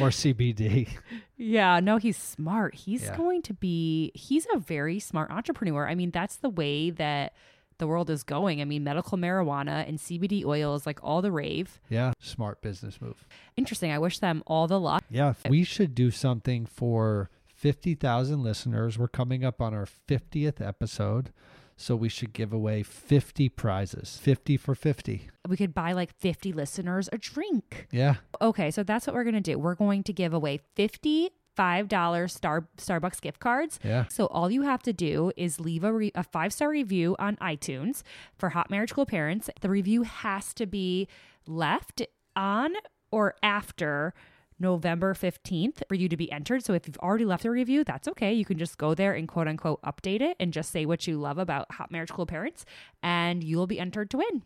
or 0.00 0.10
CBD. 0.10 0.88
yeah, 1.36 1.80
no, 1.80 1.96
he's 1.96 2.16
smart. 2.16 2.74
He's 2.74 3.04
Yeah. 3.04 3.16
going 3.16 3.42
to 3.42 3.54
be 3.54 4.12
he's 4.14 4.46
a 4.54 4.58
very 4.58 4.98
smart 4.98 5.30
entrepreneur. 5.30 5.88
I 5.88 5.94
mean, 5.94 6.10
that's 6.10 6.36
the 6.36 6.50
way 6.50 6.90
that 6.90 7.34
the 7.78 7.86
world 7.86 8.10
is 8.10 8.22
going. 8.22 8.60
I 8.60 8.64
mean, 8.64 8.84
medical 8.84 9.16
marijuana 9.16 9.88
and 9.88 9.98
CBD 9.98 10.44
oil 10.44 10.74
is 10.74 10.84
like 10.86 11.00
all 11.02 11.22
the 11.22 11.32
rave. 11.32 11.80
Yeah, 11.88 12.12
smart 12.20 12.60
business 12.60 13.00
move. 13.00 13.26
Interesting. 13.56 13.90
I 13.90 13.98
wish 13.98 14.18
them 14.18 14.42
all 14.46 14.66
the 14.66 14.78
luck. 14.78 15.04
Yeah, 15.10 15.32
we 15.48 15.64
should 15.64 15.94
do 15.94 16.10
something 16.10 16.66
for 16.66 17.30
50,000 17.54 18.42
listeners. 18.42 18.98
We're 18.98 19.08
coming 19.08 19.44
up 19.44 19.60
on 19.62 19.72
our 19.74 19.86
50th 19.86 20.60
episode. 20.60 21.32
So 21.80 21.96
we 21.96 22.10
should 22.10 22.34
give 22.34 22.52
away 22.52 22.82
50 22.82 23.48
prizes. 23.48 24.18
50 24.18 24.58
for 24.58 24.74
50. 24.74 25.30
We 25.48 25.56
could 25.56 25.72
buy 25.72 25.92
like 25.92 26.14
50 26.18 26.52
listeners 26.52 27.08
a 27.10 27.16
drink. 27.16 27.88
Yeah. 27.90 28.16
Okay, 28.42 28.70
so 28.70 28.82
that's 28.82 29.06
what 29.06 29.16
we're 29.16 29.24
going 29.24 29.34
to 29.34 29.40
do. 29.40 29.58
We're 29.58 29.74
going 29.74 30.02
to 30.02 30.12
give 30.12 30.34
away 30.34 30.60
50 30.76 31.30
$5 31.58 32.30
Star 32.30 32.68
Starbucks 32.76 33.20
gift 33.20 33.40
cards. 33.40 33.80
Yeah. 33.82 34.04
So 34.10 34.26
all 34.26 34.50
you 34.50 34.62
have 34.62 34.82
to 34.84 34.92
do 34.92 35.32
is 35.36 35.58
leave 35.58 35.82
a, 35.82 35.92
re- 35.92 36.12
a 36.14 36.22
five 36.22 36.52
star 36.52 36.68
review 36.70 37.16
on 37.18 37.36
iTunes 37.36 38.02
for 38.38 38.50
Hot 38.50 38.70
Marriage 38.70 38.94
Cool 38.94 39.06
Parents. 39.06 39.50
The 39.60 39.68
review 39.68 40.02
has 40.02 40.54
to 40.54 40.66
be 40.66 41.08
left 41.46 42.02
on 42.36 42.74
or 43.10 43.34
after 43.42 44.14
November 44.60 45.14
15th 45.14 45.82
for 45.88 45.94
you 45.94 46.08
to 46.08 46.16
be 46.16 46.30
entered. 46.30 46.64
So 46.64 46.74
if 46.74 46.86
you've 46.86 46.98
already 46.98 47.24
left 47.24 47.44
a 47.44 47.50
review, 47.50 47.82
that's 47.82 48.06
okay. 48.08 48.32
You 48.32 48.44
can 48.44 48.58
just 48.58 48.78
go 48.78 48.94
there 48.94 49.14
and 49.14 49.26
quote 49.26 49.48
unquote 49.48 49.82
update 49.82 50.20
it 50.20 50.36
and 50.38 50.52
just 50.52 50.70
say 50.70 50.86
what 50.86 51.06
you 51.06 51.18
love 51.18 51.38
about 51.38 51.72
Hot 51.72 51.90
Marriage 51.90 52.12
Cool 52.12 52.26
Parents, 52.26 52.64
and 53.02 53.42
you 53.42 53.56
will 53.56 53.66
be 53.66 53.80
entered 53.80 54.10
to 54.10 54.18
win. 54.18 54.42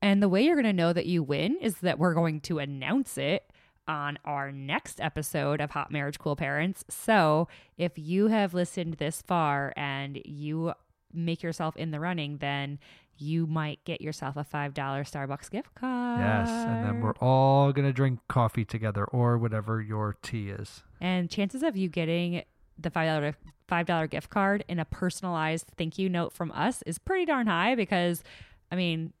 And 0.00 0.22
the 0.22 0.28
way 0.28 0.42
you're 0.42 0.56
going 0.56 0.64
to 0.64 0.72
know 0.72 0.92
that 0.92 1.06
you 1.06 1.22
win 1.22 1.58
is 1.60 1.76
that 1.76 1.98
we're 1.98 2.14
going 2.14 2.40
to 2.40 2.58
announce 2.58 3.16
it 3.16 3.44
on 3.86 4.18
our 4.24 4.50
next 4.50 5.00
episode 5.00 5.60
of 5.60 5.72
Hot 5.72 5.90
Marriage 5.90 6.18
Cool 6.18 6.36
Parents. 6.36 6.84
So 6.88 7.48
if 7.76 7.92
you 7.96 8.28
have 8.28 8.54
listened 8.54 8.94
this 8.94 9.22
far 9.22 9.72
and 9.76 10.20
you 10.24 10.72
make 11.12 11.42
yourself 11.42 11.76
in 11.76 11.90
the 11.90 12.00
running, 12.00 12.38
then 12.38 12.78
you 13.18 13.46
might 13.46 13.84
get 13.84 14.00
yourself 14.00 14.36
a 14.36 14.44
$5 14.44 14.72
Starbucks 14.74 15.50
gift 15.50 15.74
card. 15.74 16.20
Yes. 16.20 16.48
And 16.48 16.84
then 16.84 17.00
we're 17.00 17.12
all 17.20 17.72
going 17.72 17.86
to 17.86 17.92
drink 17.92 18.20
coffee 18.28 18.64
together 18.64 19.04
or 19.04 19.38
whatever 19.38 19.80
your 19.80 20.16
tea 20.22 20.50
is. 20.50 20.82
And 21.00 21.30
chances 21.30 21.62
of 21.62 21.76
you 21.76 21.88
getting 21.88 22.42
the 22.78 22.90
$5 22.90 23.34
$5 23.70 24.10
gift 24.10 24.28
card 24.30 24.64
in 24.68 24.78
a 24.78 24.84
personalized 24.84 25.66
thank 25.78 25.98
you 25.98 26.08
note 26.08 26.32
from 26.32 26.50
us 26.52 26.82
is 26.86 26.98
pretty 26.98 27.24
darn 27.24 27.46
high 27.46 27.74
because 27.74 28.22
I 28.70 28.76
mean 28.76 29.12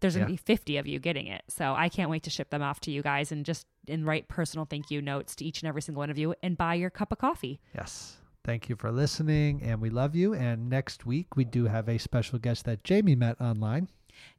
there's 0.00 0.14
going 0.14 0.26
to 0.26 0.32
Yeah. 0.32 0.36
be 0.36 0.42
50 0.44 0.76
of 0.76 0.86
you 0.86 0.98
getting 0.98 1.26
it. 1.26 1.42
So 1.48 1.72
I 1.74 1.88
can't 1.88 2.10
wait 2.10 2.22
to 2.24 2.30
ship 2.30 2.50
them 2.50 2.62
off 2.62 2.80
to 2.80 2.90
you 2.90 3.02
guys 3.02 3.32
and 3.32 3.44
just 3.46 3.66
and 3.88 4.04
write 4.04 4.28
personal 4.28 4.66
thank 4.66 4.90
you 4.90 5.00
notes 5.00 5.34
to 5.36 5.44
each 5.44 5.62
and 5.62 5.68
every 5.68 5.80
single 5.82 6.00
one 6.00 6.10
of 6.10 6.18
you 6.18 6.34
and 6.42 6.56
buy 6.58 6.74
your 6.74 6.90
cup 6.90 7.10
of 7.12 7.18
coffee. 7.18 7.60
Yes. 7.74 8.16
Thank 8.46 8.68
you 8.68 8.76
for 8.76 8.92
listening 8.92 9.60
and 9.64 9.80
we 9.80 9.90
love 9.90 10.14
you. 10.14 10.32
And 10.32 10.70
next 10.70 11.04
week 11.04 11.34
we 11.34 11.44
do 11.44 11.64
have 11.64 11.88
a 11.88 11.98
special 11.98 12.38
guest 12.38 12.64
that 12.66 12.84
Jamie 12.84 13.16
met 13.16 13.40
online. 13.40 13.88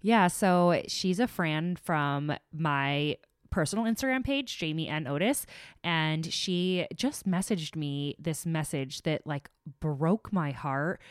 Yeah, 0.01 0.27
so 0.27 0.81
she's 0.87 1.19
a 1.19 1.27
friend 1.27 1.77
from 1.77 2.31
my 2.53 3.17
personal 3.49 3.83
Instagram 3.83 4.23
page, 4.23 4.57
Jamie 4.57 4.87
and 4.87 5.09
Otis, 5.09 5.45
and 5.83 6.31
she 6.31 6.87
just 6.95 7.27
messaged 7.27 7.75
me 7.75 8.15
this 8.17 8.45
message 8.45 9.01
that 9.01 9.27
like 9.27 9.49
broke 9.81 10.31
my 10.31 10.51
heart 10.51 11.01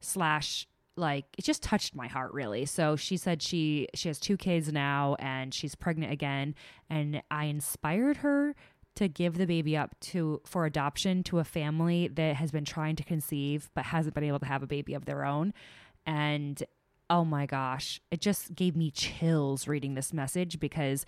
slash 0.00 0.68
like 0.96 1.24
it 1.36 1.44
just 1.44 1.64
touched 1.64 1.96
my 1.96 2.06
heart 2.06 2.32
really. 2.32 2.64
So 2.64 2.94
she 2.94 3.16
said 3.16 3.42
she 3.42 3.88
she 3.94 4.08
has 4.08 4.20
two 4.20 4.36
kids 4.36 4.72
now 4.72 5.16
and 5.18 5.52
she's 5.52 5.74
pregnant 5.74 6.12
again 6.12 6.54
and 6.88 7.22
I 7.28 7.46
inspired 7.46 8.18
her 8.18 8.54
to 8.96 9.08
give 9.08 9.38
the 9.38 9.46
baby 9.46 9.76
up 9.76 9.98
to 10.00 10.40
for 10.44 10.66
adoption 10.66 11.22
to 11.22 11.38
a 11.38 11.44
family 11.44 12.08
that 12.08 12.36
has 12.36 12.50
been 12.50 12.64
trying 12.64 12.96
to 12.96 13.04
conceive 13.04 13.70
but 13.74 13.84
hasn't 13.84 14.14
been 14.14 14.24
able 14.24 14.38
to 14.40 14.46
have 14.46 14.62
a 14.62 14.66
baby 14.66 14.94
of 14.94 15.04
their 15.04 15.24
own. 15.24 15.54
And 16.04 16.62
oh 17.08 17.24
my 17.24 17.46
gosh 17.46 18.00
it 18.10 18.20
just 18.20 18.54
gave 18.56 18.74
me 18.74 18.90
chills 18.90 19.68
reading 19.68 19.94
this 19.94 20.12
message 20.12 20.58
because 20.58 21.06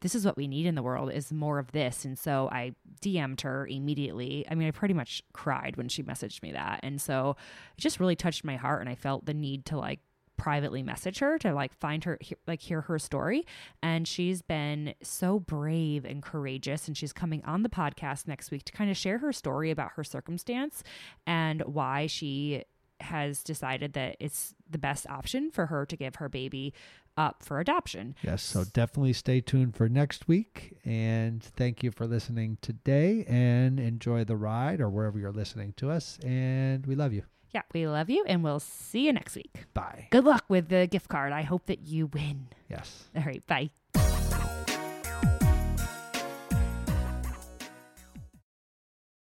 this 0.00 0.14
is 0.14 0.24
what 0.24 0.36
we 0.36 0.46
need 0.46 0.66
in 0.66 0.74
the 0.74 0.82
world 0.82 1.10
is 1.10 1.32
more 1.32 1.58
of 1.58 1.72
this. 1.72 2.04
And 2.04 2.18
so 2.18 2.48
i 2.52 2.74
dm'd 3.00 3.40
her 3.42 3.66
immediately. 3.66 4.44
I 4.50 4.54
mean 4.54 4.68
i 4.68 4.72
pretty 4.72 4.94
much 4.94 5.22
cried 5.32 5.76
when 5.76 5.88
she 5.88 6.02
messaged 6.02 6.42
me 6.42 6.52
that. 6.52 6.80
And 6.82 7.00
so 7.00 7.36
it 7.76 7.80
just 7.80 8.00
really 8.00 8.16
touched 8.16 8.44
my 8.44 8.56
heart 8.56 8.80
and 8.80 8.90
i 8.90 8.94
felt 8.94 9.26
the 9.26 9.34
need 9.34 9.64
to 9.66 9.78
like 9.78 10.00
privately 10.38 10.82
message 10.82 11.18
her 11.18 11.36
to 11.36 11.52
like 11.52 11.74
find 11.74 12.04
her 12.04 12.16
he- 12.20 12.36
like 12.46 12.60
hear 12.60 12.80
her 12.82 12.98
story 12.98 13.44
and 13.82 14.08
she's 14.08 14.40
been 14.40 14.94
so 15.02 15.38
brave 15.38 16.04
and 16.04 16.22
courageous 16.22 16.86
and 16.88 16.96
she's 16.96 17.12
coming 17.12 17.44
on 17.44 17.62
the 17.62 17.68
podcast 17.68 18.26
next 18.26 18.50
week 18.50 18.64
to 18.64 18.72
kind 18.72 18.90
of 18.90 18.96
share 18.96 19.18
her 19.18 19.32
story 19.32 19.70
about 19.70 19.90
her 19.96 20.04
circumstance 20.04 20.82
and 21.26 21.60
why 21.62 22.06
she 22.06 22.62
has 23.00 23.42
decided 23.42 23.92
that 23.92 24.16
it's 24.18 24.54
the 24.68 24.78
best 24.78 25.06
option 25.08 25.50
for 25.50 25.66
her 25.66 25.84
to 25.86 25.96
give 25.96 26.16
her 26.16 26.28
baby 26.28 26.72
up 27.16 27.42
for 27.42 27.58
adoption. 27.58 28.14
Yes. 28.22 28.42
So 28.42 28.64
definitely 28.64 29.12
stay 29.12 29.40
tuned 29.40 29.76
for 29.76 29.88
next 29.88 30.28
week. 30.28 30.78
And 30.84 31.42
thank 31.42 31.82
you 31.82 31.90
for 31.90 32.06
listening 32.06 32.58
today 32.62 33.24
and 33.28 33.80
enjoy 33.80 34.24
the 34.24 34.36
ride 34.36 34.80
or 34.80 34.88
wherever 34.88 35.18
you're 35.18 35.32
listening 35.32 35.74
to 35.78 35.90
us. 35.90 36.18
And 36.24 36.86
we 36.86 36.94
love 36.94 37.12
you. 37.12 37.24
Yeah, 37.54 37.62
we 37.72 37.86
love 37.86 38.10
you 38.10 38.24
and 38.26 38.44
we'll 38.44 38.60
see 38.60 39.06
you 39.06 39.12
next 39.12 39.36
week. 39.36 39.64
Bye. 39.74 40.08
Good 40.10 40.24
luck 40.24 40.44
with 40.48 40.68
the 40.68 40.86
gift 40.86 41.08
card. 41.08 41.32
I 41.32 41.42
hope 41.42 41.66
that 41.66 41.86
you 41.86 42.06
win. 42.06 42.48
Yes. 42.68 43.04
All 43.16 43.22
right, 43.22 43.46
bye. 43.46 43.70